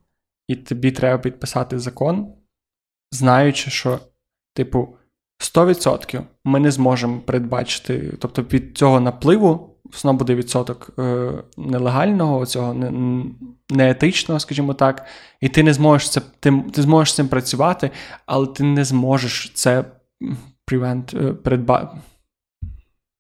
і 0.47 0.55
тобі 0.55 0.91
треба 0.91 1.17
підписати 1.17 1.79
закон, 1.79 2.33
знаючи, 3.11 3.71
що, 3.71 3.99
типу, 4.53 4.97
100% 5.39 6.21
ми 6.45 6.59
не 6.59 6.71
зможемо 6.71 7.19
передбачити, 7.19 8.13
тобто 8.19 8.41
від 8.41 8.77
цього 8.77 8.99
напливу 8.99 9.75
все 9.89 10.11
буде 10.11 10.35
відсоток 10.35 10.89
е, 10.99 11.31
нелегального, 11.57 12.45
цього 12.45 12.73
не, 12.73 12.91
неетичного, 13.69 14.39
скажімо 14.39 14.73
так, 14.73 15.05
і 15.41 15.49
ти 15.49 15.63
не 15.63 15.73
зможеш 15.73 16.09
це, 16.09 16.21
ти, 16.39 16.63
ти 16.73 16.81
зможеш 16.81 17.13
з 17.13 17.15
цим 17.15 17.27
працювати, 17.27 17.91
але 18.25 18.47
ти 18.47 18.63
не 18.63 18.85
зможеш 18.85 19.51
це 19.53 19.85
е, 20.73 21.33
передбачити. 21.43 21.97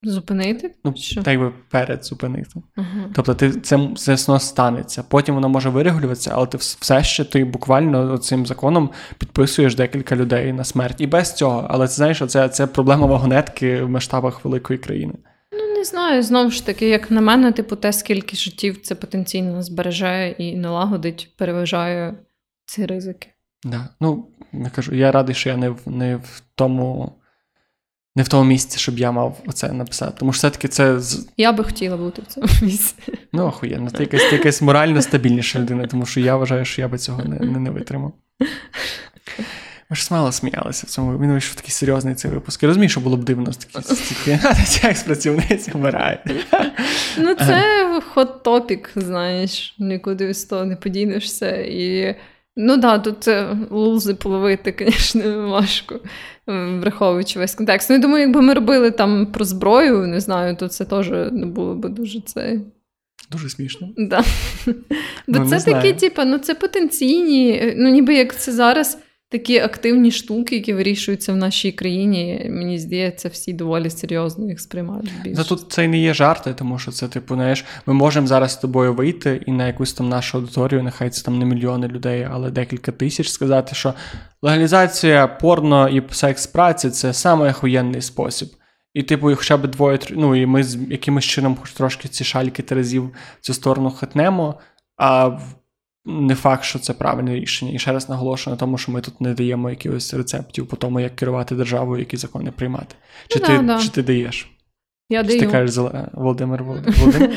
Зупинити? 0.03 0.75
Ну, 0.83 0.93
Що? 0.95 1.23
так 1.23 1.39
би 1.39 1.51
перед 1.69 2.05
зупинити. 2.05 2.61
Ага. 2.75 3.09
Тобто 3.15 3.35
ти 3.35 3.51
це 3.51 3.89
звісно 3.95 4.39
станеться. 4.39 5.03
Потім 5.03 5.35
воно 5.35 5.49
може 5.49 5.69
вирегулюватися, 5.69 6.31
але 6.33 6.47
ти 6.47 6.57
все 6.57 7.03
ще 7.03 7.23
ти 7.23 7.43
буквально 7.45 8.17
цим 8.17 8.45
законом 8.45 8.89
підписуєш 9.17 9.75
декілька 9.75 10.15
людей 10.15 10.53
на 10.53 10.63
смерть. 10.63 11.01
І 11.01 11.07
без 11.07 11.33
цього. 11.33 11.67
Але 11.69 11.87
це 11.87 11.93
знаєш, 11.93 12.23
це, 12.27 12.49
це 12.49 12.67
проблема 12.67 13.05
вагонетки 13.05 13.81
в 13.83 13.89
масштабах 13.89 14.45
великої 14.45 14.79
країни. 14.79 15.13
Ну, 15.51 15.77
не 15.77 15.83
знаю, 15.83 16.23
знову 16.23 16.51
ж 16.51 16.65
таки, 16.65 16.89
як 16.89 17.11
на 17.11 17.21
мене, 17.21 17.51
типу, 17.51 17.75
те, 17.75 17.93
скільки 17.93 18.35
життів 18.37 18.81
це 18.81 18.95
потенційно 18.95 19.61
збереже 19.61 20.29
і 20.37 20.55
налагодить, 20.55 21.33
переважає 21.37 22.13
ці 22.65 22.85
ризики. 22.85 23.27
Да. 23.63 23.89
Ну, 24.01 24.27
я 24.53 24.69
кажу, 24.69 24.95
я 24.95 25.11
радий, 25.11 25.35
що 25.35 25.49
я 25.49 25.57
не 25.57 25.69
в 25.69 25.79
не 25.85 26.15
в 26.15 26.43
тому. 26.55 27.11
Не 28.15 28.23
в 28.23 28.27
тому 28.27 28.43
місці, 28.43 28.79
щоб 28.79 28.99
я 28.99 29.11
мав 29.11 29.37
оце 29.47 29.71
написати. 29.71 30.13
Тому 30.19 30.33
що 30.33 30.37
все-таки 30.37 30.67
це. 30.67 30.99
Я 31.37 31.51
би 31.51 31.63
хотіла 31.63 31.97
бути 31.97 32.21
в 32.21 32.25
цьому 32.25 32.47
місці. 32.61 32.95
Ну, 33.33 33.45
охуєнно, 33.45 33.89
ти 33.89 34.03
якась, 34.03 34.29
ти 34.29 34.35
якась 34.35 34.61
морально 34.61 35.01
стабільніша 35.01 35.59
людина, 35.59 35.87
тому 35.87 36.05
що 36.05 36.19
я 36.19 36.35
вважаю, 36.35 36.65
що 36.65 36.81
я 36.81 36.87
би 36.87 36.97
цього 36.97 37.23
не 37.23 37.39
не, 37.39 37.59
не 37.59 37.69
витримав. 37.69 38.13
Ми 39.89 39.95
ж 39.95 40.07
мало 40.11 40.31
сміялися 40.31 40.87
в 40.87 40.89
цьому. 40.89 41.19
Він 41.19 41.31
вийшов 41.31 41.55
такий 41.55 41.71
серйозний 41.71 42.15
цей 42.15 42.31
випуск. 42.31 42.63
Я 42.63 42.67
розумію, 42.67 42.89
що 42.89 42.99
було 42.99 43.17
б 43.17 43.23
дивно 43.23 43.51
такі 43.51 43.95
стільки. 43.95 44.39
Ця 44.67 44.89
експрацівниця 44.89 45.71
вмирає. 45.73 46.23
Ну, 47.17 47.35
це 47.35 48.01
хот 48.13 48.43
топік, 48.43 48.91
знаєш, 48.95 49.75
нікуди 49.79 50.33
з 50.33 50.45
того 50.45 50.65
не 50.65 50.75
подінешся. 50.75 51.55
І 51.55 52.15
ну 52.55 52.77
да, 52.77 52.99
тут 52.99 53.29
лузи 53.69 54.13
половити, 54.13 54.75
звісно, 54.79 55.49
важко, 55.49 55.99
враховуючи 56.47 57.39
весь 57.39 57.55
контекст. 57.55 57.89
Ну, 57.89 57.95
я 57.95 58.01
думаю, 58.01 58.21
якби 58.21 58.41
ми 58.41 58.53
робили 58.53 58.91
там 58.91 59.25
про 59.25 59.45
зброю, 59.45 60.07
не 60.07 60.19
знаю, 60.19 60.55
то 60.55 60.67
це 60.67 60.85
теж 60.85 61.09
не 61.31 61.45
було 61.45 61.75
б 61.75 61.89
дуже 61.89 62.21
це. 62.21 62.59
Дуже 63.31 63.49
смішно. 63.49 63.89
Да. 63.97 64.23
Бо 65.27 65.39
ну, 65.39 65.45
це 65.45 65.71
такі, 65.71 65.93
типу, 65.93 66.21
ну 66.25 66.37
це 66.37 66.55
потенційні, 66.55 67.73
ну 67.77 67.89
ніби 67.89 68.15
як 68.15 68.35
це 68.35 68.51
зараз 68.51 68.97
такі 69.37 69.59
активні 69.59 70.11
штуки, 70.11 70.55
які 70.55 70.73
вирішуються 70.73 71.33
в 71.33 71.35
нашій 71.35 71.71
країні, 71.71 72.47
мені 72.49 72.79
здається, 72.79 73.29
всі 73.29 73.53
доволі 73.53 73.89
серйозно 73.89 74.49
їх 74.49 74.59
сприймають. 74.59 75.11
Та 75.35 75.43
тут 75.43 75.71
це 75.71 75.87
не 75.87 75.99
є 75.99 76.13
жарти, 76.13 76.53
тому 76.53 76.79
що 76.79 76.91
це, 76.91 77.07
типу, 77.07 77.35
знаєш, 77.35 77.65
ми 77.85 77.93
можемо 77.93 78.27
зараз 78.27 78.51
з 78.51 78.57
тобою 78.57 78.93
вийти 78.93 79.41
і 79.45 79.51
на 79.51 79.67
якусь 79.67 79.93
там 79.93 80.09
нашу 80.09 80.37
аудиторію, 80.37 80.83
нехай 80.83 81.09
це 81.09 81.23
там 81.23 81.39
не 81.39 81.45
мільйони 81.45 81.87
людей, 81.87 82.27
але 82.31 82.51
декілька 82.51 82.91
тисяч 82.91 83.29
сказати, 83.29 83.75
що 83.75 83.93
легалізація 84.41 85.27
порно 85.27 85.89
і 85.89 86.03
секс 86.11 86.47
праці 86.47 86.89
це 86.89 87.13
саме 87.13 87.49
охуєнний 87.49 88.01
спосіб. 88.01 88.49
І, 88.93 89.03
типу, 89.03 89.35
хоча 89.35 89.57
б 89.57 89.67
двоє, 89.67 89.99
ну 90.09 90.35
і 90.35 90.45
ми 90.45 90.63
з 90.63 90.77
якимось 90.89 91.25
чином 91.25 91.57
хоч 91.61 91.71
трошки 91.71 92.07
ці 92.07 92.23
шальки 92.23 92.63
терезів 92.63 93.03
в 93.39 93.41
цю 93.41 93.53
сторону 93.53 93.91
хитнемо, 93.91 94.59
а 94.97 95.39
не 96.05 96.35
факт, 96.35 96.63
що 96.63 96.79
це 96.79 96.93
правильне 96.93 97.35
рішення. 97.35 97.71
І 97.71 97.79
ще 97.79 97.91
раз 97.91 98.09
наголошую 98.09 98.53
на 98.53 98.59
тому, 98.59 98.77
що 98.77 98.91
ми 98.91 99.01
тут 99.01 99.21
не 99.21 99.33
даємо 99.33 99.69
якихось 99.69 100.13
рецептів 100.13 100.67
по 100.67 100.75
тому, 100.75 100.99
як 100.99 101.15
керувати 101.15 101.55
державою, 101.55 101.99
які 101.99 102.17
закони 102.17 102.51
приймати. 102.51 102.95
Чи 103.27 103.39
ну, 103.39 103.45
ти 103.45 103.59
да, 103.59 103.79
чи 103.79 103.89
ти 103.89 104.03
даєш? 104.03 104.51
Я 105.09 105.21
чи 105.21 105.27
даю. 105.27 105.39
ти 105.39 105.47
кажеш 105.47 105.77
Володимир 106.13 106.63
Володимир? 106.63 107.29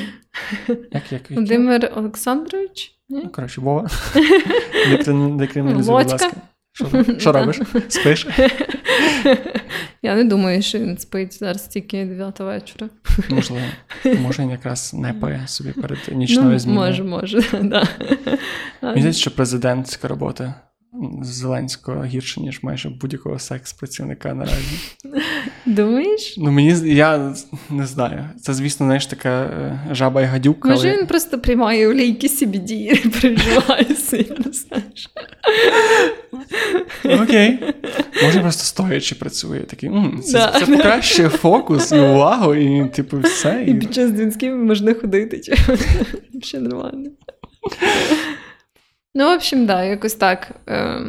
Як, 0.92 1.12
як, 1.12 1.30
Володимир 1.30 1.92
Олександрович? 1.96 2.94
Ну, 3.08 3.28
коротше, 3.28 3.60
Вова. 3.60 3.88
Декриміналізуй, 5.36 5.94
будь 5.94 6.12
ласка. 6.12 6.30
Що, 7.18 7.32
робиш? 7.32 7.60
Спиш? 7.88 8.26
Я 10.02 10.16
не 10.16 10.24
думаю, 10.24 10.62
що 10.62 10.78
він 10.78 10.98
спить 10.98 11.38
зараз 11.38 11.68
тільки 11.68 12.04
9 12.04 12.40
вечора. 12.40 12.88
Можливо. 13.30 13.62
Може, 14.04 14.42
він 14.42 14.50
якраз 14.50 14.94
не 14.94 15.12
пає 15.12 15.42
собі 15.46 15.72
перед 15.72 15.98
нічною 16.12 16.50
ну, 16.50 16.58
зміною. 16.58 16.90
Може, 16.90 17.02
може, 17.02 17.42
да. 17.62 17.88
Мені 18.82 19.00
здається, 19.00 19.20
що 19.20 19.30
президентська 19.30 20.08
робота 20.08 20.54
Зеленського 21.22 22.04
гірше, 22.04 22.40
ніж 22.40 22.62
майже 22.62 22.88
будь-якого 22.88 23.38
секс-працівника 23.38 24.34
наразі. 24.34 24.78
Думаєш? 25.66 26.34
Ну, 26.38 26.50
мені 26.50 26.94
я 26.94 27.34
не 27.70 27.86
знаю. 27.86 28.24
Це, 28.40 28.54
звісно, 28.54 28.86
знаєш, 28.86 29.06
така 29.06 29.42
е, 29.42 29.80
жаба 29.94 30.22
і 30.22 30.24
гадюка. 30.24 30.68
Може, 30.68 30.88
але... 30.88 30.98
він 30.98 31.06
просто 31.06 31.38
приймає 31.38 31.88
олійки 31.88 32.26
CBD 32.26 32.70
і 32.72 33.08
переживає 33.08 33.84
сильно, 33.94 34.36
знаєш. 34.52 35.10
Окей. 37.22 37.58
Може, 38.22 38.40
просто 38.40 38.64
стоячи 38.64 39.14
працює. 39.14 39.60
Такий, 39.60 39.88
М, 39.88 40.20
це, 40.24 40.32
Да. 40.32 40.54
це 40.58 40.66
покращує 40.66 41.28
фокус 41.28 41.92
і 41.92 41.98
увагу, 41.98 42.54
і, 42.54 42.82
дtipo, 42.82 43.20
все. 43.20 43.64
І 43.66 43.74
під 43.74 43.94
час 43.94 44.10
дзвінків 44.10 44.56
можна 44.58 44.94
ходити. 44.94 45.40
Ще 46.42 46.60
нормально. 46.60 47.10
Ну, 49.18 49.24
в 49.24 49.34
общем, 49.34 49.66
да, 49.66 49.84
якось 49.84 50.14
так. 50.14 50.50
Е, 50.68 51.00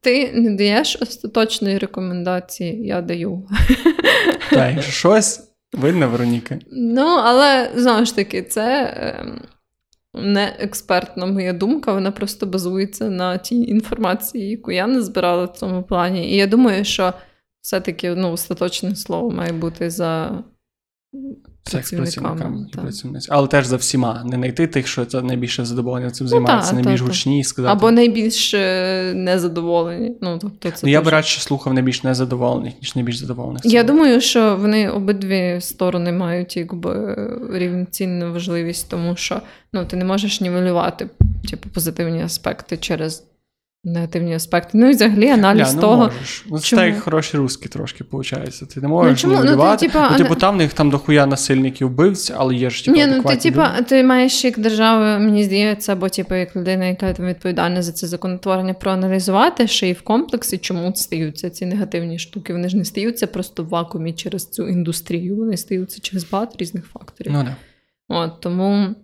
Ти 0.00 0.32
не 0.32 0.50
даєш 0.56 0.96
остаточної 1.00 1.78
рекомендації, 1.78 2.86
я 2.86 3.02
даю. 3.02 3.48
Так, 4.50 4.74
якщо 4.74 4.92
щось, 4.92 5.50
видно, 5.72 6.08
Вероніка. 6.08 6.58
Ну, 6.72 7.06
але 7.06 7.70
знову 7.76 8.04
ж 8.04 8.16
таки, 8.16 8.42
це 8.42 8.82
е, 8.84 9.26
не 10.14 10.56
експертна 10.58 11.26
моя 11.26 11.52
думка, 11.52 11.92
вона 11.92 12.10
просто 12.10 12.46
базується 12.46 13.10
на 13.10 13.38
тій 13.38 13.60
інформації, 13.60 14.50
яку 14.50 14.72
я 14.72 14.86
не 14.86 15.02
збирала 15.02 15.44
в 15.44 15.56
цьому 15.56 15.82
плані. 15.82 16.30
І 16.32 16.36
я 16.36 16.46
думаю, 16.46 16.84
що 16.84 17.12
все-таки 17.60 18.14
ну, 18.14 18.32
остаточне 18.32 18.96
слово 18.96 19.30
має 19.30 19.52
бути 19.52 19.90
за 19.90 20.42
Секс-працівниками 21.66 22.66
і 22.68 22.72
так. 22.72 22.84
Але 23.28 23.48
теж 23.48 23.66
за 23.66 23.76
всіма. 23.76 24.22
Не 24.24 24.36
знайти 24.36 24.66
тих, 24.66 24.86
що 24.86 25.04
це 25.04 25.22
найбільше 25.22 25.64
задоволення 25.64 26.10
цим 26.10 26.24
Ну, 26.24 26.28
займаються, 26.28 26.70
та, 26.70 26.74
найбільш 26.76 27.00
та, 27.00 27.06
та. 27.06 27.10
гучні 27.10 27.44
сказати. 27.44 27.72
Або 27.72 27.90
найбільш 27.90 28.54
е, 28.54 29.12
незадоволені. 29.14 30.16
Ну, 30.20 30.38
тобто 30.40 30.70
це 30.70 30.80
ну, 30.82 30.90
я 30.90 31.02
б 31.02 31.08
радше 31.08 31.40
слухав 31.40 31.74
найбільш 31.74 32.02
незадоволених, 32.02 32.72
ніж 32.82 32.96
найбільш 32.96 33.16
задоволених. 33.16 33.62
Я 33.64 33.82
думаю, 33.84 34.20
що 34.20 34.56
вони 34.60 34.90
обидві 34.90 35.58
сторони 35.60 36.12
мають 36.12 36.56
якби 36.56 37.16
рівноцінну 37.52 38.32
важливість, 38.32 38.90
тому 38.90 39.16
що 39.16 39.40
ну, 39.72 39.84
ти 39.84 39.96
не 39.96 40.04
можеш 40.04 40.40
нівелювати 40.40 41.08
типу, 41.50 41.68
позитивні 41.68 42.22
аспекти 42.22 42.76
через 42.76 43.24
негативні 43.86 44.34
аспекти. 44.34 44.70
Ну 44.74 44.88
і 44.88 44.90
взагалі 44.90 45.28
аналіз 45.28 45.68
Ля, 45.68 45.72
ну, 45.74 45.80
того. 45.80 46.04
можеш. 46.04 46.44
Ну, 46.50 46.58
це 46.58 46.76
так 46.76 46.86
як 46.86 47.00
хороші 47.00 47.36
русські 47.36 47.68
трошки 47.68 48.04
виходить. 48.10 48.62
Ти 48.74 48.80
не 48.80 48.88
можеш 48.88 49.20
чому? 49.20 49.34
ну, 49.34 49.56
Ну, 49.56 49.70
ти, 49.70 49.86
типа, 49.86 50.08
ну, 50.12 50.18
типу, 50.18 50.34
там 50.34 50.54
в 50.54 50.58
них 50.58 50.72
там 50.72 50.90
дохуя 50.90 51.26
насильників 51.26 51.88
вбивць, 51.88 52.32
але 52.36 52.54
є 52.54 52.70
ж 52.70 52.84
типу, 52.84 52.96
Ні, 52.96 53.06
ну 53.06 53.22
ти, 53.22 53.36
типа, 53.36 53.82
ти 53.82 54.02
маєш 54.02 54.44
як 54.44 54.58
держава, 54.58 55.18
мені 55.18 55.44
здається, 55.44 55.92
або 55.92 56.08
типу, 56.08 56.34
як 56.34 56.56
людина, 56.56 56.84
яка 56.84 57.12
там 57.12 57.26
відповідальна 57.26 57.82
за 57.82 57.92
це 57.92 58.06
законотворення, 58.06 58.74
проаналізувати 58.74 59.66
ще 59.66 59.88
й 59.88 59.92
в 59.92 60.02
комплексі, 60.02 60.58
чому 60.58 60.92
стаються 60.94 61.50
ці 61.50 61.66
негативні 61.66 62.18
штуки. 62.18 62.52
Вони 62.52 62.68
ж 62.68 62.76
не 62.76 62.84
стаються 62.84 63.26
просто 63.26 63.64
в 63.64 63.68
вакуумі 63.68 64.12
через 64.12 64.50
цю 64.50 64.68
індустрію, 64.68 65.36
вони 65.36 65.56
стаються 65.56 66.00
через 66.00 66.30
багато 66.30 66.54
різних 66.58 66.86
факторів. 66.86 67.32
Ну, 67.32 67.42
да. 67.42 67.56
От 68.08 68.40
тому 68.40 68.94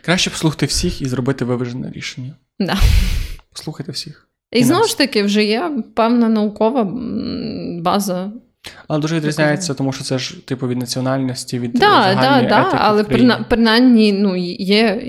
Краще 0.00 0.30
послухати 0.30 0.66
всіх 0.66 1.02
і 1.02 1.08
зробити 1.08 1.44
виважене 1.44 1.92
рішення. 1.94 2.34
Да. 2.58 2.78
Послухайте 3.52 3.92
всіх. 3.92 4.28
І 4.52 4.58
І 4.58 4.64
знову 4.64 4.84
ж 4.84 4.98
таки, 4.98 5.22
вже 5.22 5.44
є 5.44 5.70
певна 5.94 6.28
наукова 6.28 6.84
база. 7.82 8.32
Але 8.88 9.00
дуже 9.00 9.16
відрізняється, 9.16 9.74
тому 9.74 9.92
що 9.92 10.04
це 10.04 10.18
ж 10.18 10.46
типу 10.46 10.68
від 10.68 10.78
національності, 10.78 11.58
від 11.58 11.72
Да, 11.72 12.14
да, 12.14 12.42
да, 12.48 12.60
етики 12.60 12.76
але 12.80 13.04
прина- 13.04 13.44
принаймні 13.48 14.12
ну, 14.12 14.36
є 14.58 14.84
е, 14.84 15.06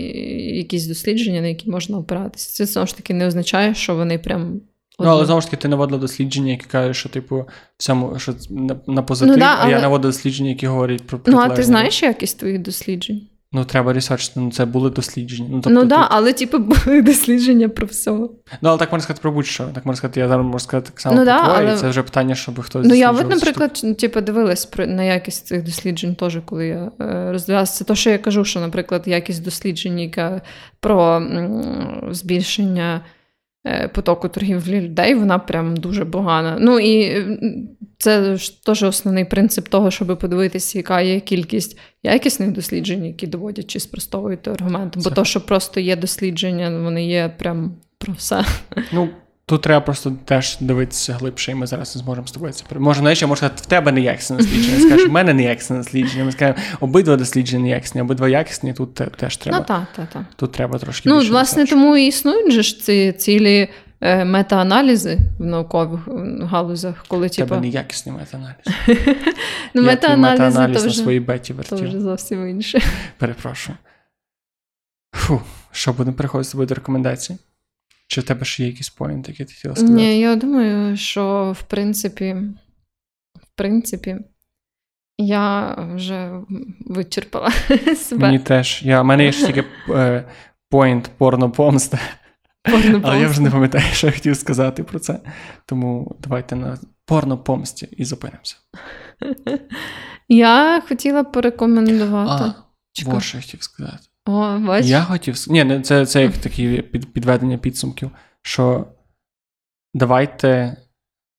якісь 0.57 0.87
дослідження, 0.87 1.41
на 1.41 1.47
які 1.47 1.69
можна 1.69 1.97
опиратися. 1.97 2.53
Це 2.53 2.65
знову 2.65 2.87
ж 2.87 2.97
таки 2.97 3.13
не 3.13 3.27
означає, 3.27 3.75
що 3.75 3.95
вони 3.95 4.19
прям. 4.19 4.61
Ну, 4.99 5.09
але 5.09 5.25
знову 5.25 5.41
ж 5.41 5.47
таки, 5.47 5.57
ти 5.61 5.67
наводила 5.67 6.01
дослідження, 6.01 6.51
які 6.51 6.65
кажуть, 6.65 6.95
що, 6.95 7.09
типу, 7.09 7.35
в 7.77 7.83
цьому, 7.83 8.19
що 8.19 8.35
на, 8.49 8.75
на 8.87 9.01
позитив, 9.03 9.33
Ну, 9.33 9.39
да, 9.39 9.57
а 9.59 9.69
я 9.69 9.75
але- 9.75 9.81
наводила 9.81 10.11
дослідження, 10.11 10.49
які 10.49 10.67
говорять 10.67 11.07
про 11.07 11.19
Ну, 11.25 11.37
а 11.37 11.49
ти 11.49 11.63
знаєш 11.63 12.03
якість 12.03 12.39
твоїх 12.39 12.59
досліджень? 12.59 13.21
Ну, 13.51 13.65
треба 13.65 13.93
ресерчити, 13.93 14.39
ну 14.39 14.51
це 14.51 14.65
були 14.65 14.89
дослідження. 14.89 15.49
Ну, 15.51 15.61
тобто, 15.61 15.69
ну 15.69 15.85
да, 15.85 16.07
але 16.09 16.33
типу 16.33 16.59
були 16.59 17.01
дослідження 17.01 17.69
про 17.69 17.87
все. 17.87 18.11
Ну, 18.11 18.29
але 18.61 18.77
так 18.77 18.91
можна 18.91 19.03
сказати 19.03 19.21
про 19.21 19.31
будь-що. 19.31 19.63
Так 19.63 19.85
можна 19.85 19.97
сказати, 19.97 20.19
я 20.19 20.27
зараз 20.27 20.45
можу 20.45 20.59
сказати 20.59 20.89
так 20.91 20.99
само 20.99 21.15
ну, 21.15 21.25
про 21.25 21.33
да, 21.33 21.43
твоє, 21.43 21.67
але... 21.69 21.77
це 21.77 21.89
вже 21.89 22.03
питання, 22.03 22.35
щоб 22.35 22.61
хтось. 22.61 22.87
Ну, 22.87 22.95
я 22.95 23.11
от, 23.11 23.29
наприклад, 23.29 23.77
штук. 23.77 23.97
типу, 23.97 24.21
дивилась 24.21 24.69
на 24.77 25.03
якість 25.03 25.47
цих 25.47 25.63
досліджень, 25.63 26.15
теж, 26.15 26.37
коли 26.45 26.67
я 26.67 26.91
е, 27.01 27.31
роздивлялася. 27.31 27.73
Це 27.73 27.83
те, 27.83 27.95
що 27.95 28.09
я 28.09 28.17
кажу, 28.17 28.45
що, 28.45 28.59
наприклад, 28.59 29.03
якість 29.05 29.43
досліджень, 29.43 29.99
яка 29.99 30.41
про 30.79 31.15
м, 31.15 31.99
збільшення. 32.11 33.01
Е, 33.67 33.87
потоку 33.87 34.29
торгівлі 34.29 34.81
людей, 34.81 35.15
вона 35.15 35.39
прям 35.39 35.77
дуже 35.77 36.05
погана. 36.05 36.57
Ну 36.59 36.79
і 36.79 37.23
це 37.97 38.35
ж 38.35 38.63
теж 38.63 38.83
основний 38.83 39.25
принцип 39.25 39.67
того, 39.67 39.91
щоб 39.91 40.19
подивитися, 40.19 40.79
яка 40.79 41.01
є 41.01 41.19
кількість 41.19 41.77
якісних 42.03 42.51
досліджень, 42.51 43.05
які 43.05 43.27
доводять 43.27 43.67
чи 43.67 43.79
спростовують 43.79 44.47
аргумент. 44.47 44.97
Бо 44.97 45.09
то, 45.09 45.25
що 45.25 45.41
просто 45.41 45.79
є 45.79 45.95
дослідження, 45.95 46.79
вони 46.83 47.07
є 47.07 47.35
прям 47.37 47.75
про 47.97 48.13
все. 48.13 48.45
Ну, 48.93 49.09
Тут 49.49 49.61
треба 49.61 49.81
просто 49.81 50.13
теж 50.25 50.57
дивитися 50.59 51.13
глибше, 51.13 51.51
і 51.51 51.55
ми 51.55 51.67
зараз 51.67 51.95
не 51.95 52.01
зможемо 52.01 52.27
з 52.27 52.31
тобою 52.31 52.53
це 52.53 52.65
Може, 52.79 53.01
навіть, 53.01 53.27
може 53.27 53.37
сказати, 53.37 53.61
в 53.63 53.65
тебе 53.65 53.91
не 53.91 54.01
якісне 54.01 54.37
дослідження. 54.37 54.79
Скажеш, 54.79 55.07
в 55.07 55.11
мене 55.11 55.33
не 55.33 55.43
якісне 55.43 55.77
дослідження. 55.77 56.23
Ми 56.25 56.31
скажемо, 56.31 56.57
обидва 56.79 57.15
дослідження 57.15 57.63
не 57.63 57.69
якісні, 57.69 58.01
обидва 58.01 58.29
якісні, 58.29 58.73
тут 58.73 58.93
теж 58.93 59.37
треба. 59.37 59.59
Ну, 59.59 59.65
так, 59.65 59.83
так, 59.95 60.09
так. 60.09 60.23
Тут 60.35 60.51
треба 60.51 60.79
трошки. 60.79 61.09
Ну, 61.09 61.19
більше 61.19 61.31
власне, 61.31 61.65
тому 61.65 61.97
і 61.97 62.07
існують 62.07 62.51
же 62.51 62.63
ж 62.63 62.81
ці 62.81 63.11
цілі 63.11 63.69
е, 64.01 64.25
метааналізи 64.25 65.17
в 65.39 65.45
наукових 65.45 65.99
галузях, 66.41 67.05
коли 67.07 67.29
типу... 67.29 67.47
Тебе 67.49 67.61
неякісні 67.61 68.11
метааналізи. 68.11 68.61
ну, 69.73 69.83
метааналізи 69.83 70.45
метааналіз 70.45 70.85
на 70.85 70.91
своїй 70.91 71.19
беті 71.19 71.53
вертів. 71.53 71.79
Це 71.79 71.85
вже 71.85 71.99
зовсім 71.99 72.49
інше. 72.49 72.81
Перепрошую. 73.17 73.77
Фу, 75.15 75.41
що 75.71 75.93
будемо 75.93 76.17
переходити 76.17 76.47
з 76.47 76.51
тобою 76.51 76.67
до 76.67 76.75
рекомендацій? 76.75 77.37
Чи 78.09 78.21
в 78.21 78.23
тебе 78.23 78.45
ще 78.45 78.63
є 78.63 78.69
якісь 78.69 78.89
поінти, 78.89 79.31
які 79.31 79.45
ти 79.45 79.53
хотіла 79.53 79.75
сказати? 79.75 79.93
Ні, 79.93 80.19
я 80.19 80.35
думаю, 80.35 80.97
що 80.97 81.55
в 81.59 81.63
принципі, 81.63 82.35
в 83.35 83.55
принципі, 83.55 84.17
я 85.17 85.75
вже 85.95 86.41
вичерпала 86.85 87.51
себе. 87.95 88.21
Мені 88.21 88.39
теж. 88.39 88.81
Я, 88.83 89.01
У 89.01 89.03
мене 89.03 89.25
є 89.25 89.31
ще 89.31 89.45
тільки 89.45 89.65
е, 89.89 90.25
поінт 90.69 91.11
порно-помста. 91.17 91.99
Але 93.03 93.19
я 93.21 93.27
вже 93.27 93.41
не 93.41 93.51
пам'ятаю, 93.51 93.83
що 93.93 94.07
я 94.07 94.13
хотів 94.13 94.37
сказати 94.37 94.83
про 94.83 94.99
це. 94.99 95.19
Тому 95.65 96.15
давайте 96.19 96.55
на 96.55 96.77
порно-помсті 97.05 97.87
і 97.91 98.05
зупинимося. 98.05 98.55
Я 100.29 100.81
хотіла 100.87 101.23
порекомендувати. 101.23 102.53
А, 103.17 103.19
що 103.19 103.37
я 103.37 103.43
хотів 103.43 103.63
сказати. 103.63 104.08
О, 104.29 104.59
бач? 104.59 104.85
Я 104.85 105.03
хотів 105.03 105.35
Ні, 105.47 105.81
це 105.81 106.05
це 106.05 106.21
як 106.21 106.37
такі 106.37 106.81
підведення 106.81 107.57
підсумків, 107.57 108.11
що 108.41 108.87
давайте 109.93 110.77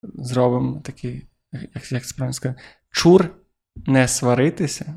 зробимо 0.02 0.80
такий, 0.84 1.28
як 1.52 1.92
як 1.92 2.06
це 2.06 2.14
правильно 2.14 2.32
сказати, 2.32 2.60
чур 2.90 3.28
не 3.86 4.08
сваритися. 4.08 4.94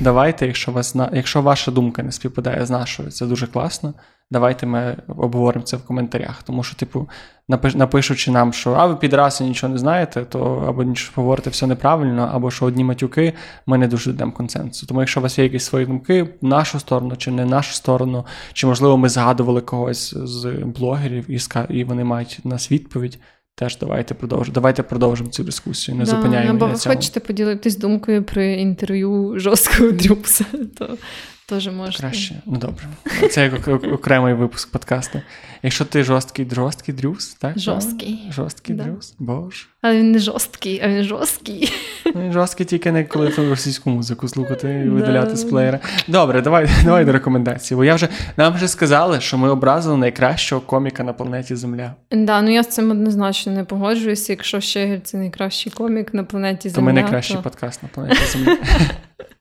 Давайте, 0.00 0.46
якщо 0.46 0.72
вас 0.72 0.96
якщо 1.12 1.42
ваша 1.42 1.70
думка 1.70 2.02
не 2.02 2.12
співпадає 2.12 2.66
з 2.66 2.70
нашою, 2.70 3.10
це 3.10 3.26
дуже 3.26 3.46
класно. 3.46 3.94
Давайте 4.32 4.66
ми 4.66 4.96
обговоримо 5.08 5.64
це 5.64 5.76
в 5.76 5.84
коментарях. 5.84 6.42
Тому 6.42 6.62
що, 6.62 6.76
типу, 6.76 7.08
напишучи 7.74 8.30
нам, 8.30 8.52
що 8.52 8.72
а 8.72 8.86
ви 8.86 8.96
підраси 8.96 9.44
нічого 9.44 9.72
не 9.72 9.78
знаєте, 9.78 10.24
то 10.24 10.64
або 10.68 10.82
нічого 10.82 11.22
говорите 11.22 11.50
все 11.50 11.66
неправильно, 11.66 12.30
або 12.32 12.50
що 12.50 12.64
одні 12.64 12.84
матюки, 12.84 13.32
ми 13.66 13.78
не 13.78 13.88
дуже 13.88 14.10
йдемо 14.10 14.32
консенсусу. 14.32 14.86
Тому 14.86 15.00
якщо 15.00 15.20
у 15.20 15.22
вас 15.22 15.38
є 15.38 15.44
якісь 15.44 15.64
свої 15.64 15.86
думки 15.86 16.22
в 16.22 16.44
нашу 16.44 16.80
сторону 16.80 17.16
чи 17.16 17.30
не 17.30 17.44
в 17.44 17.48
нашу 17.48 17.74
сторону, 17.74 18.26
чи 18.52 18.66
можливо 18.66 18.96
ми 18.96 19.08
згадували 19.08 19.60
когось 19.60 20.14
з 20.16 20.46
блогерів 20.64 21.30
і 21.30 21.38
і 21.68 21.84
вони 21.84 22.04
мають 22.04 22.40
нас 22.44 22.72
відповідь. 22.72 23.18
Теж 23.54 23.78
давайте 23.78 24.14
продовжимо. 24.14 24.54
Давайте 24.54 24.82
продовжимо 24.82 25.30
цю 25.30 25.44
дискусію. 25.44 25.96
Не 25.96 26.04
да, 26.04 26.10
зупиняємо. 26.10 26.50
Або 26.50 26.66
ви 26.66 26.78
хочете 26.78 27.20
поділитись 27.20 27.78
думкою 27.78 28.24
про 28.24 28.42
інтерв'ю 28.42 29.32
жорсткого 29.36 29.90
дрюкса, 29.90 30.44
то 30.78 30.96
Теж 31.50 31.68
можна. 31.68 31.98
Краще. 31.98 32.34
Ну 32.46 32.56
добре. 32.56 32.84
Це 33.30 33.42
як 33.42 33.68
окремий 33.68 34.34
випуск 34.34 34.72
подкасту. 34.72 35.20
Якщо 35.62 35.84
ти 35.84 36.04
жорсткий 36.04 36.48
жорсткий 36.52 36.94
дрюс, 36.94 37.34
так? 37.34 37.58
Жорсткий. 37.58 38.20
Жорсткий 38.30 38.76
да. 38.76 38.84
дрюс. 38.84 39.14
Боже. 39.18 39.66
Але 39.82 39.96
він 39.96 40.12
не 40.12 40.18
жорсткий, 40.18 40.80
а 40.84 40.88
він 40.88 41.02
жорсткий. 41.02 41.72
Ну, 42.14 42.22
він 42.22 42.32
жорсткий 42.32 42.66
тільки 42.66 42.92
не 42.92 43.04
коли 43.04 43.28
ти 43.28 43.48
російську 43.48 43.90
музику 43.90 44.28
слухати 44.28 44.82
і 44.86 44.88
видаляти 44.88 45.36
з 45.36 45.44
плеєра. 45.44 45.80
Добре, 46.08 46.42
давай 46.42 46.68
давай 46.84 47.04
до 47.04 47.12
рекомендації. 47.12 47.76
Бо 47.76 47.84
я 47.84 47.94
вже 47.94 48.08
нам 48.36 48.54
вже 48.54 48.68
сказали, 48.68 49.20
що 49.20 49.38
ми 49.38 49.50
образили 49.50 49.96
найкращого 49.96 50.60
коміка 50.60 51.02
на 51.02 51.12
планеті 51.12 51.56
Земля. 51.56 51.94
Да, 52.10 52.42
ну 52.42 52.50
я 52.50 52.62
з 52.62 52.68
цим 52.68 52.90
однозначно 52.90 53.52
не 53.52 53.64
погоджуюся. 53.64 54.32
Якщо 54.32 54.60
ще 54.60 55.00
це 55.04 55.16
найкращий 55.16 55.72
комік 55.72 56.14
на 56.14 56.24
планеті 56.24 56.68
Земля. 56.68 56.76
То 56.76 56.82
ми 56.82 56.92
найкращий 56.92 57.36
то... 57.36 57.42
подкаст 57.42 57.82
на 57.82 57.88
планеті 57.88 58.24
Земля. 58.24 58.56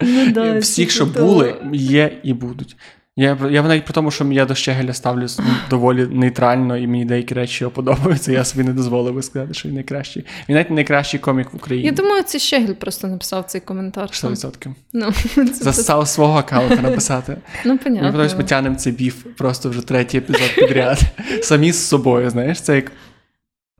Ну, 0.00 0.32
да, 0.32 0.58
Всіх, 0.58 0.90
що 0.90 1.06
були, 1.06 1.54
є 1.72 2.18
і 2.22 2.32
будуть. 2.32 2.76
Я 3.18 3.38
я 3.50 3.62
навіть 3.62 3.84
при 3.84 3.94
тому, 3.94 4.10
що 4.10 4.24
я 4.24 4.44
до 4.44 4.54
Щегеля 4.54 4.92
ставлю 4.92 5.26
доволі 5.70 6.06
нейтрально, 6.06 6.76
і 6.76 6.86
мені 6.86 7.04
деякі 7.04 7.34
речі 7.34 7.64
його 7.64 7.70
подобаються. 7.70 8.32
Я 8.32 8.44
собі 8.44 8.64
не 8.64 8.72
дозволив 8.72 9.14
би 9.14 9.22
сказати, 9.22 9.54
що 9.54 9.68
він 9.68 9.74
найкращий. 9.74 10.24
Він 10.48 10.56
навіть 10.56 10.70
найкращий 10.70 11.20
комік 11.20 11.52
в 11.52 11.56
Україні. 11.56 11.86
Я 11.86 11.92
думаю, 11.92 12.22
це 12.22 12.38
Щегель 12.38 12.72
просто 12.72 13.06
написав 13.06 13.44
цей 13.44 13.60
коментар. 13.60 14.08
100%. 14.12 14.68
Ну, 14.92 15.12
Застав 15.52 16.08
свого 16.08 16.38
аккаунта 16.38 16.82
написати. 16.82 17.36
Ну, 17.64 17.78
понятно. 17.78 18.12
Ми 18.12 18.18
потім 18.24 18.36
потягнемо 18.36 18.76
цей 18.76 18.92
біф 18.92 19.24
просто 19.36 19.70
вже 19.70 19.86
третій 19.86 20.18
епізод 20.18 20.54
підряд. 20.54 20.98
Самі 21.42 21.72
з 21.72 21.88
собою, 21.88 22.30
знаєш, 22.30 22.60
це 22.60 22.74
як. 22.76 22.92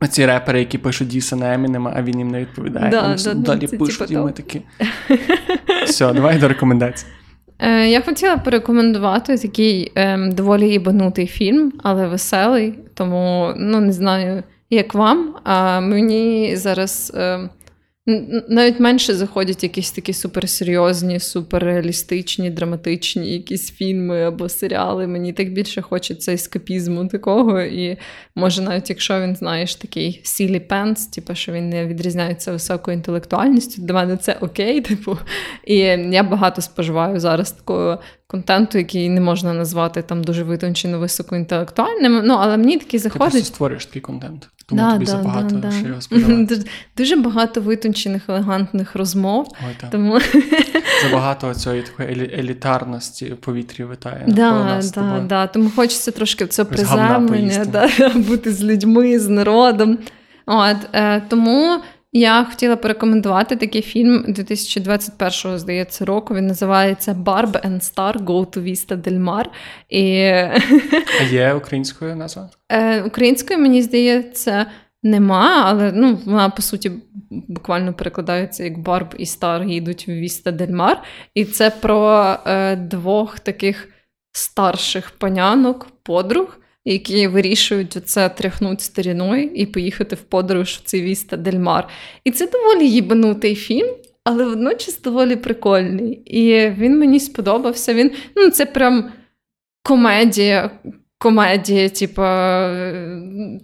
Оці 0.01 0.25
репери, 0.25 0.59
які 0.59 0.77
пишуть 0.77 1.07
Діса 1.07 1.35
на 1.35 1.53
Емінема, 1.53 1.93
а 1.95 2.01
він 2.01 2.19
їм 2.19 2.27
не 2.27 2.39
відповідає. 2.39 2.91
Да, 2.91 3.15
да, 3.23 3.33
далі 3.33 3.67
це 3.67 3.77
пишуть, 3.77 4.11
і 4.11 4.17
ми 4.17 4.31
такі. 4.31 4.61
Все, 5.85 6.13
давай 6.13 6.37
до 6.37 6.47
рекомендацій. 6.47 7.05
Е, 7.59 7.89
Я 7.89 8.01
хотіла 8.01 8.37
порекомендувати 8.37 9.37
такий 9.37 9.91
е, 9.95 10.17
доволі 10.31 10.73
ібанутий 10.73 11.27
фільм, 11.27 11.73
але 11.83 12.07
веселий. 12.07 12.79
Тому 12.93 13.53
ну 13.57 13.79
не 13.79 13.93
знаю, 13.93 14.43
як 14.69 14.93
вам. 14.93 15.35
А 15.43 15.79
мені 15.79 16.55
зараз. 16.55 17.13
Е, 17.15 17.49
навіть 18.49 18.79
менше 18.79 19.15
заходять 19.15 19.63
якісь 19.63 19.91
такі 19.91 20.13
суперсерйозні, 20.13 21.19
суперреалістичні, 21.19 22.49
драматичні 22.49 23.33
якісь 23.33 23.71
фільми 23.71 24.23
або 24.23 24.49
серіали. 24.49 25.07
Мені 25.07 25.33
так 25.33 25.53
більше 25.53 25.81
хочеться 25.81 26.33
ескапізму 26.33 27.07
такого. 27.07 27.61
І 27.61 27.97
може, 28.35 28.61
навіть 28.61 28.89
якщо 28.89 29.21
він, 29.21 29.35
знаєш, 29.35 29.75
такий 29.75 30.21
сілі 30.23 30.59
пенс, 30.59 31.07
типу, 31.07 31.35
що 31.35 31.51
він 31.51 31.69
не 31.69 31.85
відрізняється 31.87 32.51
високою 32.51 32.97
інтелектуальністю, 32.97 33.81
для 33.81 33.93
мене 33.93 34.17
це 34.17 34.37
окей. 34.41 34.81
Типу. 34.87 35.17
І 35.65 35.75
я 35.75 36.23
багато 36.23 36.61
споживаю 36.61 37.19
зараз 37.19 37.51
такого 37.51 37.99
контенту, 38.27 38.77
який 38.77 39.09
не 39.09 39.21
можна 39.21 39.53
назвати 39.53 40.01
там 40.01 40.23
дуже 40.23 40.43
витончено 40.43 40.99
високоінтелектуальним. 40.99 42.21
Ну, 42.25 42.33
але 42.39 42.57
мені 42.57 42.77
такий 42.77 42.99
заходить. 42.99 43.33
Ти 43.33 43.43
створюєш 43.43 43.85
такий 43.85 44.01
контент. 44.01 44.49
Тому 44.65 44.81
да, 44.81 44.93
тобі 44.93 45.05
да, 45.05 45.11
забагато 45.11 45.55
да, 45.55 45.71
що 45.71 45.87
його. 45.87 46.47
Дуже 46.97 47.15
багато 47.15 47.61
витончених, 47.61 48.29
елегантних 48.29 48.95
розмов. 48.95 49.55
Ой, 49.67 49.75
так. 49.81 49.89
Тому... 49.89 50.19
Забагато 51.03 51.53
цієї 51.53 51.81
такої 51.81 52.09
елітарності 52.39 53.25
в 53.25 53.37
повітрі 53.37 53.83
витає. 53.83 54.23
Да, 54.27 54.81
да, 54.95 55.19
да. 55.19 55.47
Тому 55.47 55.71
хочеться 55.75 56.11
трошки 56.11 56.47
це 56.47 56.65
приземлення, 56.65 57.65
да, 57.65 57.89
бути 58.15 58.53
з 58.53 58.63
людьми, 58.63 59.19
з 59.19 59.27
народом. 59.27 59.97
От, 60.45 60.77
е, 60.93 61.21
Тому 61.21 61.79
я 62.11 62.43
хотіла 62.43 62.75
порекомендувати 62.75 63.55
такий 63.55 63.81
фільм 63.81 64.25
2021 64.27 65.59
здається, 65.59 66.05
року. 66.05 66.35
Він 66.35 66.47
називається 66.47 67.13
Barb 67.13 67.51
and 67.51 67.79
Star 67.79 68.23
Go 68.23 68.45
to 68.45 68.63
Vista 68.63 69.01
Del 69.01 69.19
Mar. 69.19 69.45
І... 69.89 70.21
А 71.21 71.23
є 71.31 71.53
українською 71.53 72.15
назва? 72.15 72.49
Е, 72.69 73.01
Українською, 73.01 73.59
мені 73.59 73.81
здається, 73.81 74.65
нема, 75.03 75.63
але 75.65 75.91
ну, 75.91 76.19
вона, 76.25 76.49
по 76.49 76.61
суті, 76.61 76.91
буквально 77.29 77.93
перекладається 77.93 78.63
як 78.63 78.79
Барб 78.79 79.15
і 79.17 79.25
Стар 79.25 79.63
їдуть 79.63 80.07
в 80.07 80.11
Віста 80.11 80.51
Дель 80.51 80.71
Мар. 80.71 81.03
І 81.33 81.45
це 81.45 81.69
про 81.69 82.35
е, 82.45 82.75
двох 82.75 83.39
таких 83.39 83.89
старших 84.31 85.11
панянок, 85.11 85.87
подруг 86.03 86.59
які 86.91 87.27
вирішують 87.27 87.97
це 88.05 88.29
тряхнути 88.29 88.83
старіною 88.83 89.43
і 89.43 89.65
поїхати 89.65 90.15
в 90.15 90.21
подорож 90.21 90.69
в 90.69 90.81
цей 90.81 91.01
Віста 91.01 91.37
Дельмар. 91.37 91.87
І 92.23 92.31
це 92.31 92.47
доволі 92.47 92.89
їбанутий 92.89 93.55
фільм, 93.55 93.87
але 94.23 94.45
водночас 94.45 95.01
доволі 95.01 95.35
прикольний. 95.35 96.21
І 96.25 96.69
він 96.69 96.99
мені 96.99 97.19
сподобався. 97.19 97.93
Він, 97.93 98.11
ну, 98.35 98.49
Це 98.49 98.65
прям 98.65 99.11
комедія. 99.83 100.71
комедія, 101.19 101.89
типу, 101.89 102.21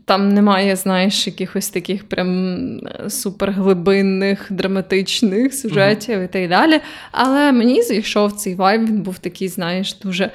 там 0.05 0.29
немає, 0.29 0.75
знаєш, 0.75 1.27
якихось 1.27 1.69
таких 1.69 2.09
прям 2.09 2.79
суперглибинних, 3.07 4.47
драматичних 4.49 5.53
сюжетів 5.53 6.19
mm-hmm. 6.19 6.25
і 6.25 6.27
так 6.27 6.49
далі. 6.49 6.79
Але 7.11 7.51
мені 7.51 7.81
зайшов 7.81 8.31
цей 8.31 8.55
вайб, 8.55 8.85
він 8.85 9.01
був 9.01 9.19
такий, 9.19 9.47
знаєш, 9.47 9.99
дуже 9.99 10.31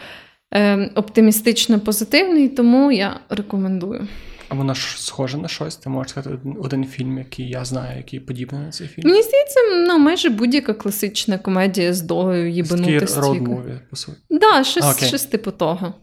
оптимістично 0.95 1.81
позитивний, 1.81 2.49
тому 2.49 2.93
я 2.93 3.20
рекомендую. 3.29 4.09
А 4.49 4.55
воно 4.55 4.75
ж 4.75 5.05
схоже 5.05 5.39
на 5.39 5.49
щось. 5.49 5.77
Ти 5.77 5.91
можеш 5.91 6.11
сказати 6.11 6.39
один, 6.61 6.85
фільм, 6.85 7.19
який 7.19 7.49
я 7.49 7.65
знаю, 7.65 7.97
який 7.97 8.20
подібний 8.20 8.61
на 8.61 8.70
цей 8.70 8.89
фільм. 8.89 9.09
Мені 9.09 9.23
здається, 9.23 9.61
ну 9.87 9.99
майже 9.99 10.31
будь-яка 10.31 10.75
класична 10.75 11.39
комедія 11.39 11.95
з 11.95 12.03
долею 12.03 12.51
їбанутого 12.51 12.99
road 12.99 13.31
movie, 13.31 13.81
по 13.91 13.97
суті. 13.97 14.19
Да, 14.31 14.65
щось, 14.65 15.07
щось 15.07 15.25
типу 15.25 15.51
того. 15.51 15.95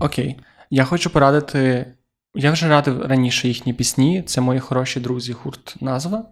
Окей. 0.00 0.36
Я 0.70 0.84
хочу 0.84 1.10
порадити. 1.10 1.86
Я 2.34 2.52
вже 2.52 2.68
радив 2.68 3.02
раніше 3.02 3.48
їхні 3.48 3.72
пісні. 3.72 4.22
Це 4.26 4.40
мої 4.40 4.60
хороші 4.60 5.00
друзі, 5.00 5.32
гурт 5.32 5.74
назва. 5.80 6.24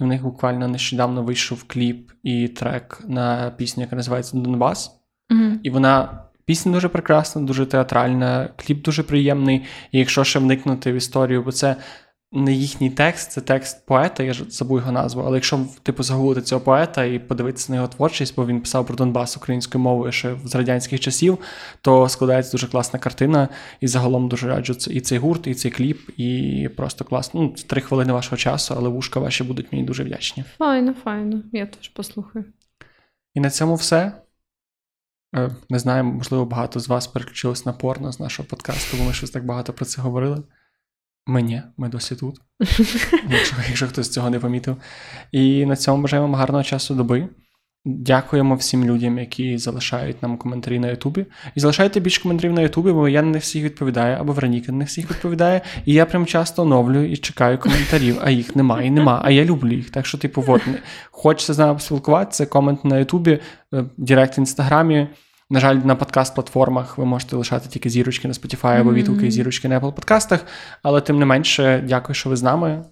У 0.00 0.06
них 0.06 0.22
буквально 0.22 0.68
нещодавно 0.68 1.22
вийшов 1.22 1.64
кліп 1.64 2.10
і 2.22 2.48
трек 2.48 3.00
на 3.08 3.50
пісню, 3.56 3.82
яка 3.82 3.96
називається 3.96 4.36
Донбас. 4.36 4.90
Mm-hmm. 5.30 5.58
І 5.62 5.70
вона 5.70 6.23
Пісня 6.46 6.72
дуже 6.72 6.88
прекрасна, 6.88 7.42
дуже 7.42 7.66
театральна, 7.66 8.48
кліп 8.56 8.82
дуже 8.82 9.02
приємний. 9.02 9.62
І 9.92 9.98
якщо 9.98 10.24
ще 10.24 10.38
вникнути 10.38 10.92
в 10.92 10.94
історію, 10.94 11.42
бо 11.42 11.52
це 11.52 11.76
не 12.34 12.52
їхній 12.52 12.90
текст, 12.90 13.32
це 13.32 13.40
текст 13.40 13.86
поета, 13.86 14.22
я 14.22 14.32
ж 14.32 14.44
забув 14.48 14.78
його 14.78 14.92
назву. 14.92 15.22
Але 15.26 15.36
якщо 15.36 15.60
типу 15.82 16.02
загуглити 16.02 16.42
цього 16.42 16.60
поета 16.60 17.04
і 17.04 17.18
подивитися 17.18 17.72
на 17.72 17.76
його 17.76 17.88
творчість, 17.88 18.36
бо 18.36 18.46
він 18.46 18.60
писав 18.60 18.86
про 18.86 18.96
Донбас 18.96 19.36
українською 19.36 19.84
мовою 19.84 20.12
ще 20.12 20.36
з 20.44 20.54
радянських 20.54 21.00
часів, 21.00 21.38
то 21.80 22.08
складається 22.08 22.52
дуже 22.52 22.66
класна 22.66 22.98
картина. 22.98 23.48
І 23.80 23.86
загалом 23.86 24.28
дуже 24.28 24.48
раджу 24.48 24.76
і 24.90 25.00
цей 25.00 25.18
гурт, 25.18 25.46
і 25.46 25.54
цей 25.54 25.70
кліп, 25.70 25.98
і 26.16 26.68
просто 26.76 27.04
класно. 27.04 27.42
Ну, 27.42 27.54
три 27.66 27.80
хвилини 27.80 28.12
вашого 28.12 28.36
часу, 28.36 28.74
але 28.78 28.88
вушка 28.88 29.20
ваші 29.20 29.44
будуть 29.44 29.72
мені 29.72 29.84
дуже 29.84 30.04
вдячні. 30.04 30.44
Файно, 30.58 30.94
файно, 31.04 31.42
я 31.52 31.66
теж 31.66 31.88
послухаю. 31.88 32.44
І 33.34 33.40
на 33.40 33.50
цьому 33.50 33.74
все. 33.74 34.23
Е, 35.34 35.50
не 35.70 35.78
знаю, 35.78 36.04
можливо, 36.04 36.44
багато 36.44 36.80
з 36.80 36.88
вас 36.88 37.06
переключилось 37.06 37.66
на 37.66 37.72
порно 37.72 38.12
з 38.12 38.20
нашого 38.20 38.48
подкасту, 38.48 38.96
бо 38.96 39.04
ми 39.04 39.12
щось 39.12 39.30
так 39.30 39.46
багато 39.46 39.72
про 39.72 39.84
це 39.84 40.02
говорили. 40.02 40.42
Ми 41.26 41.42
ні, 41.42 41.62
ми 41.76 41.88
досі 41.88 42.16
тут, 42.16 42.40
якщо 43.30 43.56
якщо 43.68 43.88
хтось 43.88 44.10
цього 44.10 44.30
не 44.30 44.38
помітив. 44.38 44.76
І 45.32 45.66
на 45.66 45.76
цьому 45.76 46.02
бажаємо 46.02 46.26
вам 46.26 46.34
гарного 46.34 46.64
часу 46.64 46.94
доби. 46.94 47.28
Дякуємо 47.86 48.54
всім 48.54 48.84
людям, 48.84 49.18
які 49.18 49.58
залишають 49.58 50.22
нам 50.22 50.36
коментарі 50.36 50.78
на 50.78 50.88
Ютубі. 50.88 51.26
І 51.54 51.60
залишайте 51.60 52.00
більше 52.00 52.22
коментарів 52.22 52.52
на 52.52 52.60
Ютубі, 52.60 52.92
бо 52.92 53.08
я 53.08 53.22
не 53.22 53.38
всіх 53.38 53.64
відповідаю, 53.64 54.16
або 54.20 54.32
Вероніка 54.32 54.72
не 54.72 54.84
всіх 54.84 55.10
відповідає. 55.10 55.60
І 55.84 55.92
я 55.92 56.06
прям 56.06 56.26
часто 56.26 56.62
оновлюю 56.62 57.12
і 57.12 57.16
чекаю 57.16 57.58
коментарів, 57.58 58.18
а 58.22 58.30
їх 58.30 58.56
немає 58.56 58.86
і 58.86 58.90
нема. 58.90 59.20
А 59.24 59.30
я 59.30 59.44
люблю 59.44 59.72
їх. 59.72 59.90
Так 59.90 60.06
що, 60.06 60.18
типу, 60.18 60.44
от, 60.46 60.62
хочеться 61.10 61.54
з 61.54 61.58
нами 61.58 61.74
поспілкуватися, 61.74 62.46
комент 62.46 62.84
на 62.84 62.98
Ютубі, 62.98 63.38
е, 63.74 63.84
Директ 63.96 64.38
в 64.38 64.40
Інстаграмі. 64.40 65.08
На 65.50 65.60
жаль, 65.60 65.76
на 65.76 65.94
подкаст-платформах 65.94 66.94
ви 66.96 67.04
можете 67.04 67.36
лишати 67.36 67.68
тільки 67.68 67.90
зірочки 67.90 68.28
на 68.28 68.34
Spotify 68.34 68.80
або 68.80 68.94
відгуки 68.94 69.30
зірочки 69.30 69.68
на 69.68 69.80
Apple 69.80 69.92
подкастах. 69.92 70.46
Але 70.82 71.00
тим 71.00 71.18
не 71.18 71.24
менше, 71.24 71.84
дякую, 71.88 72.14
що 72.14 72.30
ви 72.30 72.36
з 72.36 72.42
нами. 72.42 72.84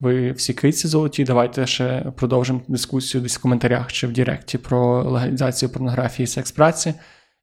Ви 0.00 0.32
всі 0.32 0.54
киці 0.54 0.88
золоті. 0.88 1.24
Давайте 1.24 1.66
ще 1.66 2.12
продовжимо 2.16 2.62
дискусію 2.68 3.20
десь 3.20 3.38
в 3.38 3.42
коментарях 3.42 3.92
чи 3.92 4.06
в 4.06 4.12
Діректі 4.12 4.58
про 4.58 5.10
легалізацію 5.10 5.68
порнографії 5.68 6.24
і 6.24 6.26
секс 6.26 6.52
праці. 6.52 6.94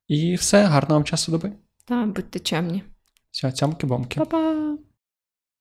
І 0.08 0.36
все, 0.36 0.64
гарного 0.64 1.00
вам 1.00 1.04
часу 1.04 1.32
доби. 1.32 1.52
Так, 1.86 2.08
будьте 2.08 2.40
чемні. 2.40 2.84
Все, 3.32 3.52
цямки-бомки. 3.52 4.18
Па-па! 4.18 4.78